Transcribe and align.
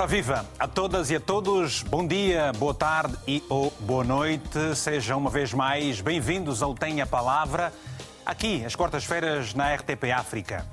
Ora 0.00 0.06
viva 0.06 0.46
a 0.58 0.66
todas 0.66 1.10
e 1.10 1.16
a 1.16 1.20
todos, 1.20 1.82
bom 1.82 2.06
dia, 2.06 2.52
boa 2.54 2.72
tarde 2.72 3.18
e 3.28 3.44
ou 3.50 3.70
boa 3.80 4.02
noite. 4.02 4.74
Sejam 4.74 5.18
uma 5.18 5.28
vez 5.28 5.52
mais 5.52 6.00
bem-vindos 6.00 6.62
ao 6.62 6.74
Tem 6.74 7.02
a 7.02 7.06
Palavra, 7.06 7.70
aqui 8.24 8.64
às 8.64 8.74
quartas-feiras 8.74 9.52
na 9.52 9.74
RTP 9.74 10.10
África. 10.16 10.66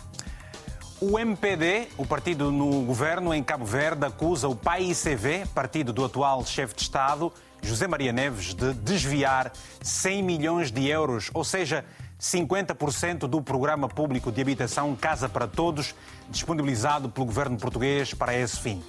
O 1.02 1.20
MPD, 1.20 1.90
o 1.98 2.06
partido 2.06 2.54
no 2.54 2.84
governo 2.84 3.34
em 3.34 3.44
Cabo 3.44 3.66
Verde, 3.66 4.06
acusa 4.06 4.48
o 4.48 4.56
PAICV, 4.56 5.46
partido 5.54 5.92
do 5.92 6.06
atual 6.06 6.46
chefe 6.46 6.74
de 6.74 6.84
Estado, 6.84 7.30
José 7.62 7.86
Maria 7.86 8.14
Neves, 8.14 8.54
de 8.54 8.74
desviar 8.76 9.52
100 9.82 10.24
milhões 10.24 10.72
de 10.72 10.88
euros, 10.88 11.30
ou 11.34 11.44
seja, 11.44 11.84
50% 12.18 13.28
do 13.28 13.42
programa 13.42 13.90
público 13.90 14.32
de 14.32 14.42
habitação 14.42 14.96
Casa 14.96 15.28
para 15.28 15.48
Todos, 15.50 15.94
disponibilizado 16.30 17.10
pelo 17.10 17.26
governo 17.26 17.58
português 17.58 18.14
para 18.14 18.34
esse 18.34 18.58
fim. 18.58 18.82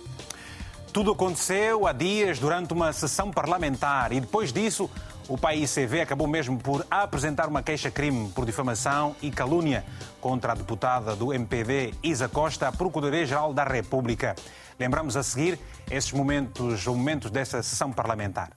Tudo 0.99 1.13
aconteceu 1.13 1.87
há 1.87 1.93
dias 1.93 2.41
durante 2.41 2.73
uma 2.73 2.93
sessão 2.93 3.31
parlamentar 3.31 4.13
e 4.13 4.19
depois 4.19 4.53
disso 4.53 4.91
o 5.29 5.39
PAICV 5.39 6.01
acabou 6.01 6.27
mesmo 6.27 6.59
por 6.59 6.85
apresentar 6.91 7.47
uma 7.47 7.63
queixa-crime 7.63 8.29
por 8.31 8.45
difamação 8.45 9.15
e 9.23 9.31
calúnia 9.31 9.85
contra 10.21 10.51
a 10.51 10.55
deputada 10.57 11.15
do 11.15 11.33
MPD, 11.33 11.95
Isa 12.03 12.29
Costa, 12.29 12.73
Procuradoria-Geral 12.73 13.55
da 13.55 13.63
República. 13.63 14.35
Lembramos 14.77 15.17
a 15.17 15.23
seguir 15.23 15.57
esses 15.89 16.11
momentos, 16.11 16.85
momentos 16.87 17.31
dessa 17.31 17.63
sessão 17.63 17.93
parlamentar. 17.93 18.51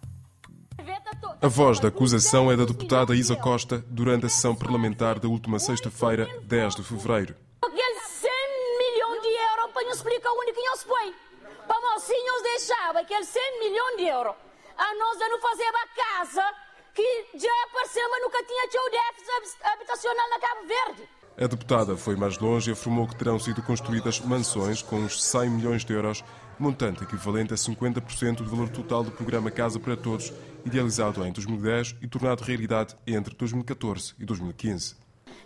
A 1.40 1.48
voz 1.48 1.80
da 1.80 1.90
acusação 1.90 2.52
é 2.52 2.58
da 2.58 2.66
deputada 2.66 3.16
Isa 3.16 3.35
Costa 3.35 3.85
durante 3.88 4.26
a 4.26 4.29
sessão 4.29 4.55
parlamentar 4.55 5.20
da 5.20 5.27
última 5.27 5.60
sexta-feira, 5.60 6.27
10 6.41 6.77
de 6.77 6.82
fevereiro. 6.82 7.35
Aquele 7.62 7.99
100 7.99 8.32
milhões 8.79 9.21
de 9.21 9.27
euros 9.27 9.71
para 9.71 9.84
nos 9.84 9.98
explicar 9.98 10.32
onde 10.32 10.54
que 10.54 10.66
nós 10.66 10.84
põe. 10.84 11.30
Para 11.72 11.94
mocinhos 11.94 12.41
deixava 12.44 13.00
aquele 13.00 13.24
100 13.24 13.60
milhões 13.60 13.96
de 13.96 14.04
euros. 14.04 14.36
A 14.77 14.94
nós 14.96 15.18
já 15.18 15.30
não 15.30 15.40
fazer 15.40 15.64
a 15.64 15.88
casa 15.88 16.55
que 16.94 17.28
já 17.36 17.63
apareceu, 17.63 18.10
mas 18.10 18.22
nunca 18.24 18.44
tinha 18.44 18.68
tido 18.68 18.91
déficit 18.91 19.58
habitacional 19.63 20.30
na 20.32 20.40
Cabo 20.41 20.68
Verde. 20.68 21.10
A 21.38 21.48
deputada 21.48 21.96
foi 21.96 22.18
mais 22.18 22.38
longe 22.40 22.70
e 22.70 22.74
afirmou 22.74 23.08
que 23.08 23.16
terão 23.16 23.40
sido 23.40 23.63
construídas 23.63 24.20
mansões 24.20 24.82
com 24.82 24.98
uns 24.98 25.24
100 25.24 25.50
milhões 25.50 25.86
de 25.86 25.94
euros, 25.94 26.26
montante 26.60 27.05
equivalente 27.05 27.54
a 27.54 27.58
50% 27.58 28.40
do 28.40 28.50
valor 28.50 28.68
total 28.68 29.02
do 29.02 29.12
programa 29.12 29.50
Casa 29.50 29.80
para 29.80 29.96
Todos, 29.96 30.34
idealizado 30.66 31.26
em 31.26 31.32
2010 31.32 31.96
e 32.02 32.08
tornado 32.10 32.44
realidade 32.44 32.98
entre 33.08 33.34
2014 33.34 34.13
e 34.20 34.26
2015. 34.26 34.98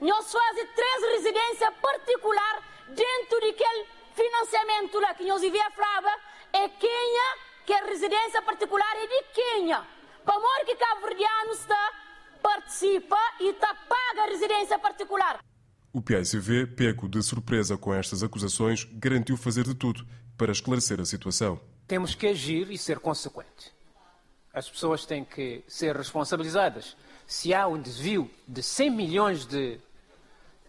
Nós 0.01 0.31
fazemos 0.31 0.71
três 0.73 1.01
residências 1.17 1.73
particulares 1.79 2.63
dentro 2.95 3.39
daquele 3.41 3.94
financiamento 4.15 4.99
lá 4.99 5.13
que 5.13 5.25
nós 5.25 5.41
vivia 5.41 5.69
falava 5.71 6.09
é 6.53 6.69
Quênia, 6.69 7.37
que 7.65 7.73
é 7.73 7.83
residência 7.85 8.41
particular 8.41 8.95
é 8.95 9.07
de 9.07 9.23
Quênia. 9.33 9.85
Para 10.23 10.35
amor 10.35 10.65
que 10.65 10.75
Cabo 10.75 11.01
Verdeano 11.01 11.51
está, 11.51 11.93
participa 12.41 13.19
e 13.39 13.49
está 13.49 13.75
paga 13.75 14.23
a 14.23 14.25
residência 14.27 14.79
particular. 14.79 15.39
O 15.93 16.01
PICV, 16.01 16.67
pego 16.67 17.07
de 17.07 17.21
surpresa 17.21 17.77
com 17.77 17.93
estas 17.93 18.23
acusações, 18.23 18.85
garantiu 18.93 19.37
fazer 19.37 19.63
de 19.63 19.75
tudo 19.75 20.05
para 20.37 20.51
esclarecer 20.51 20.99
a 20.99 21.05
situação. 21.05 21.59
Temos 21.87 22.15
que 22.15 22.27
agir 22.27 22.69
e 22.71 22.77
ser 22.77 22.99
consequentes. 22.99 23.71
As 24.53 24.69
pessoas 24.69 25.05
têm 25.05 25.23
que 25.23 25.63
ser 25.67 25.95
responsabilizadas. 25.95 26.97
Se 27.27 27.53
há 27.53 27.67
um 27.67 27.81
desvio 27.81 28.29
de 28.47 28.63
100 28.63 28.89
milhões 28.89 29.45
de, 29.45 29.79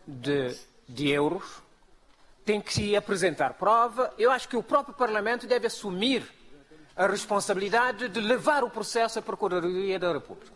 de, 0.06 0.56
de 0.88 1.08
euros, 1.08 1.62
tem 2.46 2.60
que 2.60 2.72
se 2.72 2.94
apresentar 2.94 3.54
prova. 3.54 4.14
Eu 4.16 4.30
acho 4.30 4.48
que 4.48 4.56
o 4.56 4.62
próprio 4.62 4.94
Parlamento 4.94 5.48
deve 5.48 5.66
assumir 5.66 6.24
a 6.94 7.06
responsabilidade 7.08 8.08
de 8.08 8.20
levar 8.20 8.62
o 8.62 8.70
processo 8.70 9.18
à 9.18 9.22
Procuradoria 9.22 9.98
da 9.98 10.12
República. 10.12 10.52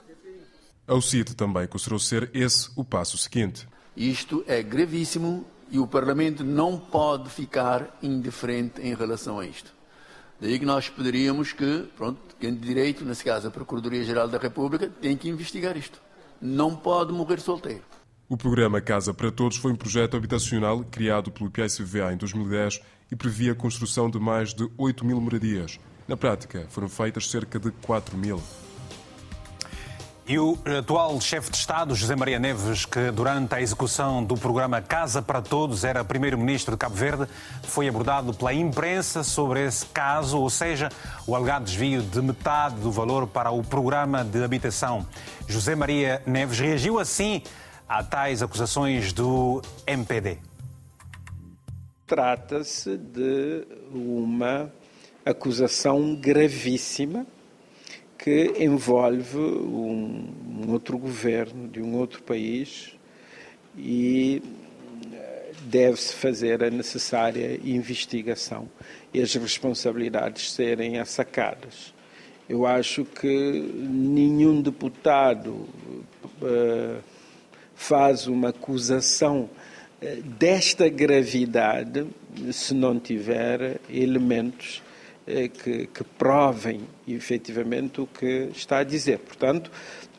Ao 0.86 1.02
CID 1.02 1.34
também 1.34 1.66
considerou 1.66 1.98
ser 1.98 2.30
esse 2.32 2.70
o 2.76 2.84
passo 2.84 3.18
seguinte. 3.18 3.68
Isto 3.96 4.44
é 4.46 4.62
gravíssimo 4.62 5.44
e 5.68 5.78
o 5.78 5.86
Parlamento 5.86 6.44
não 6.44 6.78
pode 6.78 7.28
ficar 7.28 7.98
indiferente 8.00 8.80
em 8.80 8.94
relação 8.94 9.40
a 9.40 9.44
isto. 9.44 9.74
Daí 10.40 10.58
que 10.58 10.64
nós 10.64 10.88
poderíamos 10.88 11.52
que, 11.52 11.88
pronto, 11.96 12.18
quem 12.38 12.54
de 12.54 12.60
direito, 12.60 13.04
nesse 13.04 13.24
caso 13.24 13.48
a 13.48 13.50
Procuradoria-Geral 13.50 14.28
da 14.28 14.38
República, 14.38 14.88
tem 14.88 15.16
que 15.16 15.28
investigar 15.28 15.76
isto. 15.76 16.00
Não 16.40 16.74
pode 16.74 17.12
morrer 17.12 17.40
solteiro. 17.40 17.82
O 18.30 18.36
programa 18.36 18.80
Casa 18.80 19.12
para 19.12 19.28
Todos 19.32 19.56
foi 19.56 19.72
um 19.72 19.74
projeto 19.74 20.16
habitacional 20.16 20.84
criado 20.88 21.32
pelo 21.32 21.50
PICVA 21.50 22.12
em 22.12 22.16
2010 22.16 22.80
e 23.10 23.16
previa 23.16 23.50
a 23.50 23.54
construção 23.56 24.08
de 24.08 24.20
mais 24.20 24.54
de 24.54 24.70
8 24.78 25.04
mil 25.04 25.20
moradias. 25.20 25.80
Na 26.06 26.16
prática, 26.16 26.64
foram 26.68 26.88
feitas 26.88 27.28
cerca 27.28 27.58
de 27.58 27.72
4 27.72 28.16
mil. 28.16 28.40
E 30.28 30.38
o 30.38 30.56
atual 30.78 31.20
chefe 31.20 31.50
de 31.50 31.56
Estado, 31.56 31.92
José 31.92 32.14
Maria 32.14 32.38
Neves, 32.38 32.84
que 32.86 33.10
durante 33.10 33.52
a 33.52 33.60
execução 33.60 34.22
do 34.22 34.36
programa 34.36 34.80
Casa 34.80 35.20
para 35.20 35.42
Todos 35.42 35.82
era 35.82 36.04
primeiro-ministro 36.04 36.76
de 36.76 36.78
Cabo 36.78 36.94
Verde, 36.94 37.26
foi 37.64 37.88
abordado 37.88 38.32
pela 38.32 38.54
imprensa 38.54 39.24
sobre 39.24 39.66
esse 39.66 39.86
caso, 39.86 40.38
ou 40.38 40.48
seja, 40.48 40.88
o 41.26 41.34
alegado 41.34 41.64
desvio 41.64 42.00
de 42.00 42.22
metade 42.22 42.76
do 42.76 42.92
valor 42.92 43.26
para 43.26 43.50
o 43.50 43.60
programa 43.64 44.22
de 44.22 44.40
habitação. 44.44 45.04
José 45.48 45.74
Maria 45.74 46.22
Neves 46.24 46.60
reagiu 46.60 47.00
assim 47.00 47.42
a 47.90 48.04
tais 48.04 48.40
acusações 48.40 49.12
do 49.12 49.60
MPD. 49.84 50.38
Trata-se 52.06 52.96
de 52.96 53.66
uma 53.92 54.72
acusação 55.26 56.14
gravíssima 56.14 57.26
que 58.16 58.54
envolve 58.60 59.36
um, 59.36 60.66
outro 60.68 60.96
governo 60.96 61.66
de 61.66 61.82
um 61.82 61.96
outro 61.96 62.22
país 62.22 62.94
e 63.76 64.40
deve-se 65.62 66.14
fazer 66.14 66.62
a 66.62 66.70
necessária 66.70 67.58
investigação 67.64 68.68
e 69.12 69.20
as 69.20 69.34
responsabilidades 69.34 70.52
serem 70.52 71.00
assacadas. 71.00 71.92
Eu 72.48 72.66
acho 72.66 73.04
que 73.04 73.26
nenhum 73.26 74.62
deputado 74.62 75.66
uh, 76.40 77.09
faz 77.80 78.26
uma 78.26 78.50
acusação 78.50 79.48
uh, 80.02 80.22
desta 80.38 80.88
gravidade 80.88 82.06
se 82.52 82.74
não 82.74 83.00
tiver 83.00 83.80
elementos 83.88 84.82
que, 85.62 85.86
que 85.86 86.04
provem 86.18 86.80
efetivamente 87.06 88.00
o 88.00 88.06
que 88.06 88.48
está 88.52 88.78
a 88.78 88.84
dizer. 88.84 89.18
Portanto, 89.18 89.70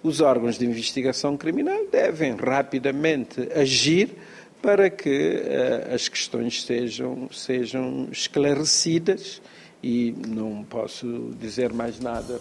os 0.02 0.22
órgãos 0.22 0.58
de 0.58 0.66
investigação 0.66 1.36
criminal 1.36 1.86
devem 1.92 2.36
rapidamente 2.36 3.50
agir 3.54 4.16
para 4.62 4.90
que 4.90 5.10
uh, 5.10 5.94
as 5.94 6.08
questões 6.08 6.64
sejam, 6.64 7.30
sejam 7.32 8.08
esclarecidas 8.12 9.42
e 9.82 10.14
não 10.28 10.64
posso 10.64 11.32
dizer 11.40 11.74
mais 11.74 12.00
nada. 12.00 12.40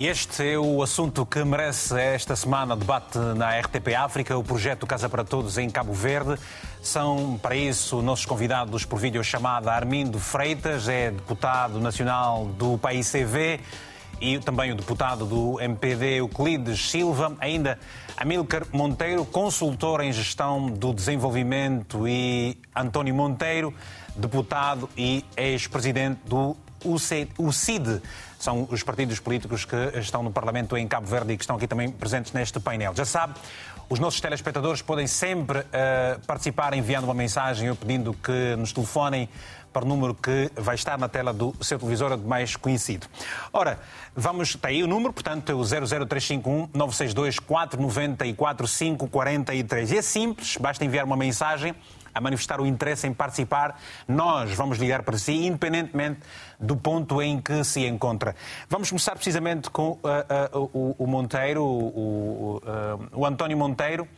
Este 0.00 0.52
é 0.52 0.56
o 0.56 0.80
assunto 0.80 1.26
que 1.26 1.42
merece 1.42 2.00
esta 2.00 2.36
semana 2.36 2.76
debate 2.76 3.18
na 3.18 3.58
RTP 3.58 3.96
África, 3.96 4.38
o 4.38 4.44
projeto 4.44 4.86
Casa 4.86 5.08
para 5.08 5.24
Todos 5.24 5.58
em 5.58 5.68
Cabo 5.68 5.92
Verde. 5.92 6.38
São, 6.80 7.36
para 7.42 7.56
isso, 7.56 8.00
nossos 8.00 8.24
convidados 8.24 8.84
por 8.84 9.00
videochamada 9.00 9.72
Armindo 9.72 10.20
Freitas, 10.20 10.88
é 10.88 11.10
deputado 11.10 11.80
nacional 11.80 12.44
do 12.46 12.78
PAICV 12.78 13.58
e 14.20 14.38
também 14.38 14.70
o 14.70 14.76
deputado 14.76 15.26
do 15.26 15.60
MPD 15.60 16.20
Euclides 16.20 16.92
Silva, 16.92 17.36
ainda 17.40 17.76
Amílcar 18.16 18.66
Monteiro, 18.72 19.24
consultor 19.24 20.00
em 20.00 20.12
gestão 20.12 20.66
do 20.66 20.94
desenvolvimento 20.94 22.06
e 22.06 22.56
António 22.74 23.16
Monteiro, 23.16 23.74
deputado 24.14 24.88
e 24.96 25.24
ex-presidente 25.36 26.20
do 26.24 26.56
UCID. 26.84 28.00
São 28.38 28.68
os 28.70 28.82
partidos 28.82 29.18
políticos 29.18 29.64
que 29.64 29.76
estão 29.98 30.22
no 30.22 30.30
Parlamento 30.30 30.76
em 30.76 30.86
Cabo 30.86 31.06
Verde 31.06 31.32
e 31.32 31.36
que 31.36 31.42
estão 31.42 31.56
aqui 31.56 31.66
também 31.66 31.90
presentes 31.90 32.32
neste 32.32 32.60
painel. 32.60 32.94
Já 32.94 33.04
sabe, 33.04 33.34
os 33.88 33.98
nossos 33.98 34.20
telespectadores 34.20 34.80
podem 34.80 35.06
sempre 35.06 35.58
uh, 35.58 35.64
participar 36.26 36.72
enviando 36.74 37.04
uma 37.04 37.14
mensagem 37.14 37.68
ou 37.68 37.74
pedindo 37.74 38.14
que 38.14 38.54
nos 38.56 38.72
telefonem 38.72 39.28
para 39.72 39.84
o 39.84 39.88
número 39.88 40.14
que 40.14 40.50
vai 40.56 40.74
estar 40.74 40.98
na 40.98 41.08
tela 41.08 41.32
do 41.32 41.54
seu 41.60 41.78
televisor 41.78 42.16
mais 42.18 42.56
conhecido. 42.56 43.06
Ora, 43.52 43.78
vamos, 44.14 44.50
está 44.50 44.68
aí 44.68 44.82
o 44.82 44.86
número, 44.86 45.12
portanto, 45.12 45.52
o 45.52 45.64
00351 45.64 46.70
962 46.74 47.38
494 47.38 48.66
543. 48.66 49.92
E 49.92 49.98
é 49.98 50.02
simples, 50.02 50.56
basta 50.56 50.84
enviar 50.84 51.04
uma 51.04 51.16
mensagem 51.16 51.74
a 52.14 52.20
manifestar 52.20 52.60
o 52.60 52.66
interesse 52.66 53.06
em 53.06 53.12
participar, 53.12 53.80
nós 54.06 54.52
vamos 54.52 54.78
ligar 54.78 55.02
para 55.02 55.18
si, 55.18 55.46
independentemente 55.46 56.20
do 56.58 56.76
ponto 56.76 57.22
em 57.22 57.40
que 57.40 57.62
se 57.64 57.86
encontra. 57.86 58.34
Vamos 58.68 58.88
começar 58.88 59.14
precisamente 59.14 59.70
com 59.70 59.92
uh, 59.92 59.98
uh, 60.58 60.70
o, 60.72 60.96
o, 60.98 61.06
Monteiro, 61.06 61.62
o, 61.64 62.56
uh, 62.64 63.20
o, 63.20 63.26
António 63.26 63.56
Monteiro, 63.56 64.08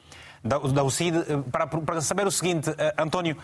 da, 0.43 0.59
da 0.59 0.83
UCID, 0.83 1.17
para, 1.53 1.67
para 1.67 2.01
saber 2.01 2.27
o 2.27 2.31
seguinte, 2.31 2.71
António. 2.97 3.37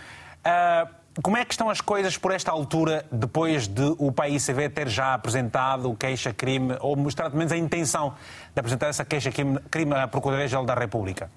como 1.23 1.37
é 1.37 1.45
que 1.45 1.53
estão 1.53 1.69
as 1.69 1.83
coisas 1.83 2.17
por 2.17 2.33
esta 2.33 2.51
altura, 2.51 3.05
depois 3.13 3.69
de 3.69 3.95
o 3.99 4.11
PAICV 4.11 4.71
ter 4.71 4.89
já 4.89 5.13
apresentado 5.13 5.95
queixa-crime, 5.95 6.79
ou 6.81 6.97
mostrar 6.97 7.27
pelo 7.27 7.37
menos 7.37 7.53
a 7.53 7.57
intenção 7.59 8.15
de 8.55 8.59
apresentar 8.59 8.87
essa 8.87 9.05
queixa-crime 9.05 9.95
à 9.95 10.09
Procuradoria-Geral 10.09 10.65
da 10.65 10.75
República? 10.75 11.31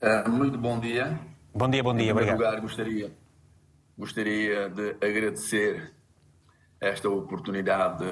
Uh, 0.00 0.30
muito 0.30 0.56
bom 0.56 0.78
dia. 0.78 1.18
Bom 1.52 1.68
dia, 1.68 1.82
bom 1.82 1.92
dia, 1.92 2.06
em 2.06 2.12
obrigado. 2.12 2.36
Em 2.36 2.44
lugar, 2.44 2.60
gostaria, 2.60 3.10
gostaria 3.98 4.68
de 4.68 4.90
agradecer 5.04 5.92
esta 6.80 7.08
oportunidade 7.08 8.04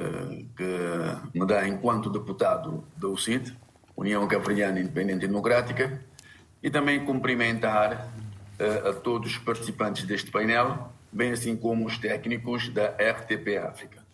que 0.57 1.39
me 1.39 1.47
dá 1.47 1.67
enquanto 1.69 2.11
deputado 2.11 2.85
da 2.97 3.07
UCID, 3.07 3.57
União 3.97 4.27
Cavriana 4.27 4.81
Independente 4.81 5.27
e 5.27 5.29
Democrática, 5.29 6.03
e 6.61 6.69
também 6.69 7.05
cumprimentar 7.05 8.09
uh, 8.59 8.89
a 8.89 8.93
todos 8.93 9.31
os 9.31 9.39
participantes 9.39 10.03
deste 10.05 10.29
painel, 10.33 10.91
bem 11.13 11.31
assim 11.31 11.57
como 11.57 11.87
os 11.87 11.99
técnicos 11.99 12.69
da 12.69 12.89
RTP 12.89 13.59
África. 13.65 14.05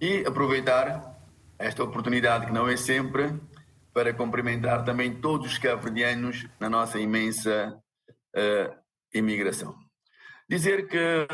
E 0.00 0.26
aproveitar 0.26 1.16
esta 1.56 1.84
oportunidade, 1.84 2.46
que 2.46 2.52
não 2.52 2.68
é 2.68 2.76
sempre, 2.76 3.32
para 3.96 4.12
cumprimentar 4.12 4.84
também 4.84 5.22
todos 5.22 5.52
os 5.52 5.58
cabo-verdianos 5.58 6.46
na 6.60 6.68
nossa 6.68 7.00
imensa 7.00 7.82
uh, 8.36 8.76
imigração. 9.14 9.74
Dizer 10.46 10.86
que 10.86 11.26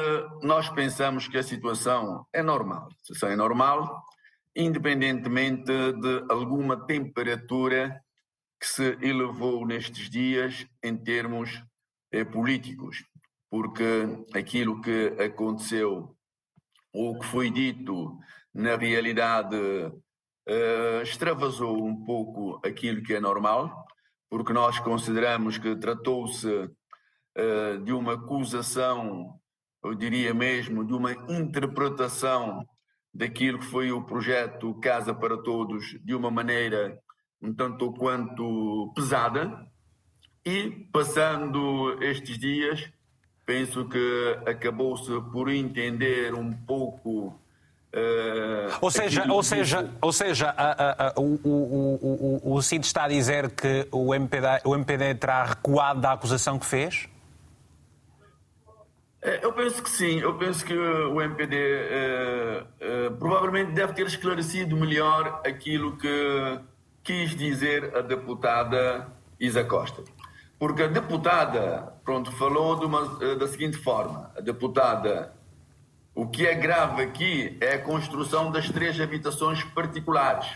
nós 0.46 0.68
pensamos 0.68 1.26
que 1.26 1.36
a 1.36 1.42
situação 1.42 2.24
é 2.32 2.40
normal. 2.40 2.86
A 2.86 2.94
situação 3.02 3.30
é 3.30 3.34
normal, 3.34 4.06
independentemente 4.54 5.64
de 5.64 6.24
alguma 6.30 6.86
temperatura 6.86 8.00
que 8.60 8.68
se 8.68 8.96
elevou 9.02 9.66
nestes 9.66 10.08
dias 10.08 10.64
em 10.84 10.96
termos 10.96 11.60
eh, 12.12 12.24
políticos, 12.24 13.04
porque 13.50 14.06
aquilo 14.32 14.80
que 14.80 15.16
aconteceu 15.20 16.16
ou 16.92 17.18
que 17.18 17.26
foi 17.26 17.50
dito, 17.50 18.16
na 18.54 18.76
realidade, 18.76 19.56
eh, 20.46 21.02
extravasou 21.02 21.84
um 21.84 22.04
pouco 22.04 22.60
aquilo 22.64 23.02
que 23.02 23.14
é 23.14 23.20
normal, 23.20 23.86
porque 24.28 24.52
nós 24.52 24.78
consideramos 24.80 25.58
que 25.58 25.76
tratou-se 25.76 26.70
eh, 27.34 27.76
de 27.78 27.92
uma 27.92 28.14
acusação, 28.14 29.38
eu 29.84 29.94
diria 29.94 30.34
mesmo, 30.34 30.84
de 30.84 30.92
uma 30.92 31.12
interpretação 31.12 32.66
daquilo 33.12 33.58
que 33.58 33.66
foi 33.66 33.92
o 33.92 34.04
projeto 34.04 34.74
Casa 34.80 35.14
para 35.14 35.36
Todos 35.36 35.98
de 36.02 36.14
uma 36.14 36.30
maneira 36.30 36.98
um 37.40 37.52
tanto 37.52 37.92
quanto 37.92 38.92
pesada. 38.94 39.66
E 40.44 40.70
passando 40.92 42.02
estes 42.02 42.38
dias 42.38 42.90
penso 43.44 43.88
que 43.88 44.38
acabou-se 44.46 45.10
por 45.32 45.48
entender 45.50 46.34
um 46.34 46.52
pouco 46.52 47.41
Uh, 47.94 48.72
ou 48.80 48.90
seja, 48.90 49.24
ou 49.30 49.42
seja, 49.42 49.90
ou 50.00 50.12
seja 50.12 50.48
a, 50.56 50.70
a, 50.70 51.08
a, 51.08 51.12
o, 51.18 51.38
o, 51.44 52.40
o, 52.42 52.54
o 52.54 52.62
CID 52.62 52.86
está 52.86 53.04
a 53.04 53.08
dizer 53.08 53.50
que 53.50 53.86
o 53.92 54.14
MPD, 54.14 54.46
o 54.64 54.74
MPD 54.74 55.14
terá 55.16 55.44
recuado 55.44 56.00
da 56.00 56.12
acusação 56.12 56.58
que 56.58 56.64
fez? 56.64 57.06
É, 59.20 59.44
eu 59.44 59.52
penso 59.52 59.82
que 59.82 59.90
sim, 59.90 60.20
eu 60.20 60.34
penso 60.38 60.64
que 60.64 60.74
o 60.74 61.20
MPD 61.20 61.56
uh, 61.56 63.08
uh, 63.08 63.16
provavelmente 63.18 63.72
deve 63.72 63.92
ter 63.92 64.06
esclarecido 64.06 64.74
melhor 64.76 65.42
aquilo 65.46 65.96
que 65.96 66.60
quis 67.04 67.36
dizer 67.36 67.94
a 67.96 68.00
deputada 68.00 69.06
Isa 69.38 69.64
Costa. 69.64 70.02
Porque 70.58 70.84
a 70.84 70.86
deputada, 70.86 71.92
pronto, 72.04 72.30
falou 72.32 72.84
uma, 72.84 73.18
eh, 73.20 73.34
da 73.34 73.48
seguinte 73.48 73.76
forma: 73.78 74.30
a 74.36 74.40
deputada, 74.40 75.32
o 76.14 76.26
que 76.26 76.46
é 76.46 76.54
grave 76.54 77.02
aqui 77.02 77.56
é 77.60 77.74
a 77.74 77.78
construção 77.78 78.50
das 78.50 78.68
três 78.68 79.00
habitações 79.00 79.64
particulares. 79.64 80.48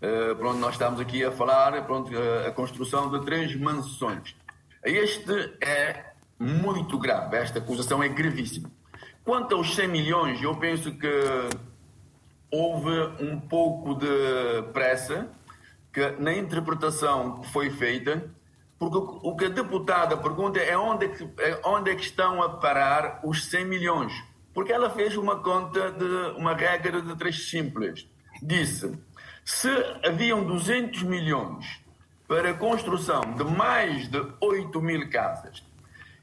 Uh, 0.00 0.34
pronto, 0.36 0.58
nós 0.58 0.72
estamos 0.72 1.00
aqui 1.00 1.24
a 1.24 1.30
falar, 1.30 1.84
pronto, 1.84 2.12
uh, 2.12 2.48
a 2.48 2.52
construção 2.52 3.10
de 3.10 3.24
três 3.24 3.54
mansões. 3.56 4.34
Este 4.82 5.54
é 5.60 6.12
muito 6.38 6.98
grave, 6.98 7.36
esta 7.36 7.58
acusação 7.58 8.02
é 8.02 8.08
gravíssima. 8.08 8.70
Quanto 9.24 9.54
aos 9.54 9.74
100 9.74 9.88
milhões, 9.88 10.42
eu 10.42 10.56
penso 10.56 10.92
que 10.92 11.10
houve 12.50 12.90
um 13.20 13.38
pouco 13.38 13.94
de 13.94 14.62
pressa 14.72 15.28
que 15.92 16.10
na 16.18 16.32
interpretação 16.32 17.40
que 17.40 17.52
foi 17.52 17.70
feita, 17.70 18.30
porque 18.78 18.96
o 18.96 19.36
que 19.36 19.46
a 19.46 19.48
deputada 19.48 20.16
pergunta 20.16 20.58
é 20.58 20.76
onde 20.76 21.06
é 21.06 21.08
que, 21.08 21.28
é 21.38 21.60
onde 21.64 21.90
é 21.90 21.94
que 21.94 22.02
estão 22.02 22.42
a 22.42 22.48
parar 22.48 23.20
os 23.24 23.44
100 23.46 23.64
milhões. 23.66 24.29
Porque 24.52 24.72
ela 24.72 24.90
fez 24.90 25.16
uma 25.16 25.36
conta 25.36 25.90
de 25.92 26.38
uma 26.38 26.54
regra 26.54 27.00
de 27.00 27.16
três 27.16 27.48
simples. 27.48 28.06
Disse: 28.42 28.98
se 29.44 29.68
haviam 30.04 30.44
200 30.44 31.02
milhões 31.02 31.80
para 32.26 32.50
a 32.50 32.54
construção 32.54 33.20
de 33.36 33.44
mais 33.44 34.08
de 34.08 34.24
8 34.40 34.80
mil 34.80 35.10
casas 35.10 35.62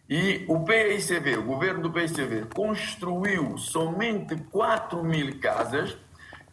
e 0.09 0.45
o 0.47 0.63
PICV, 0.63 1.37
o 1.37 1.43
governo 1.43 1.81
do 1.81 1.91
PICV, 1.91 2.45
construiu 2.53 3.57
somente 3.57 4.37
4 4.37 5.03
mil 5.03 5.37
casas, 5.39 5.97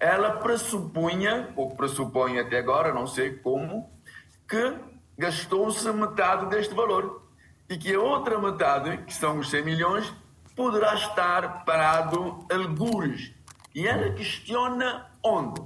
ela 0.00 0.38
pressupunha, 0.38 1.50
ou 1.55 1.70
pressupõe 1.77 2.41
até 2.41 2.59
agora, 2.59 2.93
não 2.93 3.06
sei 3.06 3.35
como, 3.37 3.88
que 4.49 4.75
gastou-se 5.17 5.88
metade 5.93 6.47
deste 6.47 6.75
valor 6.75 7.23
e 7.69 7.77
que 7.79 7.94
a 7.94 8.00
outra 8.00 8.41
metade, 8.41 8.99
que 9.05 9.15
são 9.15 9.38
os 9.38 9.49
100 9.49 9.65
milhões, 9.65 10.12
poderá 10.55 10.95
estar 10.95 11.65
parado 11.65 12.47
algures. 12.51 13.33
E 13.75 13.87
ela 13.87 14.12
questiona 14.12 15.06
onde. 15.23 15.61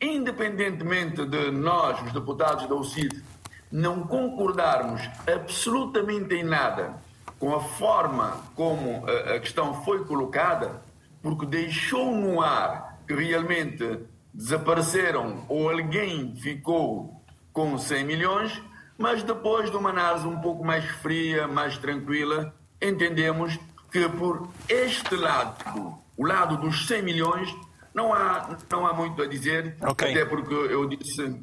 Independentemente 0.00 1.24
de 1.24 1.50
nós, 1.52 2.02
os 2.02 2.12
deputados 2.12 2.66
da 2.66 2.74
UCID, 2.74 3.22
não 3.70 4.02
concordarmos 4.06 5.00
absolutamente 5.26 6.34
em 6.34 6.42
nada 6.42 6.96
com 7.38 7.54
a 7.54 7.60
forma 7.60 8.40
como 8.54 9.04
a 9.06 9.38
questão 9.40 9.82
foi 9.82 10.04
colocada, 10.04 10.82
porque 11.22 11.46
deixou 11.46 12.14
no 12.14 12.40
ar 12.40 12.98
que 13.06 13.14
realmente 13.14 14.00
desapareceram 14.32 15.44
ou 15.48 15.70
alguém 15.70 16.34
ficou 16.36 17.22
com 17.52 17.76
100 17.76 18.04
milhões, 18.04 18.62
mas 18.98 19.22
depois 19.22 19.70
de 19.70 19.76
uma 19.76 19.90
análise 19.90 20.26
um 20.26 20.40
pouco 20.40 20.64
mais 20.64 20.84
fria, 20.84 21.46
mais 21.48 21.76
tranquila, 21.78 22.54
entendemos 22.80 23.58
que 23.92 24.08
por 24.08 24.48
este 24.68 25.14
lado, 25.14 26.02
o 26.16 26.26
lado 26.26 26.56
dos 26.56 26.86
100 26.86 27.02
milhões, 27.02 27.54
não 27.94 28.12
há, 28.12 28.56
não 28.70 28.86
há 28.86 28.94
muito 28.94 29.20
a 29.22 29.26
dizer, 29.26 29.76
okay. 29.82 30.12
até 30.12 30.24
porque 30.24 30.54
eu 30.54 30.88
disse 30.88 31.40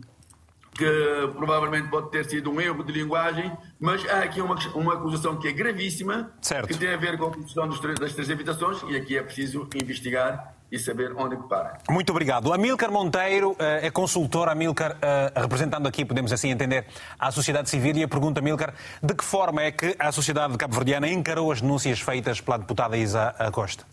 que 0.73 1.29
provavelmente 1.35 1.89
pode 1.89 2.09
ter 2.09 2.25
sido 2.25 2.49
um 2.51 2.59
erro 2.59 2.83
de 2.83 2.91
linguagem, 2.91 3.51
mas 3.79 4.03
há 4.09 4.23
aqui 4.23 4.41
uma, 4.41 4.55
uma 4.73 4.93
acusação 4.93 5.37
que 5.37 5.47
é 5.47 5.51
gravíssima, 5.51 6.31
certo. 6.41 6.67
que 6.67 6.77
tem 6.77 6.93
a 6.93 6.97
ver 6.97 7.17
com 7.17 7.25
a 7.25 7.31
construção 7.31 7.67
das 7.67 8.13
três 8.13 8.29
habitações, 8.29 8.81
e 8.87 8.95
aqui 8.95 9.17
é 9.17 9.21
preciso 9.21 9.67
investigar 9.75 10.55
e 10.71 10.77
saber 10.77 11.13
onde 11.15 11.35
que 11.35 11.47
para. 11.47 11.79
Muito 11.89 12.11
obrigado. 12.11 12.53
Amílcar 12.53 12.91
Monteiro 12.91 13.55
eh, 13.57 13.87
é 13.87 13.91
consultor, 13.91 14.49
Amílcar, 14.49 14.97
eh, 15.01 15.31
representando 15.35 15.87
aqui, 15.87 16.05
podemos 16.05 16.31
assim 16.31 16.49
entender, 16.49 16.85
a 17.17 17.31
sociedade 17.31 17.69
civil 17.69 17.95
e 17.97 18.03
a 18.03 18.07
pergunta, 18.07 18.39
Amílcar, 18.39 18.73
de 19.01 19.13
que 19.15 19.23
forma 19.23 19.63
é 19.63 19.71
que 19.71 19.95
a 19.97 20.11
sociedade 20.11 20.55
cabo-verdiana 20.57 21.07
encarou 21.07 21.51
as 21.51 21.61
denúncias 21.61 21.99
feitas 21.99 22.39
pela 22.39 22.57
deputada 22.57 22.97
Isa 22.97 23.33
Costa? 23.51 23.83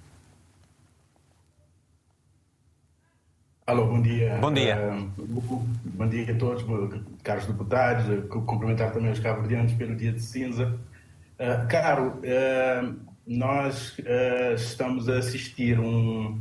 Alô, 3.67 3.87
bom 3.87 4.01
dia. 4.01 4.39
Bom 4.41 4.53
dia. 4.53 4.79
Uh, 4.79 5.67
bom 5.85 6.09
dia 6.09 6.33
a 6.33 6.39
todos, 6.39 6.65
caros 7.25 7.47
deputados. 7.47 8.05
Cumprimentar 8.29 8.93
também 8.93 9.11
os 9.11 9.19
cabo-verdianos 9.19 9.73
pelo 9.73 9.97
dia 9.97 10.13
de 10.13 10.21
cinza. 10.21 10.79
Uh, 11.35 11.67
caro, 11.69 12.21
uh, 12.21 12.97
nós 13.27 13.97
estamos 14.55 15.09
a 15.09 15.19
assistir 15.19 15.81
um, 15.81 16.39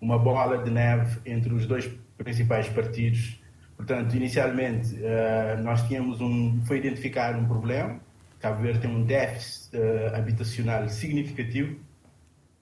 uma 0.00 0.18
bola 0.18 0.62
de 0.62 0.70
neve 0.70 1.18
entre 1.24 1.52
os 1.52 1.66
dois 1.66 1.90
principais 2.16 2.68
partidos. 2.68 3.40
Portanto, 3.76 4.14
inicialmente, 4.14 4.94
uh, 4.94 5.62
nós 5.62 5.86
tínhamos 5.86 6.20
um, 6.20 6.62
foi 6.64 6.78
identificar 6.78 7.36
um 7.36 7.46
problema. 7.46 8.00
Cabo 8.40 8.62
Verde 8.62 8.80
tem 8.80 8.90
um 8.90 9.02
déficit 9.02 9.76
uh, 9.76 10.16
habitacional 10.16 10.88
significativo. 10.88 11.76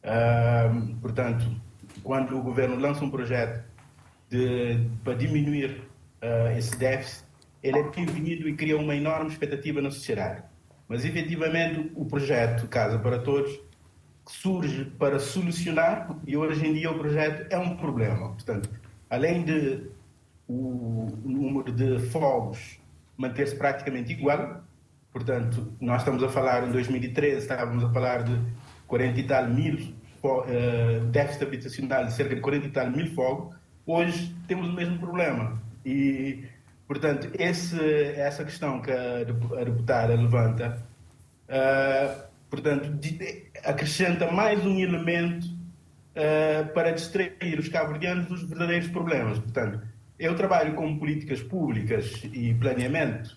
Uh, 0.03 0.97
portanto, 1.01 1.45
quando 2.03 2.37
o 2.37 2.43
governo 2.43 2.77
lança 2.77 3.05
um 3.05 3.11
projeto 3.11 3.65
de, 4.29 4.81
para 5.03 5.15
diminuir 5.15 5.83
esse 6.57 6.75
déficit, 6.79 7.23
ele 7.63 7.79
é 7.79 7.83
bem-vindo 7.83 8.49
e 8.49 8.55
cria 8.55 8.79
uma 8.79 8.97
enorme 8.97 9.31
expectativa 9.31 9.83
na 9.83 9.91
sociedade. 9.91 10.43
Mas, 10.89 11.05
efetivamente, 11.05 11.93
o 11.95 12.07
projeto 12.07 12.67
Casa 12.67 12.99
para 12.99 13.19
Todos 13.19 13.61
surge 14.27 14.87
para 14.99 15.19
solucionar 15.19 16.17
e 16.27 16.37
hoje 16.37 16.67
em 16.67 16.75
dia 16.75 16.91
o 16.91 16.99
projeto 16.99 17.53
é 17.53 17.59
um 17.59 17.77
problema. 17.77 18.31
Portanto, 18.31 18.71
além 19.11 19.45
de 19.45 19.91
o 20.49 21.09
número 21.25 21.73
de 21.73 21.99
fogos 22.11 22.79
manter-se 23.17 23.57
praticamente 23.57 24.13
igual, 24.13 24.63
Portanto, 25.15 25.73
nós 25.81 26.01
estamos 26.01 26.25
a 26.25 26.29
falar, 26.29 26.67
em 26.67 26.73
2013, 26.73 27.37
estávamos 27.37 27.85
a 27.85 27.93
falar 27.93 28.25
de 28.25 28.37
40 28.89 29.21
e 29.21 29.23
tal 29.23 29.47
mil 29.49 29.95
uh, 30.25 31.07
déficit 31.13 31.45
habitacional 31.45 32.11
cerca 32.11 32.35
de 32.35 32.41
40 32.41 32.67
e 32.67 32.71
tal 32.71 32.91
mil 32.91 33.07
fogos. 33.15 33.55
Hoje 33.87 34.35
temos 34.49 34.69
o 34.69 34.73
mesmo 34.73 34.99
problema. 34.99 35.63
E, 35.87 36.43
portanto, 36.89 37.31
esse, 37.39 37.81
essa 38.17 38.45
questão 38.45 38.83
que 38.83 38.91
a 38.91 39.23
deputada 39.65 40.17
levanta, 40.17 40.83
uh, 41.49 42.25
portanto, 42.55 42.93
acrescenta 43.65 44.31
mais 44.31 44.65
um 44.65 44.79
elemento 44.79 45.47
uh, 45.47 46.73
para 46.73 46.93
distrair 46.93 47.59
os 47.59 47.69
cabo-verdianos 47.69 48.27
dos 48.27 48.45
verdadeiros 48.45 48.89
problemas. 48.89 49.39
Portanto, 49.41 49.81
eu 50.19 50.37
trabalho 50.37 50.75
com 50.75 50.97
políticas 50.97 51.43
públicas 51.43 52.23
e 52.33 52.55
planeamento 52.55 53.37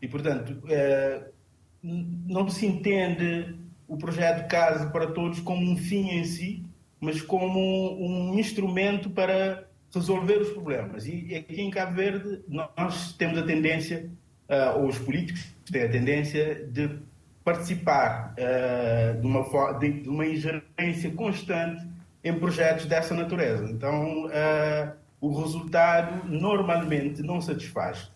e, 0.00 0.08
portanto, 0.08 0.50
uh, 0.64 1.34
não 1.82 2.48
se 2.48 2.64
entende 2.64 3.54
o 3.86 3.98
projeto 3.98 4.48
Casa 4.48 4.88
para 4.88 5.08
Todos 5.08 5.40
como 5.40 5.70
um 5.70 5.76
fim 5.76 6.08
em 6.08 6.24
si, 6.24 6.64
mas 6.98 7.20
como 7.20 7.60
um 8.02 8.38
instrumento 8.38 9.10
para 9.10 9.68
resolver 9.94 10.38
os 10.38 10.48
problemas. 10.48 11.06
E 11.06 11.34
aqui 11.34 11.60
em 11.60 11.70
Cabo 11.70 11.94
Verde 11.94 12.40
nós 12.48 13.12
temos 13.12 13.38
a 13.38 13.42
tendência, 13.42 14.10
uh, 14.48 14.80
ou 14.80 14.88
os 14.88 14.98
políticos 14.98 15.54
têm 15.70 15.82
a 15.82 15.88
tendência 15.90 16.66
de 16.66 16.98
participar 17.44 18.34
uh, 18.38 19.20
de, 19.20 19.26
uma, 19.26 19.72
de, 19.78 19.92
de, 20.02 20.08
uma 20.08 20.26
ingerência 20.26 21.10
constante 21.14 21.86
em 22.22 22.32
projetos 22.38 22.86
dessa 22.86 23.14
natureza. 23.14 23.70
Então, 23.70 24.26
uh, 24.26 24.92
o 25.20 25.40
resultado 25.40 26.26
normalmente 26.26 27.22
não 27.22 27.40
satisfaz 27.40 28.10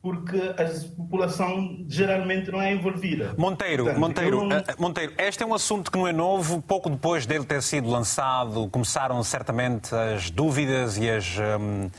porque 0.00 0.36
a 0.36 0.96
população 0.96 1.84
geralmente 1.88 2.50
não 2.50 2.62
é 2.62 2.72
envolvida. 2.72 3.34
Monteiro, 3.36 3.84
Portanto, 3.84 4.00
Monteiro, 4.00 4.44
não... 4.44 4.56
Eh, 4.56 4.64
Monteiro, 4.78 5.12
este 5.18 5.42
é 5.42 5.46
um 5.46 5.52
assunto 5.52 5.90
que 5.90 5.98
não 5.98 6.06
é 6.06 6.12
novo. 6.12 6.62
Pouco 6.62 6.88
depois 6.88 7.26
dele 7.26 7.44
ter 7.44 7.60
sido 7.62 7.90
lançado, 7.90 8.68
começaram 8.68 9.22
certamente 9.24 9.92
as 9.94 10.30
dúvidas 10.30 10.96
e 10.96 11.10
as, 11.10 11.36
um, 11.38 11.90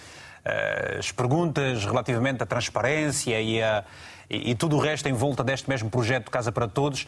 as 0.98 1.12
perguntas 1.12 1.83
relativamente 1.86 2.41
à 2.41 2.45
transparência 2.45 3.39
e, 3.41 3.62
a, 3.62 3.83
e, 4.29 4.51
e, 4.51 4.55
tudo 4.55 4.75
o 4.75 4.79
resto 4.79 5.07
em 5.09 5.13
volta 5.13 5.43
deste 5.43 5.67
mesmo 5.69 5.89
projeto 5.89 6.29
Casa 6.29 6.51
para 6.51 6.67
Todos. 6.67 7.07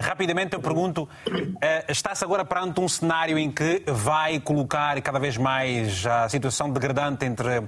Rapidamente 0.00 0.54
eu 0.54 0.60
pergunto, 0.60 1.06
eh, 1.60 1.84
está-se 1.88 2.24
agora 2.24 2.42
perante 2.42 2.80
um 2.80 2.88
cenário 2.88 3.38
em 3.38 3.50
que 3.50 3.82
vai 3.86 4.40
colocar 4.40 5.00
cada 5.02 5.18
vez 5.18 5.36
mais 5.36 6.06
a 6.06 6.26
situação 6.26 6.70
degradante 6.70 7.26
entre 7.26 7.64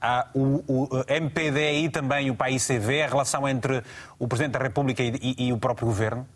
a, 0.00 0.26
o, 0.34 0.64
o 0.66 1.04
MPD 1.06 1.84
e 1.84 1.88
também 1.88 2.28
o 2.28 2.34
PAICV, 2.34 3.02
a 3.02 3.06
relação 3.06 3.48
entre 3.48 3.84
o 4.18 4.26
Presidente 4.26 4.54
da 4.54 4.58
República 4.58 5.00
e, 5.00 5.12
e, 5.22 5.46
e 5.46 5.52
o 5.52 5.58
próprio 5.58 5.86
Governo? 5.86 6.26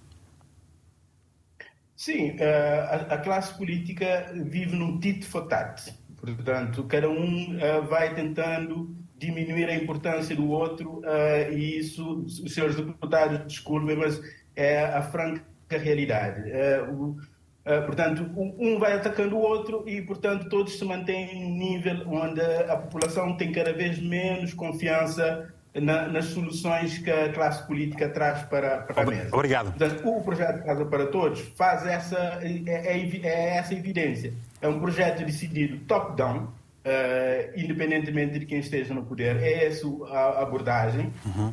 Sim, 1.96 2.36
eh, 2.38 3.06
a, 3.10 3.18
classe 3.18 3.52
política 3.54 4.30
vive 4.32 4.76
num 4.76 5.00
tit 5.00 5.26
for 5.26 5.48
tat. 5.48 5.92
Portanto, 6.16 6.84
cada 6.84 7.08
um 7.08 7.58
vai 7.88 8.14
tentando 8.14 8.94
diminuir 9.20 9.68
a 9.68 9.74
importância 9.74 10.34
do 10.34 10.48
outro 10.50 11.00
uh, 11.00 11.52
e 11.52 11.78
isso, 11.78 12.24
os 12.24 12.54
senhores 12.54 12.74
deputados, 12.74 13.46
desculpem, 13.46 13.94
mas 13.94 14.18
é 14.56 14.82
a 14.82 15.02
franca 15.02 15.42
realidade. 15.68 16.50
Uh, 16.50 17.10
uh, 17.10 17.16
portanto, 17.84 18.28
um 18.34 18.78
vai 18.78 18.94
atacando 18.94 19.36
o 19.36 19.40
outro 19.40 19.84
e, 19.86 20.00
portanto, 20.00 20.48
todos 20.48 20.78
se 20.78 20.84
mantêm 20.86 21.38
num 21.38 21.54
nível 21.54 22.02
onde 22.08 22.40
a 22.40 22.76
população 22.76 23.36
tem 23.36 23.52
cada 23.52 23.74
vez 23.74 24.00
menos 24.00 24.54
confiança 24.54 25.52
na, 25.74 26.08
nas 26.08 26.24
soluções 26.26 26.98
que 26.98 27.10
a 27.10 27.30
classe 27.30 27.66
política 27.66 28.08
traz 28.08 28.42
para, 28.44 28.78
para 28.78 29.02
a 29.02 29.06
mesa. 29.06 29.28
Obrigado. 29.32 29.72
Portanto, 29.76 30.08
o 30.08 30.22
projeto 30.22 30.64
Casa 30.64 30.84
para 30.86 31.06
Todos 31.08 31.40
faz 31.56 31.86
essa, 31.86 32.40
é, 32.42 32.48
é, 32.66 33.20
é 33.22 33.56
essa 33.58 33.74
evidência. 33.74 34.32
É 34.62 34.66
um 34.66 34.80
projeto 34.80 35.24
decidido 35.24 35.76
top-down, 35.86 36.48
Uh, 36.80 37.60
independentemente 37.60 38.38
de 38.38 38.46
quem 38.46 38.58
esteja 38.58 38.94
no 38.94 39.04
poder. 39.04 39.36
É 39.36 39.66
essa 39.66 39.86
a 40.08 40.42
abordagem. 40.42 41.12
Uhum. 41.26 41.52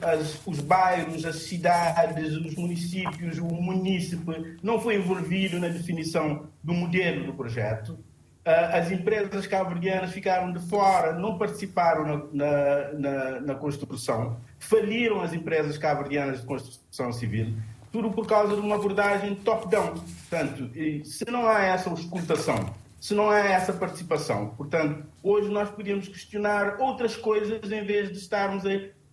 As, 0.00 0.40
os 0.46 0.60
bairros, 0.60 1.24
as 1.24 1.34
cidades, 1.42 2.32
os 2.36 2.54
municípios, 2.54 3.38
o 3.38 3.46
munícipe 3.46 4.56
não 4.62 4.80
foi 4.80 4.94
envolvido 4.94 5.58
na 5.58 5.66
definição 5.66 6.46
do 6.62 6.72
modelo 6.72 7.26
do 7.26 7.34
projeto. 7.34 7.98
Uh, 8.46 8.72
as 8.72 8.92
empresas 8.92 9.48
cabo-verdianas 9.48 10.12
ficaram 10.12 10.52
de 10.52 10.60
fora, 10.68 11.12
não 11.12 11.36
participaram 11.36 12.04
na, 12.04 12.46
na, 12.46 12.92
na, 12.92 13.40
na 13.40 13.54
construção. 13.56 14.36
Faliram 14.60 15.20
as 15.20 15.32
empresas 15.32 15.76
cabo-verdianas 15.76 16.40
de 16.40 16.46
construção 16.46 17.12
civil. 17.12 17.52
Tudo 17.90 18.12
por 18.12 18.28
causa 18.28 18.54
de 18.54 18.60
uma 18.60 18.76
abordagem 18.76 19.34
top-down. 19.34 19.94
Portanto, 19.94 20.70
se 21.04 21.24
não 21.28 21.48
há 21.48 21.64
essa 21.64 21.90
auscultação 21.90 22.72
se 23.00 23.14
não 23.14 23.30
há 23.30 23.38
essa 23.38 23.72
participação. 23.72 24.48
Portanto, 24.50 25.06
hoje 25.22 25.48
nós 25.50 25.70
podíamos 25.70 26.08
questionar 26.08 26.76
outras 26.80 27.16
coisas 27.16 27.70
em 27.70 27.84
vez 27.84 28.10
de 28.10 28.18
estarmos 28.18 28.64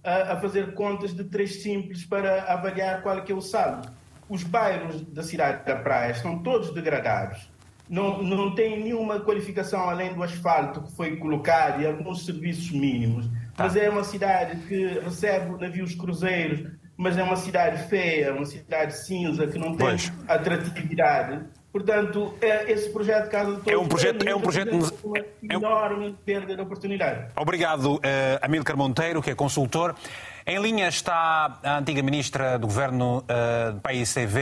a, 0.03 0.33
a 0.33 0.41
fazer 0.41 0.73
contas 0.73 1.13
de 1.13 1.23
três 1.23 1.61
simples 1.61 2.05
para 2.05 2.43
avaliar 2.51 3.01
qual 3.01 3.17
é, 3.17 3.21
que 3.21 3.31
é 3.31 3.35
o 3.35 3.41
saldo. 3.41 3.89
Os 4.27 4.43
bairros 4.43 5.01
da 5.01 5.23
cidade 5.23 5.65
da 5.65 5.75
Praia 5.75 6.11
estão 6.11 6.39
todos 6.39 6.73
degradados. 6.73 7.49
Não, 7.87 8.23
não 8.23 8.55
tem 8.55 8.83
nenhuma 8.83 9.19
qualificação 9.19 9.87
além 9.87 10.13
do 10.13 10.23
asfalto 10.23 10.81
que 10.81 10.91
foi 10.95 11.17
colocado 11.17 11.81
e 11.81 11.85
alguns 11.85 12.25
serviços 12.25 12.71
mínimos. 12.71 13.29
Mas 13.55 13.73
tá. 13.73 13.79
é 13.79 13.89
uma 13.89 14.03
cidade 14.03 14.59
que 14.67 14.99
recebe 14.99 15.61
navios 15.61 15.93
cruzeiros, 15.93 16.71
mas 16.97 17.15
é 17.17 17.23
uma 17.23 17.35
cidade 17.35 17.87
feia, 17.87 18.33
uma 18.33 18.45
cidade 18.45 18.97
cinza, 18.97 19.45
que 19.45 19.59
não 19.59 19.75
tem 19.75 19.87
pois. 19.87 20.11
atratividade. 20.27 21.45
Portanto, 21.75 22.33
é, 22.39 22.71
esse 22.71 22.89
projeto 22.89 23.29
Casa 23.29 23.51
de 23.51 23.57
Todos 23.57 23.73
é 23.73 23.77
um 23.77 23.85
projeto, 23.85 24.25
é 24.25 24.33
um 24.33 24.39
projeto 24.39 24.95
uma 25.03 25.17
enorme 25.43 26.15
perda 26.23 26.55
de 26.55 26.61
oportunidade. 26.61 27.25
Obrigado, 27.35 27.95
uh, 27.95 27.99
Amílcar 28.41 28.77
Monteiro, 28.77 29.21
que 29.21 29.29
é 29.29 29.35
consultor. 29.35 29.93
Em 30.47 30.57
linha 30.57 30.87
está 30.87 31.59
a 31.61 31.79
antiga 31.79 32.01
ministra 32.01 32.57
do 32.57 32.65
Governo 32.67 33.17
uh, 33.17 33.73
do 33.73 33.81
PAICV, 33.81 34.39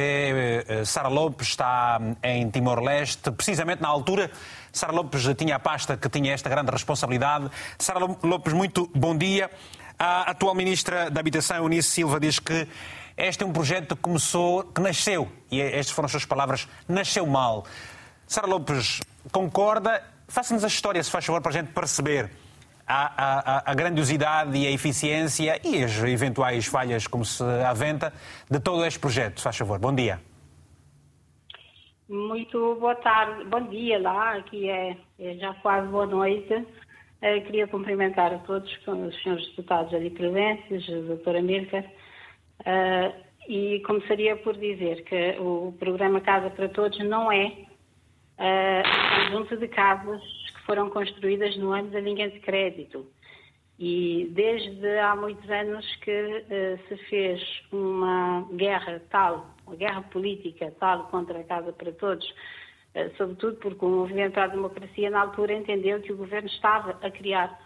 uh, 0.84 0.86
Sara 0.86 1.08
Lopes, 1.08 1.48
está 1.48 2.00
em 2.22 2.48
Timor-Leste, 2.52 3.32
precisamente 3.32 3.82
na 3.82 3.88
altura. 3.88 4.30
Sara 4.72 4.94
Lopes 4.94 5.28
tinha 5.36 5.56
a 5.56 5.60
pasta 5.60 5.98
que 5.98 6.08
tinha 6.10 6.34
esta 6.34 6.52
grande 6.52 6.70
responsabilidade. 6.70 7.50
Sara 7.80 8.00
Lopes, 8.00 8.54
muito 8.54 8.88
bom 8.94 9.18
dia. 9.18 9.50
A 9.98 10.30
atual 10.30 10.54
ministra 10.54 11.10
da 11.10 11.20
Habitação, 11.20 11.58
Eunice 11.58 11.90
Silva, 11.90 12.20
diz 12.20 12.38
que 12.38 12.68
este 13.18 13.44
é 13.44 13.46
um 13.46 13.54
projeto 13.54 13.96
que 13.96 14.02
começou, 14.02 14.64
que 14.64 14.82
nasceu, 14.82 15.28
e 15.52 15.62
estas 15.62 15.92
foram 15.92 16.06
as 16.06 16.12
suas 16.12 16.26
palavras, 16.26 16.68
nasceu 16.88 17.26
mal. 17.26 17.66
Sara 18.26 18.48
Lopes 18.48 19.02
concorda? 19.32 20.04
Faça-nos 20.28 20.64
a 20.64 20.68
história, 20.68 21.04
se 21.04 21.12
faz 21.12 21.26
favor, 21.26 21.42
para 21.42 21.52
a 21.52 21.54
gente 21.54 21.72
perceber 21.72 22.32
a, 22.88 23.66
a, 23.66 23.72
a, 23.72 23.74
grandiosidade 23.76 24.58
e 24.58 24.68
a 24.68 24.72
eficiência 24.72 25.60
e 25.64 25.84
as 25.84 25.98
eventuais 26.04 26.66
falhas, 26.66 27.08
como 27.08 27.24
se 27.24 27.44
aventa, 27.44 28.12
de 28.50 28.60
todo 28.60 28.86
este 28.86 29.00
projeto. 29.00 29.38
Se 29.38 29.44
faz 29.44 29.58
favor. 29.58 29.80
Bom 29.80 29.94
dia. 29.94 30.20
Muito 32.10 32.76
boa 32.76 32.96
tarde, 32.96 33.46
bom 33.46 33.62
dia 33.68 34.00
lá, 34.00 34.36
aqui 34.36 34.70
é, 34.70 34.98
é 35.18 35.34
já 35.36 35.54
quase 35.56 35.88
boa 35.88 36.06
noite. 36.06 36.54
Uh, 36.54 37.42
queria 37.46 37.66
cumprimentar 37.68 38.34
a 38.34 38.40
todos 38.40 38.70
os 38.72 39.24
senhores 39.24 39.48
deputados 39.50 39.94
ali 39.94 40.10
presentes, 40.10 40.88
a 40.90 41.08
doutora 41.08 41.42
Mirka, 41.42 41.84
Uh, 42.62 43.34
e 43.48 43.82
começaria 43.82 44.38
por 44.38 44.56
dizer 44.56 45.04
que 45.04 45.38
o 45.40 45.74
programa 45.78 46.22
Casa 46.22 46.50
para 46.50 46.70
Todos 46.70 46.98
não 47.00 47.32
é 47.32 47.48
uh, 48.38 48.84
um 48.88 49.32
conjunto 49.32 49.58
de 49.58 49.68
casas 49.68 50.22
que 50.54 50.62
foram 50.66 50.90
construídas 50.90 51.58
no 51.58 51.72
ano 51.72 51.90
da 51.90 52.00
linha 52.00 52.30
de 52.30 52.40
crédito. 52.40 53.06
E 53.78 54.30
desde 54.32 55.00
há 55.00 55.16
muitos 55.16 55.50
anos 55.50 55.86
que 55.98 56.12
uh, 56.12 56.88
se 56.88 56.98
fez 57.10 57.42
uma 57.72 58.48
guerra 58.54 59.02
tal, 59.10 59.54
uma 59.68 59.76
guerra 59.76 60.02
política 60.04 60.74
tal 60.80 61.08
contra 61.08 61.40
a 61.40 61.44
Casa 61.44 61.74
para 61.74 61.92
Todos, 61.92 62.26
uh, 62.96 63.18
sobretudo 63.18 63.58
porque 63.58 63.84
o 63.84 63.90
Movimento 63.90 64.38
à 64.40 64.48
Democracia 64.48 65.10
na 65.10 65.22
altura 65.22 65.54
entendeu 65.54 66.00
que 66.00 66.14
o 66.14 66.18
governo 66.18 66.48
estava 66.48 66.92
a 67.02 67.12
criar 67.12 67.60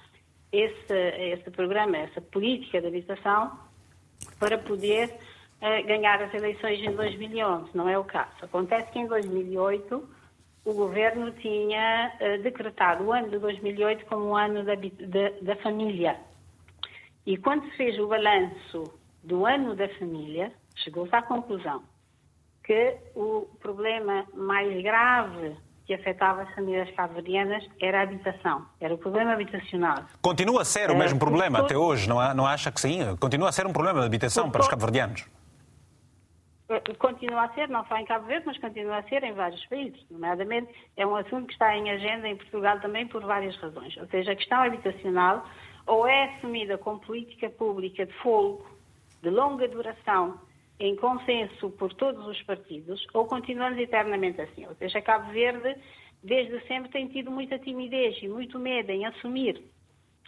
esse, 0.52 0.94
esse 1.34 1.52
programa, 1.52 1.98
essa 1.98 2.22
política 2.22 2.82
de 2.82 2.88
habitação, 2.88 3.67
para 4.40 4.58
poder 4.58 5.10
uh, 5.62 5.88
ganhar 5.88 6.22
as 6.22 6.34
eleições 6.34 6.80
em 6.80 6.92
2011. 6.96 7.70
Não 7.74 7.90
é 7.90 7.98
o 7.98 8.04
caso. 8.04 8.32
Acontece 8.42 8.92
que 8.92 9.00
em 9.00 9.08
2008 9.08 10.10
o 10.66 10.74
governo 10.74 11.32
tinha 11.34 12.14
uh, 12.20 12.42
decretado 12.42 13.04
o 13.04 13.14
ano 13.14 13.30
de 13.30 13.40
2008 13.40 14.06
como 14.06 14.26
o 14.26 14.36
ano 14.36 14.64
da, 14.64 14.76
da, 14.76 15.30
da 15.42 15.56
família. 15.58 16.18
E 17.26 17.38
quando 17.38 17.66
se 17.66 17.78
fez 17.78 18.00
o 18.00 18.08
balanço 18.08 18.84
do 19.24 19.46
ano 19.46 19.76
da 19.76 19.90
família, 20.00 20.52
chegou-se 20.76 21.14
à 21.16 21.22
conclusão 21.22 21.84
que 22.64 22.98
o 23.16 23.48
problema 23.60 24.26
mais 24.34 24.84
grave 24.84 25.56
que 25.88 25.94
afetava 25.94 26.42
as 26.42 26.54
famílias 26.54 26.92
cabo-verdianas 26.92 27.64
era 27.82 28.02
a 28.02 28.04
habitação, 28.04 28.66
era 28.82 28.94
o 28.94 28.98
problema 28.98 29.32
habitacional. 29.32 30.04
Continua 30.22 30.62
a 30.62 30.66
ser 30.66 30.92
o 30.92 30.94
É, 30.94 30.98
mesmo 30.98 31.18
problema 31.18 31.60
até 31.60 31.78
hoje, 31.78 32.10
não, 32.10 32.18
não 32.36 32.46
acha 32.46 32.70
que 32.70 32.82
sim? 32.82 33.00
Continua 33.16 33.48
a 33.48 33.52
ser 33.54 33.66
um 33.66 33.72
problema 33.72 34.02
de 34.02 34.06
habitação 34.06 34.52
para 34.52 34.62
os 34.62 34.68
cabo-verdianos. 34.68 35.26
Continua 37.00 37.46
a 37.46 37.54
ser, 37.54 37.70
não 37.70 37.86
só 37.86 37.96
em 37.96 38.06
Cabo 38.06 38.26
Verde, 38.26 38.46
mas 38.46 38.58
continua 38.60 38.98
a 38.98 39.04
ser 39.04 39.24
em 39.24 39.32
vários 39.32 39.66
países. 39.68 40.04
Nomeadamente, 40.12 40.70
é 40.98 41.08
um 41.08 41.16
assunto 41.16 41.48
que 41.48 41.54
está 41.54 41.74
em 41.74 41.90
agenda 41.90 42.28
em 42.28 42.36
Portugal 42.36 42.78
também 42.82 43.08
por 43.08 43.22
várias 43.24 43.56
razões. 43.56 43.96
Ou 43.96 44.06
seja, 44.08 44.34
a 44.34 44.36
questão 44.36 44.62
habitacional 44.62 45.46
ou 45.86 46.06
é 46.06 46.36
assumida 46.36 46.78
como 46.78 47.00
política 47.00 47.50
pública 47.50 48.06
de 48.06 48.12
fogo, 48.16 48.68
de 49.24 49.30
longa 49.30 49.66
duração, 49.70 50.38
em 50.80 50.96
consenso 50.96 51.70
por 51.72 51.94
todos 51.94 52.26
os 52.28 52.42
partidos, 52.44 53.06
ou 53.14 53.26
continuamos 53.26 53.80
eternamente 53.80 54.42
assim. 54.42 54.66
Ou 54.68 54.76
seja, 54.76 55.02
Cabo 55.02 55.32
Verde, 55.32 55.76
desde 56.24 56.60
sempre, 56.68 56.92
tem 56.92 57.08
tido 57.08 57.32
muita 57.32 57.58
timidez 57.60 58.18
e 58.22 58.28
muito 58.28 58.60
medo 58.60 58.92
em 58.92 59.06
assumir 59.06 59.62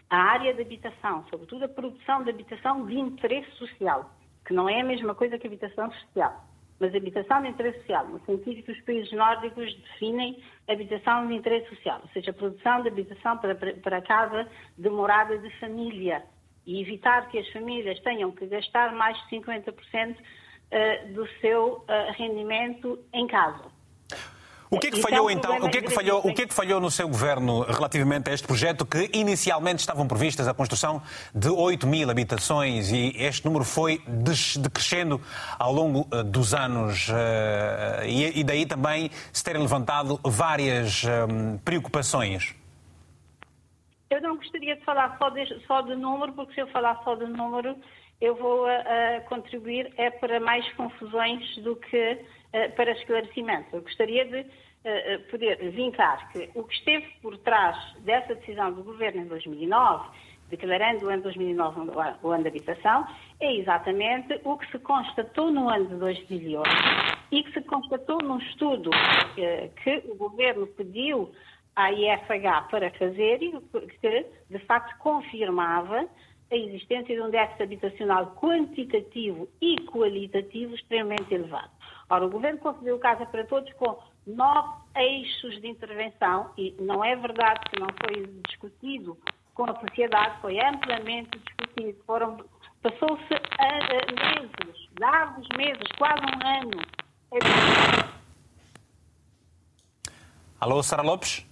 a 0.09 0.17
área 0.17 0.53
de 0.53 0.61
habitação, 0.61 1.23
sobretudo 1.29 1.65
a 1.65 1.69
produção 1.69 2.23
de 2.23 2.31
habitação 2.31 2.85
de 2.85 2.97
interesse 2.97 3.51
social, 3.51 4.09
que 4.45 4.53
não 4.53 4.67
é 4.67 4.81
a 4.81 4.83
mesma 4.83 5.13
coisa 5.13 5.37
que 5.37 5.45
habitação 5.45 5.91
social, 5.91 6.43
mas 6.79 6.95
habitação 6.95 7.43
de 7.43 7.49
interesse 7.49 7.79
social, 7.79 8.07
no 8.07 8.19
sentido 8.25 8.63
que 8.63 8.71
os 8.71 8.81
países 8.81 9.11
nórdicos 9.11 9.75
definem 9.75 10.41
habitação 10.67 11.27
de 11.27 11.35
interesse 11.35 11.69
social, 11.69 11.99
ou 12.01 12.09
seja, 12.09 12.33
produção 12.33 12.81
de 12.81 12.87
habitação 12.87 13.37
para, 13.37 13.53
para, 13.53 13.73
para 13.73 14.01
casa 14.01 14.49
de 14.75 14.89
morada 14.89 15.37
de 15.37 15.49
família 15.59 16.23
e 16.69 16.79
evitar 16.79 17.27
que 17.29 17.39
as 17.39 17.49
famílias 17.49 17.99
tenham 18.01 18.31
que 18.31 18.45
gastar 18.45 18.93
mais 18.93 19.17
de 19.17 19.37
50% 19.37 20.15
eh, 20.69 21.05
do 21.07 21.27
seu 21.41 21.83
eh, 21.87 22.11
rendimento 22.15 22.99
em 23.11 23.25
casa. 23.25 23.63
O 24.69 24.77
que 24.77 24.85
é 24.85 24.91
que 24.91 24.99
é 24.99 25.01
falhou 25.01 25.31
então? 25.31 25.57
O 25.57 25.67
que 25.71 25.79
é 25.79 25.81
que 25.81 25.89
falhou, 25.89 26.19
o 26.19 26.31
que 26.31 26.43
é 26.43 26.45
que 26.45 26.53
falhou 26.53 26.79
no 26.79 26.91
seu 26.91 27.07
governo 27.09 27.61
relativamente 27.61 28.29
a 28.29 28.33
este 28.35 28.45
projeto 28.45 28.85
que 28.85 29.09
inicialmente 29.13 29.79
estavam 29.79 30.07
previstas 30.07 30.47
a 30.47 30.53
construção 30.53 31.01
de 31.33 31.49
8 31.49 31.87
mil 31.87 32.07
habitações 32.07 32.91
e 32.91 33.15
este 33.17 33.45
número 33.45 33.65
foi 33.65 33.99
decrescendo 34.61 35.19
ao 35.57 35.73
longo 35.73 36.07
eh, 36.11 36.21
dos 36.21 36.53
anos 36.53 37.07
e, 38.05 38.43
daí 38.43 38.67
também 38.67 39.09
se 39.33 39.43
terem 39.43 39.59
levantado 39.59 40.19
várias 40.23 41.03
preocupações. 41.65 42.58
Eu 44.09 44.21
não 44.21 44.37
gostaria 44.37 44.75
de 44.75 44.83
falar 44.83 45.17
só 45.19 45.29
de, 45.29 45.45
só 45.67 45.81
de 45.81 45.95
número, 45.95 46.33
porque 46.33 46.53
se 46.55 46.61
eu 46.61 46.67
falar 46.67 46.99
só 47.03 47.13
de 47.15 47.25
número, 47.27 47.75
eu 48.19 48.35
vou 48.35 48.65
a, 48.65 49.17
a 49.17 49.21
contribuir 49.21 49.93
é 49.97 50.09
para 50.09 50.39
mais 50.39 50.67
confusões 50.73 51.57
do 51.57 51.75
que 51.75 52.17
eh, 52.53 52.69
para 52.69 52.91
esclarecimentos. 52.91 53.71
Eu 53.71 53.81
gostaria 53.81 54.25
de 54.25 54.37
eh, 54.37 54.45
eh, 54.83 55.17
poder 55.29 55.57
vincar 55.71 56.31
que 56.31 56.49
o 56.55 56.63
que 56.63 56.73
esteve 56.73 57.05
por 57.21 57.37
trás 57.37 57.77
dessa 57.99 58.33
decisão 58.33 58.73
do 58.73 58.83
Governo 58.83 59.21
em 59.21 59.27
2009, 59.27 60.09
declarando 60.49 61.05
o 61.05 61.09
ano 61.09 61.21
2009 61.21 61.79
o 62.23 62.31
ano- 62.31 62.43
da 62.43 62.49
habitação, 62.49 63.05
é 63.39 63.53
exatamente 63.57 64.41
o 64.43 64.57
que 64.57 64.71
se 64.71 64.79
constatou 64.79 65.51
no 65.51 65.69
ano 65.69 65.85
de 65.85 65.95
2008 65.97 66.67
e 67.31 67.43
que 67.43 67.53
se 67.53 67.61
constatou 67.61 68.17
num 68.23 68.39
estudo 68.39 68.89
eh, 69.37 69.69
que 69.83 70.01
o 70.09 70.15
Governo 70.15 70.65
pediu 70.65 71.31
à 71.79 71.93
IFH 71.93 72.67
para 72.69 72.91
fazer 72.91 73.41
e 73.41 73.51
que, 74.01 74.25
de 74.49 74.59
facto, 74.65 74.97
confirmava 74.99 76.05
a 76.51 76.55
existência 76.55 77.15
de 77.15 77.21
um 77.21 77.29
déficit 77.29 77.63
habitacional 77.63 78.35
quantitativo 78.35 79.47
e 79.61 79.77
qualitativo 79.85 80.75
extremamente 80.75 81.33
elevado. 81.33 81.69
Ora, 82.09 82.25
o 82.25 82.29
Governo 82.29 82.59
concedeu 82.59 82.99
Casa 82.99 83.25
para 83.25 83.45
Todos 83.45 83.71
com 83.73 83.97
nove 84.27 84.73
eixos 84.97 85.61
de 85.61 85.67
intervenção 85.69 86.51
e 86.57 86.75
não 86.81 87.03
é 87.03 87.15
verdade 87.15 87.61
que 87.69 87.79
não 87.79 87.87
foi 88.03 88.27
discutido 88.45 89.17
com 89.53 89.63
a 89.63 89.79
sociedade, 89.79 90.41
foi 90.41 90.59
amplamente 90.59 91.29
discutido. 91.39 92.03
Passou-se 92.81 93.33
meses, 94.19 94.89
largos 94.99 95.47
meses, 95.55 95.87
quase 95.97 96.23
um 96.23 96.47
ano. 96.47 96.81
Alô, 100.59 100.83
Sara 100.83 101.03
Lopes? 101.03 101.48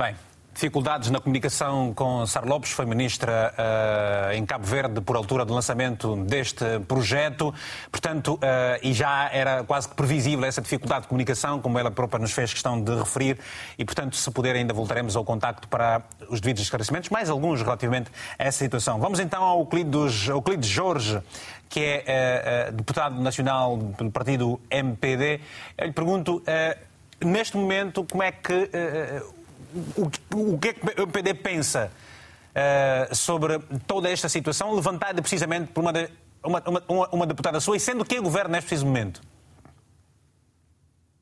Bem, 0.00 0.14
dificuldades 0.54 1.10
na 1.10 1.18
comunicação 1.18 1.92
com 1.92 2.24
Sara 2.24 2.46
Lopes, 2.46 2.70
foi 2.70 2.86
ministra 2.86 3.52
eh, 3.58 4.36
em 4.36 4.46
Cabo 4.46 4.64
Verde 4.64 5.00
por 5.00 5.16
altura 5.16 5.44
do 5.44 5.52
lançamento 5.52 6.14
deste 6.24 6.64
projeto. 6.86 7.52
Portanto, 7.90 8.38
eh, 8.40 8.78
e 8.84 8.92
já 8.92 9.28
era 9.32 9.64
quase 9.64 9.88
que 9.88 9.96
previsível 9.96 10.44
essa 10.44 10.62
dificuldade 10.62 11.02
de 11.02 11.08
comunicação, 11.08 11.60
como 11.60 11.80
ela 11.80 11.90
própria 11.90 12.20
nos 12.20 12.30
fez 12.30 12.52
questão 12.52 12.80
de 12.80 12.94
referir, 12.94 13.40
e 13.76 13.84
portanto, 13.84 14.14
se 14.14 14.30
puder, 14.30 14.54
ainda 14.54 14.72
voltaremos 14.72 15.16
ao 15.16 15.24
contacto 15.24 15.66
para 15.66 16.00
os 16.30 16.40
devidos 16.40 16.62
esclarecimentos, 16.62 17.10
mais 17.10 17.28
alguns 17.28 17.60
relativamente 17.60 18.08
a 18.38 18.44
essa 18.44 18.58
situação. 18.58 19.00
Vamos 19.00 19.18
então 19.18 19.42
ao 19.42 19.58
Euclides, 19.58 20.28
Euclides 20.28 20.68
Jorge, 20.68 21.20
que 21.68 21.80
é 21.80 22.04
eh, 22.06 22.70
deputado 22.70 23.20
nacional 23.20 23.76
pelo 23.96 24.12
partido 24.12 24.60
MPD. 24.70 25.40
Eu 25.76 25.86
lhe 25.88 25.92
pergunto, 25.92 26.40
neste 27.20 27.56
momento, 27.56 28.04
como 28.04 28.22
é 28.22 28.30
que. 28.30 28.70
O, 29.96 30.10
que- 30.10 30.20
o 30.34 30.58
que 30.58 30.68
é 30.68 30.72
que 30.74 31.00
o 31.00 31.02
MPD 31.04 31.34
pensa 31.34 31.90
eh, 32.54 33.08
sobre 33.12 33.58
toda 33.86 34.10
esta 34.10 34.28
situação, 34.28 34.74
levantada 34.74 35.20
precisamente 35.20 35.72
por 35.72 35.80
uma, 35.82 35.92
de- 35.92 36.10
uma, 36.42 36.62
uma- 36.88 37.08
uma- 37.12 37.26
deputada 37.26 37.60
sua, 37.60 37.76
e 37.76 37.80
sendo 37.80 38.04
que 38.04 38.20
governa 38.20 38.50
neste 38.56 38.68
preciso 38.68 38.86
momento? 38.86 39.20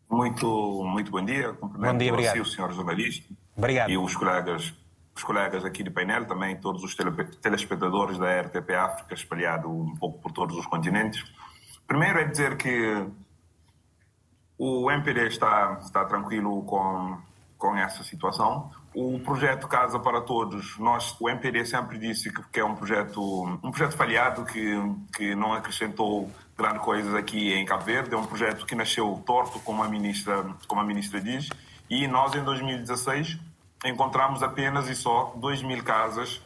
Muito, 0.08 0.84
muito 0.84 1.10
bom 1.10 1.24
dia. 1.24 1.52
Cumprimento 1.54 1.92
Bom 1.92 1.98
dia, 1.98 2.12
obrigado. 2.12 2.34
si, 2.34 2.40
o 2.40 2.44
senhor 2.46 2.72
jornalista. 2.72 3.34
Obrigado. 3.56 3.90
E 3.90 3.98
os 3.98 4.14
colegas, 4.14 4.72
os 5.14 5.24
colegas 5.24 5.64
aqui 5.64 5.82
do 5.82 5.90
painel, 5.90 6.26
também 6.26 6.56
todos 6.56 6.82
os 6.84 6.94
tele- 6.94 7.24
telespectadores 7.42 8.16
da 8.18 8.40
RTP 8.42 8.70
África, 8.74 9.14
espalhado 9.14 9.68
um 9.68 9.96
pouco 9.96 10.18
por 10.20 10.30
todos 10.32 10.56
os 10.56 10.66
continentes. 10.66 11.24
Primeiro 11.88 12.20
é 12.20 12.24
dizer 12.24 12.56
que 12.56 13.04
o 14.58 14.90
MPD 14.90 15.26
está, 15.26 15.78
está 15.82 16.04
tranquilo 16.04 16.62
com, 16.64 17.18
com 17.58 17.76
essa 17.76 18.04
situação. 18.04 18.70
O 18.94 19.18
projeto 19.20 19.68
Casa 19.68 19.98
para 19.98 20.20
Todos, 20.20 20.78
nós, 20.78 21.14
o 21.20 21.28
MPD 21.28 21.64
sempre 21.66 21.98
disse 21.98 22.32
que, 22.32 22.42
que 22.50 22.60
é 22.60 22.64
um 22.64 22.74
projeto, 22.74 23.44
um 23.62 23.70
projeto 23.70 23.96
falhado, 23.96 24.44
que, 24.44 24.74
que 25.14 25.34
não 25.34 25.52
acrescentou 25.52 26.30
grande 26.56 26.78
coisa 26.78 27.18
aqui 27.18 27.52
em 27.52 27.64
Cabo 27.64 27.84
Verde. 27.84 28.14
É 28.14 28.16
um 28.16 28.26
projeto 28.26 28.64
que 28.64 28.74
nasceu 28.74 29.22
torto, 29.26 29.58
como 29.60 29.82
a 29.82 29.88
ministra, 29.88 30.46
como 30.66 30.80
a 30.80 30.84
ministra 30.84 31.20
diz. 31.20 31.48
E 31.88 32.06
nós, 32.08 32.34
em 32.34 32.42
2016, 32.42 33.38
encontramos 33.84 34.42
apenas 34.42 34.88
e 34.88 34.94
só 34.94 35.34
2 35.36 35.62
mil 35.62 35.82
casas 35.82 36.40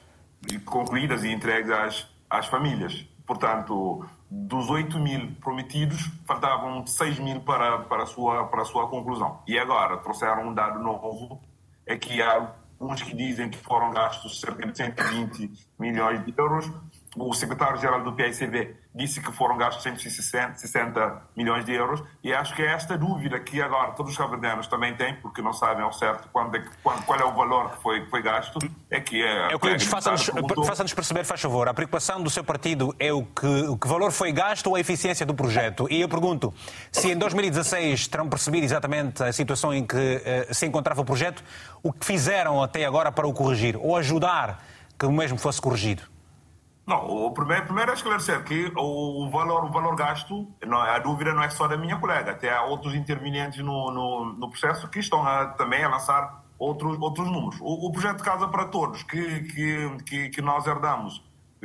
concluídas 0.65 1.23
e 1.25 1.31
entregues 1.31 1.71
às, 1.71 2.07
às 2.29 2.47
famílias. 2.47 3.07
Portanto, 3.27 4.05
dos 4.31 4.71
8 4.71 4.99
mil 4.99 5.33
prometidos, 5.41 6.09
faltavam 6.25 6.87
6 6.87 7.19
mil 7.19 7.41
para, 7.41 7.81
para, 7.81 8.05
a 8.05 8.07
sua, 8.07 8.45
para 8.47 8.63
a 8.63 8.65
sua 8.65 8.89
conclusão. 8.89 9.43
E 9.47 9.59
agora 9.59 9.97
trouxeram 9.97 10.49
um 10.49 10.55
dado 10.55 10.79
novo, 10.79 11.41
é 11.85 11.97
que 11.97 12.23
há 12.23 12.55
uns 12.81 13.03
que 13.03 13.15
dizem 13.15 13.51
que 13.51 13.59
foram 13.59 13.91
gastos 13.91 14.41
cerca 14.41 14.67
de 14.67 14.77
120 14.77 15.51
milhões 15.79 16.25
de 16.25 16.33
euros. 16.39 16.71
O 17.17 17.35
secretário-geral 17.35 18.05
do 18.05 18.13
PICV 18.13 18.77
disse 18.93 19.21
que 19.21 19.31
foram 19.33 19.57
gastos 19.57 19.83
160 19.85 20.57
60 20.57 21.23
milhões 21.37 21.65
de 21.65 21.73
euros. 21.73 22.03
E 22.25 22.33
acho 22.33 22.55
que 22.55 22.63
é 22.63 22.73
esta 22.73 22.99
dúvida 22.99 23.39
que 23.39 23.63
agora 23.63 23.93
todos 23.93 24.13
os 24.13 24.19
cabo-verdianos 24.19 24.67
também 24.67 24.95
têm, 24.97 25.15
porque 25.17 25.41
não 25.41 25.53
sabem 25.53 25.85
ao 25.85 25.93
certo 25.93 26.29
quando 26.33 26.57
é 26.57 26.61
que- 26.61 26.69
quando- 26.83 27.05
qual 27.05 27.21
é 27.21 27.25
o 27.25 27.33
valor 27.33 27.71
que 27.71 27.83
foi, 27.83 28.01
que 28.05 28.11
foi 28.11 28.21
gasto, 28.21 28.59
é 28.91 29.01
que 29.01 29.23
é... 29.23 29.53
Euclides, 29.53 29.87
a 29.87 29.91
faça-nos 29.91 30.21
deputada 30.23 30.43
perguntou- 30.47 30.65
faça-nos 30.65 30.93
perceber, 30.93 31.25
faz 31.25 31.41
favor, 31.41 31.69
a 31.69 31.75
preocupação 31.75 32.21
do 32.21 32.29
seu 32.29 32.43
partido 32.43 32.95
é 32.99 33.13
o 33.13 33.25
que, 33.25 33.47
o 33.47 33.77
que 33.79 33.87
valor 33.87 34.11
foi 34.11 34.33
gasto 34.33 34.67
ou 34.67 34.75
a 34.75 34.81
eficiência 34.81 35.25
do 35.25 35.35
projeto? 35.35 35.87
E 35.89 36.01
eu 36.01 36.09
pergunto, 36.09 36.53
se 36.91 37.13
em 37.13 37.17
2016 37.17 38.09
terão 38.09 38.29
percebido 38.29 38.65
exatamente 38.65 39.23
a 39.23 39.33
situação 39.33 39.73
em 39.73 39.87
que 39.87 39.97
eh, 40.25 40.49
se 40.53 40.67
encontrava 40.67 41.01
o 41.01 41.05
projeto, 41.05 41.45
o 41.83 41.93
que 41.93 42.05
fizeram 42.05 42.61
até 42.63 42.85
agora 42.85 43.13
para 43.13 43.27
o 43.27 43.33
corrigir 43.33 43.77
ou 43.77 43.97
ajudar 43.97 44.65
que 44.99 45.07
o 45.07 45.13
mesmo 45.13 45.39
fosse 45.39 45.61
corrigido? 45.61 46.03
Não, 46.87 47.07
o 47.07 47.33
primeiro, 47.33 47.65
primeiro 47.65 47.91
é 47.91 47.95
esclarecer 47.95 48.43
que 48.43 48.73
o, 48.77 49.31
valor, 49.31 49.65
o 49.65 49.71
valor 49.71 49.95
gasto, 49.95 50.49
não, 50.67 50.81
a 50.81 50.99
dúvida 50.99 51.33
não 51.33 51.43
é 51.43 51.51
só 51.51 51.69
da 51.69 51.77
minha 51.77 51.97
colega, 51.99 52.33
até 52.33 52.53
há 52.53 52.63
outros 52.63 52.95
intervenientes 52.95 53.61
no, 53.61 53.91
no, 53.93 54.33
no 54.33 54.51
processo 54.51 54.89
que 54.89 54.99
estão 54.99 55.25
a, 55.25 55.47
também 55.47 55.85
a 55.85 55.89
lançar 55.89 56.45
outros, 56.59 56.99
outros 57.01 57.31
números. 57.31 57.61
O, 57.61 57.87
o 57.87 57.93
projeto 57.93 58.23
Casa 58.25 58.49
para 58.49 58.67
Todos, 58.67 59.03
que, 59.05 59.41
que, 59.41 59.97
que, 60.05 60.29
que 60.31 60.43
nós 60.43 60.67
herdamos, 60.67 61.23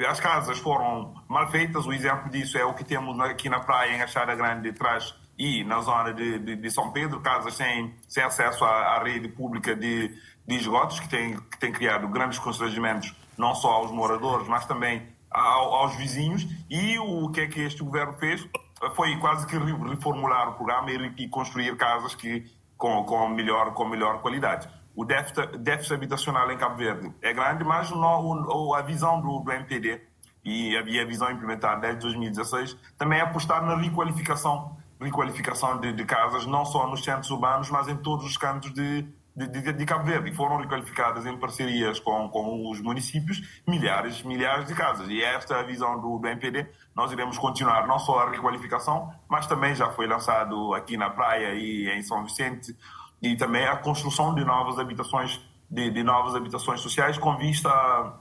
as 0.07 0.19
casas 0.19 0.59
foram 0.59 1.13
mal 1.27 1.49
feitas, 1.49 1.85
o 1.85 1.93
exemplo 1.93 2.29
disso 2.29 2.57
é 2.57 2.65
o 2.65 2.73
que 2.73 2.83
temos 2.83 3.17
aqui 3.21 3.49
na 3.49 3.61
praia, 3.61 3.95
em 3.95 4.01
Achada 4.01 4.35
Grande, 4.35 4.69
de 4.69 4.77
trás 4.77 5.15
e 5.37 5.63
na 5.63 5.81
zona 5.81 6.13
de, 6.13 6.39
de, 6.39 6.55
de 6.55 6.71
São 6.71 6.91
Pedro, 6.91 7.21
casas 7.21 7.55
sem, 7.55 7.93
sem 8.07 8.23
acesso 8.23 8.63
à, 8.65 8.95
à 8.95 9.03
rede 9.03 9.29
pública 9.29 9.75
de, 9.75 10.09
de 10.45 10.55
esgotos, 10.55 10.99
que 10.99 11.07
tem, 11.09 11.37
que 11.37 11.57
tem 11.57 11.71
criado 11.71 12.07
grandes 12.07 12.39
constrangimentos, 12.39 13.13
não 13.37 13.53
só 13.55 13.71
aos 13.73 13.91
moradores, 13.91 14.47
mas 14.47 14.65
também 14.65 15.07
ao- 15.31 15.73
aos 15.75 15.95
vizinhos. 15.95 16.45
E 16.69 16.97
o 16.99 17.29
que 17.29 17.41
é 17.41 17.47
que 17.47 17.61
este 17.61 17.83
governo 17.83 18.13
fez? 18.13 18.47
Foi 18.95 19.15
quase 19.17 19.47
que 19.47 19.57
re- 19.57 19.89
reformular 19.89 20.49
o 20.49 20.53
programa 20.53 20.91
e, 20.91 21.27
construir 21.29 21.75
casas 21.77 22.13
que, 22.13 22.45
com, 22.77 23.03
com, 23.05 23.27
melhor, 23.29 23.73
com 23.73 23.85
melhor 23.85 24.21
qualidade. 24.21 24.67
O 24.95 25.03
déficit, 25.03 25.57
déficit 25.57 25.93
habitacional 25.93 26.49
em 26.51 26.57
Cabo 26.57 26.75
Verde 26.77 27.11
é 27.21 27.33
grande, 27.33 27.63
mas 27.63 27.89
no, 27.91 28.73
a 28.73 28.81
visão 28.81 29.19
do, 29.21 29.39
do 29.39 29.51
MPD 29.51 30.01
e 30.43 30.77
havia 30.77 31.01
a 31.01 31.05
visão 31.05 31.29
implementada 31.31 31.81
desde 31.81 32.01
2016 32.01 32.77
também 32.97 33.19
é 33.19 33.23
apostar 33.23 33.65
na 33.65 33.75
requalificação, 33.75 34.77
requalificação 35.01 35.79
de, 35.79 35.91
de 35.91 36.05
casas, 36.05 36.45
não 36.45 36.63
só 36.65 36.87
nos 36.87 37.03
centros 37.03 37.29
urbanos, 37.31 37.69
mas 37.69 37.87
em 37.87 37.97
todos 37.97 38.25
os 38.25 38.37
cantos 38.37 38.71
de, 38.73 39.05
de, 39.35 39.47
de, 39.47 39.73
de, 39.73 39.85
Cabo 39.85 40.05
Verde 40.05 40.29
e 40.29 40.33
foram 40.33 40.57
requalificadas 40.57 41.25
em 41.25 41.37
parcerias 41.37 41.99
com, 41.99 42.29
com 42.29 42.71
os 42.71 42.79
municípios 42.79 43.61
milhares, 43.67 44.23
milhares 44.23 44.65
de 44.65 44.73
casas. 44.73 45.09
E 45.09 45.21
esta 45.21 45.55
é 45.55 45.59
a 45.59 45.63
visão 45.63 45.99
do, 45.99 46.25
MPD. 46.25 46.65
Nós 46.95 47.11
iremos 47.11 47.37
continuar 47.37 47.85
não 47.85 47.99
só 47.99 48.19
a 48.19 48.31
requalificação, 48.31 49.13
mas 49.29 49.45
também 49.45 49.75
já 49.75 49.89
foi 49.91 50.07
lançado 50.07 50.73
aqui 50.73 50.95
na 50.95 51.09
praia 51.09 51.53
e 51.53 51.89
em 51.89 52.01
São 52.01 52.23
Vicente 52.23 52.75
e 53.21 53.35
também 53.35 53.65
a 53.65 53.75
construção 53.75 54.33
de 54.33 54.45
novas 54.45 54.79
habitações 54.79 55.41
de, 55.69 55.89
de 55.89 56.03
novas 56.03 56.35
habitações 56.35 56.79
sociais 56.79 57.17
com 57.17 57.35
vista 57.37 57.69
a, 57.69 58.13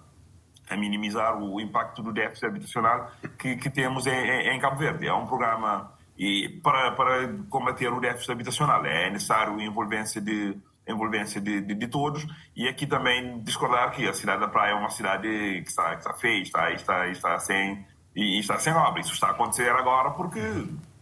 a, 0.71 0.77
minimizar 0.77 1.37
o 1.39 1.61
impacto 1.61 2.03
do 2.03 2.13
déficit 2.13 2.47
habitacional 2.47 3.11
que, 3.39 3.57
que 3.57 3.71
temos 3.71 4.07
em, 4.07 4.49
em, 4.49 4.59
Cabo 4.59 4.79
Verde. 4.79 5.07
É 5.07 5.15
um 5.15 5.27
programa 5.27 5.93
e 6.19 6.49
para, 6.63 6.93
para 6.93 7.29
combater 7.51 7.93
o 7.93 8.01
déficit 8.01 8.33
habitacional 8.33 8.85
é 8.85 9.11
necessário 9.11 9.55
a 9.55 9.63
envolvência 9.63 10.21
de 10.21 10.57
envolvência 10.87 11.41
de, 11.41 11.61
de, 11.61 11.75
de, 11.75 11.87
todos 11.89 12.27
e 12.55 12.69
aqui 12.69 12.87
também 12.87 13.41
discordar 13.43 13.91
que 13.91 14.07
a 14.07 14.13
cidade 14.13 14.41
da 14.41 14.49
Praia 14.49 14.73
é 14.73 14.75
uma 14.75 14.91
cidade 14.91 15.29
que 15.63 15.69
está, 15.69 15.91
que 15.93 15.99
está 15.99 16.13
feia, 16.15 16.43
está, 16.43 16.71
está, 16.73 17.09
está 17.09 17.39
sem 17.39 17.87
e 18.15 18.39
está 18.39 18.59
sem 18.59 18.73
obra. 18.73 19.01
Isso 19.01 19.13
está 19.13 19.29
a 19.29 19.31
acontecer 19.31 19.71
agora 19.71 20.11
porque 20.11 20.41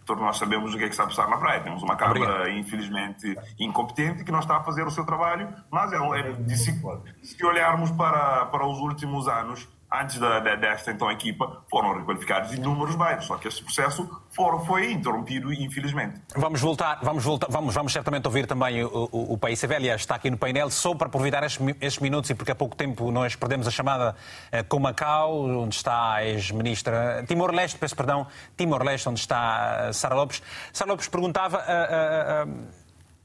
todos 0.04 0.22
nós 0.22 0.36
sabemos 0.38 0.74
o 0.74 0.78
que 0.78 0.84
é 0.84 0.86
que 0.86 0.92
está 0.92 1.04
a 1.04 1.06
passar 1.06 1.28
na 1.28 1.36
praia. 1.36 1.60
Temos 1.60 1.82
uma 1.82 1.96
Câmara, 1.96 2.50
infelizmente, 2.50 3.36
incompetente 3.58 4.24
que 4.24 4.32
não 4.32 4.40
está 4.40 4.56
a 4.56 4.62
fazer 4.62 4.86
o 4.86 4.90
seu 4.90 5.04
trabalho, 5.04 5.48
mas 5.70 5.92
é, 5.92 5.96
é 5.96 6.54
se, 6.56 6.80
se 7.22 7.44
olharmos 7.44 7.90
para, 7.92 8.46
para 8.46 8.66
os 8.66 8.78
últimos 8.78 9.28
anos, 9.28 9.68
antes 9.92 10.18
da, 10.18 10.40
desta 10.40 10.90
então 10.90 11.10
equipa, 11.10 11.62
foram 11.70 11.98
requalificados 11.98 12.52
inúmeros 12.52 12.94
bairros, 12.94 13.26
só 13.26 13.36
que 13.36 13.48
esse 13.48 13.62
processo 13.62 14.08
for, 14.30 14.64
foi 14.64 14.92
interrompido, 14.92 15.52
infelizmente. 15.52 16.20
Vamos 16.34 16.60
voltar, 16.60 16.98
vamos 17.02 17.22
voltar, 17.22 17.48
vamos, 17.50 17.74
vamos 17.74 17.92
certamente 17.92 18.26
ouvir 18.26 18.46
também 18.46 18.82
o, 18.82 19.08
o, 19.12 19.34
o 19.34 19.38
país. 19.38 19.62
Está 19.62 20.16
aqui 20.16 20.30
no 20.30 20.36
painel, 20.36 20.70
só 20.70 20.94
para 20.94 21.06
aproveitar 21.06 21.42
estes, 21.44 21.98
minutos 21.98 22.30
e 22.30 22.34
porque 22.34 22.52
há 22.52 22.54
pouco 22.54 22.74
tempo 22.74 23.10
nós 23.10 23.36
perdemos 23.36 23.66
a 23.68 23.70
chamada 23.70 24.16
eh, 24.50 24.62
com 24.62 24.78
Macau, 24.78 25.44
onde 25.44 25.76
está 25.76 26.14
a 26.14 26.26
ex-ministra 26.26 27.24
Timor-Leste, 27.28 27.78
peço 27.78 27.94
perdão, 27.94 28.26
Timor-Leste, 28.56 29.08
onde 29.08 29.20
está 29.20 29.88
eh, 29.88 29.92
Sara 29.92 30.14
Lopes. 30.14 30.42
Sara 30.72 30.90
Lopes 30.90 31.08
perguntava. 31.08 31.58
Uh, 31.58 32.48
uh, 32.48 32.50
uh, 32.50 32.81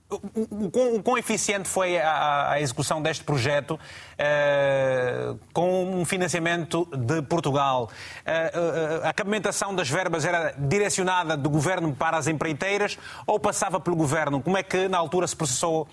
o, 0.09 0.71
quão, 0.71 0.95
o 0.95 1.03
quão 1.03 1.17
eficiente 1.17 1.67
foi 1.67 1.97
a, 1.97 2.51
a 2.51 2.61
execução 2.61 3.01
deste 3.01 3.23
projeto 3.23 3.71
uh, 3.73 5.39
com 5.51 5.99
um 5.99 6.05
financiamento 6.05 6.87
de 6.95 7.21
Portugal? 7.23 7.89
Uh, 8.25 9.01
uh, 9.01 9.07
a 9.07 9.13
capamentação 9.13 9.75
das 9.75 9.89
verbas 9.89 10.23
era 10.23 10.53
direcionada 10.57 11.35
do 11.35 11.49
governo 11.49 11.93
para 11.93 12.17
as 12.17 12.27
empreiteiras 12.27 12.97
ou 13.25 13.37
passava 13.39 13.79
pelo 13.79 13.97
governo? 13.97 14.41
Como 14.41 14.57
é 14.57 14.63
que 14.63 14.87
na 14.87 14.97
altura 14.97 15.27
se 15.27 15.35
processou 15.35 15.87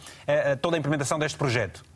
toda 0.61 0.77
a 0.77 0.79
implementação 0.79 1.18
deste 1.18 1.37
projeto? 1.37 1.94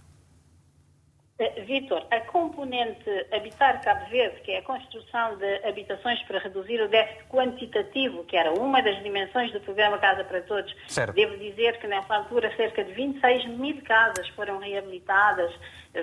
Eh, 1.39 1.63
Vítor, 1.63 2.05
a 2.11 2.21
componente 2.23 3.09
Habitar 3.33 3.81
Cabo 3.85 4.11
Verde, 4.11 4.41
que 4.41 4.51
é 4.51 4.59
a 4.59 4.63
construção 4.63 5.37
de 5.37 5.65
habitações 5.65 6.21
para 6.25 6.41
reduzir 6.41 6.81
o 6.81 6.89
déficit 6.89 7.25
quantitativo, 7.29 8.25
que 8.25 8.37
era 8.37 8.53
uma 8.53 8.83
das 8.83 9.01
dimensões 9.05 9.53
do 9.53 9.61
programa 9.61 9.99
Casa 9.99 10.25
para 10.25 10.43
Todos, 10.43 10.75
certo. 10.89 11.15
devo 11.15 11.37
dizer 11.37 11.79
que 11.79 11.87
nessa 11.87 12.13
altura 12.13 12.53
cerca 12.57 12.83
de 12.83 12.93
26 12.93 13.47
mil 13.51 13.81
casas 13.83 14.27
foram 14.31 14.59
reabilitadas, 14.59 15.55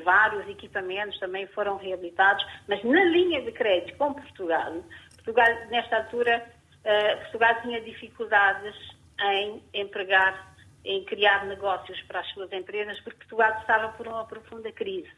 vários 0.06 0.48
equipamentos 0.48 1.20
também 1.20 1.46
foram 1.48 1.76
reabilitados, 1.76 2.46
mas 2.66 2.82
na 2.86 3.04
linha 3.04 3.42
de 3.42 3.52
crédito 3.52 3.98
com 3.98 4.14
Portugal, 4.14 4.74
Portugal 5.16 5.48
nesta 5.70 5.98
altura, 5.98 6.46
uh, 6.80 7.22
Portugal 7.24 7.62
tinha 7.62 7.82
dificuldades 7.82 8.76
em 9.20 9.62
empregar 9.74 10.56
em 10.86 11.04
criar 11.04 11.46
negócios 11.48 12.00
para 12.04 12.20
as 12.20 12.28
suas 12.30 12.52
empresas, 12.54 13.00
porque 13.02 13.18
Portugal 13.18 13.58
estava 13.60 13.90
por 13.94 14.08
uma 14.08 14.24
profunda 14.26 14.72
crise. 14.72 15.10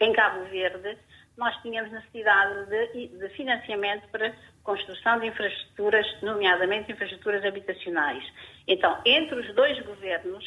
Em 0.00 0.12
Cabo 0.12 0.44
Verde, 0.46 0.96
nós 1.36 1.54
tínhamos 1.62 1.92
necessidade 1.92 2.66
de, 2.68 3.08
de 3.08 3.28
financiamento 3.30 4.08
para 4.10 4.34
construção 4.62 5.20
de 5.20 5.26
infraestruturas, 5.28 6.06
nomeadamente 6.22 6.90
infraestruturas 6.90 7.44
habitacionais. 7.44 8.24
Então, 8.66 8.98
entre 9.04 9.38
os 9.40 9.54
dois 9.54 9.78
governos, 9.86 10.44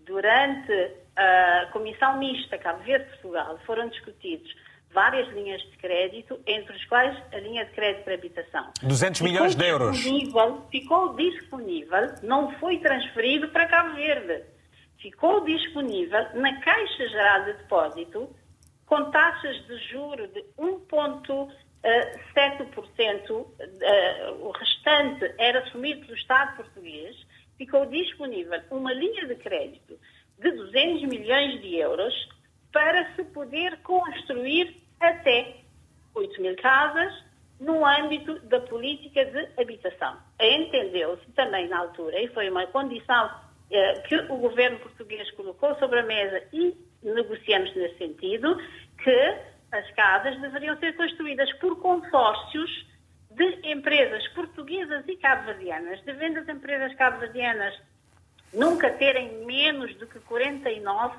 durante 0.00 0.92
a 1.16 1.68
Comissão 1.72 2.18
Mista 2.18 2.58
Cabo 2.58 2.82
Verde-Portugal, 2.82 3.58
foram 3.64 3.88
discutidos 3.88 4.54
várias 4.92 5.28
linhas 5.32 5.60
de 5.62 5.76
crédito, 5.76 6.40
entre 6.46 6.74
as 6.74 6.84
quais 6.86 7.16
a 7.32 7.38
linha 7.38 7.64
de 7.64 7.70
crédito 7.72 8.04
para 8.04 8.14
habitação. 8.14 8.72
200 8.82 9.20
milhões 9.20 9.54
de 9.54 9.64
euros. 9.64 10.02
Ficou 10.70 11.14
disponível, 11.14 12.12
não 12.22 12.50
foi 12.58 12.78
transferido 12.78 13.48
para 13.48 13.66
Cabo 13.66 13.94
Verde. 13.94 14.42
Ficou 14.98 15.44
disponível 15.44 16.26
na 16.34 16.60
Caixa 16.60 17.08
Geral 17.08 17.44
de 17.44 17.52
Depósito, 17.54 18.36
com 18.90 19.10
taxas 19.12 19.56
de 19.68 19.78
juro 19.88 20.26
de 20.26 20.44
1,7%. 20.58 23.46
Eh, 23.80 24.30
o 24.40 24.50
restante 24.50 25.32
era 25.38 25.60
assumido 25.60 26.00
pelo 26.00 26.18
Estado 26.18 26.56
português. 26.56 27.16
Ficou 27.56 27.86
disponível 27.86 28.60
uma 28.72 28.92
linha 28.92 29.28
de 29.28 29.36
crédito 29.36 29.96
de 30.40 30.50
200 30.50 31.04
milhões 31.04 31.62
de 31.62 31.76
euros 31.76 32.12
para 32.72 33.14
se 33.14 33.22
poder 33.26 33.80
construir 33.82 34.82
até 34.98 35.58
8 36.12 36.42
mil 36.42 36.56
casas 36.56 37.14
no 37.60 37.86
âmbito 37.86 38.40
da 38.40 38.58
política 38.60 39.24
de 39.24 39.48
habitação. 39.56 40.16
Entendeu-se 40.40 41.30
também 41.32 41.68
na 41.68 41.78
altura, 41.78 42.20
e 42.20 42.26
foi 42.28 42.50
uma 42.50 42.66
condição 42.66 43.30
eh, 43.70 44.00
que 44.08 44.16
o 44.16 44.36
governo 44.38 44.80
português 44.80 45.30
colocou 45.32 45.76
sobre 45.76 46.00
a 46.00 46.02
mesa 46.02 46.42
e 46.52 46.89
negociamos 47.02 47.74
nesse 47.74 47.98
sentido, 47.98 48.56
que 49.02 49.38
as 49.72 49.90
casas 49.92 50.40
deveriam 50.40 50.78
ser 50.78 50.96
construídas 50.96 51.52
por 51.54 51.80
consórcios 51.80 52.86
de 53.30 53.70
empresas 53.70 54.26
portuguesas 54.28 55.04
e 55.06 55.16
cabo-verdianas, 55.16 56.02
devendo 56.02 56.40
as 56.40 56.48
empresas 56.48 56.94
cabo-verdianas 56.96 57.74
nunca 58.52 58.90
terem 58.90 59.44
menos 59.44 59.94
do 59.96 60.06
que 60.06 60.18
49 60.20 61.16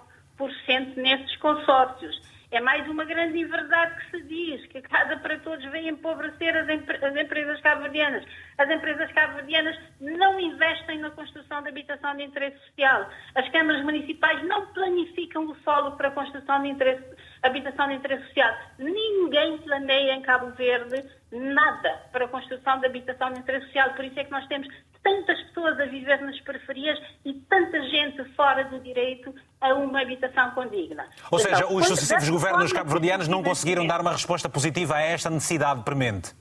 nesses 0.97 1.35
consórcios. 1.37 2.21
É 2.51 2.59
mais 2.59 2.85
uma 2.89 3.05
grande 3.05 3.39
inverdade 3.39 3.95
que 3.95 4.11
se 4.11 4.23
diz, 4.23 4.65
que 4.67 4.79
a 4.79 4.81
Casa 4.81 5.15
para 5.15 5.39
Todos 5.39 5.63
vem 5.71 5.87
empobrecer 5.87 6.53
as, 6.57 6.67
as 6.67 7.15
empresas 7.15 7.61
cabo-verdianas. 7.61 8.25
As 8.57 8.69
empresas 8.69 9.09
cabo-verdianas 9.13 9.79
não 10.01 10.37
investem 10.37 10.99
na 10.99 11.11
construção 11.11 11.61
de 11.61 11.69
habitação 11.69 12.13
de 12.17 12.23
interesse 12.23 12.59
social. 12.65 13.09
As 13.35 13.47
câmaras 13.51 13.85
municipais 13.85 14.43
não 14.43 14.67
planificam 14.73 15.45
o 15.45 15.55
solo 15.63 15.95
para 15.95 16.09
a 16.09 16.11
construção 16.11 16.61
de 16.61 16.67
interesse, 16.67 17.15
habitação 17.41 17.87
de 17.87 17.93
interesse 17.93 18.25
social. 18.25 18.53
Ninguém 18.77 19.57
planeia 19.59 20.13
em 20.15 20.21
Cabo 20.21 20.51
Verde 20.51 21.05
nada 21.31 22.01
para 22.11 22.25
a 22.25 22.27
construção 22.27 22.81
de 22.81 22.85
habitação 22.85 23.31
de 23.31 23.39
interesse 23.39 23.67
social. 23.67 23.93
Por 23.93 24.03
isso 24.03 24.19
é 24.19 24.25
que 24.25 24.31
nós 24.31 24.45
temos 24.47 24.67
tantas 25.03 25.39
pessoas 25.43 25.79
a 25.79 25.85
viver 25.85 26.21
nas 26.21 26.39
periferias 26.41 26.97
e 27.25 27.33
tanta 27.33 27.81
gente 27.89 28.23
fora 28.35 28.63
do 28.65 28.79
direito 28.79 29.33
a 29.59 29.73
uma 29.73 30.01
habitação 30.01 30.51
condigna. 30.51 31.05
Ou 31.29 31.39
então, 31.39 31.51
seja, 31.51 31.67
os 31.67 31.87
sucessivos 31.87 32.29
governos 32.29 32.73
cabo-verdianos 32.73 33.27
não 33.27 33.43
conseguiram 33.43 33.85
dar 33.85 34.01
uma 34.01 34.11
resposta 34.11 34.49
positiva 34.49 34.95
a 34.95 35.01
esta 35.01 35.29
necessidade 35.29 35.83
premente. 35.83 36.35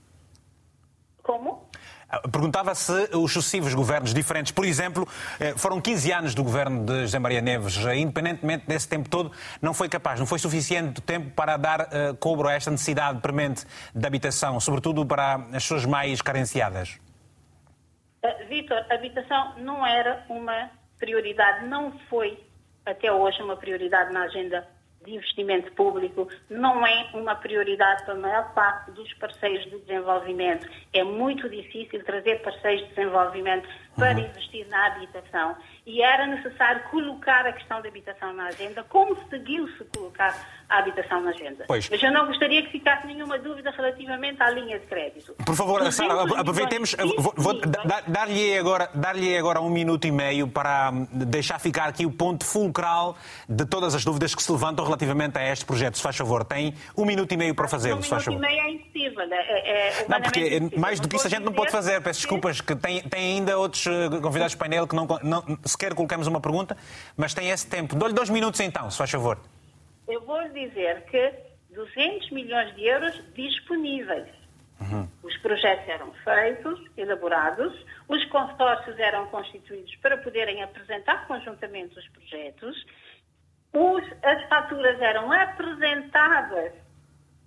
Como? 1.23 1.71
Ah, 2.09 2.29
perguntava 2.29 2.75
se 2.75 3.09
os 3.13 3.33
sucessivos 3.33 3.73
governos 3.73 4.13
diferentes, 4.13 4.51
por 4.51 4.65
exemplo, 4.65 5.07
eh, 5.39 5.55
foram 5.57 5.81
15 5.81 6.13
anos 6.13 6.35
do 6.35 6.43
governo 6.43 6.85
de 6.85 7.03
José 7.03 7.21
Maria 7.21 7.41
Neves, 7.41 7.77
eh, 7.87 7.99
independentemente 7.99 8.67
desse 8.67 8.89
tempo 8.89 9.09
todo, 9.09 9.31
não 9.63 9.73
foi 9.73 9.89
capaz, 9.89 10.19
não 10.19 10.27
foi 10.27 10.41
suficiente 10.41 11.01
tempo 11.03 11.31
para 11.31 11.57
dar 11.57 11.83
uh, 11.83 12.17
cobro 12.19 12.49
a 12.49 12.53
esta 12.53 12.69
necessidade 12.69 13.21
premente 13.21 13.65
de 13.95 14.05
habitação, 14.05 14.59
sobretudo 14.59 15.07
para 15.07 15.37
as 15.37 15.63
pessoas 15.63 15.85
mais 15.87 16.21
carenciadas. 16.21 16.99
Uh, 18.23 18.49
Vítor, 18.49 18.85
habitação 18.91 19.55
não 19.59 19.87
era 19.87 20.25
uma 20.29 20.71
prioridade, 20.99 21.67
não 21.67 21.93
foi 22.09 22.39
até 22.85 23.11
hoje 23.11 23.43
uma 23.43 23.57
prioridade 23.57 24.13
na 24.13 24.25
agenda 24.25 24.69
de 25.05 25.15
investimento 25.15 25.73
público, 25.73 26.29
não 26.51 26.87
é 26.87 27.09
uma 27.15 27.35
prioridade 27.35 28.05
para 28.05 28.15
a 28.15 28.19
maior 28.19 28.53
parte 28.53 28.91
dos 28.91 29.13
parceiros 29.15 29.65
de 29.65 29.79
desenvolvimento. 29.81 30.69
É 30.93 31.03
muito 31.03 31.49
difícil 31.49 32.05
trazer 32.05 32.43
parceiros 32.43 32.83
de 32.83 32.95
desenvolvimento 32.95 33.67
para 34.01 34.19
uhum. 34.19 34.25
investir 34.25 34.67
na 34.69 34.87
habitação 34.87 35.57
e 35.87 36.03
era 36.03 36.27
necessário 36.27 36.83
colocar 36.91 37.47
a 37.47 37.53
questão 37.53 37.83
da 37.83 37.89
habitação 37.89 38.33
na 38.33 38.47
agenda, 38.47 38.85
como 38.89 39.17
seguiu-se 39.29 39.85
colocar 39.95 40.35
a 40.69 40.79
habitação 40.79 41.21
na 41.21 41.31
agenda. 41.31 41.65
Pois. 41.67 41.91
Mas 41.91 42.03
eu 42.03 42.13
não 42.13 42.27
gostaria 42.27 42.63
que 42.63 42.71
ficasse 42.71 43.07
nenhuma 43.07 43.39
dúvida 43.39 43.71
relativamente 43.73 44.41
à 44.41 44.51
linha 44.51 44.79
de 44.79 44.87
crédito. 44.87 45.35
Por 45.45 45.57
favor, 45.57 45.91
Sara, 45.93 46.23
aproveitemos, 46.39 46.95
vou, 47.19 47.35
vou 47.37 47.61
dar-lhe 48.07 48.57
agora, 48.57 48.89
dar 48.95 49.17
agora 49.39 49.61
um 49.61 49.69
minuto 49.69 50.07
e 50.07 50.13
meio 50.13 50.47
para 50.47 50.91
hum, 50.93 51.07
deixar 51.13 51.59
ficar 51.59 51.89
aqui 51.89 52.07
o 52.07 52.11
ponto 52.11 52.45
fulcral 52.45 53.17
de 53.49 53.67
todas 53.67 53.95
as 53.95 54.05
dúvidas 54.05 54.35
que 54.35 54.43
se 54.43 54.53
levantam 54.53 54.85
relativamente 54.85 55.37
a 55.39 55.53
este 55.53 55.65
projeto. 55.65 55.97
Se 55.97 56.03
faz 56.03 56.17
favor, 56.17 56.45
tem 56.45 56.75
um 56.97 57.05
minuto 57.05 57.33
e 57.33 57.37
meio 57.37 57.55
para 57.55 57.67
fazê-lo, 57.67 57.99
um 57.99 58.03
se 58.03 58.09
faz 58.09 58.25
favor. 58.25 58.39
Um 58.39 58.41
minuto 58.41 58.53
e 58.53 58.57
meio 58.57 58.69
é 58.69 58.75
impossível. 58.75 59.35
É, 59.35 60.01
é 60.03 60.07
não, 60.09 60.21
porque 60.21 60.79
mais 60.79 61.01
do 61.01 61.09
que 61.09 61.17
isso 61.17 61.27
a 61.27 61.31
gente 61.31 61.43
não 61.43 61.53
pode 61.53 61.73
fazer. 61.73 62.01
Peço 62.01 62.21
desculpas, 62.21 62.61
que 62.61 62.77
tem, 62.77 63.03
tem 63.03 63.39
ainda 63.39 63.59
outros 63.59 63.85
convidados 64.23 64.55
do 64.55 64.59
painel 64.59 64.87
que 64.87 64.95
não, 64.95 65.07
não 65.23 65.59
sequer 65.65 65.95
colocamos 65.95 66.27
uma 66.27 66.41
pergunta, 66.41 66.77
mas 67.17 67.35
tem 67.35 67.51
esse 67.51 67.67
tempo. 67.67 67.97
Dou-lhe 67.97 68.15
dois 68.15 68.31
minutos 68.31 68.61
então, 68.61 68.91
se 68.91 68.99
faz 68.99 69.11
favor. 69.11 69.39
Eu 70.09 70.21
vou 70.23 70.41
lhe 70.43 70.69
dizer 70.69 71.05
que 71.07 71.33
200 71.75 72.31
milhões 72.31 72.75
de 72.75 72.85
euros 72.85 73.23
disponíveis. 73.35 74.29
Uhum. 74.81 75.07
Os 75.23 75.37
projetos 75.39 75.87
eram 75.89 76.13
feitos, 76.25 76.81
elaborados, 76.97 77.73
os 78.09 78.25
consórcios 78.27 78.99
eram 78.99 79.27
constituídos 79.27 79.95
para 79.97 80.17
poderem 80.17 80.63
apresentar 80.63 81.27
conjuntamente 81.27 81.99
os 81.99 82.09
projetos, 82.09 82.87
os, 83.73 84.03
as 84.23 84.49
faturas 84.49 85.01
eram 85.01 85.31
apresentadas 85.31 86.73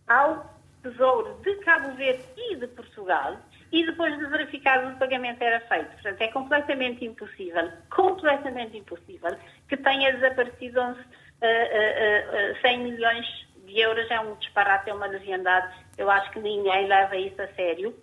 ao 0.07 0.53
Tesouro 0.83 1.39
de 1.41 1.55
Cabo 1.57 1.95
Verde 1.95 2.23
e 2.37 2.55
de 2.55 2.67
Portugal 2.67 3.37
e 3.73 3.83
depois 3.87 4.15
de 4.19 4.25
verificar 4.27 4.85
o 4.85 4.95
pagamento 4.97 5.41
era 5.41 5.59
feito. 5.61 5.91
Portanto, 5.93 6.21
é 6.21 6.27
completamente 6.27 7.03
impossível, 7.03 7.71
completamente 7.89 8.77
impossível 8.77 9.35
que 9.67 9.75
tenha 9.75 10.13
desaparecido 10.13 10.79
11, 10.79 10.99
uh, 10.99 11.03
uh, 11.03 12.51
uh, 12.51 12.61
100 12.61 12.79
milhões 12.79 13.25
de 13.65 13.79
euros. 13.79 14.09
É 14.11 14.19
um 14.19 14.35
disparate, 14.35 14.91
é 14.91 14.93
uma 14.93 15.07
leviandade. 15.07 15.75
Eu 15.97 16.09
acho 16.11 16.29
que 16.31 16.39
ninguém 16.39 16.87
leva 16.87 17.17
isso 17.17 17.41
a 17.41 17.47
sério. 17.55 17.97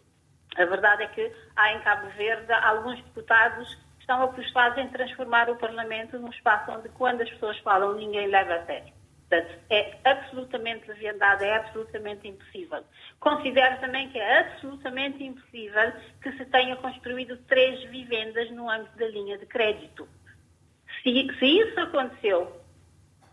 A 0.56 0.64
verdade 0.64 1.04
é 1.04 1.06
que 1.06 1.32
há 1.54 1.72
em 1.72 1.80
Cabo 1.82 2.08
Verde 2.16 2.52
alguns 2.52 3.00
deputados 3.04 3.72
que 3.72 4.00
estão 4.00 4.20
apostados 4.24 4.76
em 4.76 4.88
transformar 4.88 5.48
o 5.48 5.56
Parlamento 5.56 6.18
num 6.18 6.30
espaço 6.30 6.72
onde, 6.72 6.88
quando 6.88 7.20
as 7.20 7.30
pessoas 7.30 7.56
falam, 7.60 7.94
ninguém 7.94 8.26
leva 8.26 8.56
a 8.56 8.66
sério. 8.66 8.99
Portanto, 9.30 9.60
é 9.70 9.96
absolutamente 10.04 10.88
leviandade, 10.88 11.44
é 11.44 11.54
absolutamente 11.54 12.26
impossível. 12.26 12.82
Considero 13.20 13.78
também 13.78 14.08
que 14.08 14.18
é 14.18 14.40
absolutamente 14.40 15.22
impossível 15.22 15.92
que 16.20 16.32
se 16.32 16.44
tenha 16.46 16.74
construído 16.74 17.36
três 17.46 17.80
vivendas 17.90 18.50
no 18.50 18.68
âmbito 18.68 18.98
da 18.98 19.06
linha 19.06 19.38
de 19.38 19.46
crédito. 19.46 20.08
Se, 21.00 21.28
se 21.38 21.46
isso 21.46 21.78
aconteceu, 21.78 22.60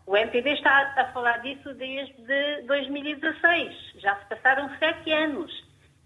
o 0.06 0.16
MPD 0.16 0.52
está 0.54 0.94
a 0.98 1.12
falar 1.12 1.38
disso 1.40 1.74
desde 1.74 2.62
2016. 2.68 3.94
Já 3.96 4.18
se 4.18 4.26
passaram 4.28 4.70
sete 4.78 5.12
anos. 5.12 5.66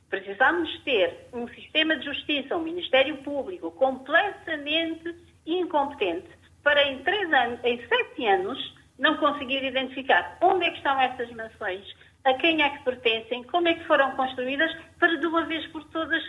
Precisamos 0.09 0.69
ter 0.83 1.27
um 1.33 1.49
sistema 1.49 1.97
de 1.97 2.05
justiça, 2.05 2.55
um 2.55 2.63
Ministério 2.63 3.17
Público 3.17 3.71
completamente 3.71 5.15
incompetente 5.45 6.29
para 6.63 6.81
em, 6.83 7.03
três 7.03 7.31
anos, 7.33 7.59
em 7.63 7.77
sete 7.87 8.25
anos 8.25 8.80
não 9.01 9.17
conseguir 9.17 9.63
identificar 9.63 10.37
onde 10.39 10.65
é 10.65 10.69
que 10.69 10.77
estão 10.77 11.01
essas 11.01 11.29
mansões, 11.31 11.83
a 12.23 12.33
quem 12.35 12.61
é 12.61 12.69
que 12.69 12.83
pertencem, 12.83 13.43
como 13.43 13.67
é 13.67 13.73
que 13.73 13.83
foram 13.85 14.15
construídas, 14.15 14.71
para 14.99 15.17
de 15.17 15.25
uma 15.25 15.43
vez 15.45 15.65
por 15.67 15.83
todas 15.85 16.23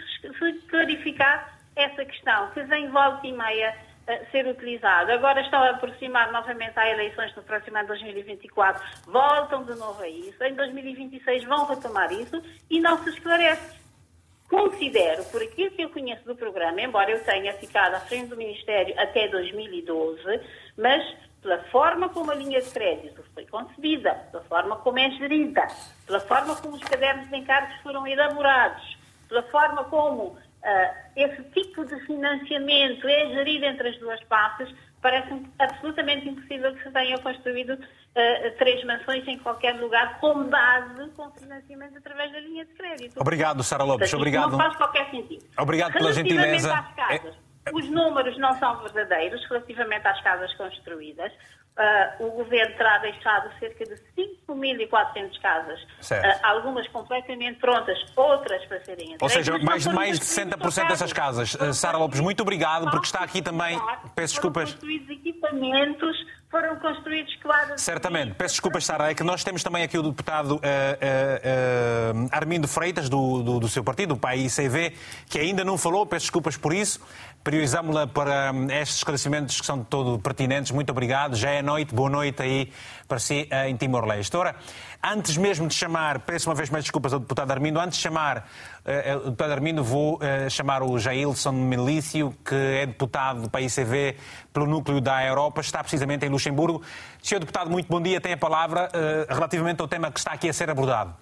clarificar 0.69 1.59
essa 1.77 2.05
questão, 2.05 2.51
que 2.51 2.63
vem 2.63 2.89
volta 2.89 3.27
e 3.27 3.33
meia 3.33 3.77
a 4.09 4.31
ser 4.31 4.47
utilizado. 4.47 5.13
Agora 5.13 5.43
estão 5.43 5.63
a 5.63 5.71
aproximar 5.71 6.33
novamente 6.33 6.73
às 6.77 6.89
eleições 6.89 7.37
no 7.37 7.43
próximo 7.43 7.77
ano 7.77 7.89
2024, 7.89 8.83
voltam 9.07 9.65
de 9.65 9.75
novo 9.75 10.03
a 10.03 10.09
isso, 10.09 10.43
em 10.43 10.55
2026 10.55 11.45
vão 11.45 11.67
retomar 11.67 12.11
isso 12.11 12.43
e 12.71 12.81
não 12.81 12.97
se 13.05 13.11
esclarece. 13.11 13.83
Considero, 14.49 15.25
por 15.27 15.43
aquilo 15.43 15.71
que 15.71 15.83
eu 15.83 15.89
conheço 15.91 16.25
do 16.25 16.37
programa, 16.37 16.81
embora 16.81 17.11
eu 17.11 17.25
tenha 17.25 17.55
ficado 17.55 17.95
à 17.95 18.01
frente 18.01 18.29
do 18.29 18.37
Ministério 18.37 18.95
até 18.99 19.29
2012, 19.29 20.23
mas 20.77 21.03
pela 21.43 21.59
forma 21.65 22.09
como 22.09 22.31
a 22.31 22.35
linha 22.35 22.63
de 22.63 22.71
crédito 22.71 23.23
foi 23.35 23.45
concebida, 23.47 24.15
pela 24.31 24.45
forma 24.45 24.77
como 24.77 24.99
é 24.99 25.11
gerida, 25.11 25.67
pela 26.07 26.21
forma 26.21 26.55
como 26.57 26.77
os 26.77 26.83
cadernos 26.85 27.29
de 27.29 27.37
encargos 27.37 27.75
foram 27.83 28.07
elaborados, 28.07 28.97
pela 29.29 29.43
forma 29.45 29.85
como 29.85 30.23
uh, 30.29 30.37
esse 31.17 31.43
tipo 31.51 31.85
de 31.85 31.99
financiamento 32.07 33.09
é 33.09 33.29
gerido 33.31 33.65
entre 33.65 33.89
as 33.89 33.99
duas 33.99 34.23
partes, 34.25 34.73
parece 35.01 35.43
absolutamente 35.59 36.29
impossível 36.29 36.73
que 36.77 36.85
se 36.85 36.91
tenha 36.93 37.19
construído 37.19 37.75
uh, 37.75 38.59
três 38.59 38.85
mansões 38.85 39.27
em 39.27 39.39
qualquer 39.41 39.75
lugar 39.81 40.21
com 40.21 40.45
base 40.45 41.11
com 41.17 41.29
financiamento 41.33 41.99
através 41.99 42.31
da 42.31 42.39
linha 42.39 42.65
de 42.65 42.73
crédito. 42.75 43.21
Obrigado, 43.21 43.65
Sara 43.65 43.83
Lopes. 43.83 44.11
Portanto, 44.11 44.21
Obrigado. 44.21 44.51
Não 44.53 44.59
faz 44.59 44.77
qualquer 44.77 45.11
sentido. 45.11 45.45
Obrigado 45.59 45.93
pela 45.95 46.13
gentileza. 46.13 46.73
Às 46.73 46.95
casas, 46.95 47.35
é... 47.35 47.52
Os 47.73 47.89
números 47.89 48.37
não 48.39 48.59
são 48.59 48.77
verdadeiros 48.83 49.45
relativamente 49.49 50.07
às 50.07 50.21
casas 50.23 50.53
construídas. 50.55 51.33
Uh, 51.73 52.27
o 52.27 52.31
governo 52.33 52.77
terá 52.77 52.99
deixado 52.99 53.51
cerca 53.59 53.87
de 53.87 53.95
5.400 54.47 55.41
casas, 55.41 55.81
uh, 55.81 56.41
algumas 56.43 56.87
completamente 56.89 57.59
prontas, 57.61 57.99
outras 58.15 58.63
para 58.67 58.79
serem 58.85 59.15
entregues. 59.15 59.23
Ou 59.23 59.29
seja, 59.31 59.59
mais, 59.59 59.87
mais 59.87 60.19
de 60.19 60.27
60% 60.27 60.89
dessas 60.89 61.15
casas. 61.15 61.55
Uh, 61.55 61.73
Sara 61.73 61.97
Lopes, 61.97 62.21
muito 62.21 62.43
obrigado, 62.43 62.91
porque 62.91 63.07
está 63.07 63.21
aqui 63.21 63.41
também. 63.41 63.81
Peço 64.15 64.35
desculpas. 64.35 64.73
Construídos 64.73 65.09
equipamentos, 65.09 66.15
foram 66.53 66.77
construídos 66.77 67.35
quadros. 67.37 67.81
Certamente. 67.81 68.35
Peço 68.35 68.55
desculpas, 68.55 68.85
Sara, 68.85 69.11
é 69.11 69.15
que 69.15 69.25
nós 69.25 69.43
temos 69.43 69.63
também 69.63 69.83
aqui 69.83 69.99
o 69.99 70.03
deputado 70.03 70.61
Armindo 72.31 72.69
Freitas, 72.69 73.09
do, 73.09 73.43
do, 73.43 73.59
do 73.61 73.69
seu 73.69 73.83
partido, 73.83 74.13
o 74.15 74.17
PAICV, 74.19 74.93
que 75.31 75.39
ainda 75.39 75.65
não 75.65 75.79
falou, 75.79 76.07
peço 76.07 76.27
desculpas 76.27 76.57
por 76.57 76.75
isso. 76.75 77.01
Priorizamos-la 77.43 78.07
para 78.07 78.53
hum, 78.53 78.69
estes 78.71 78.99
esclarecimentos 78.99 79.61
que 79.61 79.67
são 79.67 79.83
todo 79.83 80.17
pertinentes. 80.21 80.71
Muito 80.71 80.91
obrigado. 80.91 81.35
Já 81.35 81.51
é 81.51 81.61
noite. 81.61 81.93
Boa 81.93 82.09
noite 82.09 82.41
aí 82.41 82.73
para 83.09 83.19
si 83.19 83.49
em 83.67 83.77
Timor-Leste. 83.77 84.37
Ora, 84.37 84.55
antes 85.03 85.37
mesmo 85.37 85.67
de 85.67 85.75
chamar, 85.75 86.21
peço 86.21 86.49
uma 86.49 86.55
vez 86.55 86.71
mais 86.71 86.85
desculpas 86.85 87.13
ao 87.13 87.19
deputado 87.19 87.51
Armindo, 87.51 87.81
antes 87.81 87.99
de 87.99 88.03
chamar 88.03 88.49
uh, 88.87 89.17
o 89.17 89.25
deputado 89.25 89.51
Armindo, 89.51 89.83
vou 89.83 90.15
uh, 90.15 90.49
chamar 90.49 90.83
o 90.83 90.99
Jailson 90.99 91.53
Melício, 91.53 92.33
que 92.45 92.55
é 92.55 92.87
deputado 92.87 93.43
do 93.43 93.51
PICV 93.51 94.17
pelo 94.53 94.67
núcleo 94.67 95.01
da 95.01 95.25
Europa, 95.27 95.61
está 95.61 95.81
precisamente 95.81 96.25
em 96.25 96.31
Luxemburgo. 96.43 96.83
Senhor 97.23 97.39
deputado, 97.39 97.71
muito 97.71 97.87
bom 97.89 98.01
dia. 98.01 98.21
Tem 98.21 98.33
a 98.33 98.37
palavra 98.37 98.89
uh, 98.89 99.33
relativamente 99.33 99.81
ao 99.81 99.89
tema 99.89 100.11
que 100.11 100.19
está 100.19 100.33
aqui 100.33 100.49
a 100.49 100.53
ser 100.53 100.69
abordado. 100.69 101.15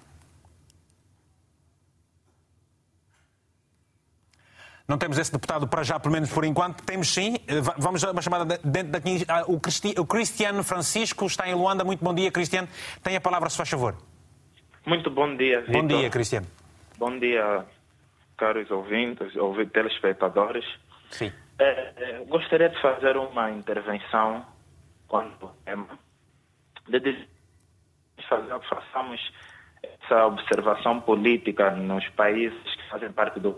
Não 4.88 4.98
temos 4.98 5.18
esse 5.18 5.30
deputado 5.30 5.68
para 5.68 5.84
já, 5.84 6.00
pelo 6.00 6.12
menos 6.12 6.32
por 6.32 6.44
enquanto. 6.44 6.82
Temos 6.82 7.14
sim. 7.14 7.36
Eh, 7.46 7.60
vamos 7.78 8.02
a 8.02 8.10
uma 8.10 8.20
chamada 8.20 8.58
dentro 8.64 8.90
daqui. 8.90 9.24
Ah, 9.28 9.44
o, 9.46 9.60
Cristi... 9.60 9.94
o 9.96 10.04
Cristiano 10.04 10.64
Francisco 10.64 11.26
está 11.26 11.48
em 11.48 11.54
Luanda. 11.54 11.84
Muito 11.84 12.02
bom 12.02 12.12
dia, 12.12 12.28
Cristiano. 12.32 12.66
Tem 13.00 13.14
a 13.14 13.20
palavra, 13.20 13.48
se 13.48 13.56
faz 13.56 13.68
favor. 13.68 13.94
Muito 14.84 15.08
bom 15.08 15.36
dia. 15.36 15.64
Bom 15.68 15.86
dia, 15.86 16.10
Cristiano. 16.10 16.48
Bom 16.98 17.16
dia, 17.20 17.64
caros 18.36 18.68
ouvintes, 18.72 19.36
ouvintes 19.36 19.72
telespectadores. 19.72 20.64
Sim. 21.10 21.32
É, 21.60 21.92
é, 21.96 22.24
gostaria 22.28 22.68
de 22.68 22.82
fazer 22.82 23.16
uma 23.16 23.48
intervenção 23.52 24.44
tema. 25.64 25.98
De 26.88 27.28
façamos 28.68 29.32
essa 29.82 30.26
observação 30.26 31.00
política 31.00 31.70
nos 31.70 32.06
países 32.10 32.62
que 32.62 32.88
fazem 32.90 33.10
parte 33.12 33.40
do 33.40 33.52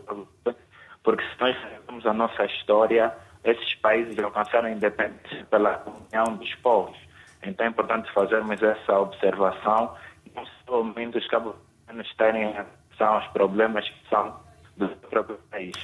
porque 1.02 1.24
se 1.24 1.40
nós 1.40 1.56
vemos 1.86 2.06
a 2.06 2.12
nossa 2.12 2.44
história, 2.44 3.12
esses 3.42 3.74
países 3.76 4.16
alcançaram 4.18 4.68
independência 4.68 5.44
pela 5.50 5.82
união 5.84 6.36
dos 6.36 6.54
povos. 6.56 6.96
Então 7.42 7.66
é 7.66 7.68
importante 7.68 8.12
fazermos 8.12 8.62
essa 8.62 9.00
observação 9.00 9.96
não 10.34 10.46
somente 10.64 11.18
os 11.18 11.26
cabo-verdianos 11.26 12.14
terem 12.14 12.56
atenção 12.56 13.14
aos 13.14 13.26
problemas 13.28 13.88
que 13.88 14.08
são 14.08 14.40
do 14.76 14.88
próprio 14.88 15.38
país. 15.50 15.74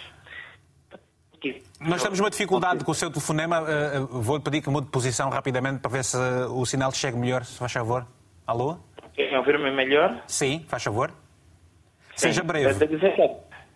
Nós 1.80 2.02
temos 2.02 2.20
uma 2.20 2.30
dificuldade 2.30 2.84
com 2.84 2.90
o 2.90 2.94
seu 2.94 3.10
telefonema. 3.10 3.64
Eh, 3.68 3.96
eh, 3.96 4.00
vou-lhe 4.10 4.42
pedir 4.42 4.62
que 4.62 4.70
mude 4.70 4.86
de 4.86 4.92
posição 4.92 5.30
rapidamente 5.30 5.80
para 5.80 5.90
ver 5.90 6.04
se 6.04 6.16
o 6.50 6.64
sinal 6.66 6.92
chega 6.92 7.16
melhor, 7.16 7.44
se 7.44 7.58
faz 7.58 7.72
favor. 7.72 8.06
Alô? 8.46 8.78
Querem 9.14 9.36
ouvir-me 9.36 9.70
melhor? 9.70 10.22
Sim, 10.26 10.64
faz 10.68 10.82
favor. 10.82 11.10
Sim. 12.16 12.28
Seja 12.28 12.42
breve 12.42 12.74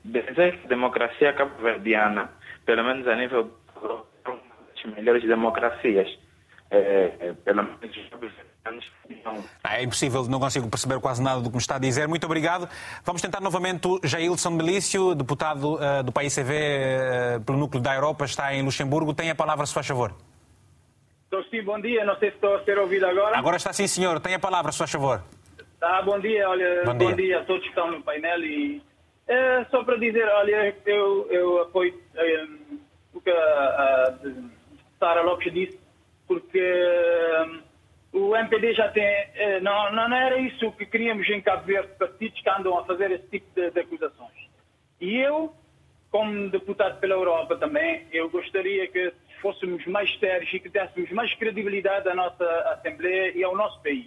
dizer 0.04 0.58
que 0.58 0.66
a 0.66 0.68
democracia 0.68 1.32
cabo-verdiana, 1.32 2.30
pelo 2.66 2.82
menos 2.84 3.06
a 3.06 3.14
nível 3.14 3.50
das 4.24 4.96
melhores 4.96 5.22
democracias, 5.22 6.08
é, 6.78 7.32
pelo 7.44 7.62
menos 7.62 7.82
é 9.64 9.82
impossível, 9.82 10.24
não 10.24 10.38
consigo 10.38 10.68
perceber 10.68 11.00
quase 11.00 11.22
nada 11.22 11.40
do 11.40 11.48
que 11.48 11.56
me 11.56 11.60
está 11.60 11.76
a 11.76 11.78
dizer. 11.78 12.06
Muito 12.06 12.24
obrigado. 12.24 12.68
Vamos 13.04 13.20
tentar 13.20 13.40
novamente 13.40 13.88
o 13.88 14.00
Jailson 14.02 14.50
Melício, 14.50 15.14
deputado 15.14 15.74
uh, 15.74 16.02
do 16.04 16.12
PAICV 16.12 16.52
uh, 16.52 17.44
pelo 17.44 17.58
Núcleo 17.58 17.82
da 17.82 17.94
Europa, 17.94 18.24
está 18.24 18.54
em 18.54 18.62
Luxemburgo. 18.62 19.12
Tem 19.12 19.30
a 19.30 19.34
palavra, 19.34 19.66
se 19.66 19.74
faz 19.74 19.86
favor. 19.86 20.14
Estou 21.24 21.42
sim, 21.44 21.62
bom 21.62 21.80
dia. 21.80 22.04
Não 22.04 22.16
sei 22.18 22.30
se 22.30 22.36
estou 22.36 22.54
a 22.54 22.64
ser 22.64 22.78
ouvido 22.78 23.06
agora. 23.06 23.36
Agora 23.36 23.56
está 23.56 23.72
sim, 23.72 23.86
senhor. 23.86 24.20
Tem 24.20 24.34
a 24.34 24.38
palavra, 24.38 24.70
se 24.70 24.78
faz 24.78 24.90
favor. 24.90 25.22
Tá, 25.80 26.02
bom 26.02 26.20
dia. 26.20 26.48
Olha, 26.48 26.84
bom, 26.84 26.94
bom 26.94 27.06
dia. 27.14 27.16
dia. 27.16 27.40
a 27.40 27.44
todos 27.44 27.62
que 27.62 27.68
estão 27.70 27.90
no 27.90 28.02
painel. 28.02 28.44
E, 28.44 28.82
é, 29.26 29.64
só 29.70 29.82
para 29.82 29.96
dizer, 29.96 30.28
olha, 30.28 30.76
eu, 30.86 31.26
eu 31.30 31.62
apoio 31.62 31.98
é, 32.14 32.46
o 33.14 33.20
que 33.20 33.30
a, 33.30 33.34
a 33.34 34.14
Sara 35.00 35.22
Lopes 35.22 35.52
disse, 35.52 35.81
porque 36.26 36.60
o 38.12 38.36
MPD 38.36 38.74
já 38.74 38.88
tem. 38.90 39.04
Eh, 39.04 39.60
não, 39.60 39.92
não 39.92 40.14
era 40.14 40.38
isso 40.38 40.70
que 40.72 40.86
queríamos 40.86 41.28
em 41.28 41.40
Cabo 41.40 41.64
Verde, 41.64 41.88
partidos 41.98 42.40
que 42.40 42.50
andam 42.50 42.78
a 42.78 42.84
fazer 42.84 43.10
esse 43.10 43.26
tipo 43.28 43.46
de, 43.54 43.70
de 43.70 43.80
acusações. 43.80 44.48
E 45.00 45.16
eu, 45.16 45.52
como 46.10 46.50
deputado 46.50 47.00
pela 47.00 47.14
Europa 47.14 47.56
também, 47.56 48.06
eu 48.12 48.28
gostaria 48.30 48.86
que 48.88 49.12
fôssemos 49.40 49.84
mais 49.86 50.16
sérios 50.18 50.52
e 50.52 50.60
que 50.60 50.68
dessemos 50.68 51.10
mais 51.10 51.34
credibilidade 51.34 52.08
à 52.08 52.14
nossa 52.14 52.44
Assembleia 52.74 53.32
e 53.36 53.42
ao 53.42 53.56
nosso 53.56 53.82
país. 53.82 54.06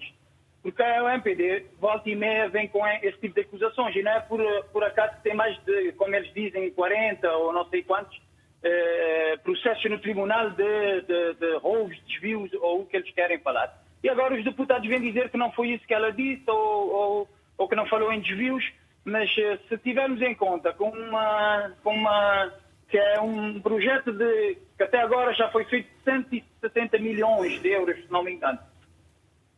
Porque 0.62 0.82
o 0.82 1.10
MPD, 1.10 1.65
volta 1.80 2.10
e 2.10 2.15
meia, 2.15 2.49
vem 2.49 2.67
com 2.67 2.88
esse 2.88 3.19
tipo 3.19 3.36
de 3.36 3.41
acusações. 3.41 3.95
E 3.95 4.01
não 4.01 4.12
é 4.12 4.19
por, 4.21 4.39
por 4.71 4.84
acaso 4.84 5.15
que 5.17 5.23
tem 5.23 5.36
mais 5.36 5.56
de, 5.63 5.91
como 5.93 6.15
eles 6.15 6.34
dizem, 6.34 6.71
40 6.71 7.32
ou 7.38 7.54
não 7.54 7.65
sei 7.69 7.84
quantos 7.84 8.19
eh, 8.67 9.38
processos 9.43 9.86
no 9.91 9.99
tribunal 9.99 10.49
de, 10.49 11.01
de, 11.01 11.34
de 11.36 11.58
roubos, 11.58 11.95
desvios 12.08 12.51
ou 12.56 12.82
o 12.82 12.86
que 12.88 12.97
eles 12.97 13.13
querem 13.13 13.38
falar. 13.39 13.71
E 14.04 14.10
agora 14.10 14.34
os 14.34 14.43
deputados 14.43 14.88
vêm 14.88 14.99
dizer 14.99 15.30
que 15.30 15.38
não 15.38 15.51
foi 15.51 15.69
isso 15.69 15.86
que 15.86 15.93
ela 15.93 16.12
disse 16.12 16.49
ou, 16.49 16.89
ou, 16.89 17.30
ou 17.60 17.69
que 17.69 17.75
não 17.75 17.86
falou 17.86 18.12
em 18.12 18.21
desvios, 18.21 18.63
mas 19.04 19.30
eh, 19.38 19.60
se 19.69 19.78
tivermos 19.78 20.19
em 20.19 20.34
conta 20.34 20.73
com 20.73 20.89
uma, 20.89 21.73
com 21.84 21.93
uma 21.93 22.51
que 22.89 22.97
é 22.97 23.21
um 23.21 23.60
projeto 23.62 24.12
de 24.12 24.58
que 24.75 24.84
até 24.84 24.99
agora 24.99 25.32
já 25.36 25.47
foi 25.49 25.65
feito 25.65 25.88
170 26.04 26.97
milhões 26.97 27.62
de 27.62 27.69
euros, 27.69 27.97
se 27.97 28.12
não 28.12 28.23
me 28.23 28.34
engano. 28.34 28.58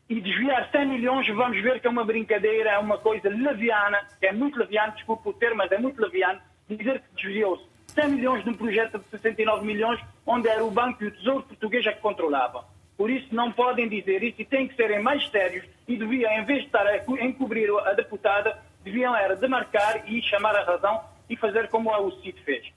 E 0.10 0.20
desviar 0.20 0.70
100 0.70 0.86
milhões, 0.86 1.28
vamos 1.30 1.62
ver 1.62 1.80
que 1.80 1.88
é 1.88 1.90
uma 1.90 2.04
brincadeira, 2.04 2.72
é 2.72 2.78
uma 2.78 2.98
coisa 2.98 3.30
leviana, 3.30 4.06
que 4.20 4.26
é 4.26 4.34
muito 4.34 4.60
leviano, 4.60 4.94
desculpe 4.94 5.30
o 5.30 5.34
termo, 5.34 5.58
mas 5.58 5.72
é 5.72 5.78
muito 5.78 6.02
leviano, 6.02 6.42
dizer 6.70 7.00
que 7.00 7.16
desviou-se 7.16 7.77
100 7.98 8.10
milhões 8.10 8.44
de 8.44 8.52
um 8.52 8.54
projeto 8.54 9.00
de 9.00 9.06
69 9.10 9.66
milhões, 9.66 10.00
onde 10.26 10.48
era 10.48 10.64
o 10.64 10.70
Banco 10.70 11.04
e 11.04 11.08
o 11.08 11.12
Tesouro 11.12 11.44
Português 11.44 11.86
a 11.88 11.94
que 11.94 12.00
controlavam. 12.00 12.64
Por 12.96 13.10
isso 13.10 13.28
não 13.34 13.52
podem 13.52 13.90
dizer 13.90 14.22
isso 14.24 14.42
e 14.42 14.46
têm 14.46 14.68
que 14.68 14.76
serem 14.76 15.02
mais 15.02 15.28
sérios 15.30 15.66
e 15.88 15.98
deviam, 15.98 16.32
em 16.32 16.46
vez 16.46 16.62
de 16.62 16.66
estar 16.68 16.86
a 16.86 16.98
encobrir 17.24 17.70
a 17.86 17.94
deputada, 17.94 18.58
deviam 18.84 19.16
era 19.16 19.36
demarcar 19.36 20.04
e 20.12 20.22
chamar 20.22 20.56
a 20.56 20.64
razão 20.64 21.02
e 21.30 21.36
fazer 21.36 21.68
como 21.70 21.92
o 21.92 22.12
CID 22.22 22.40
fez. 22.44 22.72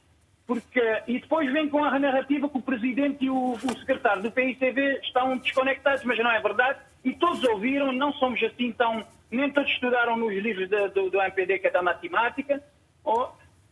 Porque, 0.47 1.03
e 1.07 1.21
depois 1.21 1.51
vem 1.53 1.69
com 1.69 1.85
a 1.85 1.99
narrativa 1.99 2.49
que 2.49 2.59
o 2.59 2.63
Presidente 2.63 3.25
e 3.25 3.31
o, 3.31 3.53
o 3.53 3.79
Secretário 3.79 4.23
do 4.23 4.33
PICV 4.33 5.01
estão 5.03 5.37
desconectados, 5.37 6.03
mas 6.05 6.19
não 6.19 6.31
é 6.31 6.41
verdade. 6.41 6.81
E 7.05 7.13
todos 7.13 7.43
ouviram, 7.45 7.93
não 7.93 8.13
somos 8.15 8.43
assim 8.43 8.73
tão... 8.73 9.05
Nem 9.31 9.49
todos 9.51 9.71
estudaram 9.71 10.17
nos 10.17 10.35
livros 10.35 10.69
do, 10.69 11.09
do 11.09 11.23
MPD, 11.23 11.61
que 11.61 11.69
é 11.69 11.71
da 11.71 11.83
matemática. 11.83 12.61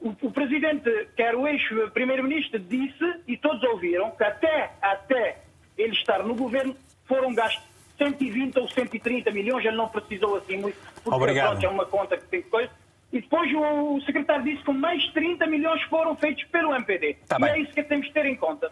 O, 0.00 0.10
o 0.10 0.30
Presidente, 0.30 1.08
quer 1.16 1.34
o 1.34 1.46
ex-Primeiro-Ministro, 1.46 2.58
disse, 2.60 3.20
e 3.26 3.36
todos 3.36 3.62
ouviram, 3.64 4.10
que 4.12 4.24
até, 4.24 4.72
até 4.80 5.38
ele 5.76 5.92
estar 5.92 6.22
no 6.22 6.34
governo, 6.34 6.76
foram 7.06 7.34
gastos 7.34 7.62
120 7.98 8.58
ou 8.60 8.68
130 8.68 9.30
milhões, 9.32 9.64
ele 9.64 9.76
não 9.76 9.88
precisou 9.88 10.36
assim 10.36 10.56
muito, 10.56 10.76
porque 11.02 11.10
Obrigado. 11.16 11.64
é 11.64 11.68
uma 11.68 11.84
conta 11.84 12.16
que 12.16 12.26
tem 12.26 12.42
coisa. 12.42 12.70
E 13.12 13.20
depois 13.20 13.50
o 13.52 14.00
secretário 14.04 14.44
disse 14.44 14.62
que 14.62 14.72
mais 14.72 15.02
30 15.12 15.46
milhões 15.46 15.82
foram 15.84 16.14
feitos 16.14 16.44
pelo 16.44 16.74
MPD. 16.74 17.16
Tá 17.26 17.36
e 17.38 17.42
bem. 17.42 17.50
é 17.50 17.58
isso 17.60 17.72
que 17.72 17.82
temos 17.82 18.06
de 18.06 18.12
ter 18.12 18.26
em 18.26 18.36
conta. 18.36 18.70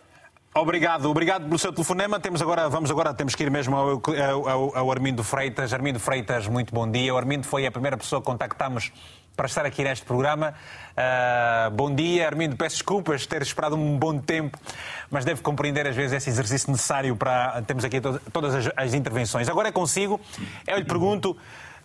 Obrigado, 0.55 1.11
obrigado 1.11 1.45
pelo 1.45 1.59
seu 1.59 1.73
telefonema. 1.73 2.19
Temos 2.21 2.41
agora, 2.41 2.69
vamos 2.69 2.91
agora, 2.91 3.13
temos 3.13 3.35
que 3.35 3.43
ir 3.43 3.51
mesmo 3.51 3.77
ao, 3.77 4.03
ao, 4.49 4.77
ao 4.77 4.91
Armindo 4.91 5.23
Freitas. 5.23 5.73
Armindo 5.73 5.99
Freitas, 6.01 6.47
muito 6.49 6.73
bom 6.73 6.91
dia. 6.91 7.13
O 7.13 7.17
Armindo 7.19 7.47
foi 7.47 7.67
a 7.67 7.71
primeira 7.71 7.97
pessoa 7.97 8.21
que 8.23 8.27
contactámos 8.27 8.91
para 9.37 9.47
estar 9.47 9.67
aqui 9.67 9.85
neste 9.85 10.05
programa. 10.05 10.55
Uh, 10.93 11.71
bom 11.73 11.95
dia, 11.95 12.27
Armindo. 12.27 12.57
Peço 12.57 12.77
desculpas 12.77 13.27
ter 13.27 13.43
esperado 13.43 13.77
um 13.77 13.99
bom 13.99 14.19
tempo, 14.19 14.59
mas 15.11 15.25
devo 15.25 15.43
compreender 15.43 15.87
às 15.87 15.95
vezes 15.95 16.15
esse 16.15 16.31
exercício 16.31 16.71
necessário 16.71 17.15
para 17.15 17.61
termos 17.63 17.85
aqui 17.85 18.01
to 18.01 18.19
todas 18.33 18.55
as, 18.55 18.73
as, 18.75 18.95
intervenções. 18.95 19.49
Agora 19.49 19.69
é 19.69 19.73
consigo. 19.73 20.21
Eu 20.67 20.79
lhe 20.79 20.85
pergunto. 20.85 21.37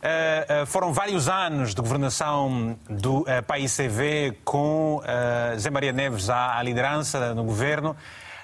Uh, 0.01 0.63
uh, 0.63 0.65
foram 0.65 0.91
vários 0.91 1.29
anos 1.29 1.75
de 1.75 1.81
governação 1.81 2.75
do 2.89 3.19
uh, 3.19 3.25
PAICV 3.45 4.39
com 4.43 4.95
uh, 4.95 5.59
Zé 5.59 5.69
Maria 5.69 5.91
Neves 5.91 6.27
à, 6.27 6.57
à 6.57 6.63
liderança 6.63 7.35
no 7.35 7.43
governo. 7.43 7.95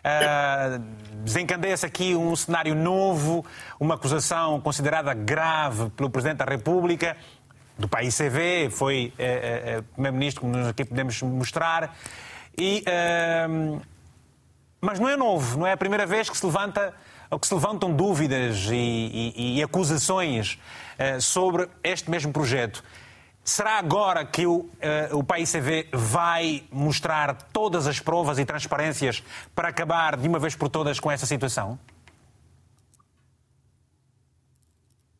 Uh, 0.07 0.81
desencandeia-se 1.23 1.85
aqui 1.85 2.15
um 2.15 2.35
cenário 2.35 2.75
novo, 2.75 3.45
uma 3.79 3.95
acusação 3.95 4.61
considerada 4.61 5.13
grave 5.13 5.89
pelo 5.89 6.09
Presidente 6.09 6.37
da 6.37 6.45
República 6.45 7.17
do 7.77 7.87
país 7.87 8.17
CV, 8.17 8.69
foi 8.69 9.13
é, 9.17 9.25
é, 9.25 9.81
primeiro-ministro, 9.93 10.41
como 10.41 10.55
nós 10.55 10.67
aqui 10.67 10.83
podemos 10.83 11.21
mostrar. 11.21 11.95
E, 12.57 12.83
uh, 12.87 13.81
mas 14.81 14.99
não 14.99 15.07
é 15.07 15.15
novo, 15.15 15.59
não 15.59 15.67
é 15.67 15.73
a 15.73 15.77
primeira 15.77 16.05
vez 16.05 16.29
que 16.29 16.37
se 16.37 16.45
levanta 16.45 16.93
ou 17.29 17.37
que 17.37 17.45
se 17.45 17.53
levantam 17.53 17.91
dúvidas 17.93 18.67
e, 18.71 19.33
e, 19.35 19.57
e 19.57 19.63
acusações 19.63 20.57
sobre 21.19 21.67
este 21.83 22.09
mesmo 22.09 22.31
projeto. 22.31 22.81
Será 23.47 23.77
agora 23.77 24.25
que 24.25 24.45
o, 24.45 24.55
uh, 24.55 24.69
o 25.13 25.23
país 25.23 25.49
CV 25.49 25.87
vai 25.93 26.65
mostrar 26.69 27.33
todas 27.53 27.87
as 27.87 27.97
provas 27.97 28.37
e 28.39 28.43
transparências 28.43 29.23
para 29.55 29.69
acabar 29.69 30.17
de 30.17 30.27
uma 30.27 30.37
vez 30.37 30.53
por 30.53 30.67
todas 30.67 30.99
com 30.99 31.09
essa 31.09 31.25
situação? 31.25 31.79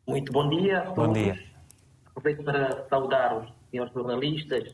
Muito 0.06 0.30
bom 0.34 0.50
dia. 0.50 0.92
Bom 0.94 1.14
dia. 1.14 1.47
Aproveito 2.18 2.44
para 2.44 2.84
saudar 2.90 3.38
os 3.38 3.48
senhores 3.70 3.94
jornalistas 3.94 4.74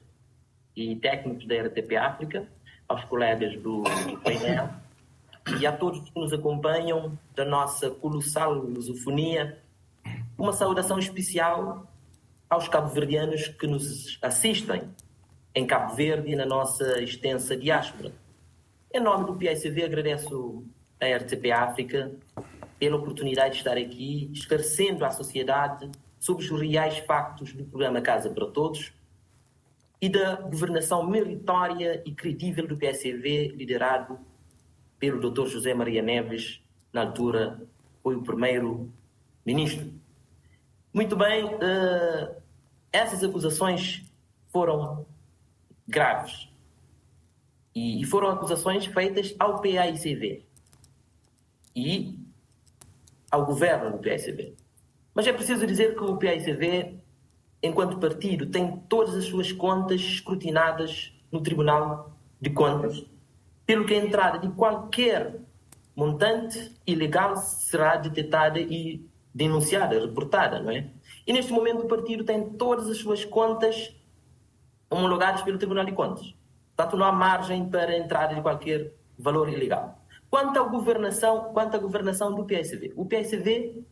e 0.73 0.95
técnicos 0.95 1.45
da 1.45 1.55
RTP 1.63 1.97
África, 1.97 2.47
aos 2.87 3.03
colegas 3.03 3.53
do, 3.61 3.83
do 3.83 4.17
painel 4.21 4.69
e 5.59 5.67
a 5.67 5.73
todos 5.73 6.09
que 6.09 6.17
nos 6.17 6.31
acompanham 6.31 7.19
da 7.35 7.43
nossa 7.43 7.89
colossal 7.89 8.53
lusofonia. 8.53 9.59
Uma 10.37 10.53
saudação 10.53 10.97
especial 10.97 11.85
aos 12.49 12.69
cabo-verdianos 12.69 13.49
que 13.49 13.67
nos 13.67 14.17
assistem 14.21 14.83
em 15.53 15.67
Cabo 15.67 15.95
Verde 15.95 16.31
e 16.31 16.37
na 16.37 16.45
nossa 16.45 17.01
extensa 17.01 17.57
diáspora. 17.57 18.13
Em 18.89 19.01
nome 19.01 19.25
do 19.25 19.35
PICV, 19.35 19.83
agradeço 19.83 20.63
à 20.97 21.13
RTP 21.17 21.51
África 21.51 22.09
pela 22.79 22.95
oportunidade 22.95 23.55
de 23.55 23.57
estar 23.57 23.77
aqui 23.77 24.31
esclarecendo 24.31 25.03
à 25.03 25.11
sociedade 25.11 25.91
sobre 26.23 26.45
os 26.45 26.61
reais 26.61 26.99
factos 26.99 27.51
do 27.51 27.65
programa 27.65 27.99
Casa 27.99 28.29
para 28.29 28.47
Todos 28.47 28.93
e 30.01 30.07
da 30.07 30.35
governação 30.37 31.05
meritória 31.05 32.01
e 32.05 32.13
credível 32.13 32.65
do 32.65 32.77
PSV, 32.77 33.49
liderado 33.49 34.17
pelo 34.97 35.29
Dr. 35.29 35.47
José 35.47 35.73
Maria 35.73 36.01
Neves, 36.01 36.63
na 36.93 37.01
altura 37.01 37.61
foi 38.01 38.15
o 38.15 38.23
primeiro-ministro. 38.23 39.93
Muito 40.93 41.13
bem, 41.17 41.43
uh, 41.43 42.41
essas 42.89 43.21
acusações 43.21 44.09
foram 44.47 45.05
graves 45.85 46.49
e, 47.75 48.01
e 48.01 48.05
foram 48.05 48.29
acusações 48.29 48.85
feitas 48.85 49.35
ao 49.37 49.61
PAICV 49.61 50.45
e 51.75 52.17
ao 53.29 53.45
governo 53.45 53.91
do 53.91 53.97
PSV. 53.97 54.62
Mas 55.13 55.27
é 55.27 55.33
preciso 55.33 55.67
dizer 55.67 55.95
que 55.95 56.03
o 56.03 56.17
PAICV, 56.17 56.97
enquanto 57.61 57.99
partido, 57.99 58.47
tem 58.47 58.77
todas 58.89 59.15
as 59.15 59.25
suas 59.25 59.51
contas 59.51 60.01
escrutinadas 60.01 61.13
no 61.31 61.41
Tribunal 61.41 62.11
de 62.41 62.49
Contas, 62.49 63.05
pelo 63.65 63.85
que 63.85 63.93
a 63.93 63.97
entrada 63.97 64.39
de 64.39 64.49
qualquer 64.49 65.39
montante 65.95 66.71
ilegal 66.85 67.37
será 67.37 67.95
detectada 67.95 68.59
e 68.59 69.05
denunciada, 69.33 69.99
reportada, 69.99 70.59
não 70.59 70.71
é? 70.71 70.89
E 71.25 71.31
neste 71.31 71.51
momento 71.51 71.83
o 71.83 71.87
partido 71.87 72.23
tem 72.23 72.49
todas 72.49 72.89
as 72.89 72.97
suas 72.97 73.23
contas 73.23 73.95
homologadas 74.89 75.41
pelo 75.41 75.57
Tribunal 75.57 75.85
de 75.85 75.91
Contas. 75.91 76.35
Portanto, 76.75 76.97
não 76.97 77.05
há 77.05 77.11
margem 77.11 77.69
para 77.69 77.91
a 77.91 77.97
entrada 77.97 78.35
de 78.35 78.41
qualquer 78.41 78.91
valor 79.17 79.47
ilegal. 79.47 79.99
Quanto 80.29 80.59
à 80.59 80.63
governação, 80.63 81.51
quanto 81.53 81.75
à 81.75 81.79
governação 81.79 82.33
do 82.33 82.43
PSV, 82.43 82.93
o 82.95 83.05
PSV 83.05 83.83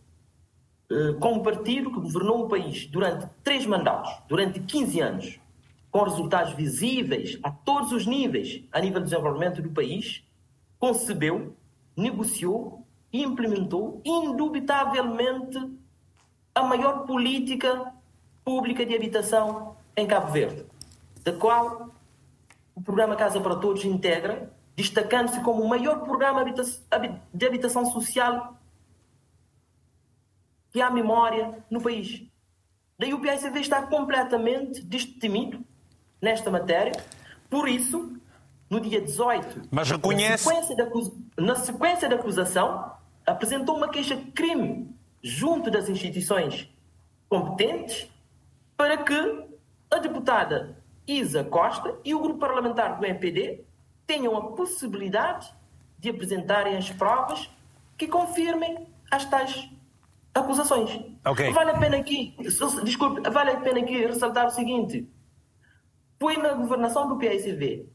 com 1.20 1.34
um 1.34 1.44
partido 1.44 1.92
que 1.92 2.00
governou 2.00 2.46
o 2.46 2.50
país 2.50 2.86
durante 2.88 3.28
três 3.44 3.66
mandatos, 3.66 4.12
durante 4.28 4.60
15 4.60 5.00
anos, 5.00 5.40
com 5.92 6.04
resultados 6.04 6.54
visíveis 6.54 7.38
a 7.44 7.52
todos 7.52 7.92
os 7.92 8.06
níveis, 8.06 8.64
a 8.72 8.80
nível 8.80 9.00
de 9.00 9.10
desenvolvimento 9.10 9.62
do 9.62 9.70
país, 9.70 10.24
concebeu, 10.80 11.56
negociou 11.96 12.86
implementou 13.14 14.02
indubitavelmente 14.06 15.58
a 16.56 16.64
maior 16.64 17.06
política 17.06 17.94
pública 18.44 18.86
de 18.86 18.96
habitação 18.96 19.76
em 19.96 20.08
Cabo 20.08 20.32
Verde, 20.32 20.66
da 21.24 21.34
qual 21.34 21.90
o 22.74 22.82
programa 22.82 23.16
Casa 23.16 23.40
para 23.40 23.56
Todos 23.58 23.84
integra, 23.84 24.52
destacando-se 24.76 25.42
como 25.42 25.62
o 25.62 25.68
maior 25.68 26.02
programa 26.02 26.44
de 27.34 27.46
habitação 27.46 27.86
social 27.92 28.58
que 30.72 30.82
há 30.82 30.90
memória 30.90 31.64
no 31.70 31.82
país. 31.82 32.24
Daí 32.98 33.14
o 33.14 33.20
PSV 33.20 33.60
está 33.60 33.82
completamente 33.82 34.84
destemido 34.84 35.64
nesta 36.22 36.50
matéria. 36.50 36.94
Por 37.50 37.68
isso, 37.68 38.16
no 38.70 38.80
dia 38.80 39.02
18, 39.02 39.70
Mas 39.72 39.90
reconhece... 39.90 40.48
na, 40.48 40.62
sequência 40.62 40.76
da, 40.76 40.92
na 41.38 41.56
sequência 41.56 42.10
da 42.10 42.16
acusação, 42.16 42.94
apresentou 43.26 43.76
uma 43.76 43.90
queixa-crime 43.90 44.96
junto 45.22 45.70
das 45.70 45.90
instituições 45.90 46.70
competentes 47.28 48.08
para 48.78 48.98
que 48.98 49.46
a 49.90 49.98
deputada 49.98 50.78
Isa 51.06 51.44
Costa 51.44 51.96
e 52.06 52.16
o 52.16 52.20
grupo 52.20 52.40
parlamentar 52.40 52.98
do 52.98 53.06
MPD 53.06 53.64
tenham 54.08 54.36
a 54.38 54.52
possibilidade 54.52 55.52
de 56.00 56.10
apresentarem 56.10 56.78
as 56.78 56.90
provas 56.90 57.50
que 57.98 58.08
confirmem 58.08 58.88
as 59.10 59.26
tais 59.26 59.70
acusações. 60.34 61.00
Okay. 61.26 61.52
Vale 61.52 61.72
a 61.72 61.78
pena 61.78 61.98
aqui, 61.98 62.36
desculpe, 62.84 63.30
vale 63.30 63.52
a 63.52 63.58
pena 63.58 63.80
aqui 63.80 64.06
ressaltar 64.06 64.48
o 64.48 64.52
seguinte: 64.52 65.08
foi 66.20 66.38
na 66.38 66.54
governação 66.54 67.08
do 67.08 67.18
PSV 67.18 67.86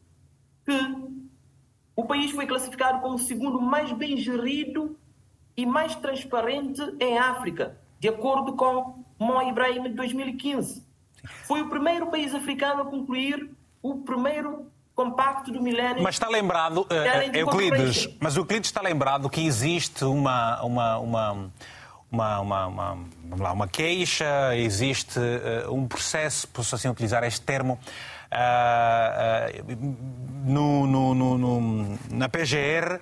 que 0.65 1.07
o 1.95 2.05
país 2.05 2.31
foi 2.33 2.47
classificado 2.47 3.01
como 3.01 3.15
o 3.15 3.19
segundo 3.19 3.61
mais 3.61 3.91
bem 3.93 4.17
gerido 4.17 4.99
e 5.57 5.65
mais 5.65 5.95
transparente 5.95 6.83
em 7.01 7.19
África, 7.19 7.79
de 7.99 8.09
acordo 8.09 8.55
com 8.55 9.05
Mo 9.19 9.41
Ibrahim 9.43 9.85
de 9.85 9.89
2015. 9.91 10.85
Foi 11.45 11.63
o 11.63 11.71
primeiro 11.71 12.09
país 12.09 12.35
africano 12.35 12.83
a 12.83 12.85
concluir 12.85 13.51
o 13.83 13.97
primeiro 13.99 14.67
compacto 14.95 15.53
do 15.53 15.63
milénio. 15.63 16.03
Mas 16.03 16.17
está 16.17 16.29
lembrado, 16.29 16.83
uh, 16.83 17.37
Euclides, 17.37 18.09
mas 18.21 18.37
Euclides 18.37 18.69
está 18.69 18.83
lembrado 18.83 19.29
que 19.31 19.45
existe 19.47 20.05
uma, 20.05 20.63
uma, 20.63 20.99
uma 20.99 21.53
uma, 22.11 22.41
uma, 22.41 22.67
uma, 22.67 23.07
lá, 23.39 23.53
uma 23.53 23.69
queixa, 23.69 24.55
existe 24.57 25.19
uh, 25.19 25.73
um 25.73 25.87
processo, 25.87 26.49
posso 26.49 26.75
assim 26.75 26.89
utilizar 26.89 27.25
este 27.25 27.41
termo, 27.41 27.79
uh, 28.33 29.77
no, 30.45 30.87
no, 30.87 31.15
no, 31.15 31.99
na 32.11 32.29
PGR, 32.29 33.01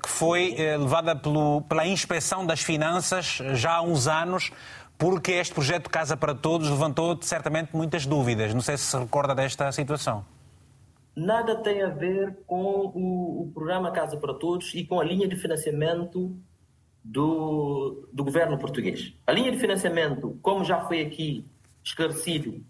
que 0.00 0.08
foi 0.08 0.54
levada 0.78 1.16
pelo, 1.16 1.60
pela 1.62 1.84
inspeção 1.84 2.46
das 2.46 2.60
finanças 2.60 3.40
já 3.54 3.74
há 3.74 3.82
uns 3.82 4.06
anos, 4.06 4.52
porque 4.96 5.32
este 5.32 5.52
projeto 5.52 5.90
Casa 5.90 6.16
para 6.16 6.36
Todos 6.36 6.70
levantou 6.70 7.18
certamente 7.20 7.74
muitas 7.74 8.06
dúvidas. 8.06 8.54
Não 8.54 8.60
sei 8.60 8.76
se 8.76 8.84
se 8.84 8.96
recorda 8.96 9.34
desta 9.34 9.70
situação. 9.72 10.24
Nada 11.16 11.56
tem 11.56 11.82
a 11.82 11.88
ver 11.88 12.36
com 12.46 12.92
o, 12.94 13.42
o 13.42 13.50
programa 13.52 13.90
Casa 13.90 14.16
para 14.18 14.34
Todos 14.34 14.74
e 14.74 14.84
com 14.84 15.00
a 15.00 15.04
linha 15.04 15.26
de 15.26 15.34
financiamento 15.34 16.36
do, 17.06 18.08
do 18.12 18.24
governo 18.24 18.58
português. 18.58 19.14
A 19.26 19.32
linha 19.32 19.52
de 19.52 19.58
financiamento, 19.58 20.38
como 20.42 20.64
já 20.64 20.80
foi 20.80 21.00
aqui 21.00 21.46
esclarecido, 21.82 22.60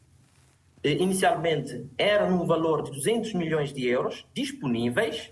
eh, 0.84 0.92
inicialmente 0.92 1.86
era 1.96 2.28
num 2.28 2.44
valor 2.44 2.82
de 2.82 2.90
200 2.90 3.32
milhões 3.32 3.72
de 3.72 3.86
euros 3.86 4.26
disponíveis 4.34 5.30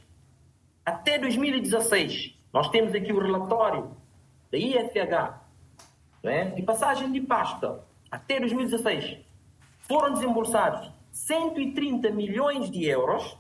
até 0.85 1.19
2016. 1.19 2.35
Nós 2.53 2.71
temos 2.71 2.95
aqui 2.95 3.13
o 3.13 3.21
relatório 3.21 3.95
da 4.51 4.57
IFH, 4.57 5.41
é? 6.23 6.47
de 6.47 6.63
passagem 6.63 7.13
de 7.13 7.21
pasta 7.21 7.85
até 8.11 8.41
2016. 8.41 9.19
Foram 9.81 10.15
desembolsados 10.15 10.91
130 11.13 12.11
milhões 12.11 12.71
de 12.71 12.87
euros 12.87 13.37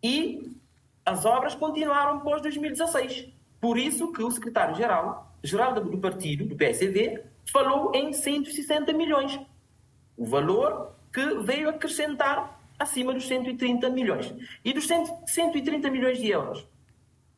e 0.00 0.56
as 1.04 1.24
obras 1.24 1.56
continuaram 1.56 2.20
pós 2.20 2.40
2016. 2.40 3.36
Por 3.60 3.78
isso 3.78 4.12
que 4.12 4.22
o 4.22 4.30
secretário-geral 4.30 5.28
geral 5.42 5.74
do 5.74 5.98
partido, 5.98 6.44
do 6.44 6.54
PSV, 6.56 7.24
falou 7.50 7.92
em 7.94 8.12
160 8.12 8.92
milhões. 8.92 9.40
O 10.16 10.26
valor 10.26 10.94
que 11.12 11.24
veio 11.42 11.68
acrescentar 11.68 12.56
acima 12.78 13.12
dos 13.12 13.26
130 13.26 13.90
milhões. 13.90 14.32
E 14.64 14.72
dos 14.72 14.86
130 14.86 15.90
milhões 15.90 16.18
de 16.18 16.28
euros, 16.28 16.64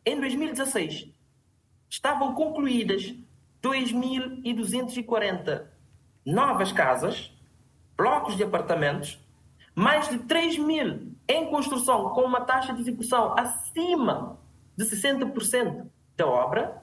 em 0.05 0.21
2016, 0.21 1.09
estavam 1.89 2.35
concluídas 2.35 3.15
2.240 3.63 5.65
novas 6.25 6.73
casas, 6.73 7.33
blocos 7.97 8.37
de 8.37 8.43
apartamentos, 8.43 9.19
mais 9.75 10.09
de 10.09 10.19
3 10.21 10.59
mil 10.59 11.13
em 11.29 11.47
construção 11.47 12.11
com 12.11 12.23
uma 12.23 12.41
taxa 12.41 12.73
de 12.73 12.81
execução 12.81 13.39
acima 13.39 14.39
de 14.77 14.85
60% 14.85 15.87
da 16.21 16.27
obra, 16.27 16.83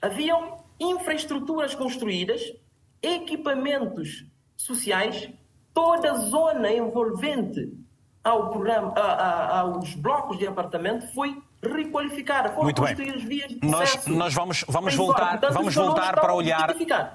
haviam 0.00 0.64
infraestruturas 0.78 1.74
construídas, 1.74 2.40
equipamentos 3.02 4.24
sociais, 4.56 5.30
toda 5.74 6.10
a 6.10 6.14
zona 6.14 6.72
envolvente 6.72 7.72
ao 8.24 8.50
programa, 8.50 8.92
a, 8.96 9.02
a, 9.02 9.60
aos 9.60 9.94
blocos 9.94 10.38
de 10.38 10.46
apartamento 10.46 11.06
foi 11.14 11.42
requalificada. 11.62 12.50
Foram 12.50 12.64
Muito 12.64 12.82
bem. 12.82 12.94
vias 12.94 13.48
de 13.48 13.58
nós, 13.62 14.06
nós 14.06 14.32
vamos, 14.32 14.64
vamos 14.66 14.94
voltar, 14.94 15.32
Portanto, 15.32 15.52
vamos 15.52 15.74
voltar 15.74 16.14
para 16.14 16.32
olhar. 16.32 16.74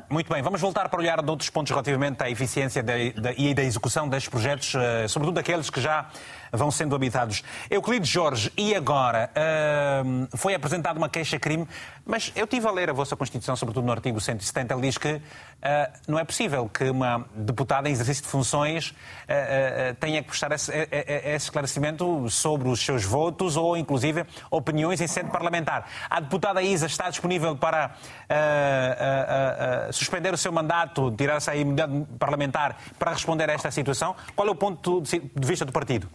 Muito 0.09 0.31
bem, 0.31 0.41
vamos 0.41 0.61
voltar 0.61 0.87
para 0.89 0.99
olhar 0.99 1.21
de 1.21 1.29
outros 1.29 1.49
pontos 1.49 1.71
relativamente 1.71 2.23
à 2.23 2.29
eficiência 2.29 2.83
da, 2.83 2.93
da, 3.15 3.33
e 3.33 3.53
da 3.53 3.63
execução 3.63 4.07
destes 4.07 4.29
projetos, 4.29 4.73
uh, 4.75 5.09
sobretudo 5.09 5.39
aqueles 5.39 5.69
que 5.69 5.81
já 5.81 6.07
vão 6.51 6.71
sendo 6.71 6.95
habitados. 6.95 7.43
Euclides 7.69 8.09
Jorge, 8.09 8.51
e 8.57 8.75
agora? 8.75 9.29
Uh, 9.31 10.37
foi 10.37 10.53
apresentada 10.53 10.97
uma 10.97 11.09
queixa-crime, 11.09 11.67
mas 12.05 12.31
eu 12.35 12.47
tive 12.47 12.67
a 12.67 12.71
ler 12.71 12.89
a 12.89 12.93
vossa 12.93 13.15
Constituição, 13.15 13.55
sobretudo 13.55 13.85
no 13.85 13.91
artigo 13.91 14.19
170, 14.19 14.73
ele 14.73 14.81
diz 14.81 14.97
que 14.97 15.13
uh, 15.13 15.21
não 16.07 16.19
é 16.19 16.23
possível 16.23 16.69
que 16.69 16.89
uma 16.89 17.25
deputada 17.35 17.89
em 17.89 17.91
exercício 17.91 18.23
de 18.23 18.29
funções 18.29 18.89
uh, 18.89 19.95
tenha 19.99 20.21
que 20.21 20.29
prestar 20.29 20.51
esse, 20.51 20.71
esse, 20.71 21.45
esclarecimento 21.45 22.29
sobre 22.29 22.69
os 22.69 22.79
seus 22.83 23.03
votos 23.03 23.57
ou, 23.57 23.75
inclusive, 23.77 24.25
opiniões 24.49 25.01
em 25.01 25.07
sede 25.07 25.29
parlamentar. 25.29 25.87
A 26.09 26.19
deputada 26.19 26.61
Isa 26.61 26.85
está 26.85 27.09
disponível 27.09 27.55
para 27.55 27.95
suspender 29.91 30.33
o 30.33 30.37
seu 30.37 30.51
mandato, 30.51 31.11
tirar-se 31.11 31.49
a 31.49 31.55
imunidade 31.55 32.05
parlamentar 32.19 32.77
para 32.97 33.11
responder 33.11 33.49
a 33.49 33.53
esta 33.53 33.71
situação? 33.71 34.15
Qual 34.35 34.47
é 34.47 34.51
o 34.51 34.55
ponto 34.55 35.01
de 35.01 35.47
vista 35.47 35.65
do 35.65 35.71
partido? 35.71 36.09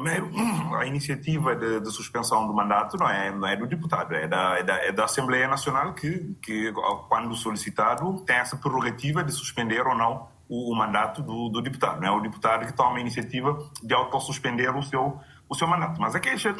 Primeiro, 0.00 0.30
a 0.76 0.86
iniciativa 0.86 1.56
de, 1.56 1.80
de, 1.80 1.90
suspensão 1.90 2.46
do 2.46 2.54
mandato 2.54 2.96
não 2.96 3.10
é, 3.10 3.32
não 3.32 3.48
é 3.48 3.56
do 3.56 3.66
deputado, 3.66 4.14
é 4.14 4.28
da, 4.28 4.56
é 4.56 4.62
da, 4.62 4.74
é 4.76 4.92
da 4.92 5.04
Assembleia 5.04 5.48
Nacional 5.48 5.92
que, 5.92 6.36
que, 6.40 6.72
quando 7.08 7.34
solicitado, 7.34 8.20
tem 8.20 8.36
essa 8.36 8.56
prerrogativa 8.56 9.24
de 9.24 9.32
suspender 9.32 9.84
ou 9.84 9.96
não 9.96 10.28
o, 10.48 10.72
o 10.72 10.76
mandato 10.76 11.20
do, 11.20 11.48
do, 11.48 11.60
deputado. 11.60 12.00
Não 12.00 12.08
é 12.08 12.10
o 12.12 12.20
deputado 12.20 12.64
que 12.64 12.72
toma 12.72 12.98
a 12.98 13.00
iniciativa 13.00 13.58
de 13.82 13.92
autossuspender 13.92 14.76
o 14.76 14.82
seu, 14.84 15.18
o 15.48 15.54
seu 15.56 15.66
mandato. 15.66 16.00
Mas 16.00 16.14
a 16.14 16.20
queixa. 16.20 16.54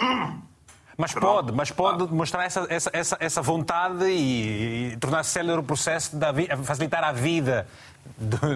Mas 0.96 1.14
pode, 1.14 1.52
mas 1.52 1.70
pode 1.70 2.12
mostrar 2.12 2.44
essa, 2.44 2.66
essa, 2.68 3.16
essa, 3.20 3.40
vontade 3.40 4.04
e, 4.04 4.94
e 4.94 4.96
tornar-se 4.96 5.30
célere 5.30 5.60
o 5.60 5.62
processo 5.62 6.16
de 6.16 6.56
facilitar 6.64 7.04
a 7.04 7.12
vida 7.12 7.68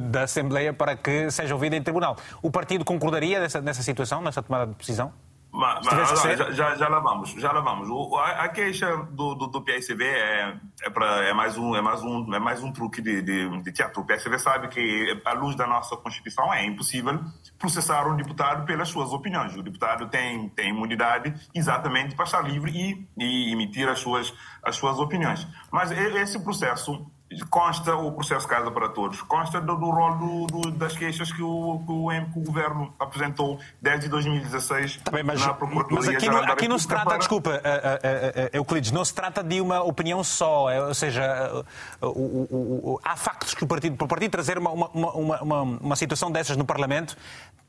da 0.03 0.22
Assembleia 0.22 0.72
para 0.72 0.97
que 0.97 1.30
seja 1.30 1.55
ouvida 1.55 1.76
em 1.76 1.82
tribunal. 1.82 2.16
O 2.43 2.51
partido 2.51 2.84
concordaria 2.84 3.40
nessa, 3.40 3.61
nessa 3.61 3.82
situação, 3.82 4.20
nessa 4.20 4.43
tomada 4.43 4.66
de 4.66 4.74
decisão? 4.74 5.12
Mas, 5.55 5.84
mas 5.84 6.22
já, 6.22 6.51
já, 6.51 6.74
já, 6.76 6.88
lá 6.88 6.99
vamos, 6.99 7.32
já 7.32 7.53
lá 7.53 7.61
vamos. 7.61 7.86
O, 7.90 8.16
a, 8.16 8.45
a, 8.45 8.49
queixa 8.49 8.97
do, 9.11 9.34
do, 9.34 9.47
do 9.49 9.61
PSB 9.61 10.03
é, 10.03 10.57
é, 10.82 10.88
pra, 10.88 11.24
é, 11.24 11.34
mais 11.34 11.59
um, 11.59 11.76
é, 11.76 11.82
mais 11.82 12.03
um, 12.03 12.34
é 12.34 12.38
mais 12.38 12.62
um 12.62 12.72
truque 12.72 13.03
de, 13.03 13.20
de, 13.20 13.62
de, 13.62 13.70
teatro. 13.70 14.01
O 14.01 14.07
PSB 14.07 14.38
sabe 14.38 14.68
que, 14.68 15.20
à 15.26 15.34
luz 15.34 15.55
da 15.55 15.66
nossa 15.66 15.95
Constituição, 15.95 16.51
é 16.55 16.64
impossível 16.64 17.20
processar 17.59 18.09
um 18.09 18.16
deputado 18.16 18.64
pelas 18.64 18.88
suas 18.88 19.12
opiniões. 19.12 19.55
O 19.55 19.62
deputado 19.62 20.09
tem, 20.09 20.49
tem 20.49 20.70
imunidade 20.70 21.34
exatamente 21.55 22.16
para 22.16 22.24
estar 22.24 22.40
livre 22.40 22.72
e, 22.74 23.07
e 23.18 23.53
emitir 23.53 23.86
as 23.90 23.99
suas, 23.99 24.32
as 24.62 24.76
suas 24.76 24.99
opiniões. 24.99 25.47
Mas 25.70 25.90
esse 25.90 26.43
processo 26.43 27.07
consta 27.50 27.94
o 27.96 28.12
processo 28.12 28.46
Casa 28.46 28.70
para 28.70 28.88
Todos, 28.88 29.22
consta 29.22 29.60
do, 29.60 29.76
do 29.76 29.90
rol 29.90 30.16
do, 30.16 30.46
do, 30.46 30.70
das 30.72 30.96
queixas 30.96 31.32
que 31.32 31.42
o, 31.42 31.82
que 31.86 31.92
o, 31.92 32.08
que, 32.32 32.38
o, 32.38 32.42
Governo 32.42 32.94
apresentou 32.98 33.58
desde 33.80 34.08
2016 34.08 34.98
tá 34.98 35.10
bem, 35.10 35.22
mas, 35.22 35.40
na 35.40 35.54
Procuradoria 35.54 35.96
Mas 35.98 36.08
aqui, 36.08 36.28
no, 36.28 36.38
aqui 36.38 36.68
não 36.68 36.78
se 36.78 36.88
trata, 36.88 37.04
para... 37.04 37.18
desculpa, 37.18 37.50
uh, 37.50 37.54
uh, 37.54 37.56
uh, 37.56 38.50
Euclides, 38.52 38.90
não 38.90 39.04
se 39.04 39.14
trata 39.14 39.42
de 39.42 39.60
uma 39.60 39.82
opinião 39.82 40.22
só, 40.22 40.66
ou 40.86 40.94
seja, 40.94 41.64
o, 42.00 43.00
há 43.02 43.16
factos 43.16 43.54
que 43.54 43.64
o 43.64 43.66
partido, 43.66 43.96
para 43.96 44.04
o 44.04 44.08
partido 44.08 44.30
trazer 44.30 44.58
uma, 44.58 44.70
uma, 44.70 44.88
uma, 44.88 45.42
uma, 45.42 45.62
uma 45.62 45.96
situação 45.96 46.30
dessas 46.30 46.56
no 46.56 46.64
Parlamento, 46.64 47.16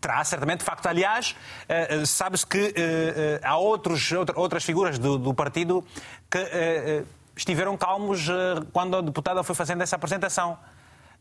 terá 0.01 0.23
certamente 0.23 0.63
facto. 0.63 0.85
Aliás, 0.87 1.35
sabe-se 2.05 2.45
que 2.45 2.73
há 3.41 3.55
outros, 3.55 4.11
outras 4.35 4.63
figuras 4.63 4.99
do, 4.99 5.17
do 5.17 5.33
partido 5.33 5.83
que 6.29 7.05
estiveram 7.35 7.75
calmos 7.77 8.27
quando 8.71 8.97
a 8.97 9.01
deputada 9.01 9.43
foi 9.43 9.55
fazendo 9.55 9.81
essa 9.81 9.95
apresentação. 9.95 10.57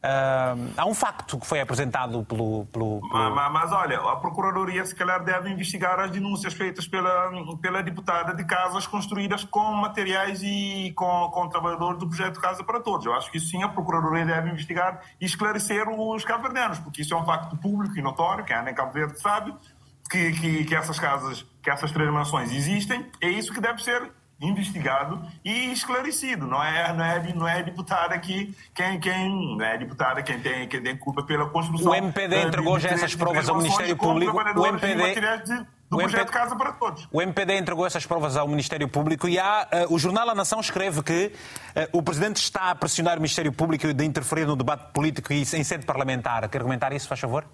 Uh, 0.03 0.73
há 0.77 0.85
um 0.85 0.95
facto 0.95 1.39
que 1.39 1.47
foi 1.47 1.61
apresentado 1.61 2.25
pelo. 2.25 2.67
pelo, 2.67 3.01
pelo... 3.01 3.33
Mas, 3.33 3.53
mas, 3.53 3.73
olha, 3.73 4.01
a 4.01 4.17
Procuradoria 4.17 4.85
se 4.85 4.97
calhar 4.97 5.23
deve 5.23 5.49
investigar 5.49 6.01
as 6.01 6.11
denúncias 6.11 6.53
feitas 6.55 6.89
pela, 6.89 7.31
pela 7.61 7.85
deputada 7.85 8.35
de 8.35 8.45
casas 8.45 8.85
construídas 8.85 9.45
com 9.45 9.73
materiais 9.75 10.43
e 10.43 10.93
com, 10.97 11.31
com 11.31 11.49
trabalhadores 11.49 12.01
do 12.01 12.09
projeto 12.09 12.41
Casa 12.41 12.65
para 12.65 12.81
Todos. 12.81 13.07
Eu 13.07 13.15
acho 13.15 13.31
que 13.31 13.39
isso 13.39 13.47
sim 13.47 13.63
a 13.63 13.69
Procuradoria 13.69 14.27
deve 14.27 14.51
investigar 14.51 15.03
e 15.21 15.25
esclarecer 15.25 15.89
os 15.89 16.25
cabo-verdianos, 16.25 16.81
porque 16.81 17.03
isso 17.03 17.15
é 17.15 17.17
um 17.17 17.25
facto 17.25 17.57
público 17.57 17.97
e 17.97 18.03
notório, 18.03 18.45
que 18.45 18.53
a 18.53 18.59
Ana 18.59 18.73
Cabo 18.73 18.93
Verde 18.93 19.21
sabe 19.21 19.55
que, 20.11 20.33
que, 20.33 20.65
que 20.65 20.75
essas 20.75 20.99
casas, 20.99 21.47
que 21.63 21.71
essas 21.71 21.93
três 21.93 22.13
mansões 22.13 22.51
existem, 22.51 23.09
é 23.21 23.29
isso 23.29 23.53
que 23.53 23.61
deve 23.61 23.81
ser 23.81 24.11
investigado 24.43 25.23
e 25.45 25.73
esclarecido. 25.73 26.47
Não 26.47 26.63
é, 26.63 26.93
não 26.93 27.05
é, 27.05 27.35
não 27.35 27.49
é 27.49 27.63
deputada 27.63 28.15
aqui 28.15 28.55
quem, 28.75 28.99
quem 28.99 29.57
não 29.57 29.65
é 29.65 29.79
deputada 29.79 30.23
quem 30.23 30.41
tem, 30.41 30.69
quem 30.69 30.83
tem 30.83 30.97
culpa 30.97 31.23
pela 31.23 31.49
construção. 31.49 31.93
O 31.93 31.95
MPD 31.95 32.43
entregou 32.43 32.79
já 32.79 32.91
essas 32.91 33.15
provas 33.15 33.49
ao 33.49 33.57
Ministério 33.57 33.97
Público. 33.97 34.37
O 34.37 34.67
MPD 34.67 35.15
do 35.93 35.97
o 35.97 35.99
projeto 35.99 36.33
Casa 36.33 36.57
para 36.57 36.73
Todos. 36.73 37.07
O 37.13 37.21
MPD 37.21 37.59
entregou 37.59 37.87
essas 37.87 38.07
provas 38.07 38.35
ao 38.35 38.49
Ministério 38.49 38.89
Público 38.89 39.29
e 39.29 39.39
há, 39.39 39.69
uh, 39.89 39.95
o 39.95 39.99
jornal 39.99 40.31
A 40.31 40.35
Nação 40.35 40.59
escreve 40.59 41.03
que 41.03 41.33
uh, 41.77 41.99
o 41.99 42.03
Presidente 42.03 42.37
está 42.37 42.71
a 42.71 42.75
pressionar 42.75 43.19
o 43.19 43.21
Ministério 43.21 43.53
Público 43.53 43.93
de 43.93 44.05
interferir 44.05 44.47
no 44.47 44.57
debate 44.57 44.91
político 44.93 45.33
e 45.35 45.43
em 45.43 45.65
sede 45.65 45.85
parlamentar. 45.85 46.49
Quer 46.49 46.59
argumentar 46.59 46.95
isso, 46.95 47.07
faz 47.07 47.21
favor? 47.21 47.45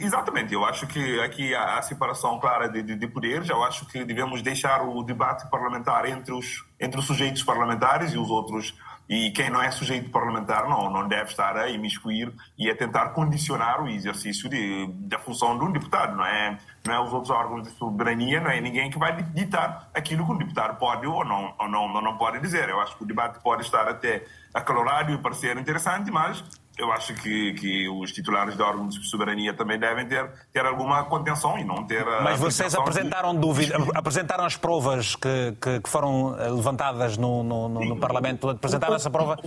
Exatamente. 0.00 0.52
Eu 0.52 0.64
acho 0.64 0.86
que 0.86 1.20
aqui 1.20 1.54
há 1.54 1.78
a 1.78 1.82
separação 1.82 2.38
clara 2.38 2.68
de, 2.68 2.82
de, 2.82 2.96
de, 2.96 3.06
poderes. 3.06 3.48
Eu 3.48 3.62
acho 3.62 3.86
que 3.86 4.04
devemos 4.04 4.42
deixar 4.42 4.82
o 4.82 5.02
debate 5.02 5.48
parlamentar 5.50 6.06
entre 6.06 6.32
os, 6.32 6.64
entre 6.80 6.98
os 6.98 7.06
sujeitos 7.06 7.42
parlamentares 7.42 8.12
e 8.12 8.18
os 8.18 8.30
outros. 8.30 8.74
E 9.08 9.30
quem 9.32 9.50
não 9.50 9.60
é 9.60 9.70
sujeito 9.70 10.10
parlamentar 10.10 10.68
não, 10.68 10.88
não 10.88 11.06
deve 11.06 11.30
estar 11.30 11.56
a 11.56 11.68
imiscuir 11.68 12.32
e 12.56 12.70
a 12.70 12.76
tentar 12.76 13.10
condicionar 13.10 13.82
o 13.82 13.88
exercício 13.88 14.48
de, 14.48 14.86
da 14.92 15.18
função 15.18 15.58
de 15.58 15.64
um 15.64 15.72
deputado. 15.72 16.16
Não 16.16 16.24
é, 16.24 16.58
não 16.86 16.94
é 16.94 17.00
os 17.00 17.12
outros 17.12 17.30
órgãos 17.30 17.64
de 17.64 17.70
soberania, 17.76 18.40
não 18.40 18.50
é 18.50 18.60
ninguém 18.60 18.90
que 18.90 18.98
vai 18.98 19.22
ditar 19.22 19.90
aquilo 19.92 20.24
que 20.24 20.32
um 20.32 20.38
deputado 20.38 20.78
pode 20.78 21.06
ou 21.06 21.24
não, 21.24 21.54
ou 21.58 21.68
não, 21.68 21.88
não 22.00 22.16
pode 22.16 22.40
dizer. 22.40 22.68
Eu 22.68 22.80
acho 22.80 22.96
que 22.96 23.02
o 23.02 23.06
debate 23.06 23.40
pode 23.42 23.62
estar 23.62 23.86
até 23.88 24.24
acalorado 24.54 25.12
e 25.12 25.18
parecer 25.18 25.58
interessante, 25.58 26.10
mas 26.10 26.42
eu 26.82 26.92
acho 26.92 27.14
que, 27.14 27.54
que 27.54 27.88
os 27.88 28.12
titulares 28.12 28.56
de 28.56 28.62
órgãos 28.62 28.94
de 28.94 29.06
soberania 29.08 29.54
também 29.54 29.78
devem 29.78 30.06
ter, 30.06 30.28
ter 30.52 30.64
alguma 30.66 31.04
contenção 31.04 31.58
e 31.58 31.64
não 31.64 31.84
ter. 31.84 32.04
Mas 32.22 32.38
vocês 32.38 32.74
apresentaram 32.74 33.34
de... 33.34 33.40
dúvida, 33.40 33.76
apresentaram 33.94 34.44
as 34.44 34.56
provas 34.56 35.14
que, 35.14 35.56
que, 35.60 35.80
que 35.80 35.88
foram 35.88 36.36
eh, 36.38 36.48
levantadas 36.48 37.16
no, 37.16 37.42
no, 37.42 37.68
no, 37.68 37.84
no 37.84 37.96
Parlamento, 37.98 38.48
apresentaram 38.48 38.96
essa 38.96 39.10
prova? 39.10 39.38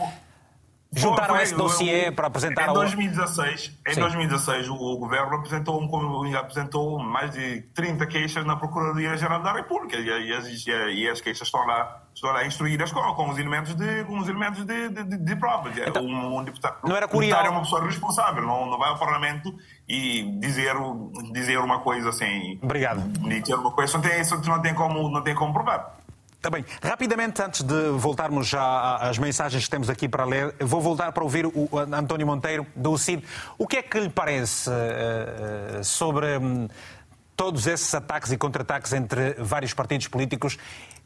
Juntaram 0.95 1.39
esse 1.39 1.53
dossiê 1.53 2.11
para 2.11 2.27
apresentar... 2.27 2.69
Em 2.69 2.73
2016, 2.73 3.71
em 3.87 3.95
2016 3.95 4.69
o 4.69 4.97
governo 4.97 5.35
apresentou, 5.35 5.81
um, 5.81 6.37
apresentou 6.37 6.99
mais 6.99 7.31
de 7.31 7.61
30 7.73 8.05
queixas 8.07 8.45
na 8.45 8.55
Procuradoria-Geral 8.55 9.41
da 9.41 9.53
República 9.53 9.97
e, 9.97 10.33
as, 10.33 10.47
e 10.65 11.09
as 11.09 11.21
queixas 11.21 11.47
estão 11.47 11.65
lá, 11.65 12.01
estão 12.13 12.31
lá 12.31 12.45
instruídas 12.45 12.91
com, 12.91 13.01
com 13.13 13.29
os 13.29 13.37
elementos 13.37 13.75
de, 13.75 14.03
com 14.05 14.17
os 14.19 14.27
elementos 14.27 14.63
de, 14.65 14.89
de, 14.89 15.17
de 15.17 15.35
prova. 15.35 15.69
Então, 15.75 16.03
um, 16.03 16.39
um 16.39 16.43
deputado, 16.43 16.77
não 16.87 16.95
era 16.95 17.07
curioso. 17.07 17.35
é 17.35 17.49
uma 17.49 17.61
pessoa 17.61 17.85
responsável, 17.85 18.43
não, 18.43 18.65
não 18.65 18.77
vai 18.77 18.89
ao 18.89 18.97
Parlamento 18.97 19.53
e 19.87 20.23
dizer, 20.39 20.73
dizer 21.33 21.57
uma 21.59 21.79
coisa 21.79 22.09
assim... 22.09 22.57
Obrigado. 22.61 23.01
Dizer 23.27 23.55
uma 23.55 23.71
coisa, 23.71 23.97
não 23.97 24.01
tem, 24.01 24.21
não 24.47 24.61
tem, 24.61 24.73
como, 24.73 25.09
não 25.09 25.21
tem 25.21 25.35
como 25.35 25.53
provar. 25.53 26.04
Está 26.45 26.55
bem. 26.55 26.65
Rapidamente, 26.79 27.41
antes 27.41 27.63
de 27.63 27.89
voltarmos 27.97 28.45
já 28.45 28.97
às 28.97 29.17
mensagens 29.17 29.63
que 29.63 29.69
temos 29.71 29.89
aqui 29.89 30.07
para 30.07 30.23
ler, 30.25 30.53
vou 30.59 30.79
voltar 30.79 31.11
para 31.11 31.23
ouvir 31.23 31.47
o 31.47 31.67
António 31.91 32.27
Monteiro, 32.27 32.67
do 32.75 32.95
CID. 32.99 33.23
O 33.57 33.65
que 33.65 33.77
é 33.77 33.81
que 33.81 33.99
lhe 33.99 34.09
parece 34.09 34.69
uh, 34.69 35.83
sobre 35.83 36.37
um, 36.37 36.67
todos 37.35 37.67
esses 37.67 37.93
ataques 37.93 38.31
e 38.31 38.37
contra-ataques 38.37 38.93
entre 38.93 39.33
vários 39.33 39.73
partidos 39.73 40.07
políticos 40.07 40.57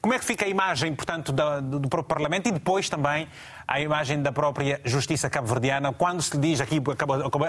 como 0.02 0.14
é 0.14 0.20
que 0.20 0.24
fica 0.24 0.46
a 0.46 0.48
imagem, 0.48 0.96
portanto, 0.96 1.34
do, 1.34 1.90
próprio 1.90 2.16
Parlamento 2.16 2.48
e 2.48 2.52
depois 2.54 2.90
também 2.90 3.28
a 3.68 3.82
imagem 3.82 4.22
da 4.22 4.32
própria 4.32 4.80
Justiça 4.86 5.30
cabo-verdiana, 5.30 5.92
quando 5.92 6.22
se 6.22 6.38
diz, 6.38 6.62
aqui 6.62 6.82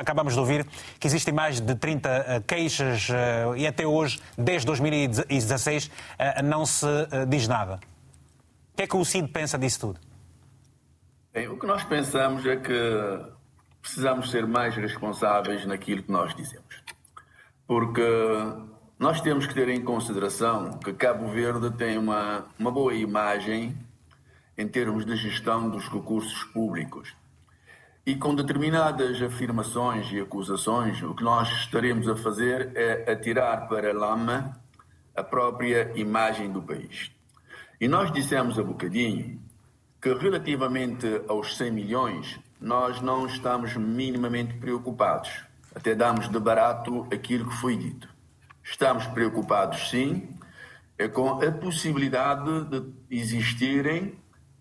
acabamos 0.00 0.34
de 0.34 0.40
ouvir, 0.40 0.66
que 0.98 1.06
existem 1.06 1.32
mais 1.32 1.60
de 1.60 1.74
30 1.76 2.08
eh, 2.08 2.40
queixas 2.40 3.08
eh, 3.08 3.44
e 3.56 3.66
até 3.66 3.86
hoje, 3.86 4.20
desde 4.36 4.66
2016, 4.66 5.90
eh, 6.18 6.42
não 6.42 6.66
se 6.66 6.86
diz 7.28 7.46
nada. 7.46 7.78
O 8.72 8.76
que 8.76 8.82
é 8.82 8.86
que 8.86 8.96
o 8.96 9.04
CID 9.04 9.28
pensa 9.28 9.56
disso 9.56 9.80
tudo? 9.80 10.00
Bem, 11.32 11.46
o 11.46 11.56
que 11.56 11.66
nós 11.66 11.84
pensamos 11.84 12.44
é 12.46 12.56
que 12.56 13.20
precisamos 13.80 14.28
ser 14.28 14.46
mais 14.46 14.74
responsáveis 14.74 15.64
naquilo 15.66 16.02
que 16.02 16.10
nós 16.10 16.34
dizemos. 16.34 16.82
Porque 17.64 18.02
nós 19.00 19.18
temos 19.22 19.46
que 19.46 19.54
ter 19.54 19.70
em 19.70 19.82
consideração 19.82 20.72
que 20.72 20.92
Cabo 20.92 21.26
Verde 21.28 21.70
tem 21.70 21.96
uma, 21.96 22.44
uma 22.58 22.70
boa 22.70 22.92
imagem 22.92 23.74
em 24.58 24.68
termos 24.68 25.06
de 25.06 25.16
gestão 25.16 25.70
dos 25.70 25.88
recursos 25.88 26.44
públicos. 26.52 27.16
E 28.04 28.14
com 28.14 28.34
determinadas 28.34 29.22
afirmações 29.22 30.12
e 30.12 30.20
acusações, 30.20 31.02
o 31.02 31.14
que 31.14 31.24
nós 31.24 31.48
estaremos 31.60 32.06
a 32.10 32.14
fazer 32.14 32.72
é 32.74 33.10
atirar 33.10 33.68
para 33.68 33.88
a 33.88 33.94
lama 33.94 34.60
a 35.16 35.24
própria 35.24 35.90
imagem 35.94 36.52
do 36.52 36.60
país. 36.60 37.10
E 37.80 37.88
nós 37.88 38.12
dissemos 38.12 38.58
há 38.58 38.62
bocadinho 38.62 39.40
que, 39.98 40.12
relativamente 40.12 41.22
aos 41.26 41.56
100 41.56 41.70
milhões, 41.70 42.38
nós 42.60 43.00
não 43.00 43.24
estamos 43.24 43.74
minimamente 43.76 44.58
preocupados. 44.58 45.42
Até 45.74 45.94
damos 45.94 46.28
de 46.28 46.38
barato 46.38 47.08
aquilo 47.10 47.48
que 47.48 47.56
foi 47.56 47.78
dito. 47.78 48.19
Estamos 48.62 49.06
preocupados, 49.08 49.90
sim, 49.90 50.28
é 50.98 51.08
com 51.08 51.42
a 51.42 51.50
possibilidade 51.50 52.64
de 52.66 52.82
existirem 53.10 54.18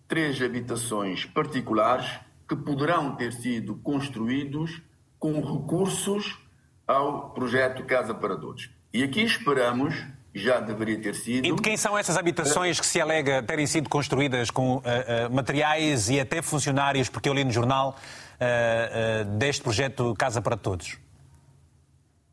três 0.08 0.40
habitações 0.42 1.24
particulares 1.26 2.18
que 2.48 2.56
poderão 2.56 3.14
ter 3.14 3.32
sido 3.32 3.76
construídos 3.76 4.82
com 5.18 5.34
recursos 5.34 6.38
ao 6.86 7.30
projeto 7.30 7.84
Casa 7.84 8.14
para 8.14 8.36
Todos. 8.36 8.70
E 8.92 9.04
aqui 9.04 9.22
esperamos, 9.22 9.94
já 10.34 10.58
deveria 10.58 11.00
ter 11.00 11.14
sido. 11.14 11.46
E 11.46 11.54
de 11.54 11.62
quem 11.62 11.76
são 11.76 11.96
essas 11.96 12.16
habitações 12.16 12.80
que 12.80 12.86
se 12.86 13.00
alega 13.00 13.42
terem 13.42 13.66
sido 13.66 13.88
construídas 13.88 14.50
com 14.50 14.78
uh, 14.78 14.80
uh, 14.80 14.82
materiais 15.32 16.08
e 16.08 16.18
até 16.18 16.42
funcionários, 16.42 17.08
porque 17.08 17.28
eu 17.28 17.34
li 17.34 17.44
no 17.44 17.52
jornal, 17.52 17.96
uh, 18.40 19.24
deste 19.36 19.62
projeto 19.62 20.14
Casa 20.18 20.42
para 20.42 20.56
Todos? 20.56 20.98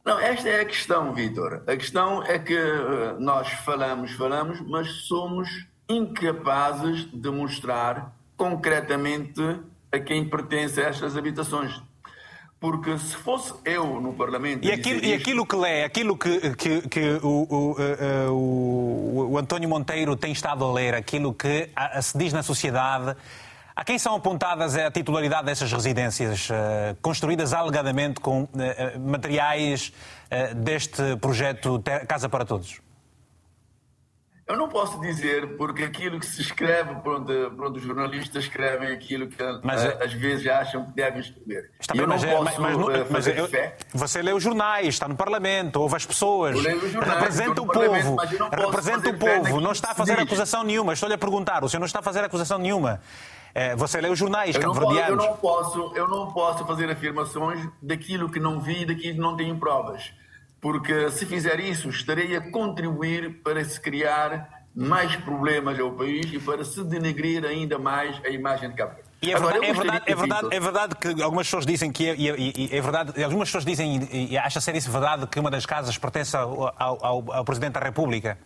Não, 0.07 0.17
esta 0.21 0.47
é 0.47 0.61
a 0.61 0.65
questão, 0.65 1.13
Vitor. 1.13 1.63
A 1.67 1.75
questão 1.75 2.23
é 2.23 2.39
que 2.39 2.57
uh, 2.57 3.19
nós 3.19 3.49
falamos, 3.65 4.13
falamos, 4.13 4.61
mas 4.61 4.87
somos 5.05 5.49
incapazes 5.89 7.11
de 7.11 7.29
mostrar 7.29 8.15
concretamente 8.37 9.41
a 9.91 9.99
quem 9.99 10.23
pertence 10.23 10.79
a 10.79 10.85
estas 10.85 11.17
habitações. 11.17 11.81
Porque 12.57 12.97
se 12.97 13.17
fosse 13.17 13.53
eu 13.65 13.99
no 13.99 14.13
Parlamento. 14.13 14.65
E 14.65 14.71
aquilo, 14.71 15.03
e 15.03 15.13
aquilo 15.13 15.45
que 15.45 15.55
lê, 15.57 15.83
aquilo 15.83 16.17
que, 16.17 16.55
que, 16.55 16.87
que 16.87 17.19
o, 17.21 17.45
o, 17.49 17.71
uh, 17.73 18.31
o, 18.31 19.31
o, 19.33 19.37
António 19.37 19.67
Monteiro 19.67 20.15
tem 20.15 20.31
estado 20.31 20.63
a 20.63 20.71
ler, 20.71 20.95
aquilo 20.95 21.33
que 21.33 21.69
se 22.01 22.17
diz 22.17 22.31
na 22.31 22.43
sociedade 22.43 23.13
a 23.78 23.84
quem 23.84 23.99
são 23.99 24.15
apontadas 24.15 24.75
a 24.75 24.89
titularidade 24.89 25.45
dessas 25.45 25.71
residências, 25.71 26.49
uh, 26.49 26.97
construídas 26.99 27.53
alegadamente 27.53 28.19
com 28.19 28.41
uh, 28.41 28.49
materiais 28.99 29.93
uh, 30.32 30.55
deste 30.55 31.15
projeto 31.17 31.80
Casa 32.07 32.28
para 32.28 32.43
Todos? 32.43 32.82
Eu 34.47 34.55
não 34.55 34.69
posso 34.69 34.99
dizer, 35.01 35.57
porque 35.57 35.84
aquilo 35.84 36.19
que 36.21 36.25
se 36.25 36.41
escreve, 36.41 36.95
pronto, 37.01 37.34
pronto 37.57 37.75
os 37.75 37.84
jornalistas 37.84 38.45
escrevem 38.45 38.93
aquilo 38.93 39.28
que 39.28 39.36
mas, 39.61 39.86
a, 39.86 39.89
eh, 39.89 40.05
às 40.05 40.13
vezes 40.13 40.47
acham 40.47 40.86
que 40.86 40.93
devem 40.93 41.19
escrever. 41.19 41.69
Está 41.78 41.93
bem, 41.93 42.03
eu 42.03 42.07
mas, 42.07 42.23
não 42.23 42.30
é, 42.30 42.38
posso 42.38 42.61
mas, 42.61 42.78
mas, 42.78 42.95
eh, 42.95 43.05
fazer 43.05 43.38
eu, 43.38 43.47
fé. 43.49 43.75
Você 43.93 44.21
lê 44.21 44.32
os 44.32 44.41
jornais, 44.41 44.88
está 44.88 45.05
no 45.05 45.17
Parlamento, 45.17 45.82
ouve 45.82 45.97
as 45.97 46.05
pessoas, 46.05 46.57
jornais, 46.57 46.82
representa 47.13 47.61
o 47.61 47.67
povo, 47.67 48.15
representa 48.49 49.09
o 49.09 49.17
povo, 49.17 49.59
não 49.59 49.73
está 49.73 49.91
a 49.91 49.95
fazer 49.95 50.17
acusação 50.17 50.63
nenhuma. 50.63 50.93
Estou-lhe 50.93 51.15
a 51.15 51.17
perguntar, 51.17 51.65
o 51.65 51.67
senhor 51.67 51.82
não 51.82 51.88
está 51.88 51.99
a 51.99 52.03
fazer 52.03 52.23
acusação 52.23 52.57
nenhuma. 52.57 53.01
É, 53.57 53.75
você 53.75 53.99
lê 53.99 54.09
os 54.09 54.19
jornais 54.19 54.55
eu 54.55 54.61
cabo-verdianos. 54.61 55.23
Eu 55.23 55.31
não, 55.31 55.37
posso, 55.37 55.91
eu 55.95 56.07
não 56.07 56.31
posso 56.31 56.65
fazer 56.65 56.89
afirmações 56.91 57.67
daquilo 57.81 58.29
que 58.29 58.39
não 58.39 58.59
vi 58.59 58.83
e 58.83 58.85
daquilo 58.85 59.15
que 59.15 59.19
não 59.19 59.35
tenho 59.35 59.57
provas 59.57 60.11
porque 60.61 61.09
se 61.11 61.25
fizer 61.25 61.59
isso, 61.59 61.89
estarei 61.89 62.35
a 62.35 62.51
contribuir 62.51 63.41
para 63.43 63.63
se 63.63 63.79
criar 63.79 64.65
mais 64.75 65.15
problemas 65.15 65.79
ao 65.79 65.91
país 65.91 66.31
e 66.31 66.39
para 66.39 66.63
se 66.63 66.83
denegrir 66.83 67.45
ainda 67.45 67.79
mais 67.79 68.19
a 68.23 68.29
imagem 68.29 68.69
de 68.69 68.75
Cabo 68.75 68.93
Verde. 68.93 69.07
E 69.21 69.33
é 69.33 69.39
verdade, 69.39 69.65
é, 69.65 69.73
verdade, 69.73 70.03
é, 70.05 70.15
verdade, 70.15 70.47
é 70.51 70.59
verdade 70.59 70.95
que 70.95 71.23
algumas 71.23 71.47
pessoas 71.47 71.65
dizem 71.65 71.91
que 71.91 72.07
é, 72.07 72.13
é, 72.13 72.77
é 72.77 72.81
verdade, 72.81 73.23
algumas 73.23 73.47
pessoas 73.47 73.65
dizem 73.65 74.07
e 74.11 74.37
acha 74.37 74.61
ser 74.61 74.75
isso 74.75 74.91
verdade 74.91 75.25
que 75.25 75.39
uma 75.39 75.49
das 75.49 75.65
casas 75.65 75.97
pertence 75.97 76.37
ao, 76.37 76.73
ao, 76.77 77.33
ao 77.33 77.45
Presidente 77.45 77.73
da 77.73 77.79
República. 77.79 78.37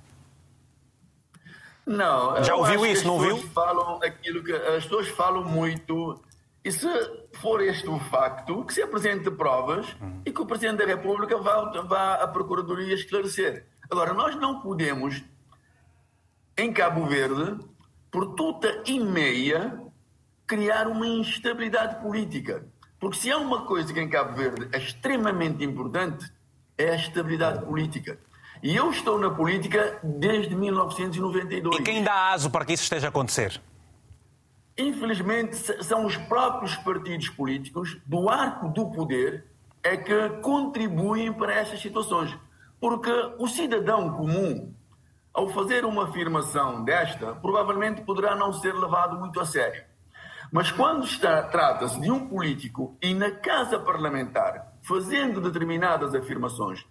Não. 1.85 2.43
Já 2.43 2.55
ouviu 2.55 2.85
isso, 2.85 3.05
não 3.05 3.15
ouviu? 3.15 3.37
Falam 3.49 3.99
aquilo 4.03 4.43
que 4.43 4.53
as 4.53 4.83
pessoas 4.83 5.07
falam 5.09 5.43
muito 5.43 6.21
e 6.63 6.71
se 6.71 6.87
for 7.33 7.59
este 7.61 7.89
o 7.89 7.99
facto, 7.99 8.63
que 8.65 8.73
se 8.73 8.83
apresente 8.83 9.31
provas 9.31 9.93
uhum. 9.99 10.21
e 10.25 10.31
que 10.31 10.41
o 10.41 10.45
Presidente 10.45 10.77
da 10.77 10.85
República 10.85 11.37
vá, 11.37 11.81
vá 11.81 12.13
à 12.15 12.27
Procuradoria 12.27 12.93
esclarecer. 12.93 13.65
Agora, 13.89 14.13
nós 14.13 14.35
não 14.35 14.59
podemos, 14.59 15.23
em 16.55 16.71
Cabo 16.71 17.07
Verde, 17.07 17.57
por 18.11 18.35
tuta 18.35 18.83
e 18.85 18.99
meia, 18.99 19.81
criar 20.45 20.87
uma 20.87 21.07
instabilidade 21.07 21.99
política. 21.99 22.63
Porque 22.99 23.17
se 23.17 23.31
há 23.31 23.37
uma 23.37 23.65
coisa 23.65 23.91
que 23.91 23.99
em 23.99 24.07
Cabo 24.07 24.37
Verde 24.37 24.69
é 24.71 24.77
extremamente 24.77 25.63
importante, 25.63 26.31
é 26.77 26.91
a 26.91 26.95
estabilidade 26.95 27.65
política. 27.65 28.19
E 28.63 28.75
eu 28.75 28.91
estou 28.91 29.17
na 29.19 29.29
política 29.29 29.99
desde 30.03 30.55
1992. 30.55 31.79
E 31.79 31.83
quem 31.83 32.03
dá 32.03 32.29
aso 32.31 32.49
para 32.49 32.63
que 32.63 32.73
isso 32.73 32.83
esteja 32.83 33.07
a 33.07 33.09
acontecer? 33.09 33.59
Infelizmente, 34.77 35.55
são 35.83 36.05
os 36.05 36.15
próprios 36.15 36.75
partidos 36.77 37.29
políticos 37.29 37.97
do 38.05 38.29
arco 38.29 38.69
do 38.69 38.91
poder 38.91 39.45
é 39.83 39.97
que 39.97 40.29
contribuem 40.41 41.33
para 41.33 41.53
estas 41.55 41.81
situações. 41.81 42.37
Porque 42.79 43.11
o 43.39 43.47
cidadão 43.47 44.13
comum, 44.13 44.73
ao 45.33 45.49
fazer 45.49 45.83
uma 45.83 46.05
afirmação 46.05 46.83
desta, 46.83 47.33
provavelmente 47.35 48.01
poderá 48.01 48.35
não 48.35 48.53
ser 48.53 48.73
levado 48.73 49.19
muito 49.19 49.39
a 49.39 49.45
sério. 49.45 49.83
Mas 50.51 50.71
quando 50.71 51.07
trata-se 51.17 51.99
de 51.99 52.11
um 52.11 52.27
político 52.27 52.97
e 53.01 53.13
na 53.13 53.31
casa 53.31 53.79
parlamentar 53.79 54.73
fazendo 54.81 55.39
determinadas 55.39 56.13
afirmações, 56.13 56.85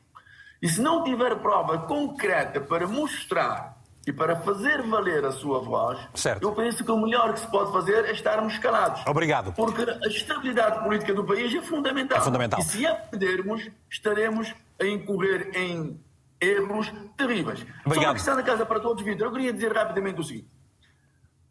e 0.63 0.69
se 0.69 0.81
não 0.81 1.03
tiver 1.05 1.37
prova 1.37 1.79
concreta 1.79 2.61
para 2.61 2.87
mostrar 2.87 3.81
e 4.07 4.13
para 4.13 4.37
fazer 4.37 4.83
valer 4.83 5.25
a 5.25 5.33
sua 5.33 5.61
voz, 5.61 5.99
certo. 6.15 6.43
eu 6.43 6.53
penso 6.53 6.85
que 6.85 6.91
o 6.91 6.99
melhor 6.99 7.33
que 7.33 7.41
se 7.41 7.47
pode 7.47 7.73
fazer 7.73 8.05
é 8.07 8.13
estarmos 8.13 8.59
calados. 8.59 9.03
Obrigado. 9.07 9.53
Porque 9.53 9.83
a 9.83 10.09
estabilidade 10.09 10.83
política 10.83 11.15
do 11.15 11.25
país 11.25 11.55
é 11.55 11.63
fundamental. 11.63 12.19
É 12.19 12.21
fundamental. 12.21 12.61
E 12.61 12.65
se 12.65 12.87
a 12.87 12.95
perdermos, 12.95 13.71
estaremos 13.91 14.55
a 14.81 14.87
incorrer 14.87 15.51
em 15.55 16.01
erros 16.41 16.93
terríveis. 17.17 17.61
Obrigado. 17.85 17.95
Sobre 17.95 18.07
a 18.07 18.15
questão 18.15 18.37
da 18.37 18.43
Casa 18.43 18.65
para 18.65 18.81
Todos, 18.81 19.05
Vitor, 19.05 19.27
eu 19.27 19.33
queria 19.33 19.53
dizer 19.53 19.73
rapidamente 19.73 20.21
o 20.21 20.25
seguinte. 20.25 20.49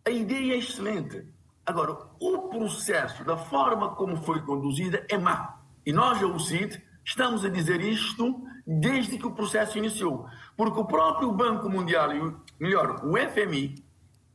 A 0.05 0.09
ideia 0.09 0.53
é 0.53 0.57
excelente. 0.57 1.23
Agora, 1.65 1.95
o 2.19 2.49
processo, 2.49 3.23
da 3.23 3.37
forma 3.37 3.95
como 3.95 4.17
foi 4.17 4.41
conduzida, 4.41 5.05
é 5.07 5.17
má. 5.17 5.59
E 5.85 5.93
nós, 5.93 6.21
a 6.21 6.25
UCID, 6.25 6.81
estamos 7.05 7.45
a 7.45 7.49
dizer 7.49 7.79
isto 7.81 8.41
desde 8.71 9.17
que 9.17 9.25
o 9.25 9.31
processo 9.31 9.79
iniciou. 9.79 10.27
Porque 10.55 10.79
o 10.79 10.85
próprio 10.85 11.31
Banco 11.31 11.67
Mundial, 11.67 12.11
melhor, 12.59 13.03
o 13.03 13.17
FMI, 13.17 13.83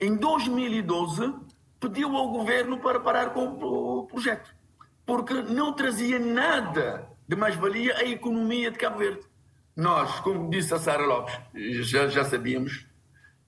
em 0.00 0.16
2012, 0.16 1.32
pediu 1.78 2.16
ao 2.16 2.30
governo 2.30 2.78
para 2.78 2.98
parar 2.98 3.30
com 3.30 3.44
o 3.44 4.06
projeto. 4.06 4.52
Porque 5.06 5.34
não 5.34 5.72
trazia 5.72 6.18
nada 6.18 7.08
de 7.28 7.36
mais-valia 7.36 7.96
à 7.98 8.04
economia 8.04 8.72
de 8.72 8.78
Cabo 8.78 8.98
Verde. 8.98 9.20
Nós, 9.76 10.18
como 10.20 10.50
disse 10.50 10.74
a 10.74 10.78
Sara 10.78 11.04
Lopes, 11.06 11.38
já, 11.82 12.08
já 12.08 12.24
sabíamos 12.24 12.86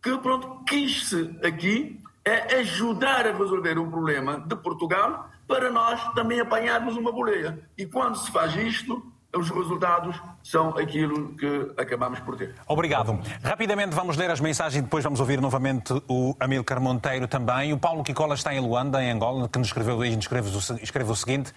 que, 0.01 0.17
pronto, 0.19 0.63
quis-se 0.69 1.37
aqui 1.43 2.01
é 2.25 2.57
ajudar 2.61 3.27
a 3.27 3.33
resolver 3.33 3.79
um 3.79 3.91
problema 3.91 4.41
de 4.41 4.55
Portugal 4.57 5.31
para 5.49 5.71
nós 5.71 6.13
também 6.15 6.41
apanharmos 6.41 6.97
uma 6.97 7.11
boleia. 7.11 7.69
E 7.77 7.87
quando 7.87 8.17
se 8.17 8.31
faz 8.31 8.55
isto, 8.57 9.13
os 9.35 9.51
resultados 9.51 10.21
são 10.43 10.71
aquilo 10.79 11.35
que 11.35 11.73
acabamos 11.77 12.19
por 12.21 12.37
ter. 12.37 12.55
Obrigado. 12.67 13.19
Rapidamente 13.43 13.95
vamos 13.95 14.17
ler 14.17 14.31
as 14.31 14.41
mensagens 14.41 14.79
e 14.79 14.83
depois 14.83 15.05
vamos 15.05 15.21
ouvir 15.21 15.41
novamente 15.41 15.93
o 16.09 16.35
Amilcar 16.41 16.81
Monteiro 16.81 17.29
também. 17.29 17.73
O 17.73 17.79
Paulo 17.79 18.03
Kikola 18.03 18.35
está 18.35 18.55
em 18.55 18.61
Luanda, 18.61 19.03
em 19.03 19.11
Angola, 19.11 19.49
que 19.49 19.59
nos 19.59 19.69
escreveu 19.69 20.05
e 20.05 20.17
nos 20.17 20.27
escreve 20.83 21.11
o 21.11 21.17
seguinte. 21.17 21.53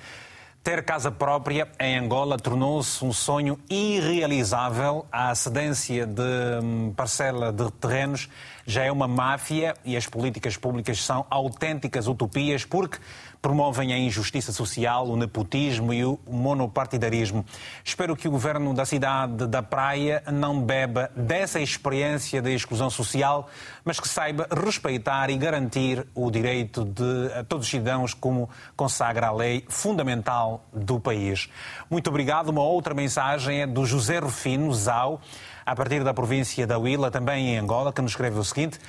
Ter 0.61 0.83
casa 0.83 1.09
própria 1.09 1.69
em 1.79 1.97
Angola 1.97 2.35
tornou-se 2.37 3.03
um 3.05 3.13
sonho 3.13 3.57
irrealizável. 3.69 5.05
A 5.09 5.33
cedência 5.33 6.05
de 6.05 6.21
hum, 6.61 6.93
parcela 6.93 7.53
de 7.53 7.71
terrenos 7.71 8.29
já 8.65 8.83
é 8.83 8.91
uma 8.91 9.07
máfia 9.07 9.73
e 9.85 9.95
as 9.95 10.05
políticas 10.05 10.57
públicas 10.57 11.01
são 11.01 11.25
autênticas 11.29 12.07
utopias 12.07 12.65
porque 12.65 12.97
promovem 13.41 13.93
a 13.93 13.97
injustiça 13.97 14.51
social, 14.51 15.07
o 15.07 15.15
nepotismo 15.15 15.93
e 15.93 16.03
o 16.03 16.19
monopartidarismo. 16.29 17.45
Espero 17.83 18.15
que 18.15 18.27
o 18.27 18.31
governo 18.31 18.73
da 18.73 18.85
cidade 18.85 19.47
da 19.47 19.63
Praia 19.63 20.21
não 20.31 20.61
beba 20.61 21.09
dessa 21.15 21.59
experiência 21.59 22.41
de 22.41 22.53
exclusão 22.53 22.89
social, 22.89 23.49
mas 23.85 23.99
que 23.99 24.07
saiba 24.07 24.47
respeitar 24.63 25.29
e 25.29 25.37
garantir 25.37 26.05
o 26.13 26.29
direito 26.29 26.83
de 26.83 27.43
todos 27.47 27.65
os 27.65 27.71
cidadãos, 27.71 28.13
como 28.13 28.49
consagra 28.75 29.27
a 29.27 29.31
lei 29.31 29.65
fundamental 29.69 30.63
do 30.73 30.99
país. 30.99 31.49
Muito 31.89 32.09
obrigado. 32.09 32.49
Uma 32.49 32.63
outra 32.63 32.93
mensagem 32.93 33.61
é 33.61 33.67
do 33.67 33.85
José 33.85 34.19
Rufino 34.19 34.73
Zau, 34.73 35.21
a 35.65 35.75
partir 35.75 36.03
da 36.03 36.13
província 36.13 36.65
da 36.65 36.79
Huila, 36.79 37.11
também 37.11 37.49
em 37.49 37.57
Angola, 37.59 37.93
que 37.93 38.01
nos 38.01 38.11
escreve 38.11 38.39
o 38.39 38.43
seguinte. 38.43 38.79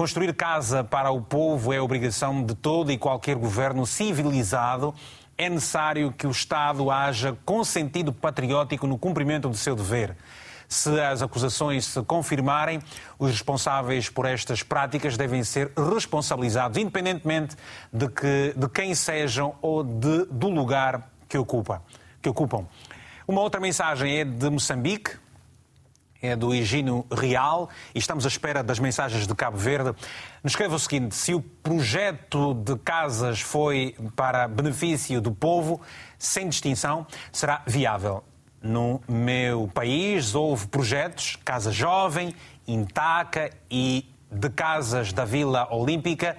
Construir 0.00 0.32
casa 0.32 0.82
para 0.82 1.10
o 1.10 1.20
povo 1.20 1.74
é 1.74 1.78
obrigação 1.78 2.42
de 2.42 2.54
todo 2.54 2.90
e 2.90 2.96
qualquer 2.96 3.36
governo 3.36 3.84
civilizado. 3.84 4.94
É 5.36 5.46
necessário 5.50 6.10
que 6.10 6.26
o 6.26 6.30
Estado 6.30 6.90
haja 6.90 7.36
com 7.44 7.62
sentido 7.62 8.10
patriótico 8.10 8.86
no 8.86 8.96
cumprimento 8.96 9.46
do 9.46 9.54
seu 9.58 9.76
dever. 9.76 10.16
Se 10.66 10.98
as 10.98 11.20
acusações 11.20 11.84
se 11.84 12.02
confirmarem, 12.04 12.80
os 13.18 13.30
responsáveis 13.30 14.08
por 14.08 14.24
estas 14.24 14.62
práticas 14.62 15.18
devem 15.18 15.44
ser 15.44 15.70
responsabilizados, 15.76 16.78
independentemente 16.78 17.54
de, 17.92 18.08
que, 18.08 18.54
de 18.56 18.68
quem 18.70 18.94
sejam 18.94 19.54
ou 19.60 19.84
de, 19.84 20.24
do 20.30 20.48
lugar 20.48 21.10
que, 21.28 21.36
ocupa, 21.36 21.82
que 22.22 22.28
ocupam. 22.30 22.64
Uma 23.28 23.42
outra 23.42 23.60
mensagem 23.60 24.16
é 24.16 24.24
de 24.24 24.48
Moçambique, 24.48 25.19
é 26.22 26.36
do 26.36 26.54
Higino 26.54 27.06
Real 27.10 27.68
e 27.94 27.98
estamos 27.98 28.24
à 28.24 28.28
espera 28.28 28.62
das 28.62 28.78
mensagens 28.78 29.26
de 29.26 29.34
Cabo 29.34 29.56
Verde. 29.56 29.94
Nos 30.42 30.52
escreve 30.52 30.74
o 30.74 30.78
seguinte: 30.78 31.14
se 31.14 31.34
o 31.34 31.40
projeto 31.40 32.54
de 32.54 32.76
casas 32.76 33.40
foi 33.40 33.94
para 34.14 34.46
benefício 34.46 35.20
do 35.20 35.32
povo, 35.32 35.80
sem 36.18 36.48
distinção, 36.48 37.06
será 37.32 37.62
viável. 37.66 38.22
No 38.62 39.00
meu 39.08 39.70
país 39.72 40.34
houve 40.34 40.66
projetos, 40.66 41.36
Casa 41.44 41.72
Jovem, 41.72 42.34
Intaca 42.68 43.50
e 43.70 44.06
de 44.30 44.50
casas 44.50 45.12
da 45.12 45.24
Vila 45.24 45.66
Olímpica, 45.70 46.36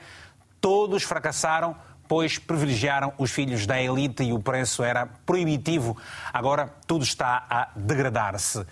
todos 0.59 1.03
fracassaram 1.03 1.75
pois 2.11 2.37
privilegiaram 2.37 3.13
os 3.17 3.31
filhos 3.31 3.65
da 3.65 3.81
elite 3.81 4.21
e 4.21 4.33
o 4.33 4.39
preço 4.39 4.83
era 4.83 5.05
proibitivo. 5.25 5.95
Agora 6.33 6.67
tudo 6.85 7.05
está 7.05 7.45
a 7.49 7.69
degradar-se. 7.73 8.65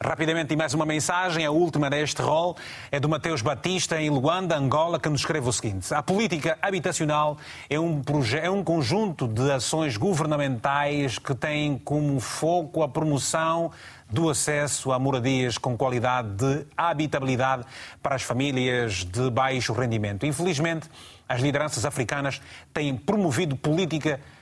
Rapidamente, 0.00 0.54
e 0.54 0.56
mais 0.56 0.72
uma 0.74 0.86
mensagem, 0.86 1.44
a 1.44 1.50
última 1.50 1.90
deste 1.90 2.22
rol, 2.22 2.56
é 2.88 3.00
do 3.00 3.08
Mateus 3.08 3.42
Batista, 3.42 4.00
em 4.00 4.08
Luanda, 4.08 4.56
Angola, 4.56 5.00
que 5.00 5.08
nos 5.08 5.22
escreve 5.22 5.48
o 5.48 5.52
seguinte: 5.52 5.92
A 5.92 6.00
política 6.00 6.56
habitacional 6.62 7.36
é 7.68 7.80
um, 7.80 8.00
é 8.40 8.48
um 8.48 8.62
conjunto 8.62 9.26
de 9.26 9.50
ações 9.50 9.96
governamentais 9.96 11.18
que 11.18 11.34
têm 11.34 11.76
como 11.78 12.20
foco 12.20 12.84
a 12.84 12.88
promoção 12.88 13.72
do 14.08 14.30
acesso 14.30 14.92
a 14.92 15.00
moradias 15.00 15.58
com 15.58 15.76
qualidade 15.76 16.28
de 16.28 16.64
habitabilidade 16.76 17.64
para 18.00 18.14
as 18.14 18.22
famílias 18.22 19.04
de 19.04 19.28
baixo 19.30 19.72
rendimento. 19.72 20.24
Infelizmente, 20.24 20.88
as 21.28 21.40
lideranças 21.40 21.84
africanas 21.84 22.40
têm 22.72 22.96
promovido 22.96 23.56
política 23.56 24.20
habitacional 24.20 24.37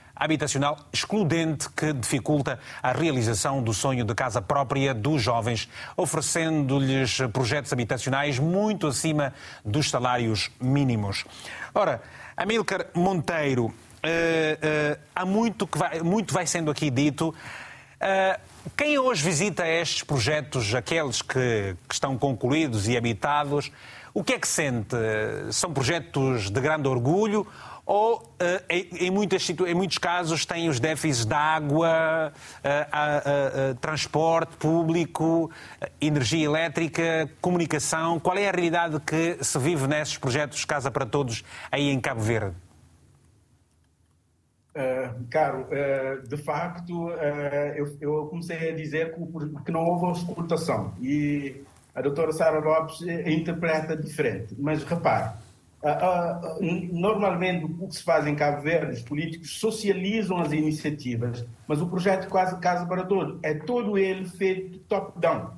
excludente 0.91 1.69
que 1.69 1.93
dificulta 1.93 2.59
a 2.81 2.91
realização 2.91 3.61
do 3.61 3.73
sonho 3.73 4.03
de 4.03 4.15
casa 4.15 4.41
própria 4.41 4.93
dos 4.93 5.21
jovens, 5.21 5.69
oferecendo-lhes 5.95 7.19
projetos 7.31 7.71
habitacionais 7.71 8.39
muito 8.39 8.87
acima 8.87 9.33
dos 9.63 9.89
salários 9.89 10.49
mínimos. 10.59 11.25
Ora, 11.73 12.01
Amílcar 12.35 12.87
Monteiro, 12.93 13.65
uh, 13.65 13.69
uh, 13.69 14.99
há 15.15 15.25
muito 15.25 15.67
que 15.67 15.77
vai, 15.77 16.01
muito 16.01 16.33
vai 16.33 16.45
sendo 16.45 16.69
aqui 16.69 16.89
dito. 16.89 17.29
Uh, 17.29 18.39
quem 18.75 18.99
hoje 18.99 19.23
visita 19.23 19.67
estes 19.67 20.03
projetos, 20.03 20.73
aqueles 20.75 21.21
que, 21.21 21.75
que, 21.87 21.93
estão 21.93 22.17
concluídos 22.17 22.87
e 22.87 22.97
habitados, 22.97 23.71
o 24.13 24.23
que 24.23 24.33
é 24.33 24.39
que 24.39 24.47
sente? 24.47 24.95
São 25.51 25.71
projetos 25.71 26.49
de 26.49 26.59
grande 26.59 26.87
orgulho 26.87 27.47
ou, 27.87 28.17
uh, 28.17 28.23
em, 28.69 29.09
muitas, 29.09 29.49
em, 29.49 29.73
muitos 29.73 29.97
casos, 29.97 30.45
têm 30.45 30.67
os 30.67 30.77
déficits 30.77 31.25
de 31.25 31.33
água, 31.33 32.33
uh, 32.59 33.75
transporte 33.75 34.57
público, 34.57 35.49
energia 36.01 36.45
elétrica, 36.45 37.29
comunicação? 37.39 38.19
Qual 38.19 38.37
é 38.37 38.49
a 38.49 38.51
realidade 38.51 38.99
que 38.99 39.41
se 39.41 39.57
vive 39.57 39.87
nesses 39.87 40.17
projetos 40.17 40.65
Casa 40.65 40.91
para 40.91 41.05
Todos 41.05 41.45
aí 41.71 41.89
em 41.89 41.99
Cabo 41.99 42.19
Verde? 42.19 42.53
Uh, 44.77 45.25
caro, 45.31 45.65
uh, 45.71 46.27
de 46.27 46.37
facto, 46.37 47.07
uh, 47.07 47.11
eu, 47.75 47.97
eu, 47.99 48.27
comecei 48.27 48.69
a 48.69 48.75
dizer 48.75 49.15
que, 49.15 49.63
que, 49.65 49.71
não 49.71 49.83
houve 49.83 50.05
auscultação 50.05 50.93
e 51.01 51.63
a 51.95 52.01
doutora 52.01 52.31
Sara 52.31 52.59
Lopes 52.59 53.01
interpreta 53.25 53.97
diferente. 53.97 54.53
Mas 54.59 54.83
repare, 54.83 55.31
normalmente 56.91 57.65
o 57.65 57.87
que 57.87 57.95
se 57.95 58.03
faz 58.03 58.25
em 58.25 58.35
Cabo 58.35 58.61
Verde, 58.61 58.93
os 58.93 59.01
políticos 59.01 59.59
socializam 59.59 60.39
as 60.39 60.51
iniciativas, 60.51 61.45
mas 61.67 61.81
o 61.81 61.87
projeto 61.87 62.27
Casa, 62.29 62.57
Casa 62.57 62.85
para 62.85 63.05
Todos 63.05 63.39
é 63.43 63.53
todo 63.53 63.97
ele 63.97 64.27
feito 64.27 64.79
top-down. 64.79 65.51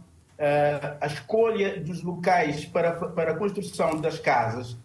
a 1.00 1.08
escolha 1.08 1.80
dos 1.80 2.04
locais 2.04 2.66
para, 2.66 2.92
para 2.92 3.32
a 3.32 3.36
construção 3.36 4.00
das 4.02 4.20
casas 4.20 4.78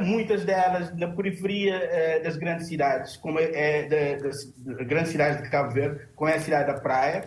muitas 0.00 0.44
delas 0.44 0.94
na 0.96 1.08
periferia 1.08 2.20
das 2.22 2.36
grandes 2.36 2.66
cidades, 2.68 3.16
como 3.16 3.38
é, 3.38 3.44
é 3.84 4.16
das 4.16 4.52
grandes 4.86 5.12
cidades 5.12 5.42
de 5.42 5.48
Cabo 5.50 5.72
Verde, 5.72 6.00
como 6.16 6.30
é 6.30 6.36
a 6.36 6.40
cidade 6.40 6.72
da 6.72 6.80
Praia. 6.80 7.24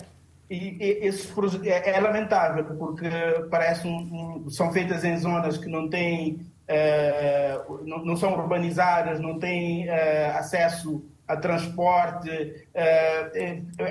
E, 0.51 0.77
e 0.81 1.07
esse 1.07 1.31
é, 1.65 1.91
é, 1.91 1.99
lamentável, 2.01 2.65
porque 2.77 3.07
parece 3.49 3.87
um, 3.87 4.43
um, 4.45 4.49
são 4.49 4.69
feitas 4.73 5.01
em 5.05 5.17
zonas 5.17 5.57
que 5.57 5.69
não 5.69 5.89
têm, 5.89 6.41
uh, 6.71 7.85
não, 7.85 8.05
não, 8.05 8.15
são 8.15 8.33
urbanizadas, 8.33 9.19
não 9.19 9.37
têm 9.37 9.89
acesso 9.89 11.03
a 11.27 11.37
transporte, 11.37 12.67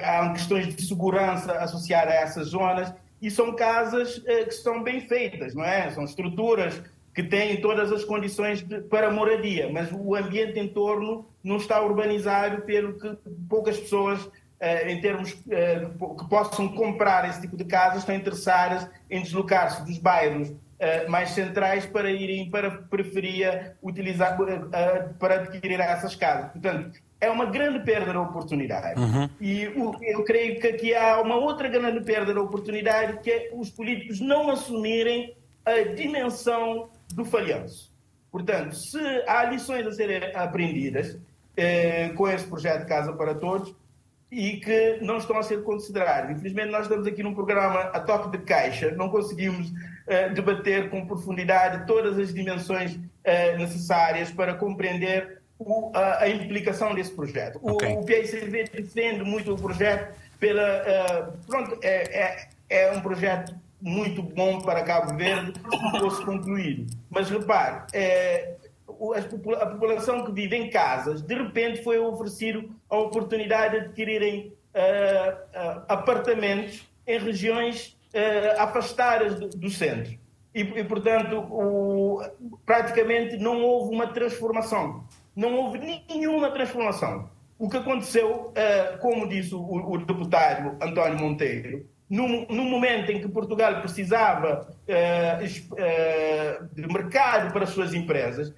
há 0.05 0.31
questões 0.33 0.75
de 0.75 0.83
segurança 0.83 1.53
associadas 1.53 2.13
a 2.13 2.17
essas 2.17 2.49
zonas, 2.49 2.93
e 3.23 3.31
são 3.31 3.55
casas 3.55 4.19
que 4.19 4.51
estão 4.51 4.83
bem 4.83 5.01
feitas, 5.01 5.55
não 5.55 5.65
é? 5.65 5.91
São 5.91 6.05
estruturas 6.05 6.83
que 7.15 7.23
têm 7.23 7.61
todas 7.61 7.91
as 7.93 8.05
condições 8.05 8.63
de, 8.63 8.83
para 8.83 9.11
moradia, 9.11 9.71
mas 9.73 9.91
o 9.91 10.15
ambiente 10.15 10.59
em 10.59 10.69
torno 10.69 11.27
não 11.43 11.57
está 11.57 11.83
urbanizado 11.83 12.63
pelo 12.63 12.99
que 12.99 13.17
poucas 13.49 13.79
pessoas, 13.79 14.31
em 14.87 15.01
termos 15.01 15.33
que 15.33 16.29
possam 16.29 16.69
comprar 16.69 17.29
esse 17.29 17.41
tipo 17.41 17.57
de 17.57 17.65
casas, 17.65 18.01
estão 18.01 18.15
interessadas 18.15 18.87
em 19.09 19.23
deslocar-se 19.23 19.83
dos 19.85 19.99
bairros 19.99 20.53
mais 21.09 21.31
centrais 21.31 21.85
para 21.85 22.11
irem 22.11 22.49
para 22.51 22.69
a 22.69 22.71
periferia 22.71 23.77
utilizar, 23.83 24.37
para 25.19 25.35
adquirir 25.35 25.79
essas 25.81 26.17
casas. 26.17 26.53
Portanto, 26.53 26.99
é 27.21 27.31
uma 27.31 27.45
grande 27.45 27.81
perda 27.81 28.13
de 28.13 28.17
oportunidade. 28.17 28.99
Uhum. 28.99 29.29
E 29.41 29.65
eu 30.03 30.25
creio 30.25 30.59
que 30.59 30.67
aqui 30.69 30.95
há 30.95 31.21
uma 31.21 31.37
outra 31.37 31.69
grande 31.69 32.01
perda 32.01 32.33
de 32.33 32.39
oportunidade, 32.39 33.19
que 33.19 33.31
é 33.31 33.51
os 33.53 33.69
políticos 33.71 34.21
não 34.21 34.49
assumirem 34.49 35.35
a 35.65 35.95
dimensão 35.95 36.89
do 37.15 37.25
falhanço. 37.25 37.93
Portanto, 38.31 38.75
se 38.75 38.99
há 39.27 39.45
lições 39.45 39.87
a 39.87 39.93
serem 39.93 40.35
aprendidas 40.35 41.19
eh, 41.57 42.11
com 42.11 42.29
este 42.29 42.49
projeto 42.49 42.87
Casa 42.87 43.13
para 43.13 43.35
Todos 43.35 43.75
e 44.31 44.59
que 44.59 44.99
não 45.03 45.17
estão 45.17 45.39
a 45.39 45.43
ser 45.43 45.63
consideradas. 45.63 46.31
Infelizmente, 46.31 46.71
nós 46.71 46.83
estamos 46.83 47.07
aqui 47.07 47.23
num 47.23 47.35
programa 47.35 47.81
a 47.81 48.01
toque 48.01 48.37
de 48.37 48.45
caixa, 48.45 48.93
não 48.93 49.09
conseguimos 49.09 49.73
eh, 50.07 50.29
debater 50.29 50.89
com 50.89 51.05
profundidade 51.07 51.87
todas 51.87 52.19
as 52.19 52.33
dimensões 52.33 52.99
eh, 53.25 53.57
necessárias 53.57 54.31
para 54.31 54.55
compreender 54.55 55.41
o, 55.59 55.91
a, 55.95 56.23
a, 56.23 56.29
implicação 56.29 56.95
desse 56.95 57.11
projeto. 57.11 57.59
Okay. 57.61 57.95
O, 57.95 58.01
o 58.01 58.05
PICV 58.05 58.71
defende 58.73 59.25
muito 59.25 59.53
o 59.53 59.59
projeto 59.59 60.15
pela. 60.39 60.63
Eh, 60.63 61.27
pronto, 61.47 61.79
é, 61.83 62.21
é, 62.21 62.49
é 62.71 62.93
um 62.93 63.01
projeto 63.01 63.55
muito 63.81 64.23
bom 64.23 64.61
para 64.61 64.83
Cabo 64.83 65.17
Verde 65.17 65.55
se 65.59 65.99
fosse 65.99 66.25
concluído. 66.25 66.87
Mas 67.11 67.31
repare, 67.31 67.85
é, 67.93 68.55
a 69.59 69.67
população 69.67 70.25
que 70.25 70.33
vive 70.33 70.57
em 70.57 70.69
casas, 70.69 71.23
de 71.23 71.35
repente 71.35 71.83
foi 71.83 71.99
oferecido 71.99 72.71
a 72.89 72.99
oportunidade 72.99 73.79
de 73.79 73.87
adquirirem 73.87 74.53
uh, 74.75 75.33
uh, 75.33 75.83
apartamentos 75.89 76.87
em 77.07 77.19
regiões 77.19 77.97
uh, 78.15 78.61
afastadas 78.61 79.35
do, 79.41 79.49
do 79.49 79.71
centro. 79.71 80.19
E, 80.55 80.61
e 80.61 80.85
portanto, 80.85 81.39
o, 81.39 82.23
praticamente 82.67 83.37
não 83.37 83.63
houve 83.63 83.95
uma 83.95 84.09
transformação. 84.09 85.05
Não 85.35 85.55
houve 85.55 85.79
nenhuma 85.79 86.51
transformação. 86.51 87.31
O 87.59 87.69
que 87.69 87.77
aconteceu, 87.77 88.53
como 89.01 89.29
disse 89.29 89.55
o, 89.55 89.61
o 89.61 89.99
deputado 89.99 90.77
António 90.83 91.21
Monteiro, 91.21 91.87
no, 92.11 92.27
no, 92.47 92.65
momento 92.65 93.13
em 93.13 93.21
que 93.21 93.29
Portugal 93.29 93.81
precisava 93.81 94.67
uh, 94.89 95.45
uh, 95.45 96.69
de 96.75 96.87
mercado 96.93 97.53
para 97.53 97.63
as 97.63 97.71
suas 97.71 97.95
empresas, 97.95 98.53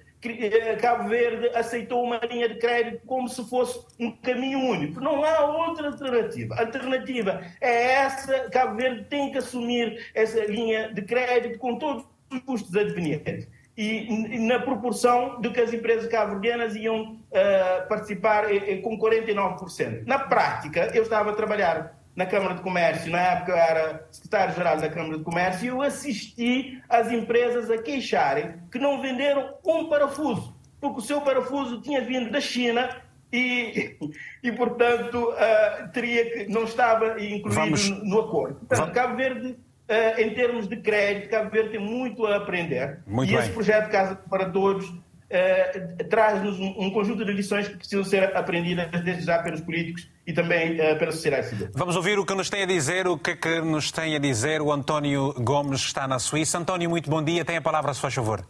Cabo 0.81 1.09
Verde 1.09 1.49
aceitou 1.55 2.03
uma 2.03 2.19
linha 2.29 2.49
de 2.49 2.55
crédito 2.55 3.01
como 3.05 3.27
se 3.27 3.47
fosse 3.49 3.85
um 3.99 4.11
caminho 4.11 4.59
único. 4.59 4.99
Não 4.99 5.23
há 5.23 5.45
outra 5.45 5.87
alternativa. 5.87 6.55
A 6.55 6.61
alternativa 6.61 7.41
é 7.59 7.93
essa. 7.93 8.49
Cabo 8.49 8.75
Verde 8.75 9.05
tem 9.05 9.31
que 9.31 9.37
assumir 9.37 10.11
essa 10.13 10.43
linha 10.45 10.93
de 10.93 11.01
crédito 11.01 11.59
com 11.59 11.77
todos 11.77 12.05
os 12.31 12.39
custos 12.39 12.75
advenientes. 12.75 13.47
E, 13.75 14.37
na 14.39 14.59
proporção 14.59 15.41
de 15.41 15.49
que 15.49 15.59
as 15.59 15.73
empresas 15.73 16.07
cabo-verdianas 16.07 16.75
iam 16.75 17.13
uh, 17.13 17.87
participar 17.89 18.45
com 18.83 18.99
49%. 18.99 20.03
Na 20.05 20.19
prática, 20.19 20.91
eu 20.93 21.01
estava 21.01 21.31
a 21.31 21.33
trabalhar 21.33 22.02
na 22.15 22.25
Câmara 22.25 22.55
de 22.55 22.61
Comércio, 22.61 23.11
na 23.11 23.19
época 23.19 23.51
eu 23.51 23.57
era 23.57 24.07
secretário-geral 24.11 24.77
da 24.77 24.89
Câmara 24.89 25.17
de 25.17 25.23
Comércio, 25.23 25.65
e 25.65 25.67
eu 25.67 25.81
assisti 25.81 26.81
as 26.87 27.11
empresas 27.11 27.71
a 27.71 27.77
queixarem 27.77 28.55
que 28.71 28.77
não 28.77 29.01
venderam 29.01 29.55
um 29.65 29.89
parafuso, 29.89 30.55
porque 30.79 30.99
o 30.99 31.03
seu 31.03 31.21
parafuso 31.21 31.81
tinha 31.81 32.01
vindo 32.01 32.31
da 32.31 32.39
China 32.39 32.89
e, 33.31 33.97
e 34.43 34.51
portanto, 34.51 35.31
uh, 35.31 35.91
teria 35.91 36.29
que, 36.29 36.51
não 36.51 36.65
estava 36.65 37.19
incluído 37.19 37.49
Vamos... 37.49 37.89
no 37.89 38.19
acordo. 38.19 38.55
Portanto, 38.59 38.79
Vamos... 38.79 38.93
Cabo 38.93 39.15
Verde, 39.15 39.47
uh, 39.49 40.21
em 40.21 40.33
termos 40.35 40.67
de 40.67 40.77
crédito, 40.77 41.29
Cabo 41.29 41.49
Verde 41.49 41.71
tem 41.71 41.79
muito 41.79 42.27
a 42.27 42.35
aprender. 42.35 42.99
Muito 43.07 43.31
e 43.31 43.35
bem. 43.35 43.43
esse 43.43 43.51
projeto 43.51 43.89
Casa 43.89 44.15
para 44.15 44.51
Todos 44.51 44.93
uh, 45.33 46.03
traz-nos 46.09 46.59
um, 46.59 46.73
um, 46.77 46.91
conjunto 46.91 47.25
de 47.25 47.31
lições 47.33 47.67
que 47.67 47.77
precisam 47.77 48.03
ser 48.03 48.35
aprendidas 48.35 48.89
desde 49.03 49.25
já 49.25 49.39
pelos 49.39 49.61
políticos 49.61 50.07
e 50.25 50.33
também 50.33 50.73
uh, 50.73 50.97
pela 50.97 51.11
sociedade 51.11 51.47
civil. 51.47 51.69
Vamos 51.73 51.95
ouvir 51.95 52.19
o 52.19 52.25
que 52.25 52.33
nos 52.35 52.49
tem 52.49 52.63
a 52.63 52.65
dizer, 52.65 53.07
o 53.07 53.17
que 53.17 53.31
é 53.31 53.35
que 53.35 53.61
nos 53.61 53.91
tem 53.91 54.15
a 54.15 54.19
dizer 54.19 54.61
o 54.61 54.71
António 54.71 55.33
Gomes, 55.33 55.81
que 55.81 55.87
está 55.87 56.07
na 56.07 56.19
Suíça. 56.19 56.57
António, 56.57 56.89
muito 56.89 57.09
bom 57.09 57.23
dia. 57.23 57.43
Tem 57.43 57.57
a 57.57 57.61
palavra, 57.61 57.93
se 57.93 57.99
faz 57.99 58.13
favor. 58.13 58.45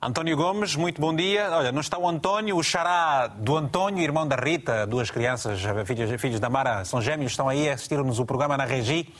António 0.00 0.36
Gomes, 0.36 0.76
muito 0.76 1.00
bom 1.00 1.12
dia. 1.12 1.50
Olha, 1.50 1.72
não 1.72 1.80
está 1.80 1.98
o 1.98 2.08
António, 2.08 2.56
o 2.56 2.62
xará 2.62 3.26
do 3.26 3.56
António, 3.56 4.00
irmão 4.00 4.28
da 4.28 4.36
Rita, 4.36 4.86
duas 4.86 5.10
crianças, 5.10 5.60
filhos, 5.84 6.20
filhos 6.20 6.38
da 6.38 6.48
Mara, 6.48 6.84
são 6.84 7.02
gêmeos, 7.02 7.32
estão 7.32 7.48
aí 7.48 7.68
a 7.68 7.74
assistir-nos 7.74 8.20
o 8.20 8.24
programa 8.24 8.56
na 8.56 8.64
Regi. 8.64 9.12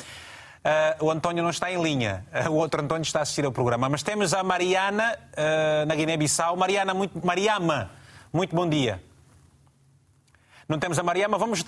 Uh, 0.59 1.05
o 1.07 1.11
António 1.11 1.43
não 1.43 1.51
está 1.51 1.71
em 1.71 1.81
linha. 1.81 2.27
Uh, 2.33 2.51
o 2.51 2.55
outro 2.57 2.83
António 2.83 3.03
está 3.03 3.21
a 3.21 3.23
assistir 3.23 3.45
ao 3.45 3.53
programa. 3.53 3.89
Mas 3.89 4.03
temos 4.03 4.35
a 4.35 4.43
Mariana, 4.43 5.17
uh, 5.33 5.87
na 5.87 5.95
Guiné-Bissau. 5.95 6.57
Mariana, 6.57 6.93
muito, 6.93 7.25
Mariama, 7.25 7.91
muito 8.33 8.55
bom 8.55 8.69
dia. 8.69 9.03
Não 10.69 10.79
temos 10.79 10.99
a 10.99 11.03
Mariama, 11.03 11.39
vamos. 11.39 11.65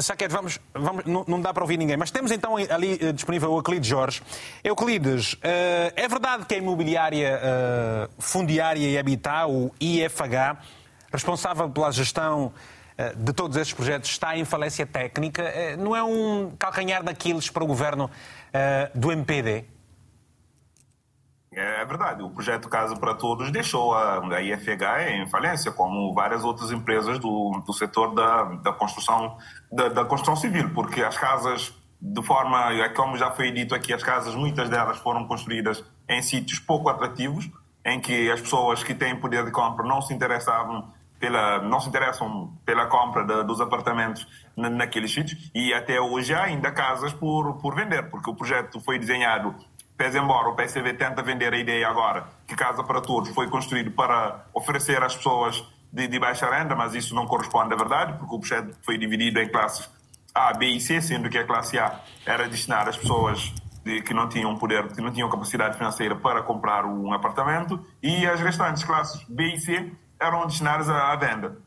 Saquete, 0.00 0.32
vamos, 0.32 0.60
vamos 0.72 1.04
não, 1.06 1.24
não, 1.26 1.40
dá 1.40 1.52
para 1.52 1.64
ouvir 1.64 1.76
ninguém. 1.76 1.96
Mas 1.96 2.12
temos 2.12 2.30
então 2.30 2.56
ali 2.56 3.12
disponível 3.12 3.50
o 3.50 3.58
Euclides 3.58 3.88
Jorge. 3.88 4.22
Euclides, 4.62 5.36
é 5.42 6.06
verdade 6.06 6.46
que 6.46 6.54
a 6.54 6.58
imobiliária 6.58 7.40
fundiária 8.16 8.88
e 8.88 8.96
habitat, 8.96 9.50
o 9.50 9.72
IFH, 9.80 10.56
responsável 11.12 11.68
pela 11.68 11.90
gestão 11.90 12.52
de 13.16 13.32
todos 13.32 13.56
estes 13.56 13.74
projetos 13.74 14.10
está 14.10 14.36
em 14.36 14.44
falência 14.44 14.84
técnica. 14.84 15.42
Eh, 15.42 15.76
não 15.76 15.94
é 15.94 16.02
um 16.02 16.52
calcanhar 16.58 17.02
daqueles 17.02 17.48
para 17.48 17.62
o 17.62 17.66
governo 17.66 18.10
eh, 18.52 18.90
do 18.94 19.12
MPD? 19.12 19.64
É 21.52 21.84
verdade, 21.84 22.22
o 22.22 22.30
projeto 22.30 22.68
Casa 22.68 22.94
para 22.94 23.14
Todos 23.14 23.50
deixou 23.50 23.94
a, 23.94 24.18
a 24.18 24.42
IFH 24.42 25.10
em 25.10 25.26
falência, 25.28 25.72
como 25.72 26.12
várias 26.12 26.44
outras 26.44 26.70
empresas 26.70 27.18
do, 27.18 27.62
do 27.66 27.72
setor 27.72 28.14
da, 28.14 28.44
da 28.44 28.72
construção 28.72 29.38
da, 29.72 29.88
da, 29.88 30.04
construção 30.04 30.36
civil, 30.36 30.70
porque 30.74 31.02
as 31.02 31.16
casas, 31.16 31.72
de 32.00 32.22
forma, 32.22 32.72
é 32.74 32.88
como 32.90 33.16
já 33.16 33.30
foi 33.30 33.50
dito 33.50 33.74
aqui, 33.74 33.92
as 33.92 34.02
casas, 34.02 34.34
muitas 34.34 34.68
delas 34.68 34.98
foram 34.98 35.26
construídas 35.26 35.82
em 36.08 36.20
sítios 36.20 36.58
pouco 36.58 36.88
atrativos, 36.88 37.50
em 37.84 37.98
que 37.98 38.30
as 38.30 38.40
pessoas 38.40 38.82
que 38.82 38.94
têm 38.94 39.16
poder 39.16 39.44
de 39.44 39.50
compra 39.50 39.86
não 39.86 40.02
se 40.02 40.12
interessavam 40.12 40.92
pela, 41.18 41.60
não 41.62 41.80
se 41.80 41.88
interessam 41.88 42.52
pela 42.64 42.86
compra 42.86 43.24
de, 43.24 43.44
dos 43.44 43.60
apartamentos 43.60 44.26
naqueles 44.56 45.12
sítios 45.12 45.50
e 45.54 45.72
até 45.74 46.00
hoje 46.00 46.34
há 46.34 46.44
ainda 46.44 46.70
casas 46.70 47.12
por, 47.12 47.54
por 47.58 47.74
vender, 47.74 48.10
porque 48.10 48.30
o 48.30 48.34
projeto 48.34 48.80
foi 48.80 48.98
desenhado 48.98 49.54
Pese 49.98 50.16
embora 50.16 50.48
o 50.48 50.54
PSV 50.54 50.94
tenta 50.94 51.24
vender 51.24 51.52
a 51.52 51.58
ideia 51.58 51.88
agora 51.88 52.28
que 52.46 52.54
Casa 52.54 52.84
para 52.84 53.00
Todos 53.00 53.30
foi 53.30 53.48
construído 53.48 53.90
para 53.90 54.46
oferecer 54.54 55.02
às 55.02 55.16
pessoas 55.16 55.64
de, 55.92 56.06
de 56.06 56.20
baixa 56.20 56.48
renda, 56.48 56.76
mas 56.76 56.94
isso 56.94 57.16
não 57.16 57.26
corresponde 57.26 57.74
à 57.74 57.76
verdade, 57.76 58.12
porque 58.16 58.32
o 58.32 58.38
projeto 58.38 58.78
foi 58.82 58.96
dividido 58.96 59.40
em 59.40 59.48
classes 59.48 59.90
A, 60.32 60.52
B 60.52 60.66
e 60.66 60.80
C, 60.80 61.00
sendo 61.00 61.28
que 61.28 61.36
a 61.36 61.44
classe 61.44 61.80
A 61.80 62.00
era 62.24 62.48
destinada 62.48 62.90
às 62.90 62.96
pessoas 62.96 63.52
que 64.06 64.14
não 64.14 64.28
tinham 64.28 64.56
poder, 64.56 64.86
que 64.92 65.00
não 65.00 65.10
tinham 65.10 65.28
capacidade 65.28 65.76
financeira 65.76 66.14
para 66.14 66.42
comprar 66.42 66.84
um 66.84 67.12
apartamento, 67.12 67.84
e 68.00 68.24
as 68.24 68.40
restantes 68.40 68.84
classes 68.84 69.24
B 69.28 69.54
e 69.54 69.58
C 69.58 69.92
eram 70.20 70.46
destinadas 70.46 70.88
à, 70.88 71.14
venda. 71.16 71.58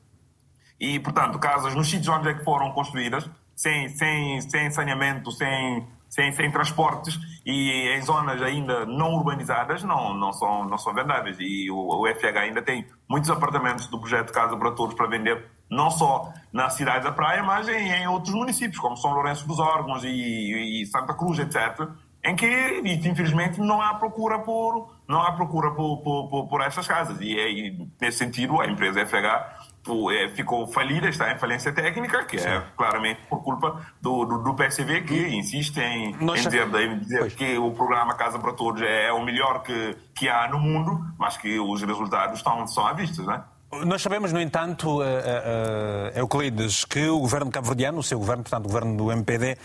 E, 0.80 1.00
portanto, 1.00 1.40
casas 1.40 1.76
nos 1.76 1.90
sítios 1.90 2.08
onde 2.10 2.30
é 2.30 2.34
que 2.34 2.44
foram 2.44 2.72
construídas, 2.72 3.30
sem, 3.56 3.90
sem, 3.90 4.42
sem 4.42 4.72
saneamento, 4.72 5.32
sem 5.32 5.88
sem, 6.12 6.30
sem 6.34 6.52
transportes 6.52 7.18
e 7.46 7.88
em 7.96 8.02
zonas 8.02 8.42
ainda 8.42 8.86
não 8.86 9.14
urbanizadas 9.14 9.82
não, 9.82 10.14
não, 10.14 10.34
são, 10.34 10.66
não 10.66 10.78
são 10.78 10.94
vendáveis. 10.94 11.38
E 11.40 11.72
o, 11.72 12.02
o 12.02 12.08
FH 12.08 12.38
ainda 12.38 12.62
tem 12.62 12.86
muitos 13.10 13.30
apartamentos 13.30 13.88
do 13.88 13.98
projeto 13.98 14.34
Casa 14.34 14.56
para 14.58 14.72
Todos 14.72 14.94
para 14.94 15.08
vender, 15.08 15.50
não 15.70 15.90
só 15.90 16.32
na 16.52 16.70
cidade 16.70 17.06
da 17.06 17.14
Praia, 17.14 17.42
mas 17.42 17.68
em, 17.70 17.92
em 17.92 18.08
outros 18.08 18.36
municípios, 18.36 18.78
como 18.78 18.98
São 18.98 19.14
Lourenço 19.14 19.48
dos 19.48 19.58
Órgãos 19.58 20.04
e, 20.04 20.82
e 20.82 20.86
Santa 20.88 21.14
Cruz, 21.14 21.40
etc., 21.40 21.88
em 22.24 22.36
que, 22.36 22.82
infelizmente, 23.06 23.60
não 23.60 23.82
há 23.82 23.96
procura 23.96 24.40
por, 24.40 24.96
não 25.08 25.22
há 25.22 25.32
procura 25.32 25.72
por, 25.72 25.98
por, 25.98 26.30
por, 26.30 26.48
por 26.48 26.62
essas 26.62 26.88
casas. 26.88 27.20
E, 27.20 27.34
e, 27.34 27.88
nesse 28.00 28.20
sentido, 28.20 28.62
a 28.62 28.68
empresa 28.68 29.06
FH 29.06 29.72
é, 30.14 30.30
ficou 30.30 30.68
falida, 30.68 31.10
está 31.10 31.32
em 31.32 31.40
falência 31.40 31.72
técnica, 31.74 32.24
que 32.26 32.38
é 32.38 32.40
Sim. 32.40 32.50
é 32.50 32.64
claramente 32.78 33.22
por 33.28 33.44
culpa 33.44 33.82
do, 34.00 34.26
do, 34.26 34.44
do 34.44 34.54
PSV, 34.54 35.02
que 35.02 35.28
insiste 35.30 35.78
em, 35.80 36.12
em 36.12 36.34
dizer, 36.34 36.68
em 36.76 37.00
dizer 37.00 37.36
que 37.36 37.58
o 37.58 37.72
programa 37.72 38.14
Casa 38.14 38.38
para 38.38 38.54
Todos 38.54 38.84
é 38.84 39.12
o 39.12 39.24
melhor 39.26 39.64
que, 39.64 39.98
que 40.14 40.30
há 40.30 40.48
no 40.48 40.60
mundo, 40.60 41.04
mas 41.18 41.38
que 41.38 41.60
os 41.60 41.82
resultados 41.82 42.38
estão, 42.38 42.68
são 42.68 42.86
à 42.86 42.94
vista, 42.94 43.24
não 43.24 43.34
é? 43.34 43.44
Nós 43.86 44.02
sabemos, 44.02 44.34
no 44.34 44.42
entanto, 44.42 45.00
uh, 45.00 45.02
uh, 45.02 46.18
Euclides, 46.20 46.84
que 46.84 47.08
o 47.08 47.20
governo 47.20 47.50
cabo-verdiano, 47.50 48.00
o 48.00 48.04
seu 48.04 48.20
governo, 48.20 48.44
portanto, 48.44 48.66
o 48.66 48.68
governo 48.68 48.98
do 48.98 49.12
MPD, 49.12 49.58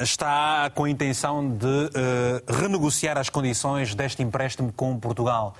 está 0.00 0.70
com 0.74 0.84
a 0.84 0.90
intenção 0.90 1.56
de 1.56 1.90
renegociar 2.46 3.16
as 3.16 3.30
condições 3.30 3.94
deste 3.94 4.22
empréstimo 4.22 4.70
com 4.70 4.98
Portugal. 5.00 5.54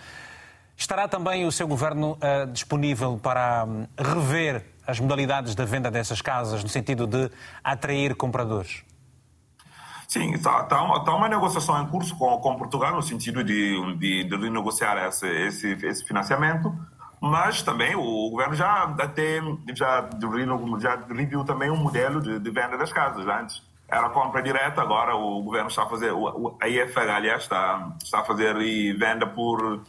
Estará 0.77 1.09
também 1.09 1.47
o 1.47 1.51
seu 1.51 1.67
governo 1.67 2.19
disponível 2.53 3.19
para 3.21 3.65
um, 3.65 3.87
rever 3.99 4.65
as 4.87 5.01
modalidades 5.01 5.55
da 5.55 5.65
venda 5.65 5.91
dessas 5.91 6.21
casas, 6.21 6.63
no 6.63 6.69
sentido 6.69 7.07
de 7.07 7.31
atrair 7.65 8.15
compradores? 8.15 8.83
Sim, 10.07 10.33
está 10.35 10.63
tá 10.65 11.01
tá 11.01 11.15
uma 11.15 11.29
negociação 11.29 11.83
em 11.83 11.87
curso 11.87 12.17
com, 12.17 12.39
com 12.39 12.57
Portugal, 12.57 12.95
no 12.95 13.03
sentido 13.03 13.43
de, 13.43 13.97
de, 13.97 14.25
de 14.25 14.37
renegociar 14.37 14.97
esse, 15.07 15.27
esse, 15.27 15.73
esse 15.87 16.05
financiamento, 16.05 16.75
mas 17.21 17.63
também 17.63 17.95
o 17.97 18.31
governo 18.31 18.55
já 18.55 18.85
até 18.99 19.41
já, 19.75 20.09
já 20.81 20.97
reviu 21.09 21.45
também 21.45 21.71
um 21.71 21.77
modelo 21.77 22.21
de, 22.21 22.39
de 22.39 22.51
venda 22.51 22.77
das 22.77 22.93
casas. 22.93 23.27
Antes 23.27 23.63
era 23.89 24.11
compra 24.11 24.43
direta, 24.43 24.83
agora 24.83 25.17
o 25.17 25.43
governo 25.43 25.69
está 25.69 25.85
a 25.85 25.89
fazer, 25.89 26.13
a 26.61 26.69
IFH, 26.69 26.99
aliás, 26.99 27.43
está, 27.43 27.91
está 28.03 28.21
a 28.21 28.25
fazer 28.25 28.55
venda 28.99 29.27
por 29.27 29.81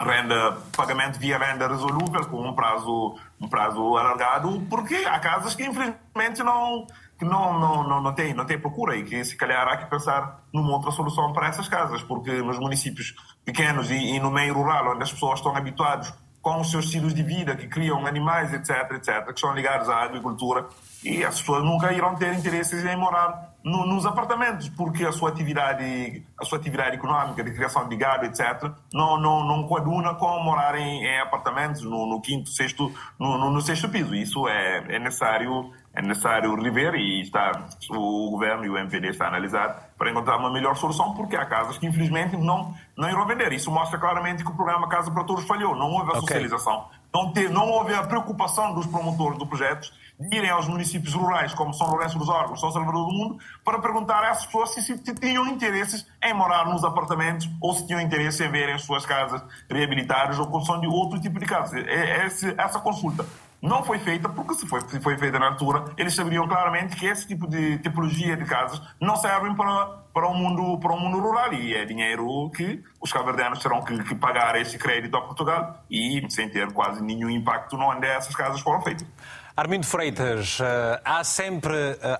renda, 0.00 0.58
pagamento 0.76 1.20
via 1.20 1.38
renda 1.38 1.68
resolúvel 1.68 2.26
com 2.26 2.48
um 2.48 2.52
prazo, 2.52 3.16
um 3.40 3.48
prazo 3.48 3.96
alargado, 3.96 4.60
porque 4.68 4.96
há 5.06 5.20
casas 5.20 5.54
que 5.54 5.64
infelizmente 5.64 6.42
não, 6.42 6.84
que 7.16 7.24
não, 7.24 7.58
não, 7.60 7.88
não, 7.88 8.02
não, 8.02 8.12
tem, 8.12 8.34
não 8.34 8.44
tem 8.44 8.58
procura 8.58 8.96
e 8.96 9.04
que 9.04 9.24
se 9.24 9.36
calhar 9.36 9.68
há 9.68 9.76
que 9.76 9.86
pensar 9.86 10.42
numa 10.52 10.72
outra 10.72 10.90
solução 10.90 11.32
para 11.32 11.46
essas 11.46 11.68
casas, 11.68 12.02
porque 12.02 12.32
nos 12.42 12.58
municípios 12.58 13.14
pequenos 13.44 13.88
e, 13.90 13.94
e 13.94 14.18
no 14.18 14.32
meio 14.32 14.54
rural, 14.54 14.94
onde 14.94 15.04
as 15.04 15.12
pessoas 15.12 15.38
estão 15.38 15.56
habituadas 15.56 16.12
com 16.42 16.60
os 16.60 16.70
seus 16.70 16.86
estilos 16.86 17.14
de 17.14 17.22
vida, 17.22 17.54
que 17.54 17.68
criam 17.68 18.04
animais, 18.04 18.52
etc., 18.52 18.90
etc., 18.96 19.32
que 19.32 19.38
são 19.38 19.54
ligados 19.54 19.88
à 19.88 20.02
agricultura, 20.02 20.66
e 21.04 21.24
as 21.24 21.40
pessoas 21.40 21.64
nunca 21.64 21.92
irão 21.92 22.16
ter 22.16 22.34
interesses 22.34 22.84
em 22.84 22.96
morar 22.96 23.54
no, 23.64 23.86
nos 23.86 24.04
apartamentos, 24.04 24.68
porque 24.68 25.04
a 25.04 25.12
sua 25.12 25.30
atividade, 25.30 26.24
a 26.36 26.44
sua 26.44 26.58
atividade 26.58 26.96
econômica 26.96 27.44
de 27.44 27.52
criação 27.52 27.88
de 27.88 27.96
gado, 27.96 28.26
etc., 28.26 28.72
não, 28.92 29.20
não, 29.20 29.44
não 29.46 29.68
coaduna 29.68 30.14
com 30.14 30.40
morar 30.40 30.74
em, 30.74 31.04
em 31.04 31.20
apartamentos 31.20 31.82
no, 31.82 32.06
no, 32.06 32.20
quinto, 32.20 32.50
sexto, 32.50 32.92
no, 33.18 33.38
no, 33.38 33.50
no, 33.50 33.60
sexto 33.60 33.88
piso. 33.88 34.12
Isso 34.14 34.48
é, 34.48 34.96
é 34.96 34.98
necessário 34.98 35.72
é 35.94 36.00
necessário 36.00 36.54
rever 36.54 36.94
e 36.94 37.20
está, 37.20 37.66
o 37.90 38.30
governo 38.30 38.64
e 38.64 38.70
o 38.70 38.78
MPD 38.78 39.10
estão 39.10 39.26
a 39.26 39.30
analisar 39.30 39.90
para 39.98 40.10
encontrar 40.10 40.38
uma 40.38 40.50
melhor 40.50 40.74
solução, 40.74 41.14
porque 41.14 41.36
há 41.36 41.44
casas 41.44 41.76
que 41.76 41.86
infelizmente 41.86 42.36
não, 42.36 42.74
não 42.96 43.08
irão 43.10 43.26
vender. 43.26 43.52
Isso 43.52 43.70
mostra 43.70 43.98
claramente 43.98 44.42
que 44.42 44.50
o 44.50 44.54
programa 44.54 44.88
Casa 44.88 45.10
para 45.10 45.24
Todos 45.24 45.44
falhou. 45.44 45.76
Não 45.76 45.90
houve 45.90 46.08
a 46.08 46.18
okay. 46.18 46.20
socialização, 46.20 46.88
não, 47.12 47.32
te, 47.32 47.48
não 47.48 47.68
houve 47.68 47.94
a 47.94 48.02
preocupação 48.04 48.74
dos 48.74 48.86
promotores 48.86 49.38
do 49.38 49.46
projeto 49.46 49.92
irem 50.30 50.50
aos 50.50 50.68
municípios 50.68 51.14
rurais, 51.14 51.52
como 51.52 51.74
São 51.74 51.88
Lourenço 51.88 52.18
dos 52.18 52.28
Órgãos, 52.28 52.60
São 52.60 52.70
Salvador 52.70 53.06
do 53.06 53.12
Mundo, 53.12 53.38
para 53.64 53.80
perguntar 53.80 54.22
a 54.22 54.28
essas 54.28 54.46
pessoas 54.46 54.70
se, 54.70 54.82
se 54.82 55.14
tinham 55.14 55.48
interesses 55.48 56.06
em 56.22 56.32
morar 56.32 56.66
nos 56.66 56.84
apartamentos 56.84 57.48
ou 57.60 57.74
se 57.74 57.86
tinham 57.86 58.00
interesse 58.00 58.44
em 58.44 58.50
verem 58.50 58.74
as 58.74 58.82
suas 58.82 59.04
casas 59.04 59.42
reabilitadas 59.68 60.38
ou 60.38 60.46
construção 60.46 60.80
de 60.80 60.86
outro 60.86 61.20
tipo 61.20 61.40
de 61.40 61.46
casas. 61.46 61.84
É, 61.86 62.18
é 62.18 62.26
essa 62.56 62.78
consulta 62.78 63.26
não 63.62 63.84
foi 63.84 64.00
feita 64.00 64.28
porque 64.28 64.54
se 64.54 64.66
foi, 64.66 64.80
se 64.88 65.00
foi 65.00 65.16
feita 65.16 65.38
na 65.38 65.46
altura, 65.46 65.84
eles 65.96 66.14
saberiam 66.14 66.48
claramente 66.48 66.96
que 66.96 67.06
esse 67.06 67.26
tipo 67.28 67.46
de 67.46 67.78
tipologia 67.78 68.36
de 68.36 68.44
casas 68.44 68.82
não 69.00 69.14
servem 69.14 69.54
para, 69.54 69.86
para, 70.12 70.26
o, 70.26 70.34
mundo, 70.34 70.78
para 70.80 70.92
o 70.92 70.98
mundo 70.98 71.20
rural 71.20 71.54
e 71.54 71.72
é 71.74 71.84
dinheiro 71.84 72.50
que 72.50 72.82
os 73.00 73.12
caverdianos 73.12 73.60
terão 73.60 73.80
que, 73.82 74.02
que 74.02 74.16
pagar 74.16 74.60
esse 74.60 74.76
crédito 74.76 75.16
a 75.16 75.20
Portugal 75.20 75.84
e 75.88 76.26
sem 76.28 76.48
ter 76.48 76.72
quase 76.72 77.00
nenhum 77.00 77.30
impacto 77.30 77.76
onde 77.76 78.06
essas 78.06 78.34
casas 78.34 78.60
foram 78.60 78.82
feitas. 78.82 79.06
Armindo 79.54 79.86
Freitas, 79.86 80.58
eh, 80.60 81.00
há 81.04 81.22
sempre 81.22 81.74
eh, 81.74 82.18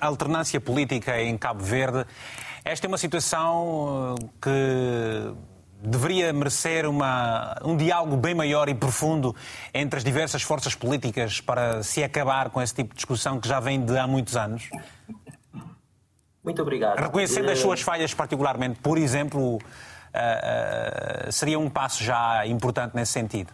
alternância 0.00 0.60
política 0.60 1.20
em 1.20 1.36
Cabo 1.36 1.62
Verde. 1.62 2.06
Esta 2.64 2.86
é 2.86 2.88
uma 2.88 2.98
situação 2.98 4.14
eh, 4.16 4.26
que 4.40 5.34
deveria 5.80 6.32
merecer 6.32 6.86
uma, 6.86 7.56
um 7.64 7.76
diálogo 7.76 8.16
bem 8.16 8.34
maior 8.34 8.68
e 8.68 8.74
profundo 8.74 9.34
entre 9.72 9.98
as 9.98 10.04
diversas 10.04 10.42
forças 10.42 10.74
políticas 10.74 11.40
para 11.40 11.82
se 11.82 12.02
acabar 12.02 12.50
com 12.50 12.60
esse 12.60 12.74
tipo 12.74 12.90
de 12.90 12.96
discussão 12.96 13.40
que 13.40 13.48
já 13.48 13.60
vem 13.60 13.84
de 13.84 13.96
há 13.96 14.06
muitos 14.06 14.36
anos? 14.36 14.68
Muito 16.42 16.62
obrigado. 16.62 16.98
Reconhecendo 16.98 17.50
as 17.50 17.58
suas 17.58 17.80
falhas, 17.80 18.14
particularmente, 18.14 18.80
por 18.80 18.98
exemplo, 18.98 19.56
uh, 19.56 19.58
uh, 19.58 21.32
seria 21.32 21.58
um 21.58 21.68
passo 21.68 22.02
já 22.02 22.46
importante 22.46 22.94
nesse 22.94 23.12
sentido? 23.12 23.52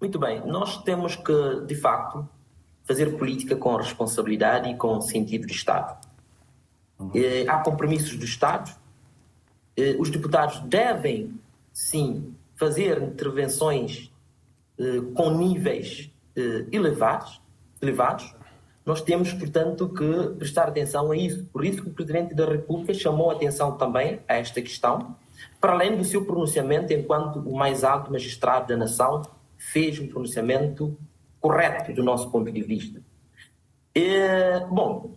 Muito 0.00 0.18
bem. 0.18 0.46
Nós 0.46 0.82
temos 0.82 1.16
que, 1.16 1.62
de 1.66 1.74
facto, 1.74 2.28
fazer 2.84 3.16
política 3.16 3.56
com 3.56 3.74
responsabilidade 3.76 4.68
e 4.68 4.76
com 4.76 5.00
sentido 5.00 5.46
de 5.46 5.54
Estado. 5.54 5.96
Uhum. 6.98 7.12
Há 7.48 7.58
compromissos 7.58 8.16
do 8.16 8.24
Estado. 8.24 8.70
Os 9.98 10.10
deputados 10.10 10.60
devem, 10.60 11.38
sim, 11.72 12.34
fazer 12.54 13.02
intervenções 13.02 14.12
com 15.14 15.30
níveis 15.30 16.10
elevados, 16.72 17.40
elevados. 17.82 18.34
Nós 18.86 19.00
temos, 19.00 19.32
portanto, 19.32 19.88
que 19.88 20.36
prestar 20.38 20.68
atenção 20.68 21.10
a 21.10 21.16
isso. 21.16 21.44
Por 21.46 21.64
isso 21.64 21.82
que 21.82 21.88
o 21.88 21.92
Presidente 21.92 22.34
da 22.34 22.44
República 22.46 22.92
chamou 22.92 23.30
atenção 23.30 23.76
também 23.76 24.20
a 24.28 24.34
esta 24.34 24.60
questão, 24.60 25.16
para 25.60 25.72
além 25.72 25.96
do 25.96 26.04
seu 26.04 26.24
pronunciamento 26.24 26.92
enquanto 26.92 27.38
o 27.38 27.56
mais 27.56 27.82
alto 27.82 28.12
magistrado 28.12 28.68
da 28.68 28.76
nação 28.76 29.22
fez 29.56 29.98
um 29.98 30.06
pronunciamento 30.06 30.96
correto 31.40 31.92
do 31.92 32.02
nosso 32.02 32.30
ponto 32.30 32.52
de 32.52 32.62
vista. 32.62 33.00
É, 33.94 34.60
bom, 34.66 35.12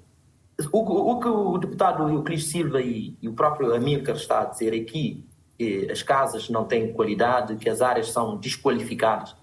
o, 0.72 1.12
o, 1.12 1.20
que 1.20 1.28
o 1.28 1.58
deputado 1.58 2.10
Euclides 2.10 2.48
Silva 2.48 2.82
e, 2.82 3.16
e, 3.22 3.30
o 3.30 3.34
próprio 3.34 3.74
Amílcar 3.76 4.16
está 4.16 4.42
a 4.42 4.46
dizer 4.46 4.74
aqui, 4.74 5.24
que 5.58 5.90
as 5.92 6.02
casas 6.02 6.50
não 6.50 6.66
têm 6.66 6.94
qualidade, 6.94 7.56
que 7.58 7.70
as 7.70 7.82
áreas 7.82 8.12
são 8.12 8.38
desqualificadas, 8.38 9.36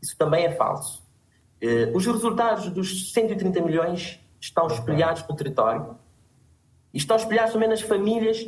isso 0.00 0.16
também 0.16 0.44
é 0.44 0.52
falso. 0.52 1.02
É, 1.60 1.92
os 1.94 2.04
resultados 2.06 2.68
dos 2.70 3.12
130 3.12 3.60
milhões 3.60 4.18
estão 4.40 4.66
espelhados 4.66 5.26
no 5.28 5.36
território 5.36 5.96
e 6.92 6.98
estão 6.98 7.16
espelhados 7.16 7.52
também 7.52 7.68
nas 7.68 7.80
famílias 7.80 8.38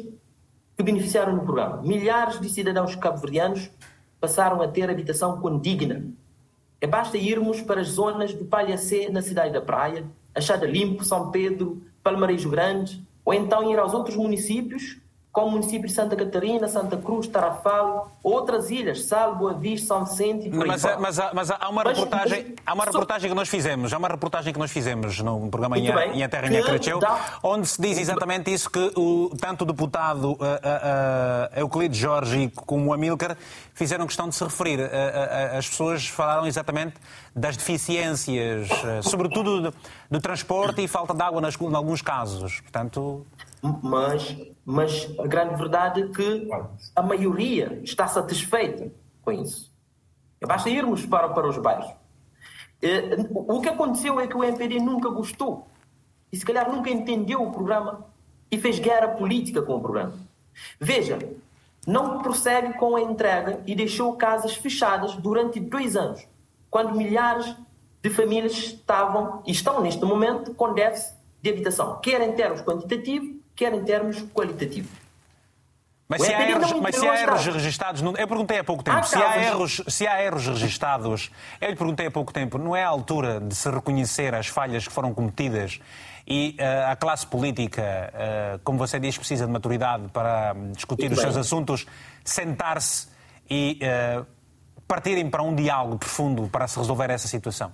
que 0.77 0.83
beneficiaram 0.83 1.35
do 1.35 1.43
programa. 1.43 1.81
Milhares 1.83 2.41
de 2.41 2.49
cidadãos 2.49 2.97
cabo-verdianos 2.97 3.70
passaram 4.20 4.61
a 4.61 4.68
ter 4.68 4.91
habitação 4.91 5.41
condigna. 5.41 6.05
É 6.81 6.87
basta 6.87 7.16
irmos 7.16 7.61
para 7.62 7.81
as 7.81 7.89
zonas 7.89 8.35
do 8.35 8.45
Palhacê, 8.45 9.09
na 9.09 9.22
cidade 9.22 9.53
da 9.53 9.61
Praia, 9.61 10.05
Achada 10.35 10.66
Limpo, 10.66 11.05
São 11.05 11.31
Pedro, 11.31 11.83
Palmarejo 12.05 12.50
Grande, 12.50 13.02
ou 13.24 13.32
então 13.32 13.72
ir 13.72 13.78
aos 13.78 13.94
outros 13.94 14.14
municípios 14.14 14.98
como 15.35 15.49
o 15.49 15.51
município 15.51 15.89
de 15.89 15.93
Santa 15.93 16.14
Catarina, 16.14 16.68
Santa 16.68 16.97
Cruz, 16.97 17.26
Tarrafal, 17.26 18.09
outras 18.22 18.70
ilhas, 18.70 19.05
Sal, 19.07 19.35
Boa 19.35 19.53
Vista, 19.53 19.89
São 19.89 20.05
Vicente 20.05 20.47
e 20.47 20.51
por 20.51 20.64
mas, 20.64 20.85
mas, 21.01 21.18
mas, 21.35 21.51
há 21.51 21.68
uma 21.68 21.82
reportagem, 21.82 22.47
mas, 22.51 22.64
há 22.64 22.72
uma 22.72 22.85
reportagem 22.85 23.28
que 23.28 23.35
nós 23.35 23.49
fizemos, 23.49 23.93
há 23.93 23.99
uma 23.99 24.07
reportagem 24.07 24.53
que 24.53 24.59
nós 24.61 24.70
fizemos 24.70 25.18
no 25.18 25.51
programa 25.51 25.76
em, 25.76 25.93
bem, 25.93 26.22
em 26.22 26.28
Terra 26.28 26.47
em 26.47 26.62
Cresceu, 26.62 27.01
dá... 27.01 27.41
onde 27.43 27.66
se 27.66 27.82
diz 27.82 27.99
exatamente 27.99 28.55
isso 28.55 28.70
que 28.70 28.93
o, 28.95 29.32
tanto 29.41 29.62
o 29.62 29.66
deputado 29.66 30.35
uh, 30.35 30.35
uh, 30.35 30.37
uh, 30.37 31.59
Euclides 31.59 31.99
Jorge 31.99 32.53
como 32.55 32.91
o 32.91 32.93
Amílcar 32.93 33.37
fizeram 33.74 34.07
questão 34.07 34.28
de 34.28 34.37
se 34.37 34.45
referir. 34.45 34.89
as 35.59 35.68
pessoas 35.68 36.07
falaram 36.07 36.47
exatamente 36.47 36.95
das 37.35 37.57
deficiências, 37.57 38.68
sobretudo 39.03 39.62
do, 39.62 39.74
do 40.09 40.20
transporte 40.20 40.80
e 40.80 40.87
falta 40.87 41.12
de 41.12 41.20
água 41.20 41.41
nas, 41.41 41.61
em 41.61 41.74
alguns 41.74 42.01
casos. 42.01 42.61
Portanto, 42.61 43.26
mas, 43.82 44.36
mas 44.64 45.18
a 45.18 45.26
grande 45.26 45.56
verdade 45.56 46.02
é 46.02 46.08
que 46.08 46.48
a 46.94 47.02
maioria 47.02 47.80
está 47.82 48.06
satisfeita 48.06 48.92
com 49.22 49.32
isso. 49.32 49.72
Basta 50.46 50.68
irmos 50.68 51.06
para, 51.06 51.30
para 51.30 51.48
os 51.48 51.56
bairros. 51.56 51.90
Eh, 52.82 53.16
o 53.32 53.60
que 53.62 53.68
aconteceu 53.68 54.20
é 54.20 54.26
que 54.26 54.36
o 54.36 54.44
MPD 54.44 54.78
nunca 54.78 55.08
gostou 55.08 55.66
e 56.30 56.36
se 56.36 56.44
calhar 56.44 56.70
nunca 56.70 56.90
entendeu 56.90 57.42
o 57.42 57.50
programa 57.50 58.04
e 58.50 58.58
fez 58.58 58.78
guerra 58.78 59.08
política 59.08 59.62
com 59.62 59.76
o 59.76 59.80
programa. 59.80 60.12
Veja, 60.78 61.18
não 61.86 62.20
prossegue 62.20 62.74
com 62.74 62.96
a 62.96 63.00
entrega 63.00 63.62
e 63.66 63.74
deixou 63.74 64.14
casas 64.16 64.54
fechadas 64.54 65.14
durante 65.16 65.58
dois 65.58 65.96
anos, 65.96 66.26
quando 66.70 66.94
milhares 66.94 67.54
de 68.02 68.10
famílias 68.10 68.52
estavam 68.52 69.42
e 69.46 69.52
estão 69.52 69.80
neste 69.80 70.04
momento 70.04 70.54
com 70.54 70.74
déficit 70.74 71.14
de 71.40 71.50
habitação, 71.50 72.00
quer 72.00 72.20
em 72.20 72.32
termos 72.32 72.60
quantitativos, 72.60 73.34
quer 73.55 73.72
em 73.72 73.84
termos 73.84 74.22
qualitativos. 74.32 75.05
Mas 76.07 76.22
se, 76.22 76.34
há 76.34 76.48
erros, 76.48 76.72
mas 76.74 76.96
se 76.96 77.09
há 77.09 77.22
erros 77.22 77.46
registados, 77.46 78.02
eu 78.02 78.28
perguntei 78.28 78.59
há 78.59 78.64
pouco 78.64 78.82
tempo, 78.82 78.98
há 78.98 79.02
se, 79.02 79.16
há 79.16 79.42
erros, 79.42 79.82
se 79.88 80.07
há 80.07 80.22
erros 80.22 80.46
registados, 80.46 81.30
eu 81.61 81.70
lhe 81.70 81.76
perguntei 81.76 82.07
há 82.07 82.11
pouco 82.11 82.32
tempo, 82.32 82.59
não 82.59 82.76
é 82.76 82.84
a 82.84 82.88
altura 82.88 83.40
de 83.40 83.55
se 83.55 83.70
reconhecer 83.70 84.34
as 84.34 84.46
falhas 84.46 84.86
que 84.86 84.92
foram 84.92 85.14
cometidas 85.14 85.80
e 86.26 86.57
uh, 86.61 86.92
a 86.92 86.96
classe 86.96 87.26
política, 87.26 88.12
uh, 88.12 88.59
como 88.62 88.78
você 88.78 89.00
diz, 89.00 89.16
precisa 89.16 89.46
de 89.46 89.52
maturidade 89.52 90.09
para 90.12 90.55
discutir 90.72 91.05
Muito 91.05 91.14
os 91.14 91.24
bem. 91.24 91.32
seus 91.32 91.46
assuntos, 91.46 91.86
sentar-se 92.22 93.09
e 93.48 93.80
uh, 93.82 94.26
partirem 94.86 95.28
para 95.28 95.42
um 95.42 95.55
diálogo 95.55 95.98
profundo 95.98 96.48
para 96.48 96.68
se 96.68 96.78
resolver 96.78 97.11
essa 97.11 97.28
situação? 97.28 97.72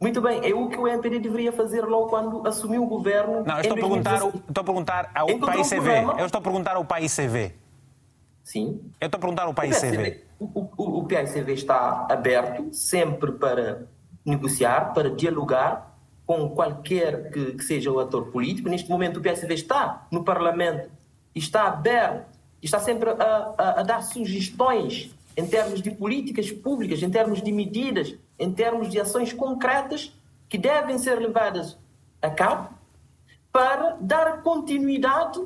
Muito 0.00 0.20
bem, 0.20 0.40
é 0.44 0.54
o 0.54 0.68
que 0.68 0.76
o 0.76 0.86
MPD 0.86 1.18
deveria 1.20 1.52
fazer 1.52 1.82
logo 1.82 2.08
quando 2.08 2.46
assumiu 2.46 2.82
o 2.82 2.86
governo. 2.86 3.44
Não, 3.44 3.54
eu 3.54 3.60
estou, 3.60 3.72
a 3.72 3.80
perguntar, 3.80 4.14
estou 4.16 4.60
a 4.60 4.64
perguntar 4.64 5.10
ao 5.14 5.38
PAICV. 5.38 5.90
Um 5.90 6.18
eu 6.18 6.26
estou 6.26 6.38
a 6.38 6.42
perguntar 6.42 6.76
ao 6.76 6.84
PAICV. 6.84 7.54
Sim. 8.42 8.80
Eu 9.00 9.06
estou 9.06 9.18
a 9.18 9.20
perguntar 9.20 9.44
ao 9.44 9.54
PAICV. 9.54 10.24
O, 10.38 10.60
o, 10.76 10.98
o 11.00 11.08
PAICV 11.08 11.52
está 11.52 12.06
aberto 12.10 12.68
sempre 12.72 13.32
para 13.32 13.86
negociar, 14.24 14.92
para 14.92 15.10
dialogar 15.10 15.94
com 16.26 16.48
qualquer 16.50 17.30
que, 17.30 17.52
que, 17.52 17.64
seja 17.64 17.90
o 17.90 18.00
ator 18.00 18.30
político. 18.30 18.68
Neste 18.68 18.88
momento, 18.88 19.18
o 19.18 19.22
PSV 19.22 19.54
está 19.54 20.06
no 20.10 20.24
Parlamento, 20.24 20.90
está 21.34 21.64
aberto, 21.68 22.26
está 22.62 22.78
sempre 22.78 23.10
a, 23.10 23.54
a, 23.58 23.80
a 23.80 23.82
dar 23.82 24.02
sugestões 24.02 25.13
em 25.36 25.46
termos 25.46 25.82
de 25.82 25.90
políticas 25.90 26.50
públicas, 26.50 27.02
em 27.02 27.10
termos 27.10 27.42
de 27.42 27.52
medidas 27.52 28.16
em 28.38 28.52
termos 28.52 28.88
de 28.88 29.00
ações 29.00 29.32
concretas 29.32 30.12
que 30.48 30.58
devem 30.58 30.98
ser 30.98 31.18
levadas 31.18 31.76
a 32.20 32.30
cabo 32.30 32.70
para 33.52 33.96
dar 34.00 34.42
continuidade 34.42 35.40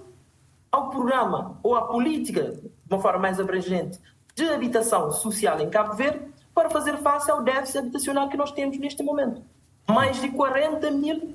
ao 0.71 0.91
programa 0.91 1.59
ou 1.63 1.75
à 1.75 1.87
política, 1.87 2.53
de 2.53 2.95
uma 2.95 3.01
forma 3.01 3.19
mais 3.19 3.39
abrangente, 3.39 3.99
de 4.35 4.49
habitação 4.49 5.11
social 5.13 5.61
em 5.61 5.69
Cabo 5.69 5.95
Verde 5.95 6.21
para 6.55 6.71
fazer 6.71 6.97
face 6.99 7.31
ao 7.31 7.43
déficit 7.43 7.79
habitacional 7.79 8.29
que 8.29 8.37
nós 8.37 8.53
temos 8.53 8.79
neste 8.79 9.03
momento. 9.03 9.43
Mais 9.87 10.21
de 10.21 10.29
40 10.31 10.91
mil 10.91 11.35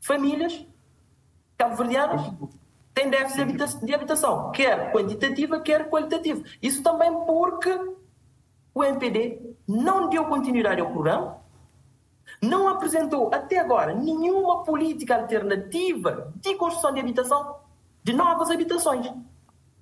famílias 0.00 0.64
cabo-verdianas 1.56 2.32
têm 2.94 3.10
déficit 3.10 3.84
de 3.84 3.94
habitação, 3.94 4.50
quer 4.52 4.92
quantitativa, 4.92 5.60
quer 5.60 5.88
qualitativa. 5.88 6.42
Isso 6.60 6.82
também 6.82 7.12
porque 7.24 7.70
o 8.74 8.84
MPD 8.84 9.54
não 9.66 10.08
deu 10.08 10.24
continuidade 10.26 10.80
ao 10.80 10.90
programa, 10.90 11.38
não 12.40 12.68
apresentou 12.68 13.30
até 13.32 13.58
agora 13.58 13.94
nenhuma 13.94 14.64
política 14.64 15.16
alternativa 15.16 16.32
de 16.36 16.54
construção 16.54 16.92
de 16.92 17.00
habitação, 17.00 17.56
de 18.02 18.12
novas 18.12 18.50
habitações. 18.50 19.10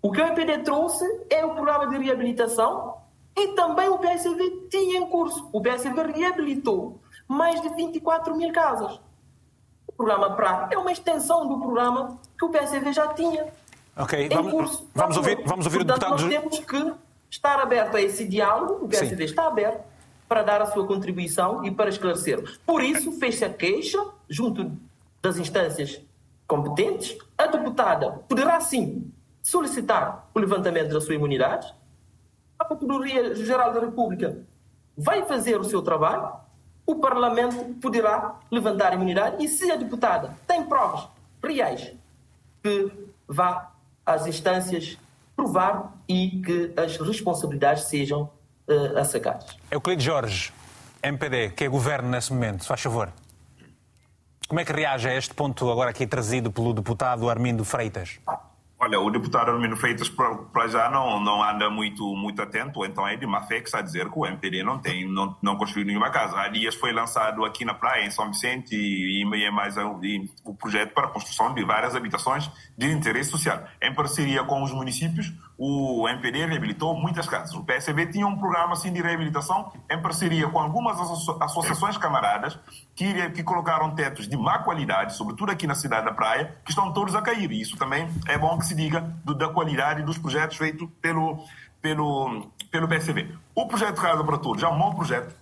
O 0.02 0.10
que 0.10 0.20
o 0.20 0.26
MPD 0.26 0.58
trouxe 0.58 1.04
é 1.28 1.44
o 1.44 1.54
programa 1.54 1.88
de 1.88 1.98
reabilitação 1.98 2.96
e 3.36 3.48
também 3.48 3.88
o 3.88 3.98
PSV 3.98 4.68
tinha 4.70 4.98
em 4.98 5.06
curso. 5.06 5.48
O 5.52 5.60
PSV 5.60 6.12
reabilitou 6.14 7.00
mais 7.28 7.60
de 7.60 7.68
24 7.70 8.36
mil 8.36 8.52
casas. 8.52 9.00
Programa 10.00 10.30
PRA 10.30 10.68
é 10.70 10.78
uma 10.78 10.90
extensão 10.90 11.46
do 11.46 11.58
programa 11.58 12.18
que 12.38 12.42
o 12.46 12.48
PSV 12.48 12.90
já 12.90 13.08
tinha. 13.08 13.48
Ok, 13.94 14.30
vamos, 14.30 14.50
curso. 14.50 14.90
vamos 14.94 15.16
ouvir, 15.18 15.42
vamos 15.44 15.66
ouvir 15.66 15.84
Portanto, 15.84 16.14
o 16.14 16.16
deputado. 16.16 16.22
Nós 16.22 16.30
temos 16.30 16.58
que 16.60 16.94
estar 17.30 17.60
aberto 17.60 17.96
a 17.96 18.00
esse 18.00 18.26
diálogo, 18.26 18.86
o 18.86 18.88
PSD 18.88 19.18
Sim. 19.18 19.24
está 19.24 19.46
aberto 19.46 19.84
para 20.26 20.42
dar 20.42 20.62
a 20.62 20.66
sua 20.72 20.86
contribuição 20.86 21.62
e 21.66 21.70
para 21.70 21.90
esclarecer. 21.90 22.42
Por 22.64 22.82
isso, 22.82 23.12
fez-se 23.18 23.44
a 23.44 23.52
queixa 23.52 24.02
junto 24.26 24.72
das 25.20 25.36
instâncias 25.36 26.00
competentes. 26.48 27.18
A 27.36 27.46
deputada 27.46 28.22
poderá, 28.26 28.58
sim, 28.58 29.12
solicitar 29.42 30.30
o 30.34 30.38
levantamento 30.38 30.94
da 30.94 31.00
sua 31.02 31.14
imunidade. 31.14 31.74
A 32.58 32.64
Procuradoria-Geral 32.64 33.74
da 33.74 33.80
República 33.80 34.38
vai 34.96 35.26
fazer 35.26 35.60
o 35.60 35.64
seu 35.64 35.82
trabalho. 35.82 36.32
O 36.90 36.96
Parlamento 36.96 37.56
poderá 37.80 38.34
levantar 38.50 38.90
a 38.90 38.94
imunidade 38.96 39.44
e, 39.44 39.46
se 39.46 39.70
a 39.70 39.76
deputada 39.76 40.36
tem 40.44 40.64
provas 40.64 41.06
reais 41.40 41.92
que 42.60 42.90
vá 43.28 43.70
às 44.04 44.26
instâncias 44.26 44.98
provar 45.36 45.94
e 46.08 46.42
que 46.44 46.72
as 46.76 46.96
responsabilidades 46.96 47.84
sejam 47.84 48.28
uh, 48.66 48.98
assacadas. 48.98 49.56
Euclides 49.70 50.04
Jorge, 50.04 50.52
MPD, 51.00 51.50
que 51.50 51.62
é 51.62 51.68
governo 51.68 52.10
nesse 52.10 52.32
momento, 52.32 52.66
faz 52.66 52.80
favor. 52.80 53.12
Como 54.48 54.58
é 54.58 54.64
que 54.64 54.72
reage 54.72 55.08
a 55.08 55.14
este 55.14 55.32
ponto 55.32 55.70
agora 55.70 55.90
aqui 55.90 56.08
trazido 56.08 56.50
pelo 56.50 56.74
deputado 56.74 57.30
Armindo 57.30 57.64
Freitas? 57.64 58.18
Olha, 58.82 58.98
o 58.98 59.10
deputado 59.10 59.50
Armindo 59.50 59.76
Freitas 59.76 60.08
para 60.08 60.66
já 60.66 60.88
não, 60.88 61.20
não 61.20 61.42
anda 61.42 61.68
muito, 61.68 62.16
muito 62.16 62.40
atento, 62.40 62.82
então 62.82 63.06
é 63.06 63.14
de 63.14 63.26
má 63.26 63.42
fé 63.42 63.60
que 63.60 63.66
está 63.66 63.80
a 63.80 63.82
dizer 63.82 64.08
que 64.08 64.18
o 64.18 64.24
MPD 64.24 64.62
não 64.62 64.78
tem, 64.78 65.06
não, 65.06 65.36
não 65.42 65.54
construiu 65.58 65.86
nenhuma 65.86 66.08
casa. 66.08 66.40
Há 66.40 66.48
dias 66.48 66.74
foi 66.74 66.90
lançado 66.90 67.44
aqui 67.44 67.62
na 67.62 67.74
praia, 67.74 68.06
em 68.06 68.10
São 68.10 68.26
Vicente, 68.28 68.74
e, 68.74 69.22
e 69.22 69.44
é 69.44 69.50
mais 69.50 69.76
e, 69.76 70.30
o 70.46 70.54
projeto 70.54 70.94
para 70.94 71.08
a 71.08 71.10
construção 71.10 71.52
de 71.52 71.62
várias 71.62 71.94
habitações 71.94 72.50
de 72.74 72.90
interesse 72.90 73.30
social. 73.30 73.62
Em 73.82 73.94
parceria 73.94 74.44
com 74.44 74.62
os 74.62 74.72
municípios, 74.72 75.30
o 75.58 76.08
MPD 76.08 76.46
reabilitou 76.46 76.98
muitas 76.98 77.28
casas. 77.28 77.54
O 77.54 77.62
PSB 77.62 78.06
tinha 78.06 78.26
um 78.26 78.38
programa 78.38 78.72
assim 78.72 78.90
de 78.90 79.02
reabilitação 79.02 79.70
em 79.90 80.00
parceria 80.00 80.48
com 80.48 80.58
algumas 80.58 80.98
associações 81.38 81.98
camaradas 81.98 82.58
que, 82.96 83.28
que 83.32 83.42
colocaram 83.42 83.94
tetos 83.94 84.26
de 84.26 84.38
má 84.38 84.60
qualidade, 84.60 85.14
sobretudo 85.14 85.52
aqui 85.52 85.66
na 85.66 85.74
cidade 85.74 86.06
da 86.06 86.14
Praia, 86.14 86.56
que 86.64 86.70
estão 86.70 86.90
todos 86.94 87.14
a 87.14 87.20
cair. 87.20 87.52
E 87.52 87.60
isso 87.60 87.76
também 87.76 88.08
é 88.26 88.38
bom 88.38 88.56
que 88.56 88.69
se 88.70 88.74
diga 88.74 89.00
do, 89.24 89.34
da 89.34 89.48
qualidade 89.48 90.02
dos 90.02 90.16
projetos 90.16 90.56
feitos 90.56 90.88
pelo, 91.02 91.44
pelo, 91.82 92.50
pelo 92.70 92.88
PSB. 92.88 93.34
O 93.54 93.66
projeto 93.66 94.00
Casa 94.00 94.22
para 94.22 94.38
Todos 94.38 94.62
é 94.62 94.68
um 94.68 94.78
bom 94.78 94.94
projeto, 94.94 95.34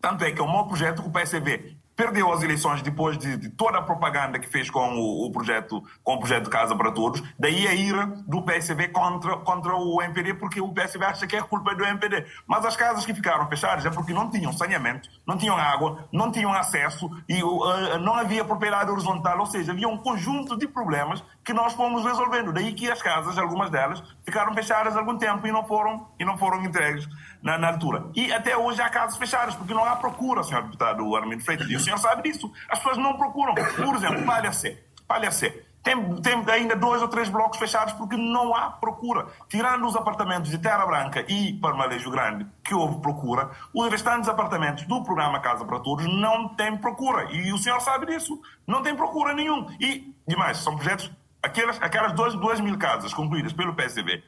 tanto 0.00 0.24
é 0.24 0.30
que 0.30 0.40
é 0.40 0.44
um 0.44 0.52
bom 0.52 0.66
projeto 0.66 1.02
que 1.02 1.08
o 1.08 1.12
PSB 1.12 1.76
perdeu 1.96 2.32
as 2.32 2.42
eleições 2.42 2.82
depois 2.82 3.18
de, 3.18 3.36
de, 3.36 3.50
toda 3.50 3.78
a 3.78 3.82
propaganda 3.82 4.38
que 4.38 4.48
fez 4.48 4.70
com 4.70 4.94
o, 4.94 5.26
o, 5.26 5.30
projeto 5.30 5.82
com 6.02 6.14
o 6.14 6.18
projeto 6.18 6.50
Casa 6.50 6.74
para 6.74 6.90
Todos. 6.92 7.22
Daí 7.38 7.66
a 7.66 7.74
ira 7.74 8.06
do 8.26 8.42
PSB 8.42 8.88
contra, 8.88 9.36
contra 9.38 9.76
o 9.76 10.02
MPD, 10.02 10.34
porque 10.34 10.60
o 10.60 10.72
PSB 10.72 11.04
acha 11.04 11.26
que 11.26 11.36
é 11.36 11.42
culpa 11.42 11.74
do 11.74 11.84
MPD. 11.84 12.26
Mas 12.46 12.64
as 12.64 12.76
casas 12.76 13.04
que 13.04 13.14
ficaram 13.14 13.48
fechadas 13.48 13.84
é 13.84 13.90
porque 13.90 14.12
não 14.12 14.30
tinham 14.30 14.52
saneamento, 14.52 15.08
não 15.26 15.36
tinham 15.36 15.56
água, 15.56 16.08
não 16.12 16.30
tinham 16.30 16.52
acesso 16.52 17.10
e 17.28 17.42
uh, 17.42 17.98
não 17.98 18.14
havia 18.14 18.44
propriedade 18.44 18.90
horizontal, 18.90 19.38
ou 19.38 19.46
seja, 19.46 19.72
havia 19.72 19.88
um 19.88 19.98
conjunto 19.98 20.56
de 20.56 20.66
problemas 20.66 21.22
que 21.44 21.52
nós 21.52 21.72
fomos 21.74 22.04
resolvendo. 22.04 22.52
Daí 22.52 22.72
que 22.72 22.90
as 22.90 23.02
casas, 23.02 23.38
algumas 23.38 23.70
delas, 23.70 24.02
ficaram 24.24 24.54
fechadas 24.54 24.96
algum 24.96 25.16
tempo 25.16 25.46
e 25.46 25.52
não 25.52 25.64
foram, 25.64 26.08
e 26.18 26.24
não 26.24 26.38
foram 26.38 26.64
entregues 26.64 27.08
na, 27.42 27.58
na 27.58 27.68
altura. 27.68 28.04
E 28.14 28.32
até 28.32 28.56
hoje 28.56 28.80
há 28.80 28.88
casas 28.88 29.16
fechadas, 29.16 29.54
porque 29.54 29.74
não 29.74 29.84
há 29.84 29.96
procura, 29.96 30.42
senhor 30.42 30.62
deputado 30.62 31.14
Armindo 31.16 31.44
Freitas. 31.44 31.68
E 31.68 31.76
o 31.76 31.80
senhor 31.80 31.98
sabe 31.98 32.30
disso. 32.30 32.50
As 32.68 32.78
pessoas 32.78 32.98
não 32.98 33.16
procuram. 33.16 33.54
Por 33.54 33.96
exemplo, 33.96 34.24
Palha 34.24 34.52
C. 34.52 34.82
Palha 35.06 35.30
C. 35.30 35.64
tem, 35.82 36.22
tem 36.22 36.44
ainda 36.48 36.76
dois 36.76 37.02
ou 37.02 37.08
três 37.08 37.28
blocos 37.28 37.58
fechados 37.58 37.92
porque 37.94 38.16
não 38.16 38.54
há 38.54 38.70
procura. 38.70 39.26
Tirando 39.48 39.86
os 39.86 39.96
apartamentos 39.96 40.50
de 40.50 40.58
Terra 40.58 40.86
Branca 40.86 41.24
e 41.28 41.54
Parmalejo 41.54 42.10
Grande, 42.10 42.46
que 42.62 42.74
houve 42.74 43.00
procura, 43.00 43.50
os 43.74 43.90
restantes 43.90 44.28
apartamentos 44.28 44.84
do 44.84 45.02
programa 45.02 45.40
Casa 45.40 45.64
para 45.64 45.80
Todos 45.80 46.06
não 46.06 46.48
têm 46.50 46.76
procura. 46.76 47.30
E 47.32 47.52
o 47.52 47.58
senhor 47.58 47.80
sabe 47.80 48.06
disso. 48.06 48.40
Não 48.66 48.82
tem 48.82 48.94
procura 48.94 49.34
nenhum. 49.34 49.66
E, 49.80 50.14
demais, 50.26 50.58
são 50.58 50.76
projetos, 50.76 51.10
aquelas, 51.42 51.82
aquelas 51.82 52.12
duas, 52.12 52.34
duas 52.34 52.60
mil 52.60 52.78
casas 52.78 53.12
concluídas 53.12 53.52
pelo 53.52 53.74
PSDB, 53.74 54.22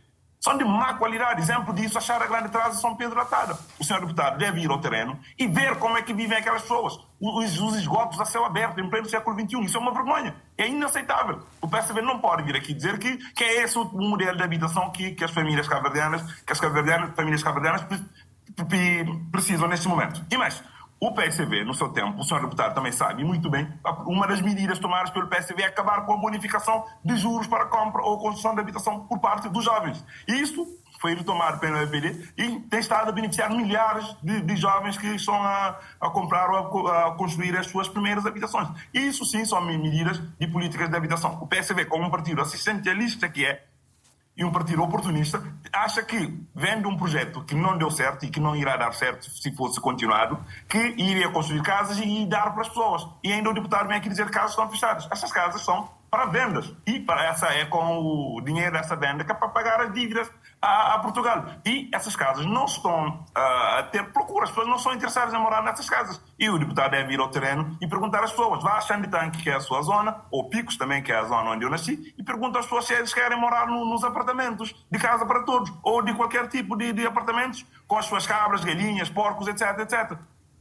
são 0.45 0.59
de 0.59 0.65
má 0.65 0.93
qualidade. 0.93 1.41
Exemplo 1.41 1.73
disso, 1.73 1.97
achar 1.97 2.21
a 2.21 2.27
Grande 2.27 2.51
Trás 2.51 2.77
São 2.77 2.95
Pedro 2.95 3.19
Atada. 3.19 3.59
O 3.81 3.85
senhor 3.85 4.01
deputado 4.01 4.37
deve 4.37 4.61
ir 4.61 4.71
ao 4.71 4.79
terreno 4.79 5.19
e 5.39 5.47
ver 5.47 5.79
como 5.79 5.97
é 5.97 6.03
que 6.03 6.13
vivem 6.13 6.37
aquelas 6.37 6.61
pessoas. 6.61 6.99
Os, 7.19 7.59
os 7.59 7.77
esgotos 7.77 8.21
a 8.21 8.27
céu 8.27 8.45
aberto, 8.45 8.79
em 8.79 8.91
pleno 8.91 9.09
século 9.09 9.41
XXI. 9.41 9.65
Isso 9.65 9.79
é 9.79 9.81
uma 9.81 9.95
vergonha. 9.95 10.37
É 10.59 10.69
inaceitável. 10.69 11.41
O 11.63 11.67
PSB 11.67 12.03
não 12.03 12.19
pode 12.19 12.43
vir 12.43 12.57
aqui 12.57 12.75
dizer 12.75 12.99
que, 12.99 13.17
que 13.33 13.43
é 13.43 13.63
esse 13.63 13.79
o 13.79 13.87
modelo 13.87 14.37
de 14.37 14.43
habitação 14.43 14.91
que, 14.91 15.13
que 15.13 15.25
as 15.25 15.31
famílias 15.31 15.67
caverdianas, 15.67 16.21
que 16.43 16.53
as 16.53 16.61
caverdianas, 16.61 17.17
famílias 17.17 17.43
caverdianas 17.43 17.87
precisam 19.33 19.67
neste 19.67 19.89
momento. 19.89 20.23
E 20.31 20.37
mais, 20.37 20.63
o 21.01 21.13
PSV, 21.13 21.65
no 21.65 21.75
seu 21.75 21.89
tempo, 21.91 22.21
o 22.21 22.25
senhor 22.25 22.41
deputado 22.41 22.75
também 22.75 22.93
sabe 22.93 23.25
muito 23.25 23.51
bem, 23.51 23.69
uma 24.07 24.27
das 24.27 24.41
medidas 24.41 24.79
tomadas 24.79 25.11
pelo 25.11 25.29
PSV 25.29 25.63
é 25.63 25.67
acabar 25.67 26.07
com 26.07 26.15
a 26.15 26.17
bonificação 26.17 26.85
de 27.05 27.17
juros 27.17 27.47
para 27.47 27.67
compra 27.67 28.03
ou 28.03 28.19
construção 28.19 28.55
de 28.55 28.61
habitação 28.61 29.01
por 29.07 29.19
parte 29.19 29.49
dos 29.49 29.65
jovens. 29.65 30.05
E 30.27 30.41
isso 30.41 30.67
foi 31.05 31.15
retomado 31.15 31.59
pelo 31.59 31.77
EPD 31.83 32.33
e 32.39 32.61
tem 32.61 32.81
estado 32.81 33.11
a 33.11 33.13
beneficiar 33.13 33.51
milhares 33.51 34.17
de, 34.23 34.41
de 34.41 34.57
jovens 34.57 34.97
que 34.97 35.07
estão 35.09 35.35
a, 35.35 35.79
a 36.01 36.09
comprar 36.09 36.49
ou 36.49 36.89
a, 36.89 37.09
a, 37.09 37.11
construir 37.13 37.55
as 37.59 37.67
suas 37.67 37.89
primeiras 37.89 38.25
habitações. 38.25 38.69
Isso 38.95 39.25
sim 39.27 39.45
são 39.45 39.61
medidas 39.61 40.19
de 40.39 40.47
políticas 40.47 40.89
de 40.89 40.97
habitação. 40.97 41.39
O 41.43 41.47
PSV, 41.47 41.85
como 41.85 42.07
um 42.07 42.11
partido 42.11 42.41
assistencialista 42.41 43.29
que 43.29 43.45
é, 43.45 43.67
e 44.37 44.45
um 44.45 44.51
partido 44.51 44.83
oportunista 44.83 45.43
acha 45.73 46.03
que, 46.03 46.17
vendo 46.55 46.89
um 46.89 46.97
projeto 46.97 47.45
que 47.45 47.55
não 47.55 47.79
deu 47.79 47.91
certo 47.91 48.25
e 48.25 48.31
que 48.31 48.41
não 48.41 48.57
irá 48.57 48.77
dar 48.77 48.93
certo 48.93 49.31
se 49.31 49.55
fosse 49.55 49.81
continuado, 49.81 50.39
que 50.69 50.79
iria 50.79 51.31
construir 51.31 51.63
casas 51.63 51.99
e 51.99 52.27
dar 52.27 52.53
para 52.53 52.63
as 52.63 52.69
pessoas. 52.69 53.07
E 53.23 53.33
ainda 53.33 53.51
o 53.51 53.55
deputado 53.55 53.87
vem 53.87 53.97
aqui 53.97 54.09
dizer 54.09 54.27
que 54.27 54.33
casas 54.33 54.51
estão 54.51 54.69
fechadas. 54.69 55.09
Essas 55.11 55.31
casas 55.31 55.63
são 55.63 55.89
para 56.11 56.27
vendas. 56.27 56.73
E 56.87 57.01
para 57.01 57.25
essa 57.27 57.47
é 57.47 57.65
com 57.65 57.99
o 57.99 58.41
dinheiro 58.41 58.73
dessa 58.73 58.97
venda 58.97 59.25
que 59.25 59.33
é 59.33 59.35
para 59.35 59.49
pagar 59.49 59.81
as 59.81 59.93
dívidas 59.93 60.31
a, 60.65 60.95
a 60.95 60.99
Portugal. 60.99 61.45
E 61.65 61.89
essas 61.93 62.17
casas 62.17 62.47
não 62.47 62.65
estão 62.65 63.09
uh, 63.09 63.79
a 63.79 63.83
ter 63.91 64.13
procura, 64.13 64.45
as 64.45 64.51
pessoas 64.51 64.69
não 64.69 64.79
são 64.79 64.93
interessadas 64.95 65.35
em 65.35 65.39
morar 65.39 65.63
nessas 65.63 65.89
casas. 65.89 66.21
E 66.39 66.49
o 66.49 66.59
deputado 66.59 66.93
deve 66.93 67.15
ir 67.15 67.21
ao 67.21 67.29
terreno 67.29 67.77
e 67.81 67.87
perguntar 67.87 68.23
às 68.25 68.31
pessoas, 68.31 68.63
vá 68.63 68.79
a 68.79 68.81
Xanditanque, 68.81 69.43
que 69.43 69.51
é 69.51 69.55
a 69.55 69.61
sua 69.61 69.83
zona, 69.83 70.23
ou 70.31 70.49
Picos 70.49 70.77
também, 70.77 71.03
que 71.03 71.13
é 71.13 71.17
a 71.17 71.25
zona 71.25 71.51
onde 71.51 71.65
eu 71.65 71.71
nasci, 71.71 72.15
e 72.17 72.23
pergunta 72.23 72.59
às 72.59 72.65
pessoas 72.65 72.87
se 72.87 72.95
eles 72.95 73.13
querem 73.13 73.39
morar 73.39 73.67
no, 73.67 73.85
nos 73.85 74.03
apartamentos 74.05 74.75
de 74.91 74.99
casa 74.99 75.27
para 75.27 75.43
todos, 75.43 75.73
ou 75.83 76.03
de 76.03 76.13
qualquer 76.15 76.49
tipo 76.49 76.77
de, 76.77 76.93
de 76.93 77.07
apartamentos, 77.07 77.65
com 77.87 77.99
as 77.99 78.07
suas 78.07 78.27
cabras, 78.27 78.65
galinhas, 78.65 79.11
porcos, 79.11 79.47
etc, 79.49 79.79
etc. 79.81 80.19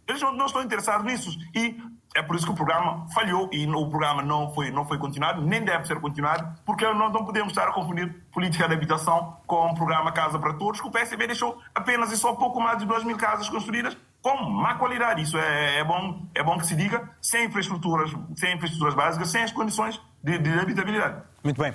Eles 0.08 0.22
não, 0.22 0.34
não 0.34 0.46
estão 0.46 0.62
interessados 0.62 1.06
nisso. 1.06 1.30
E 1.56 1.82
é 2.16 2.22
por 2.22 2.36
isso 2.36 2.46
que 2.46 2.52
o 2.52 2.56
programa 2.56 3.08
falhou 3.14 3.50
e 3.52 3.68
o 3.68 3.90
programa 3.90 4.22
não 4.22 4.54
foi, 4.54 4.72
não 4.72 4.86
foi 4.86 4.98
continuado, 4.98 5.42
nem 5.42 5.64
deve 5.64 5.86
ser 5.86 6.00
continuado, 6.00 6.48
porque 6.66 6.86
nós 6.94 7.12
não 7.12 7.26
podemos 7.26 7.50
estar 7.50 7.68
a 7.68 7.72
confundir 7.72 8.14
política 8.32 8.68
de 8.68 8.74
habitação 8.74 9.38
com 9.48 9.68
o 9.68 9.76
programa 9.76 10.12
Casa 10.12 10.38
para 10.38 10.54
Todos, 10.54 10.80
que 10.80 10.88
o 10.88 10.92
PSB 10.92 11.28
deixou 11.28 11.60
apenas 11.74 12.12
e 12.12 12.18
só 12.18 12.34
pouco 12.34 12.60
mais 12.60 12.78
de 12.78 12.86
2 12.86 13.04
mil 13.04 13.18
casas 13.18 13.50
construídas 13.50 13.98
com 14.22 14.50
má 14.50 14.76
qualidade. 14.76 15.22
Isso 15.22 15.38
é, 15.38 15.80
é, 15.80 15.84
bom, 15.84 16.22
é 16.34 16.44
bom 16.44 16.58
que 16.58 16.66
se 16.66 16.76
diga, 16.76 17.10
sem 17.22 17.46
infraestruturas, 17.46 18.12
sem 18.36 18.56
infraestruturas 18.56 18.94
básicas, 18.94 19.30
sem 19.30 19.44
as 19.44 19.52
condições 19.52 20.00
de, 20.24 20.38
de 20.38 20.60
habitabilidade. 20.60 21.22
Muito 21.44 21.62
bem. 21.62 21.74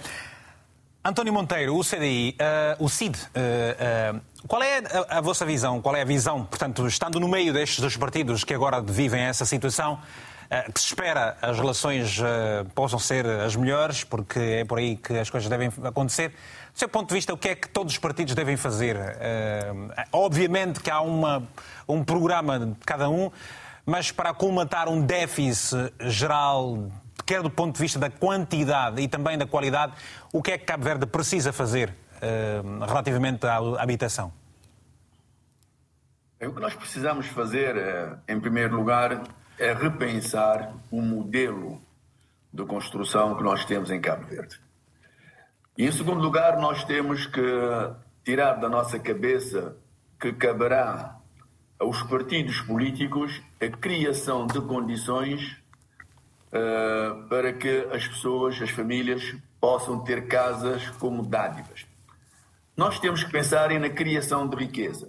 António 1.05 1.33
Monteiro, 1.33 1.77
o 1.77 1.83
CDI, 1.83 2.37
uh, 2.79 2.85
o 2.85 2.89
CID, 2.89 3.17
uh, 3.17 4.17
uh, 4.17 4.21
qual 4.47 4.63
é 4.63 4.79
a, 4.79 5.19
a, 5.19 5.21
vossa 5.21 5.47
visão? 5.47 5.81
Qual 5.81 5.95
é 5.97 6.03
a 6.03 6.05
visão, 6.05 6.45
portanto, 6.45 6.87
estando 6.87 7.19
no 7.21 7.29
meio 7.29 7.53
destes 7.53 7.81
dois 7.81 7.97
partidos 7.97 8.45
que 8.45 8.53
agora 8.53 8.81
vivem 8.83 9.23
essa 9.23 9.45
situação, 9.45 9.99
que 10.73 10.81
se 10.81 10.87
espera 10.87 11.37
as 11.43 11.59
relações 11.59 12.19
possam 12.75 12.99
ser 12.99 13.27
as 13.27 13.55
melhores, 13.55 14.03
porque 14.03 14.39
é 14.39 14.65
por 14.65 14.79
aí 14.79 14.97
que 14.97 15.19
as 15.19 15.29
coisas 15.29 15.49
devem 15.49 15.71
acontecer. 15.85 16.31
Do 16.31 16.79
seu 16.79 16.89
ponto 16.89 17.09
de 17.09 17.15
vista, 17.15 17.35
o 17.35 17.37
que 17.37 17.49
é 17.49 17.55
que 17.55 17.69
todos 17.69 17.93
os 17.93 17.99
partidos 17.99 18.35
devem 18.35 18.57
fazer? 18.57 18.97
obviamente 20.13 20.81
que 20.81 20.91
há 20.91 21.01
uma, 21.01 21.43
um 21.87 22.03
programa 22.03 22.59
de 22.59 22.75
cada 22.87 23.11
um, 23.11 23.31
mas 23.85 24.11
para 24.11 24.33
colmatar 24.33 24.89
um 24.89 25.01
déficit 25.01 25.93
geral 26.01 26.89
quer 27.29 27.43
do 27.43 27.51
ponto 27.51 27.75
de 27.75 27.83
vista 27.83 27.99
da 27.99 28.09
quantidade 28.09 29.03
e 29.03 29.07
também 29.07 29.37
da 29.37 29.47
qualidade, 29.47 29.93
o 30.33 30.43
que 30.43 30.53
é 30.53 30.57
que 30.57 30.65
Cabo 30.65 30.83
Verde 30.83 31.05
precisa 31.05 31.53
fazer 31.53 31.95
relativamente 32.87 33.47
à 33.47 33.59
habitação? 33.79 34.33
O 36.41 36.53
que 36.53 36.61
nós 36.61 36.75
precisamos 36.75 37.27
fazer, 37.27 37.77
eh, 37.77 38.17
em 38.29 38.41
primeiro 38.41 38.77
lugar, 38.77 39.21
é 39.59 39.73
repensar 39.73 40.73
o 40.91 41.01
modelo 41.03 41.81
de 42.53 42.65
construção 42.65 43.37
que 43.37 43.43
nós 43.43 43.65
temos 43.65 43.91
em 43.91 44.01
Cabo 44.01 44.27
Verde. 44.27 44.61
E, 45.77 45.85
em 45.85 45.93
segundo 45.93 46.21
lugar, 46.21 46.59
nós 46.59 46.85
temos 46.85 47.27
que 47.27 47.43
tirar 48.25 48.55
da 48.55 48.69
nossa 48.69 48.99
cabeça 48.99 49.77
que 50.19 50.33
caberá 50.33 51.17
aos 51.79 52.03
partidos 52.03 52.61
políticos 52.63 53.41
a 53.61 53.69
criação 53.69 54.47
de 54.47 54.61
condições 54.61 55.57
uh, 56.49 57.29
para 57.29 57.53
que 57.53 57.89
as 57.93 58.07
pessoas, 58.09 58.61
as 58.61 58.71
famílias, 58.71 59.37
possam 59.61 60.01
ter 60.01 60.27
casas 60.27 60.89
como 60.99 61.25
dádivas. 61.25 61.87
Nós 62.77 62.99
temos 62.99 63.25
que 63.25 63.31
pensar 63.31 63.71
na 63.79 63.91
criação 63.91 64.49
de 64.49 64.57
riqueza. 64.57 65.09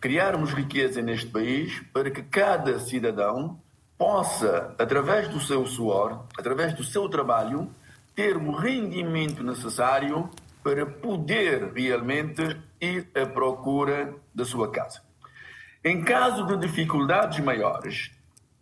Criarmos 0.00 0.52
riqueza 0.52 1.02
neste 1.02 1.26
país 1.26 1.82
para 1.92 2.10
que 2.10 2.22
cada 2.22 2.78
cidadão 2.78 3.60
possa, 3.96 4.74
através 4.78 5.28
do 5.28 5.40
seu 5.40 5.66
suor, 5.66 6.24
através 6.38 6.72
do 6.72 6.84
seu 6.84 7.08
trabalho, 7.08 7.68
ter 8.14 8.36
o 8.36 8.52
rendimento 8.52 9.42
necessário 9.42 10.30
para 10.62 10.86
poder 10.86 11.72
realmente 11.72 12.56
ir 12.80 13.08
à 13.14 13.26
procura 13.26 14.14
da 14.34 14.44
sua 14.44 14.70
casa. 14.70 15.02
Em 15.84 16.02
caso 16.04 16.46
de 16.46 16.56
dificuldades 16.58 17.40
maiores, 17.40 18.10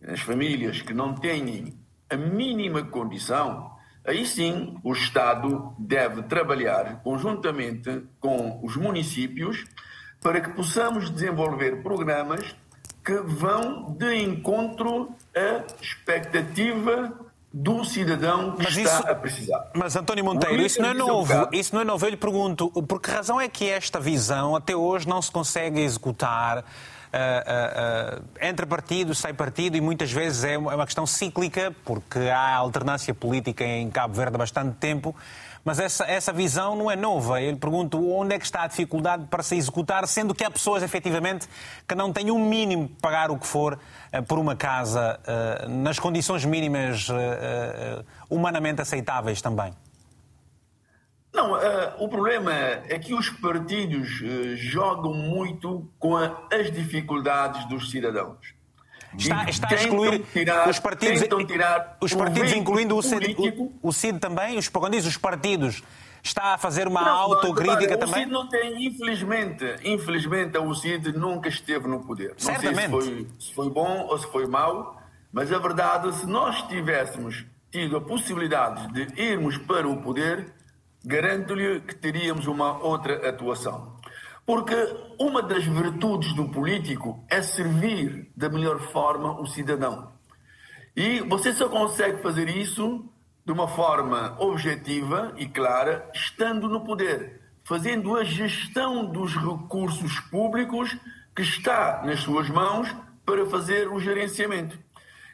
as 0.06 0.20
famílias 0.20 0.82
que 0.82 0.94
não 0.94 1.14
têm 1.14 1.74
a 2.08 2.16
mínima 2.16 2.82
condição, 2.84 3.72
aí 4.04 4.24
sim 4.26 4.78
o 4.84 4.92
Estado 4.92 5.74
deve 5.78 6.22
trabalhar 6.22 7.02
conjuntamente 7.02 8.06
com 8.20 8.60
os 8.62 8.76
municípios 8.76 9.64
para 10.20 10.40
que 10.40 10.50
possamos 10.50 11.10
desenvolver 11.10 11.82
programas 11.82 12.54
que 13.04 13.14
vão 13.14 13.94
de 13.96 14.22
encontro 14.22 15.10
à 15.34 15.64
expectativa 15.80 17.12
do 17.52 17.84
cidadão 17.84 18.52
que 18.52 18.64
mas 18.64 18.76
está 18.76 18.98
isso, 18.98 19.08
a 19.08 19.14
precisar. 19.14 19.70
Mas, 19.74 19.96
António 19.96 20.24
Monteiro, 20.24 20.60
isso 20.60 20.82
não 20.82 20.90
é 20.90 20.94
novo. 20.94 21.48
Isso 21.52 21.74
não 21.74 21.80
é 21.80 21.84
novo. 21.84 22.04
Eu 22.04 22.10
lhe 22.10 22.16
pergunto, 22.16 22.70
por 22.70 23.00
que 23.00 23.10
razão 23.10 23.40
é 23.40 23.48
que 23.48 23.70
esta 23.70 23.98
visão 23.98 24.54
até 24.56 24.76
hoje 24.76 25.08
não 25.08 25.22
se 25.22 25.30
consegue 25.30 25.80
executar 25.80 26.58
uh, 26.58 28.18
uh, 28.18 28.24
entra 28.40 28.66
partido, 28.66 29.14
sai 29.14 29.32
partido 29.32 29.76
e 29.76 29.80
muitas 29.80 30.12
vezes 30.12 30.44
é 30.44 30.58
uma 30.58 30.84
questão 30.84 31.06
cíclica, 31.06 31.74
porque 31.84 32.18
há 32.18 32.56
alternância 32.56 33.14
política 33.14 33.64
em 33.64 33.88
Cabo 33.90 34.14
Verde 34.14 34.34
há 34.34 34.38
bastante 34.38 34.76
tempo. 34.76 35.14
Mas 35.66 35.80
essa, 35.80 36.04
essa 36.04 36.32
visão 36.32 36.76
não 36.76 36.88
é 36.88 36.94
nova. 36.94 37.42
Eu 37.42 37.50
lhe 37.50 37.56
pergunto 37.56 37.98
onde 38.08 38.36
é 38.36 38.38
que 38.38 38.44
está 38.44 38.62
a 38.62 38.66
dificuldade 38.68 39.26
para 39.26 39.42
se 39.42 39.56
executar, 39.56 40.06
sendo 40.06 40.32
que 40.32 40.44
há 40.44 40.50
pessoas, 40.50 40.80
efetivamente, 40.80 41.48
que 41.88 41.94
não 41.96 42.12
têm 42.12 42.30
um 42.30 42.48
mínimo 42.48 42.88
para 42.88 43.10
pagar 43.10 43.30
o 43.32 43.36
que 43.36 43.48
for 43.48 43.76
por 44.28 44.38
uma 44.38 44.54
casa, 44.54 45.18
nas 45.68 45.98
condições 45.98 46.44
mínimas 46.44 47.08
humanamente 48.30 48.80
aceitáveis 48.80 49.42
também. 49.42 49.74
Não, 51.34 51.58
o 51.98 52.08
problema 52.08 52.52
é 52.54 52.96
que 53.00 53.12
os 53.12 53.28
partidos 53.28 54.08
jogam 54.54 55.14
muito 55.14 55.90
com 55.98 56.16
as 56.16 56.70
dificuldades 56.72 57.68
dos 57.68 57.90
cidadãos. 57.90 58.55
Está, 59.18 59.48
está 59.48 59.68
a 59.70 59.74
excluir 59.74 60.22
tirar, 60.32 60.68
os 60.68 60.78
partidos, 60.78 61.22
tirar 61.46 61.96
os 62.00 62.14
partidos 62.14 62.52
incluindo 62.52 62.96
o 62.96 63.02
CID, 63.02 63.34
o, 63.38 63.72
o 63.88 63.92
CID 63.92 64.18
também, 64.18 64.58
os, 64.58 64.68
quando 64.68 64.92
diz 64.92 65.06
os 65.06 65.16
partidos, 65.16 65.82
está 66.22 66.54
a 66.54 66.58
fazer 66.58 66.86
uma 66.86 67.02
não, 67.02 67.16
autocrítica 67.16 67.96
não, 67.96 67.98
também? 67.98 68.14
O 68.14 68.18
CID 68.18 68.30
não 68.30 68.48
tem, 68.48 68.86
infelizmente, 68.86 69.64
infelizmente 69.84 70.58
o 70.58 70.74
CID 70.74 71.12
nunca 71.12 71.48
esteve 71.48 71.88
no 71.88 72.00
poder. 72.00 72.34
Certamente. 72.36 72.88
Não 72.88 73.00
sei 73.00 73.10
se 73.10 73.14
foi, 73.14 73.28
se 73.38 73.54
foi 73.54 73.70
bom 73.70 74.06
ou 74.08 74.18
se 74.18 74.26
foi 74.26 74.46
mau, 74.46 75.00
mas 75.32 75.52
a 75.52 75.58
verdade, 75.58 76.14
se 76.14 76.26
nós 76.26 76.62
tivéssemos 76.68 77.44
tido 77.70 77.96
a 77.96 78.00
possibilidade 78.00 78.92
de 78.92 79.20
irmos 79.20 79.58
para 79.58 79.86
o 79.86 80.00
poder, 80.02 80.52
garanto-lhe 81.04 81.80
que 81.80 81.94
teríamos 81.94 82.46
uma 82.46 82.78
outra 82.82 83.28
atuação. 83.28 83.95
Porque 84.46 84.76
uma 85.18 85.42
das 85.42 85.64
virtudes 85.64 86.32
do 86.32 86.48
político 86.48 87.24
é 87.28 87.42
servir 87.42 88.30
da 88.36 88.48
melhor 88.48 88.78
forma 88.78 89.40
o 89.40 89.46
cidadão. 89.46 90.12
E 90.94 91.20
você 91.20 91.52
só 91.52 91.68
consegue 91.68 92.22
fazer 92.22 92.48
isso 92.48 93.04
de 93.44 93.52
uma 93.52 93.66
forma 93.66 94.36
objetiva 94.38 95.34
e 95.36 95.46
clara, 95.46 96.08
estando 96.14 96.68
no 96.68 96.84
poder, 96.84 97.40
fazendo 97.64 98.16
a 98.16 98.22
gestão 98.22 99.04
dos 99.04 99.34
recursos 99.34 100.20
públicos 100.20 100.96
que 101.34 101.42
está 101.42 102.02
nas 102.04 102.20
suas 102.20 102.48
mãos 102.48 102.94
para 103.24 103.44
fazer 103.46 103.88
o 103.88 103.98
gerenciamento. 103.98 104.78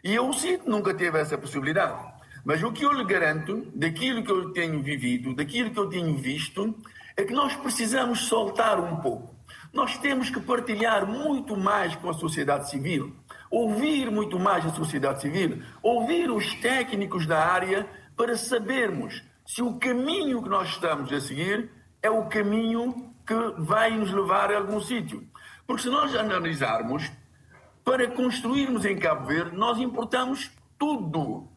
E 0.02 0.14
eu 0.14 0.32
sinto 0.32 0.68
nunca 0.68 0.94
teve 0.94 1.18
essa 1.18 1.36
possibilidade. 1.36 2.12
Mas 2.44 2.62
o 2.62 2.72
que 2.72 2.84
eu 2.84 2.92
lhe 2.92 3.04
garanto, 3.04 3.70
daquilo 3.74 4.24
que 4.24 4.32
eu 4.32 4.52
tenho 4.52 4.82
vivido, 4.82 5.34
daquilo 5.34 5.70
que 5.70 5.78
eu 5.78 5.88
tenho 5.88 6.16
visto, 6.16 6.74
é 7.16 7.24
que 7.24 7.32
nós 7.32 7.54
precisamos 7.56 8.20
soltar 8.26 8.80
um 8.80 8.96
pouco. 8.96 9.34
Nós 9.72 9.96
temos 9.98 10.30
que 10.30 10.40
partilhar 10.40 11.06
muito 11.06 11.56
mais 11.56 11.94
com 11.96 12.10
a 12.10 12.14
sociedade 12.14 12.70
civil, 12.70 13.14
ouvir 13.50 14.10
muito 14.10 14.38
mais 14.38 14.64
a 14.66 14.70
sociedade 14.70 15.22
civil, 15.22 15.62
ouvir 15.82 16.30
os 16.30 16.54
técnicos 16.56 17.26
da 17.26 17.44
área 17.44 17.86
para 18.16 18.36
sabermos 18.36 19.22
se 19.46 19.62
o 19.62 19.78
caminho 19.78 20.42
que 20.42 20.48
nós 20.48 20.68
estamos 20.68 21.12
a 21.12 21.20
seguir 21.20 21.70
é 22.02 22.10
o 22.10 22.26
caminho 22.26 23.14
que 23.26 23.34
vai 23.58 23.90
nos 23.90 24.12
levar 24.12 24.52
a 24.52 24.58
algum 24.58 24.80
sítio. 24.80 25.26
Porque 25.66 25.82
se 25.82 25.88
nós 25.88 26.14
analisarmos, 26.14 27.10
para 27.84 28.08
construirmos 28.08 28.84
em 28.84 28.96
Cabo 28.96 29.26
Verde, 29.26 29.56
nós 29.56 29.78
importamos 29.78 30.50
tudo. 30.78 31.48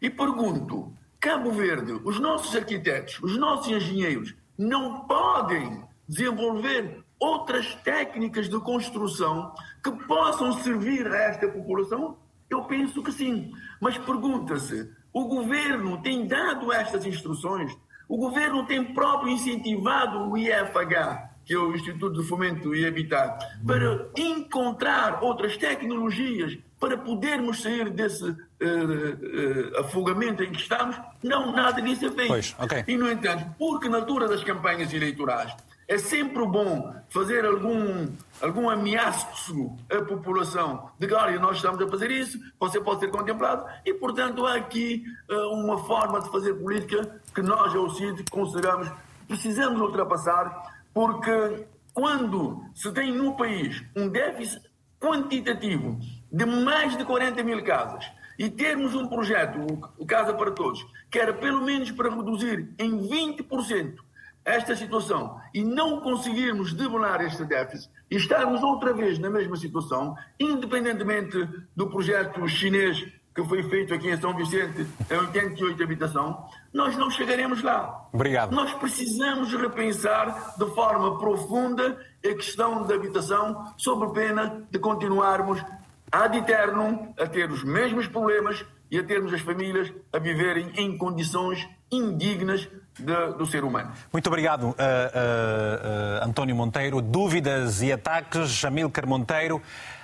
E 0.00 0.10
pergunto: 0.10 0.92
Cabo 1.18 1.50
Verde, 1.52 2.00
os 2.04 2.18
nossos 2.18 2.54
arquitetos, 2.54 3.18
os 3.22 3.36
nossos 3.36 3.68
engenheiros 3.68 4.34
não 4.60 5.06
podem 5.06 5.82
desenvolver 6.06 7.02
outras 7.18 7.74
técnicas 7.76 8.46
de 8.46 8.60
construção 8.60 9.54
que 9.82 9.90
possam 10.06 10.52
servir 10.52 11.06
a 11.06 11.16
esta 11.16 11.48
população? 11.48 12.18
Eu 12.50 12.64
penso 12.64 13.02
que 13.02 13.10
sim. 13.10 13.52
Mas 13.80 13.96
pergunta-se: 13.96 14.92
o 15.14 15.24
governo 15.24 16.02
tem 16.02 16.26
dado 16.26 16.70
estas 16.70 17.06
instruções? 17.06 17.74
O 18.06 18.18
governo 18.18 18.66
tem 18.66 18.92
próprio 18.92 19.32
incentivado 19.32 20.28
o 20.28 20.36
IFH, 20.36 21.30
que 21.42 21.54
é 21.54 21.58
o 21.58 21.74
Instituto 21.74 22.20
de 22.20 22.28
Fomento 22.28 22.74
e 22.74 22.86
Habitat, 22.86 23.42
para 23.66 24.10
encontrar 24.18 25.22
outras 25.22 25.56
tecnologias 25.56 26.58
para 26.80 26.96
podermos 26.96 27.62
sair 27.62 27.90
desse 27.90 28.24
uh, 28.24 28.34
uh, 28.34 29.80
afogamento 29.80 30.42
em 30.42 30.50
que 30.50 30.60
estamos? 30.60 30.98
Não, 31.22 31.52
nada 31.52 31.80
disso 31.82 32.06
é 32.06 32.10
feito. 32.10 32.28
Pois, 32.28 32.56
okay. 32.58 32.84
E, 32.88 32.96
no 32.96 33.10
entanto, 33.10 33.54
porque 33.58 33.88
na 33.88 33.98
altura 33.98 34.26
das 34.26 34.42
campanhas 34.42 34.92
eleitorais 34.92 35.54
é 35.86 35.98
sempre 35.98 36.46
bom 36.46 36.94
fazer 37.10 37.44
algum, 37.44 38.08
algum 38.40 38.70
ameaço 38.70 39.76
à 39.90 40.00
população 40.02 40.90
de 40.98 41.06
que, 41.06 41.14
olha, 41.14 41.38
nós 41.38 41.56
estamos 41.56 41.82
a 41.82 41.88
fazer 41.88 42.10
isso, 42.10 42.38
você 42.58 42.80
pode 42.80 43.00
ser 43.00 43.08
contemplado, 43.10 43.66
e, 43.84 43.92
portanto, 43.92 44.46
há 44.46 44.54
aqui 44.54 45.04
uh, 45.28 45.52
uma 45.52 45.78
forma 45.84 46.20
de 46.20 46.30
fazer 46.30 46.54
política 46.54 47.20
que 47.34 47.42
nós, 47.42 47.74
ao 47.74 47.90
CID, 47.90 48.24
consideramos 48.30 48.90
precisamos 49.30 49.80
ultrapassar, 49.80 50.82
porque 50.92 51.64
quando 51.94 52.64
se 52.74 52.90
tem 52.90 53.12
no 53.12 53.36
país 53.36 53.80
um 53.94 54.08
déficit 54.08 54.60
quantitativo 54.98 56.00
de 56.32 56.44
mais 56.44 56.96
de 56.96 57.04
40 57.04 57.42
mil 57.42 57.62
casas 57.64 58.04
e 58.38 58.48
termos 58.48 58.94
um 58.94 59.06
projeto, 59.06 59.58
o 59.98 60.06
Casa 60.06 60.32
para 60.32 60.50
Todos, 60.50 60.84
que 61.10 61.18
era 61.18 61.32
pelo 61.34 61.62
menos 61.62 61.90
para 61.90 62.08
reduzir 62.08 62.72
em 62.78 63.08
20% 63.08 63.96
esta 64.44 64.74
situação 64.74 65.38
e 65.52 65.62
não 65.62 66.00
conseguirmos 66.00 66.72
debelar 66.72 67.20
este 67.20 67.44
déficit 67.44 67.90
e 68.10 68.16
estarmos 68.16 68.62
outra 68.62 68.92
vez 68.92 69.18
na 69.18 69.28
mesma 69.28 69.56
situação, 69.56 70.16
independentemente 70.38 71.36
do 71.76 71.88
projeto 71.88 72.48
chinês 72.48 73.06
que 73.34 73.44
foi 73.44 73.62
feito 73.62 73.94
aqui 73.94 74.08
em 74.10 74.20
São 74.20 74.34
Vicente, 74.34 74.86
em 75.08 75.16
88 75.16 75.82
habitação, 75.82 76.48
nós 76.72 76.96
não 76.96 77.10
chegaremos 77.10 77.62
lá. 77.62 78.08
Obrigado. 78.12 78.52
Nós 78.52 78.72
precisamos 78.74 79.52
repensar 79.54 80.54
de 80.58 80.66
forma 80.74 81.18
profunda 81.18 81.96
a 82.24 82.34
questão 82.34 82.84
da 82.86 82.94
habitação, 82.94 83.72
sob 83.76 84.12
pena 84.12 84.66
de 84.70 84.78
continuarmos 84.78 85.62
ad 86.10 86.36
eternum 86.36 87.12
a 87.18 87.26
ter 87.26 87.50
os 87.50 87.62
mesmos 87.62 88.06
problemas 88.06 88.64
e 88.90 88.98
a 88.98 89.04
termos 89.04 89.32
as 89.32 89.40
famílias 89.40 89.92
a 90.12 90.18
viverem 90.18 90.72
em 90.76 90.98
condições 90.98 91.66
indignas 91.90 92.68
de, 92.98 93.32
do 93.38 93.46
ser 93.46 93.64
humano. 93.64 93.92
Muito 94.12 94.26
obrigado, 94.26 94.64
uh, 94.64 94.70
uh, 94.70 94.74
uh, 94.74 96.24
António 96.24 96.56
Monteiro. 96.56 97.00
Dúvidas 97.00 97.82
e 97.82 97.92
ataques, 97.92 98.64
Amílcar 98.64 99.06
Monteiro. 99.06 99.62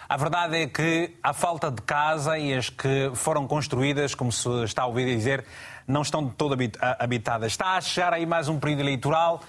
A 0.08 0.16
verdade 0.16 0.62
é 0.62 0.66
que 0.68 1.16
a 1.20 1.32
falta 1.32 1.68
de 1.68 1.82
casa 1.82 2.38
e 2.38 2.54
as 2.54 2.70
que 2.70 3.10
foram 3.14 3.46
construídas, 3.48 4.14
como 4.14 4.30
se 4.30 4.48
está 4.62 4.82
a 4.82 4.86
ouvir 4.86 5.04
dizer, 5.04 5.44
não 5.86 6.02
estão 6.02 6.24
de 6.24 6.32
todo 6.34 6.56
habitadas. 7.00 7.52
Está 7.52 7.76
a 7.76 7.80
chegar 7.80 8.12
aí 8.12 8.24
mais 8.24 8.48
um 8.48 8.60
período 8.60 8.82
eleitoral. 8.82 9.42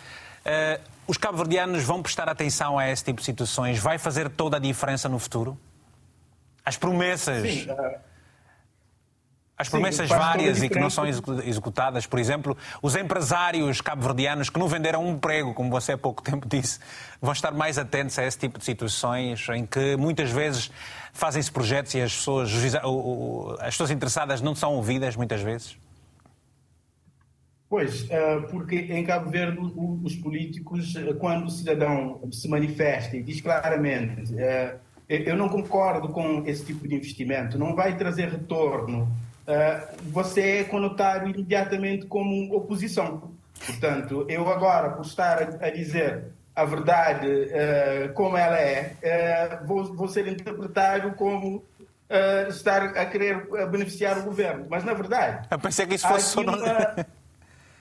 Os 1.05 1.15
cabo-verdianos 1.15 1.83
vão 1.83 2.01
prestar 2.01 2.27
atenção 2.27 2.79
a 2.79 2.89
esse 2.89 3.03
tipo 3.03 3.19
de 3.19 3.25
situações? 3.25 3.77
Vai 3.77 3.99
fazer 3.99 4.29
toda 4.29 4.57
a 4.57 4.59
diferença 4.59 5.07
no 5.07 5.19
futuro? 5.19 5.55
As 6.67 6.75
promessas. 6.75 7.49
Sim, 7.49 7.71
uh... 7.71 7.97
As 9.57 9.69
promessas 9.69 10.09
Sim, 10.09 10.15
várias 10.15 10.61
e 10.61 10.67
que 10.67 10.77
não 10.77 10.89
são 10.89 11.05
executadas, 11.07 12.05
por 12.05 12.19
exemplo, 12.19 12.55
os 12.81 12.93
empresários 12.93 13.79
cabo-verdianos 13.79 14.49
que 14.49 14.59
não 14.59 14.67
venderam 14.67 15.03
um 15.03 15.13
emprego, 15.13 15.53
como 15.53 15.71
você 15.71 15.93
há 15.93 15.97
pouco 15.97 16.21
tempo 16.21 16.45
disse, 16.47 16.77
vão 17.21 17.31
estar 17.31 17.51
mais 17.51 17.77
atentos 17.77 18.19
a 18.19 18.25
esse 18.25 18.37
tipo 18.37 18.59
de 18.59 18.65
situações 18.65 19.47
em 19.49 19.65
que 19.65 19.95
muitas 19.95 20.29
vezes 20.29 20.69
fazem-se 21.13 21.49
projetos 21.49 21.95
e 21.95 22.01
as 22.01 22.13
pessoas, 22.13 22.51
as 23.61 23.73
pessoas 23.73 23.89
interessadas 23.89 24.41
não 24.41 24.53
são 24.53 24.73
ouvidas, 24.73 25.15
muitas 25.15 25.41
vezes? 25.41 25.77
Pois, 27.69 28.05
eh, 28.11 28.39
porque 28.51 28.75
em 28.75 29.03
Cabo 29.05 29.29
Verde 29.29 29.57
os 30.03 30.15
políticos, 30.17 30.95
eh, 30.95 31.13
quando 31.13 31.45
o 31.47 31.49
cidadão 31.49 32.21
se 32.31 32.47
manifesta 32.47 33.17
e 33.17 33.23
diz 33.23 33.41
claramente 33.41 34.35
eu 35.09 35.37
não 35.37 35.47
concordo 35.47 36.09
com 36.09 36.43
esse 36.45 36.65
tipo 36.65 36.87
de 36.87 36.95
investimento, 36.95 37.57
não 37.57 37.73
vai 37.73 37.95
trazer 37.97 38.29
retorno. 38.29 39.03
Uh, 39.47 40.11
você 40.11 40.41
é 40.41 40.63
conotado 40.65 41.29
imediatamente 41.29 42.05
como 42.05 42.53
oposição. 42.53 43.31
Portanto, 43.65 44.25
eu 44.27 44.49
agora, 44.49 44.89
por 44.89 45.05
estar 45.05 45.41
a, 45.61 45.69
dizer 45.69 46.25
a 46.53 46.65
verdade 46.65 47.27
uh, 47.27 48.13
como 48.13 48.35
ela 48.35 48.59
é, 48.59 49.59
vou, 49.65 49.95
vou, 49.95 50.07
ser 50.07 50.27
interpretado 50.27 51.11
como 51.11 51.63
estar 52.49 52.83
a 52.97 53.05
querer 53.05 53.47
beneficiar 53.69 54.17
o 54.19 54.23
governo. 54.23 54.65
Mas, 54.69 54.83
na 54.83 54.93
verdade. 54.93 55.47
Eu 55.51 55.59
pensei 55.59 55.85
que 55.85 55.95
isso 55.95 56.07
fosse 56.07 56.37
há 56.37 56.41
aqui, 56.41 56.49
uma, 56.49 57.05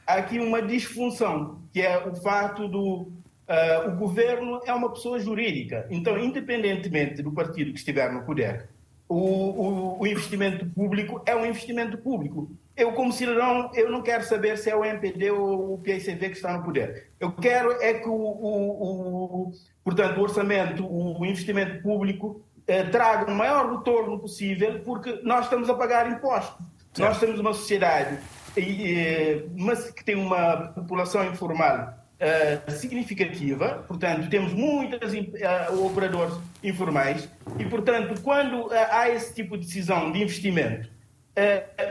há 0.06 0.14
aqui 0.14 0.38
uma 0.38 0.62
disfunção, 0.62 1.60
que 1.72 1.80
é 1.80 1.98
o 2.06 2.14
fato 2.16 2.68
do 2.68 3.12
Uh, 3.48 3.90
o 3.90 3.96
governo 3.96 4.60
é 4.66 4.72
uma 4.72 4.92
pessoa 4.92 5.20
jurídica. 5.20 5.86
Então, 5.88 6.18
independentemente 6.18 7.22
do 7.22 7.30
partido 7.30 7.72
que 7.72 7.78
estiver 7.78 8.12
no 8.12 8.22
poder, 8.22 8.68
o, 9.08 9.16
o, 9.16 10.00
o, 10.00 10.06
investimento 10.06 10.66
público 10.66 11.22
é 11.24 11.36
um 11.36 11.46
investimento 11.46 11.96
público. 11.96 12.50
Eu, 12.76 12.92
como 12.92 13.12
cidadão, 13.12 13.70
eu 13.72 13.88
não 13.90 14.02
quero 14.02 14.24
saber 14.24 14.58
se 14.58 14.68
é 14.68 14.74
o 14.74 14.84
MPD 14.84 15.30
ou 15.30 15.74
o 15.74 15.78
PICV 15.78 16.30
que 16.30 16.36
está 16.36 16.56
no 16.56 16.64
poder. 16.64 17.10
Eu 17.20 17.30
quero 17.32 17.70
é 17.80 17.94
que 17.94 18.08
o, 18.08 18.14
o 18.14 19.52
portanto, 19.84 20.18
o 20.18 20.22
orçamento, 20.22 20.84
o 20.84 21.24
investimento 21.24 21.80
público 21.82 22.44
eh, 22.66 22.82
traga 22.82 23.30
o 23.30 23.34
maior 23.34 23.78
retorno 23.78 24.18
possível, 24.18 24.80
porque 24.80 25.20
nós 25.22 25.44
estamos 25.44 25.70
a 25.70 25.74
pagar 25.74 26.10
impostos. 26.10 26.66
Nós 26.98 27.20
temos 27.20 27.38
uma 27.38 27.52
sociedade 27.52 28.18
eh, 28.56 29.44
mas 29.56 29.90
que 29.90 30.04
tem 30.04 30.16
uma 30.16 30.68
população 30.74 31.24
informal 31.24 31.94
uh, 32.20 32.70
significativa, 32.70 33.84
portanto, 33.86 34.28
temos 34.28 34.52
muitos 34.52 35.12
uh, 35.12 35.16
eh, 35.34 35.70
operadores 35.70 36.34
informais 36.62 37.28
e, 37.58 37.64
portanto, 37.64 38.20
quando 38.22 38.66
uh, 38.66 38.72
há 38.90 39.08
esse 39.10 39.34
tipo 39.34 39.56
de 39.56 39.66
decisão 39.66 40.10
de 40.12 40.22
investimento, 40.22 40.96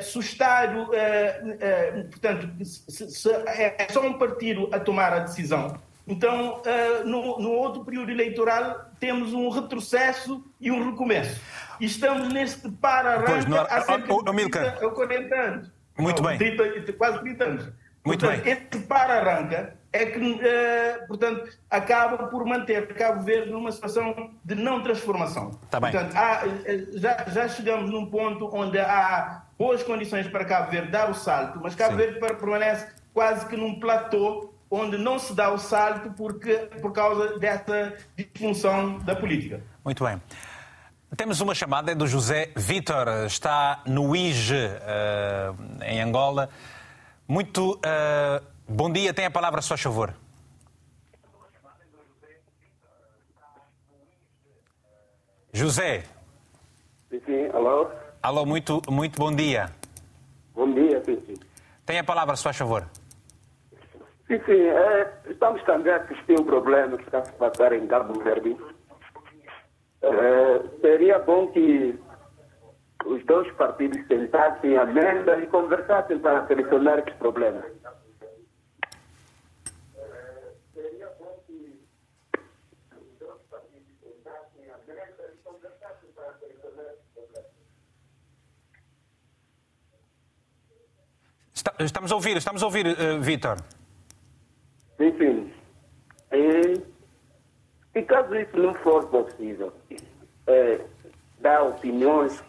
se 0.02 0.18
o 0.18 0.22
Estado, 0.22 0.90
portanto, 2.10 2.50
se, 2.66 3.12
se 3.12 3.30
é 3.30 3.88
só 3.92 4.02
um 4.02 4.14
partido 4.14 4.68
a 4.72 4.80
tomar 4.80 5.14
a 5.14 5.20
decisão, 5.20 5.80
então, 6.08 6.64
no, 7.06 7.40
no, 7.40 7.52
outro 7.52 7.86
período 7.86 8.10
eleitoral, 8.10 8.90
temos 9.00 9.34
um 9.34 9.48
retrocesso 9.50 10.44
e 10.60 10.72
um 10.72 10.90
recomeço. 10.90 11.40
E 11.80 11.86
estamos 11.86 12.34
neste 12.34 12.72
para-arranca 12.72 13.62
há 13.70 13.82
cerca 13.82 14.16
de 14.16 14.50
30 14.50 14.80
ou 14.82 14.92
40 14.94 15.36
anos. 15.36 15.72
Muito 15.96 16.24
não, 16.24 16.30
bem. 16.30 16.40
30, 16.40 16.94
quase 16.94 17.20
30 17.20 17.44
anos. 17.44 17.70
Muito 18.04 18.20
portanto, 18.22 18.44
bem. 18.44 18.54
Este 18.54 18.80
para-arranca 18.88 19.76
é 19.96 20.06
que, 20.08 20.20
uh, 20.20 21.08
portanto, 21.08 21.50
acaba 21.70 22.28
por 22.28 22.46
manter 22.46 22.88
Cabo 22.94 23.24
Verde 23.24 23.50
numa 23.50 23.72
situação 23.72 24.32
de 24.44 24.54
não 24.54 24.84
transformação. 24.84 25.52
Tá 25.70 25.80
bem. 25.80 25.92
Portanto, 25.92 26.16
há, 26.16 26.44
eh, 26.66 26.86
já, 26.96 27.26
já 27.30 27.48
chegamos 27.48 27.90
num 27.90 28.06
ponto 28.06 28.50
onde 28.54 28.78
há 28.78 29.44
boas 29.58 29.82
condições 29.84 30.28
para 30.28 30.44
Cabo 30.44 30.70
Verde 30.70 30.92
dar 30.92 31.10
o 31.10 31.14
salto, 31.14 31.60
mas 31.64 31.76
Cabo 31.76 31.92
Sim. 31.92 31.98
Verde 31.98 32.20
permanece 32.20 32.88
quase 33.14 33.46
que 33.48 33.56
num 33.56 33.80
platô 33.80 34.54
onde 34.70 34.98
não 34.98 35.18
se 35.18 35.34
dá 35.34 35.50
o 35.52 35.58
salto 35.58 36.12
porque, 36.12 36.54
por 36.82 36.92
causa 36.92 37.40
dessa 37.40 37.94
disfunção 38.18 39.00
da 39.00 39.16
política. 39.16 39.62
Muito 39.84 40.04
bem. 40.04 40.22
Temos 41.16 41.40
uma 41.40 41.56
chamada 41.56 41.96
do 41.96 42.06
José 42.06 42.52
Vitor, 42.58 43.08
está 43.26 43.82
no 43.86 44.14
IGE, 44.14 44.56
uh, 44.56 45.84
em 45.86 46.02
Angola. 46.02 46.50
Muito 47.28 47.76
uh, 47.76 48.55
bom 48.68 48.92
dia, 48.92 49.14
tem 49.14 49.26
a 49.26 49.32
palavra, 49.32 49.62
se 49.62 49.70
faz 49.70 49.82
favor. 49.82 50.14
José. 55.54 56.04
Sim, 57.10 57.22
sim, 57.26 57.46
alô? 57.54 57.88
Alô, 58.22 58.46
muito, 58.46 58.82
muito 58.90 59.18
bom 59.18 59.34
dia. 59.34 59.72
Bom 60.54 60.74
dia, 60.74 61.02
sim, 61.06 61.22
sim. 61.26 61.36
Tem 61.86 62.00
a 62.00 62.04
palavra, 62.04 62.36
se 62.36 62.44
faz 62.44 62.58
favor. 62.58 62.86
Sim, 64.28 64.42
sim, 64.46 64.62
é, 64.68 65.14
estamos 65.30 65.64
também 65.64 65.94
a 65.94 65.98
assistir 65.98 66.40
um 66.40 66.44
problema 66.44 66.98
que 66.98 67.04
está 67.04 67.20
a 67.20 67.26
se 67.26 67.32
passar 67.34 67.72
em 67.74 67.88
Cabo 67.88 68.20
Verde. 68.22 68.58
É, 70.02 70.80
seria 70.82 71.20
bom 71.20 71.48
que 71.48 71.98
os 73.06 73.24
dois 73.26 73.50
partidos 73.54 74.06
sentassem 74.08 74.78
a 74.78 74.86
mesa 74.86 75.38
e 75.38 75.48
conversassem 75.48 76.20
para 76.20 76.48
solucionar 76.48 77.00
esses 77.00 77.14
problemas. 91.66 91.92
Estamos 91.92 92.12
a 92.12 92.16
ouvir, 92.16 92.38
estamos 92.38 92.64
a 92.64 92.66
ouvir, 92.66 92.88
uh, 92.88 93.22
Vítor. 93.22 93.58
Sim. 94.98 95.52
E, 96.32 96.82
e 97.96 98.02
caso 98.04 98.36
isso 98.36 98.58
não 98.58 98.74
for 98.76 99.06
possível, 99.08 99.74
é, 100.48 100.82
dar 101.40 101.64
opiniões 101.64 102.44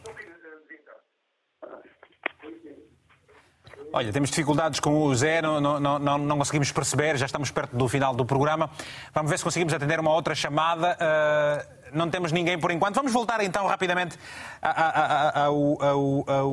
Olha, 3.96 4.12
temos 4.12 4.28
dificuldades 4.28 4.78
com 4.78 5.04
o 5.04 5.14
Zé, 5.14 5.40
não, 5.40 5.58
não, 5.58 5.98
não, 5.98 6.18
não, 6.18 6.36
conseguimos 6.36 6.70
perceber, 6.70 7.16
já 7.16 7.24
estamos 7.24 7.50
perto 7.50 7.74
do 7.74 7.88
final 7.88 8.14
do 8.14 8.26
programa. 8.26 8.68
Vamos 9.14 9.30
ver 9.30 9.38
se 9.38 9.44
conseguimos 9.44 9.72
atender 9.72 9.98
uma 9.98 10.12
outra 10.12 10.34
chamada. 10.34 10.98
Uh, 11.00 11.96
não 11.96 12.10
temos 12.10 12.30
ninguém 12.30 12.58
por 12.58 12.70
enquanto. 12.70 12.94
Vamos 12.94 13.10
voltar 13.10 13.42
então 13.42 13.66
rapidamente 13.66 14.18
ao, 14.60 15.82
ao, 15.82 16.24
ao 16.30 16.52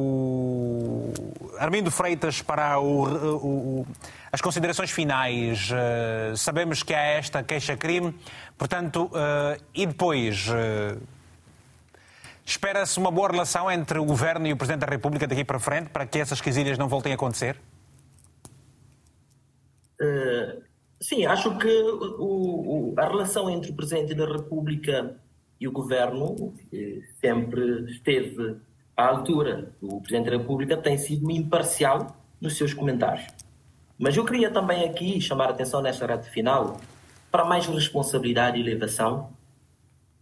Armindo 1.60 1.92
Freitas 1.92 2.42
para 2.42 2.80
o, 2.80 3.86
as 4.32 4.40
considerações 4.40 4.92
finais. 4.92 5.70
Uh, 5.70 6.38
sabemos 6.38 6.82
que 6.82 6.94
há 6.94 7.02
esta 7.02 7.44
queixa-crime, 7.44 8.16
portanto, 8.58 9.12
uh, 9.12 9.62
e 9.76 9.86
depois. 9.86 10.48
Espera-se 12.46 13.00
uma 13.00 13.10
boa 13.10 13.30
relação 13.30 13.72
entre 13.72 13.98
o 13.98 14.06
Governo 14.06 14.48
e 14.48 14.54
o 14.54 14.58
Presidente 14.58 14.82
da 14.82 14.88
República 14.88 15.28
daqui 15.28 15.46
para 15.46 15.60
frente 15.60 15.90
para 15.90 16.06
que 16.06 16.20
essas 16.20 16.42
quesilhas 16.42 16.78
não 16.78 16.88
voltem 16.88 17.14
a 17.14 17.16
acontecer? 17.16 17.58
Uh, 20.02 20.62
sim, 21.00 21.26
acho 21.26 21.58
que 21.58 21.68
o, 21.68 22.92
o, 22.92 22.96
a 22.98 23.08
relação 23.08 23.50
entre 23.50 23.72
o 23.72 23.74
Presidente 23.74 24.14
da 24.14 24.26
República 24.26 25.16
e 25.60 25.68
o 25.68 25.72
Governo 25.72 26.54
sempre 27.22 27.90
esteve 27.90 28.58
à 28.98 29.08
altura. 29.08 29.72
O 29.82 30.02
Presidente 30.02 30.30
da 30.30 30.38
República 30.38 30.76
tem 30.76 30.98
sido 30.98 31.32
imparcial 31.32 32.18
nos 32.42 32.58
seus 32.58 32.74
comentários. 32.74 33.26
Mas 33.98 34.18
eu 34.18 34.26
queria 34.26 34.52
também 34.52 34.84
aqui 34.84 35.22
chamar 35.22 35.46
a 35.46 35.52
atenção 35.52 35.82
nesta 35.82 36.06
reta 36.06 36.24
final 36.24 36.82
para 37.32 37.46
mais 37.46 37.66
responsabilidade 37.66 38.58
e 38.58 38.62
elevação 38.62 39.30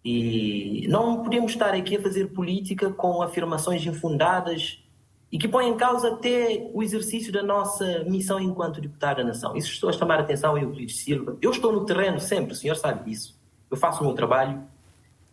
e 0.04 0.88
não 0.90 1.24
podemos 1.24 1.52
estar 1.52 1.74
aqui 1.74 1.96
a 1.96 2.02
fazer 2.02 2.28
política 2.28 2.90
com 2.92 3.22
afirmações 3.22 3.86
infundadas 3.86 4.84
e 5.32 5.38
que 5.38 5.48
põem 5.48 5.70
em 5.70 5.78
causa 5.78 6.10
até 6.10 6.70
o 6.74 6.84
exercício 6.84 7.32
da 7.32 7.44
nossa 7.44 8.04
missão 8.04 8.40
enquanto 8.40 8.82
deputado 8.82 9.18
da 9.18 9.24
nação. 9.24 9.56
Isso 9.56 9.72
estou 9.72 9.90
a 9.90 9.94
chamar 9.94 10.20
a 10.20 10.22
atenção, 10.22 10.58
Euclides 10.58 10.98
Silva. 10.98 11.38
Eu 11.42 11.52
estou 11.52 11.72
no 11.72 11.86
terreno 11.86 12.20
sempre, 12.20 12.54
o 12.54 12.56
senhor 12.56 12.76
sabe 12.76 13.10
disso. 13.10 13.40
Eu 13.70 13.78
faço 13.78 14.02
o 14.02 14.06
meu 14.06 14.16
trabalho 14.16 14.62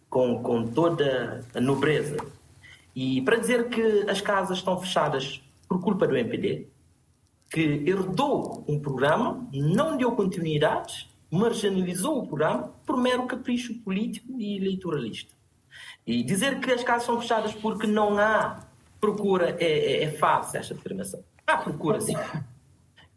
com, 0.08 0.40
com 0.42 0.66
toda 0.68 1.44
a 1.54 1.60
nobreza. 1.60 2.16
E 2.94 3.22
para 3.22 3.36
dizer 3.36 3.68
que 3.68 4.08
as 4.08 4.20
casas 4.20 4.58
estão 4.58 4.78
fechadas 4.78 5.42
por 5.68 5.80
culpa 5.80 6.06
do 6.06 6.16
MPD, 6.16 6.66
que 7.50 7.82
herdou 7.86 8.64
um 8.68 8.78
programa, 8.78 9.46
não 9.52 9.96
deu 9.96 10.12
continuidade 10.12 11.08
marginalizou 11.30 12.18
o 12.18 12.26
programa 12.26 12.72
por 12.86 12.96
mero 12.96 13.26
capricho 13.26 13.74
político 13.80 14.38
e 14.38 14.56
eleitoralista. 14.56 15.32
E 16.06 16.22
dizer 16.22 16.58
que 16.60 16.70
as 16.70 16.82
casas 16.82 17.04
são 17.04 17.20
fechadas 17.20 17.54
porque 17.54 17.86
não 17.86 18.18
há 18.18 18.64
procura 19.00 19.56
é, 19.60 19.64
é, 19.64 20.04
é 20.04 20.10
fácil 20.12 20.58
esta 20.58 20.74
afirmação. 20.74 21.22
Há 21.46 21.58
procura, 21.58 22.00
sim. 22.00 22.16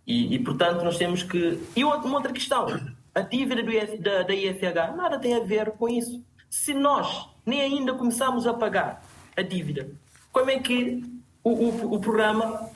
E, 0.05 0.35
e, 0.35 0.39
portanto, 0.39 0.83
nós 0.83 0.97
temos 0.97 1.23
que. 1.23 1.61
E 1.75 1.83
uma 1.83 2.15
outra 2.15 2.33
questão: 2.33 2.67
a 3.13 3.21
dívida 3.21 3.61
IF, 3.61 3.97
da, 3.97 4.23
da 4.23 4.33
IFH 4.33 4.95
nada 4.95 5.19
tem 5.19 5.35
a 5.35 5.39
ver 5.39 5.71
com 5.71 5.87
isso. 5.87 6.23
Se 6.49 6.73
nós 6.73 7.29
nem 7.45 7.61
ainda 7.61 7.93
começamos 7.93 8.45
a 8.45 8.53
pagar 8.53 9.03
a 9.35 9.41
dívida, 9.41 9.89
como 10.31 10.49
é 10.49 10.59
que 10.59 11.03
o, 11.43 11.49
o, 11.49 11.95
o 11.95 11.99
programa 11.99 12.69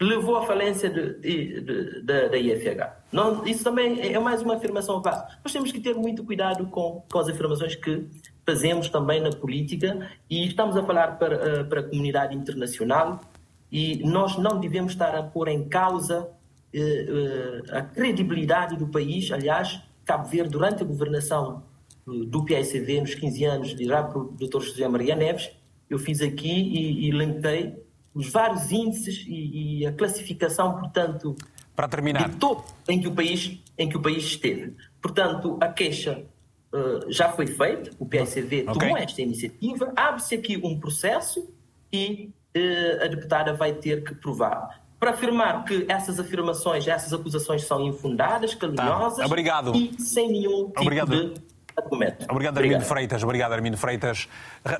levou 0.00 0.36
à 0.36 0.46
falência 0.46 0.88
da 0.88 2.36
IFH. 2.38 2.90
Não, 3.12 3.46
isso 3.46 3.62
também 3.62 4.00
é 4.00 4.18
mais 4.18 4.40
uma 4.40 4.56
afirmação 4.56 5.02
fácil. 5.02 5.36
Nós 5.44 5.52
temos 5.52 5.70
que 5.70 5.80
ter 5.80 5.94
muito 5.94 6.24
cuidado 6.24 6.66
com, 6.68 7.04
com 7.10 7.18
as 7.18 7.28
afirmações 7.28 7.74
que 7.74 8.06
fazemos 8.46 8.88
também 8.88 9.20
na 9.20 9.30
política 9.30 10.10
e 10.28 10.46
estamos 10.46 10.76
a 10.76 10.82
falar 10.82 11.18
para, 11.18 11.34
eh, 11.34 11.64
para 11.64 11.80
a 11.80 11.82
comunidade 11.82 12.34
internacional 12.34 13.20
e 13.70 14.02
nós 14.04 14.38
não 14.38 14.58
devemos 14.58 14.92
estar 14.92 15.14
a 15.14 15.22
pôr 15.22 15.48
em 15.48 15.68
causa 15.68 16.30
eh, 16.72 16.80
eh, 16.80 17.76
a 17.76 17.82
credibilidade 17.82 18.76
do 18.76 18.88
país. 18.88 19.30
Aliás, 19.30 19.80
Cabo 20.06 20.26
Verde, 20.28 20.50
durante 20.50 20.82
a 20.82 20.86
governação 20.86 21.62
do 22.06 22.44
PICV, 22.44 23.02
nos 23.02 23.14
15 23.14 23.44
anos 23.44 23.74
de 23.76 23.84
Dr. 23.86 24.60
José 24.60 24.88
Maria 24.88 25.14
Neves, 25.14 25.50
eu 25.88 25.98
fiz 25.98 26.22
aqui 26.22 26.50
e, 26.50 27.08
e 27.08 27.10
os 28.14 28.28
vários 28.30 28.70
índices 28.72 29.24
e, 29.26 29.80
e, 29.82 29.86
a 29.86 29.92
classificação, 29.92 30.78
portanto, 30.78 31.36
para 31.76 31.88
terminar, 31.88 32.28
de 32.28 32.36
topo 32.36 32.64
em 32.88 33.00
que 33.00 33.08
o 33.08 33.14
país 33.14 33.58
em 33.78 33.88
que 33.88 33.96
o 33.96 34.02
país 34.02 34.24
esteve. 34.24 34.74
Portanto, 35.00 35.56
a 35.60 35.68
queixa 35.68 36.22
uh, 36.72 37.10
já 37.10 37.30
foi 37.30 37.46
feita, 37.46 37.90
o 37.98 38.06
PSV 38.06 38.62
okay. 38.62 38.64
tomou 38.64 38.96
esta 38.96 39.22
iniciativa, 39.22 39.92
abre-se 39.96 40.34
aqui 40.34 40.60
um 40.62 40.78
processo 40.78 41.48
e 41.92 42.30
uh, 42.56 43.04
a 43.04 43.06
deputada 43.08 43.54
vai 43.54 43.72
ter 43.72 44.04
que 44.04 44.14
provar. 44.14 44.82
Para 44.98 45.12
afirmar 45.12 45.64
que 45.64 45.86
essas 45.88 46.20
afirmações, 46.20 46.86
essas 46.86 47.14
acusações 47.14 47.62
são 47.62 47.86
infundadas, 47.86 48.54
caluniosas 48.54 49.16
tá. 49.16 49.24
E 49.74 49.98
sem 49.98 50.30
nenhum 50.30 50.66
tipo 50.66 50.82
Obrigado. 50.82 51.32
de 51.34 51.40
Obrigado, 51.76 52.30
Obrigado, 52.30 52.58
Armindo 52.58 52.84
Freitas. 52.84 53.22
Obrigado, 53.22 53.52
Armindo 53.52 53.76
Freitas. 53.76 54.28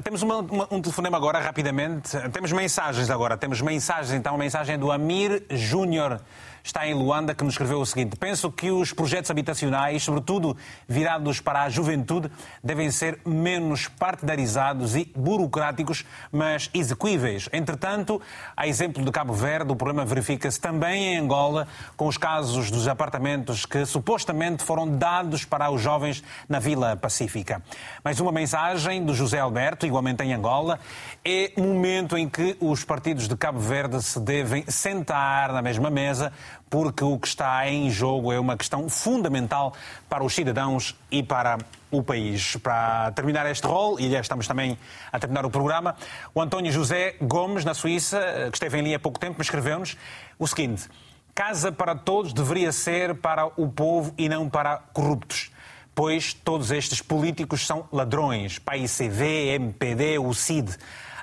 Temos 0.02 0.22
uma, 0.22 0.36
uma, 0.36 0.68
um 0.70 0.80
telefonema 0.80 1.16
agora, 1.16 1.38
rapidamente. 1.38 2.16
Temos 2.30 2.52
mensagens 2.52 3.10
agora. 3.10 3.36
Temos 3.36 3.60
mensagens, 3.60 4.12
então, 4.12 4.34
a 4.34 4.38
mensagem 4.38 4.78
do 4.78 4.90
Amir 4.90 5.42
Júnior 5.50 6.20
está 6.62 6.86
em 6.86 6.94
Luanda, 6.94 7.34
que 7.34 7.44
nos 7.44 7.54
escreveu 7.54 7.80
o 7.80 7.86
seguinte: 7.86 8.16
Penso 8.16 8.50
que 8.50 8.70
os 8.70 8.92
projetos 8.92 9.30
habitacionais, 9.30 10.02
sobretudo 10.02 10.56
virados 10.88 11.40
para 11.40 11.62
a 11.62 11.68
juventude, 11.68 12.30
devem 12.62 12.90
ser 12.90 13.20
menos 13.24 13.88
partidarizados 13.88 14.96
e 14.96 15.10
burocráticos, 15.16 16.04
mas 16.30 16.70
execuíveis. 16.74 17.48
Entretanto, 17.52 18.20
a 18.56 18.66
exemplo 18.66 19.04
de 19.04 19.10
Cabo 19.10 19.32
Verde, 19.32 19.72
o 19.72 19.76
problema 19.76 20.04
verifica-se 20.04 20.60
também 20.60 21.14
em 21.14 21.18
Angola, 21.18 21.66
com 21.96 22.06
os 22.06 22.16
casos 22.16 22.70
dos 22.70 22.88
apartamentos 22.88 23.64
que 23.64 23.84
supostamente 23.84 24.62
foram 24.62 24.88
dados 24.88 25.44
para 25.44 25.70
os 25.70 25.80
jovens 25.80 26.22
na 26.48 26.58
Vila 26.58 26.96
Pacífica. 26.96 27.62
Mais 28.04 28.20
uma 28.20 28.32
mensagem 28.32 29.04
do 29.04 29.14
José 29.14 29.38
Alberto, 29.38 29.86
igualmente 29.86 30.22
em 30.22 30.32
Angola. 30.32 30.78
É 31.24 31.52
momento 31.56 32.16
em 32.16 32.28
que 32.28 32.56
os 32.60 32.84
partidos 32.84 33.28
de 33.28 33.36
Cabo 33.36 33.58
Verde 33.58 34.02
se 34.02 34.20
devem 34.20 34.64
sentar 34.68 35.52
na 35.52 35.62
mesma 35.62 35.90
mesa 35.90 36.32
porque 36.70 37.02
o 37.02 37.18
que 37.18 37.26
está 37.26 37.68
em 37.68 37.90
jogo 37.90 38.32
é 38.32 38.38
uma 38.38 38.56
questão 38.56 38.88
fundamental 38.88 39.74
para 40.08 40.22
os 40.22 40.32
cidadãos 40.32 40.94
e 41.10 41.20
para 41.20 41.58
o 41.90 42.00
país. 42.00 42.56
Para 42.56 43.10
terminar 43.10 43.44
este 43.50 43.66
rol, 43.66 43.98
e 43.98 44.08
já 44.08 44.20
estamos 44.20 44.46
também 44.46 44.78
a 45.12 45.18
terminar 45.18 45.44
o 45.44 45.50
programa, 45.50 45.96
o 46.32 46.40
António 46.40 46.70
José 46.70 47.16
Gomes, 47.20 47.64
na 47.64 47.74
Suíça, 47.74 48.20
que 48.50 48.56
esteve 48.56 48.78
em 48.78 48.82
linha 48.82 48.96
há 48.96 49.00
pouco 49.00 49.18
tempo, 49.18 49.42
escreveu-nos 49.42 49.96
o 50.38 50.46
seguinte: 50.46 50.88
Casa 51.34 51.72
para 51.72 51.96
todos 51.96 52.32
deveria 52.32 52.70
ser 52.70 53.16
para 53.16 53.46
o 53.46 53.68
povo 53.68 54.14
e 54.16 54.28
não 54.28 54.48
para 54.48 54.78
corruptos 54.92 55.50
pois 55.92 56.32
todos 56.32 56.70
estes 56.70 57.02
políticos 57.02 57.66
são 57.66 57.86
ladrões. 57.92 58.58
PAICV, 58.58 59.54
MPD, 59.54 60.18
o 60.18 60.32
CID. 60.32 60.74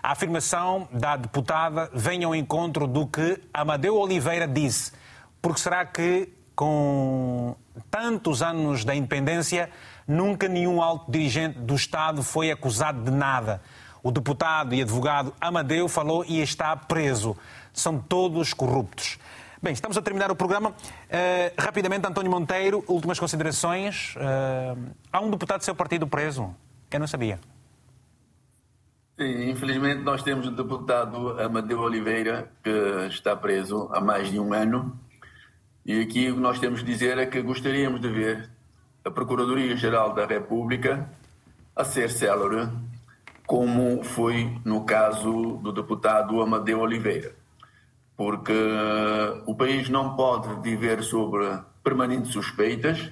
A 0.04 0.12
afirmação 0.12 0.88
da 0.92 1.16
deputada 1.16 1.90
vem 1.94 2.24
ao 2.24 2.36
encontro 2.36 2.86
do 2.86 3.08
que 3.08 3.42
Amadeu 3.52 3.96
Oliveira 3.96 4.48
disse 4.48 4.92
porque 5.42 5.60
será 5.60 5.86
que, 5.86 6.30
com 6.56 7.56
tantos 7.90 8.42
anos 8.42 8.84
da 8.84 8.96
independência, 8.96 9.70
nunca 10.08 10.48
nenhum 10.48 10.82
alto 10.82 11.12
dirigente 11.12 11.60
do 11.60 11.76
Estado 11.76 12.24
foi 12.24 12.52
acusado 12.52 13.04
de 13.04 13.12
nada? 13.12 13.62
O 14.04 14.12
deputado 14.12 14.74
e 14.74 14.82
advogado 14.82 15.34
Amadeu 15.40 15.88
falou 15.88 16.24
e 16.26 16.42
está 16.42 16.76
preso. 16.76 17.36
São 17.74 18.00
todos 18.00 18.54
corruptos. 18.54 19.20
Bem, 19.62 19.74
estamos 19.74 19.98
a 19.98 20.02
terminar 20.02 20.32
o 20.32 20.36
programa. 20.36 20.70
Uh, 20.70 20.74
rapidamente, 21.58 22.08
António 22.08 22.30
Monteiro, 22.30 22.84
últimas 22.88 23.20
considerações. 23.20 24.16
Uh, 24.16 24.92
há 25.12 25.20
um 25.20 25.32
deputado 25.32 25.60
do 25.60 25.66
seu 25.66 25.74
partido 25.74 26.08
preso. 26.08 26.56
Eu 26.92 27.00
não 27.00 27.08
sabia. 27.08 27.40
Sim, 29.20 29.50
infelizmente 29.50 30.04
nós 30.04 30.22
temos 30.22 30.48
o 30.48 30.52
deputado 30.52 31.42
Amadeu 31.42 31.80
Oliveira, 31.80 32.52
que 32.64 32.70
está 33.10 33.36
preso 33.36 33.90
há 33.92 34.00
mais 34.00 34.30
de 34.30 34.40
um 34.40 34.54
ano. 34.54 34.98
E 35.88 36.02
aqui 36.02 36.30
o 36.30 36.34
que 36.34 36.42
nós 36.42 36.60
temos 36.60 36.82
de 36.82 36.86
dizer 36.92 37.18
é 37.18 37.26
que 37.26 37.42
gostaríamos 37.42 38.02
de 38.02 38.10
ver 38.10 38.50
a 39.06 39.10
Procuradoria-Geral 39.10 40.14
da 40.14 40.26
República 40.26 41.10
a 41.74 41.86
ser 41.86 42.10
célere, 42.10 42.68
como 43.46 44.04
foi 44.04 44.60
no 44.66 44.84
caso 44.84 45.58
do 45.64 45.72
deputado 45.72 46.42
Amadeu 46.42 46.82
Oliveira. 46.82 47.34
Porque 48.18 48.52
o 49.46 49.56
país 49.56 49.88
não 49.88 50.14
pode 50.18 50.62
viver 50.62 51.02
sobre 51.04 51.58
permanentes 51.82 52.34
suspeitas 52.34 53.10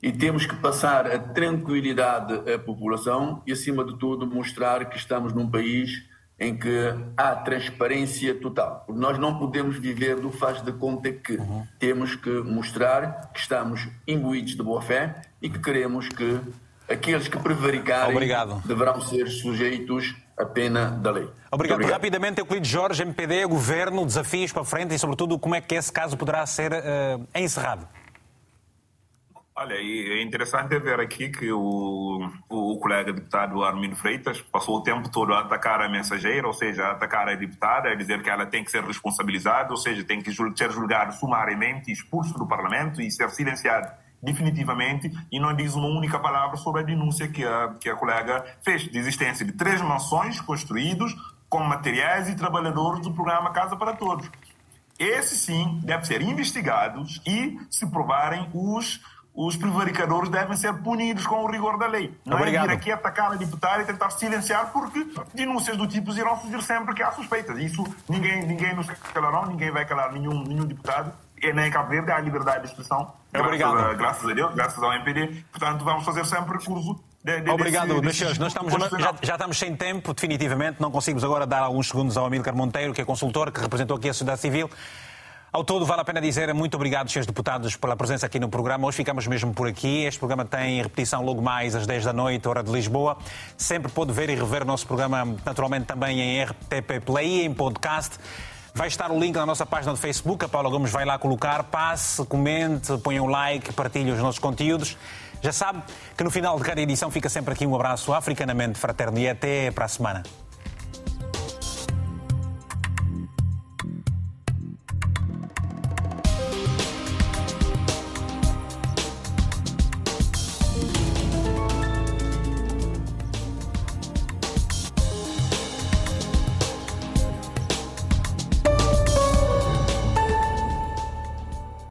e 0.00 0.12
temos 0.12 0.46
que 0.46 0.54
passar 0.54 1.08
a 1.08 1.18
tranquilidade 1.18 2.48
à 2.48 2.56
população 2.60 3.42
e, 3.44 3.50
acima 3.50 3.84
de 3.84 3.98
tudo, 3.98 4.24
mostrar 4.24 4.84
que 4.84 4.96
estamos 4.96 5.32
num 5.32 5.50
país 5.50 6.08
em 6.38 6.56
que 6.56 6.94
há 7.16 7.36
transparência 7.36 8.34
total. 8.34 8.84
Nós 8.88 9.18
não 9.18 9.38
podemos 9.38 9.78
viver 9.78 10.16
do 10.16 10.30
faz 10.30 10.60
de 10.62 10.72
conta 10.72 11.12
que 11.12 11.34
uhum. 11.34 11.66
temos 11.78 12.16
que 12.16 12.30
mostrar 12.30 13.30
que 13.32 13.40
estamos 13.40 13.88
imbuídos 14.06 14.56
de 14.56 14.62
boa 14.62 14.82
fé 14.82 15.22
e 15.40 15.48
que 15.48 15.58
queremos 15.58 16.08
que 16.08 16.40
aqueles 16.88 17.28
que 17.28 17.38
prevaricarem 17.38 18.14
Obrigado. 18.14 18.62
deverão 18.64 19.00
ser 19.00 19.28
sujeitos 19.28 20.14
à 20.36 20.44
pena 20.44 20.90
da 20.90 21.12
lei. 21.12 21.28
Obrigado. 21.50 21.76
Obrigado. 21.76 21.92
Rapidamente, 21.92 22.40
Euclides 22.40 22.68
Jorge, 22.68 23.02
MPD, 23.02 23.46
Governo, 23.46 24.04
desafios 24.04 24.52
para 24.52 24.64
frente 24.64 24.94
e, 24.94 24.98
sobretudo, 24.98 25.38
como 25.38 25.54
é 25.54 25.60
que 25.60 25.74
esse 25.74 25.92
caso 25.92 26.16
poderá 26.16 26.44
ser 26.46 26.72
uh, 26.72 27.26
encerrado? 27.34 27.86
Olha, 29.56 29.74
é 29.74 30.20
interessante 30.20 30.76
ver 30.80 30.98
aqui 30.98 31.28
que 31.28 31.52
o, 31.52 32.28
o, 32.48 32.76
colega 32.80 33.12
deputado 33.12 33.62
Armindo 33.62 33.94
Freitas 33.94 34.42
passou 34.42 34.78
o 34.78 34.82
tempo 34.82 35.08
todo 35.08 35.32
a 35.32 35.42
atacar 35.42 35.80
a 35.80 35.88
mensageira, 35.88 36.44
ou 36.44 36.52
seja, 36.52 36.86
a 36.86 36.90
atacar 36.90 37.28
a 37.28 37.36
deputada, 37.36 37.88
a 37.88 37.94
dizer 37.94 38.20
que 38.20 38.28
ela 38.28 38.46
tem 38.46 38.64
que 38.64 38.70
ser 38.72 38.82
responsabilizada, 38.82 39.70
ou 39.70 39.76
seja, 39.76 40.02
tem 40.02 40.20
que 40.20 40.32
ser 40.32 40.72
julgada 40.72 41.12
sumariamente, 41.12 41.92
expulso 41.92 42.34
do 42.34 42.48
Parlamento 42.48 43.00
e 43.00 43.08
ser 43.12 43.30
silenciado 43.30 43.92
definitivamente 44.20 45.12
e 45.30 45.38
não 45.38 45.54
diz 45.54 45.74
uma 45.74 45.86
única 45.86 46.18
palavra 46.18 46.56
sobre 46.56 46.80
a 46.80 46.84
denúncia 46.84 47.28
que 47.28 47.44
a, 47.44 47.74
que 47.78 47.88
a 47.88 47.94
colega 47.94 48.44
fez 48.60 48.82
de 48.82 48.98
existência 48.98 49.46
de 49.46 49.52
três 49.52 49.80
mansões 49.80 50.40
construídos 50.40 51.14
com 51.48 51.60
materiais 51.60 52.28
e 52.28 52.34
trabalhadores 52.34 53.02
do 53.02 53.12
programa 53.12 53.52
Casa 53.52 53.76
para 53.76 53.92
Todos. 53.92 54.28
Esses 54.98 55.40
sim 55.40 55.80
devem 55.84 56.04
ser 56.04 56.22
investigados 56.22 57.20
e, 57.26 57.58
se 57.68 57.88
provarem, 57.90 58.48
os, 58.54 59.00
os 59.34 59.56
prevaricadores 59.56 60.28
devem 60.28 60.56
ser 60.56 60.72
punidos 60.74 61.26
com 61.26 61.42
o 61.42 61.50
rigor 61.50 61.76
da 61.76 61.86
lei. 61.86 62.16
Não 62.24 62.36
Obrigado. 62.36 62.66
é 62.66 62.68
vir 62.68 62.74
aqui 62.74 62.92
atacar 62.92 63.32
a 63.32 63.34
deputada 63.34 63.82
e 63.82 63.84
tentar 63.84 64.10
silenciar, 64.10 64.70
porque 64.72 65.06
denúncias 65.34 65.76
do 65.76 65.88
tipo 65.88 66.12
irão 66.12 66.40
surgir 66.40 66.62
sempre 66.62 66.94
que 66.94 67.02
há 67.02 67.10
suspeitas. 67.12 67.58
Isso 67.58 67.84
ninguém, 68.08 68.46
ninguém 68.46 68.74
nos 68.74 68.86
calará, 69.12 69.46
ninguém 69.46 69.70
vai 69.70 69.84
calar 69.84 70.12
nenhum, 70.12 70.44
nenhum 70.44 70.64
deputado 70.64 71.12
nem 71.52 71.66
em 71.66 71.70
Cabo 71.70 71.90
Verde 71.90 72.10
há 72.10 72.20
liberdade 72.20 72.62
de 72.62 72.68
expressão. 72.68 73.12
Obrigado. 73.36 73.74
Graças 73.74 73.90
a, 73.90 73.94
graças 73.94 74.30
a 74.30 74.34
Deus, 74.34 74.54
graças 74.54 74.82
ao 74.82 74.92
MPD. 74.94 75.44
Portanto, 75.50 75.84
vamos 75.84 76.04
fazer 76.04 76.24
sempre 76.24 76.56
recurso 76.56 76.98
de, 77.22 77.40
de, 77.40 77.50
Obrigado, 77.50 77.88
senhores. 78.12 78.38
Nós 78.38 78.52
estamos, 78.52 78.72
já, 78.72 79.14
já, 79.22 79.34
estamos 79.34 79.58
sem 79.58 79.74
tempo, 79.74 80.14
definitivamente. 80.14 80.80
Não 80.80 80.90
conseguimos 80.90 81.24
agora 81.24 81.46
dar 81.46 81.60
alguns 81.60 81.88
segundos 81.88 82.16
ao 82.16 82.26
Amílcar 82.26 82.54
Monteiro, 82.54 82.92
que 82.92 83.00
é 83.00 83.04
consultor, 83.04 83.50
que 83.50 83.60
representou 83.60 83.96
aqui 83.96 84.08
a 84.08 84.12
sociedade 84.12 84.40
civil. 84.40 84.70
Ao 85.54 85.62
todo, 85.62 85.86
vale 85.86 86.00
a 86.00 86.04
pena 86.04 86.20
dizer 86.20 86.52
muito 86.52 86.74
obrigado, 86.74 87.08
senhores 87.08 87.28
deputados, 87.28 87.76
pela 87.76 87.94
presença 87.94 88.26
aqui 88.26 88.40
no 88.40 88.48
programa. 88.48 88.88
Hoje 88.88 88.96
ficamos 88.96 89.24
mesmo 89.28 89.54
por 89.54 89.68
aqui. 89.68 90.02
Este 90.02 90.18
programa 90.18 90.44
tem 90.44 90.82
repetição 90.82 91.24
logo 91.24 91.40
mais 91.40 91.76
às 91.76 91.86
10 91.86 92.06
da 92.06 92.12
noite, 92.12 92.48
hora 92.48 92.60
de 92.60 92.72
Lisboa. 92.72 93.16
Sempre 93.56 93.92
pode 93.92 94.12
ver 94.12 94.28
e 94.30 94.34
rever 94.34 94.62
o 94.62 94.64
nosso 94.64 94.84
programa, 94.84 95.36
naturalmente, 95.46 95.84
também 95.84 96.20
em 96.20 96.42
RTP 96.42 97.04
Play 97.06 97.42
e 97.42 97.44
em 97.44 97.54
podcast. 97.54 98.18
Vai 98.74 98.88
estar 98.88 99.12
o 99.12 99.20
link 99.20 99.36
na 99.36 99.46
nossa 99.46 99.64
página 99.64 99.92
do 99.92 99.96
Facebook, 99.96 100.44
a 100.44 100.48
Paula 100.48 100.68
Gomes 100.68 100.90
vai 100.90 101.04
lá 101.04 101.20
colocar. 101.20 101.62
Passe, 101.62 102.26
comente, 102.26 102.98
ponha 102.98 103.22
um 103.22 103.28
like, 103.28 103.72
partilhe 103.74 104.10
os 104.10 104.18
nossos 104.18 104.40
conteúdos. 104.40 104.98
Já 105.40 105.52
sabe 105.52 105.84
que 106.16 106.24
no 106.24 106.32
final 106.32 106.58
de 106.58 106.64
cada 106.64 106.80
edição 106.80 107.12
fica 107.12 107.28
sempre 107.28 107.54
aqui 107.54 107.64
um 107.64 107.76
abraço 107.76 108.12
africanamente 108.12 108.76
fraterno 108.76 109.20
e 109.20 109.28
até 109.28 109.70
para 109.70 109.84
a 109.84 109.88
semana. 109.88 110.24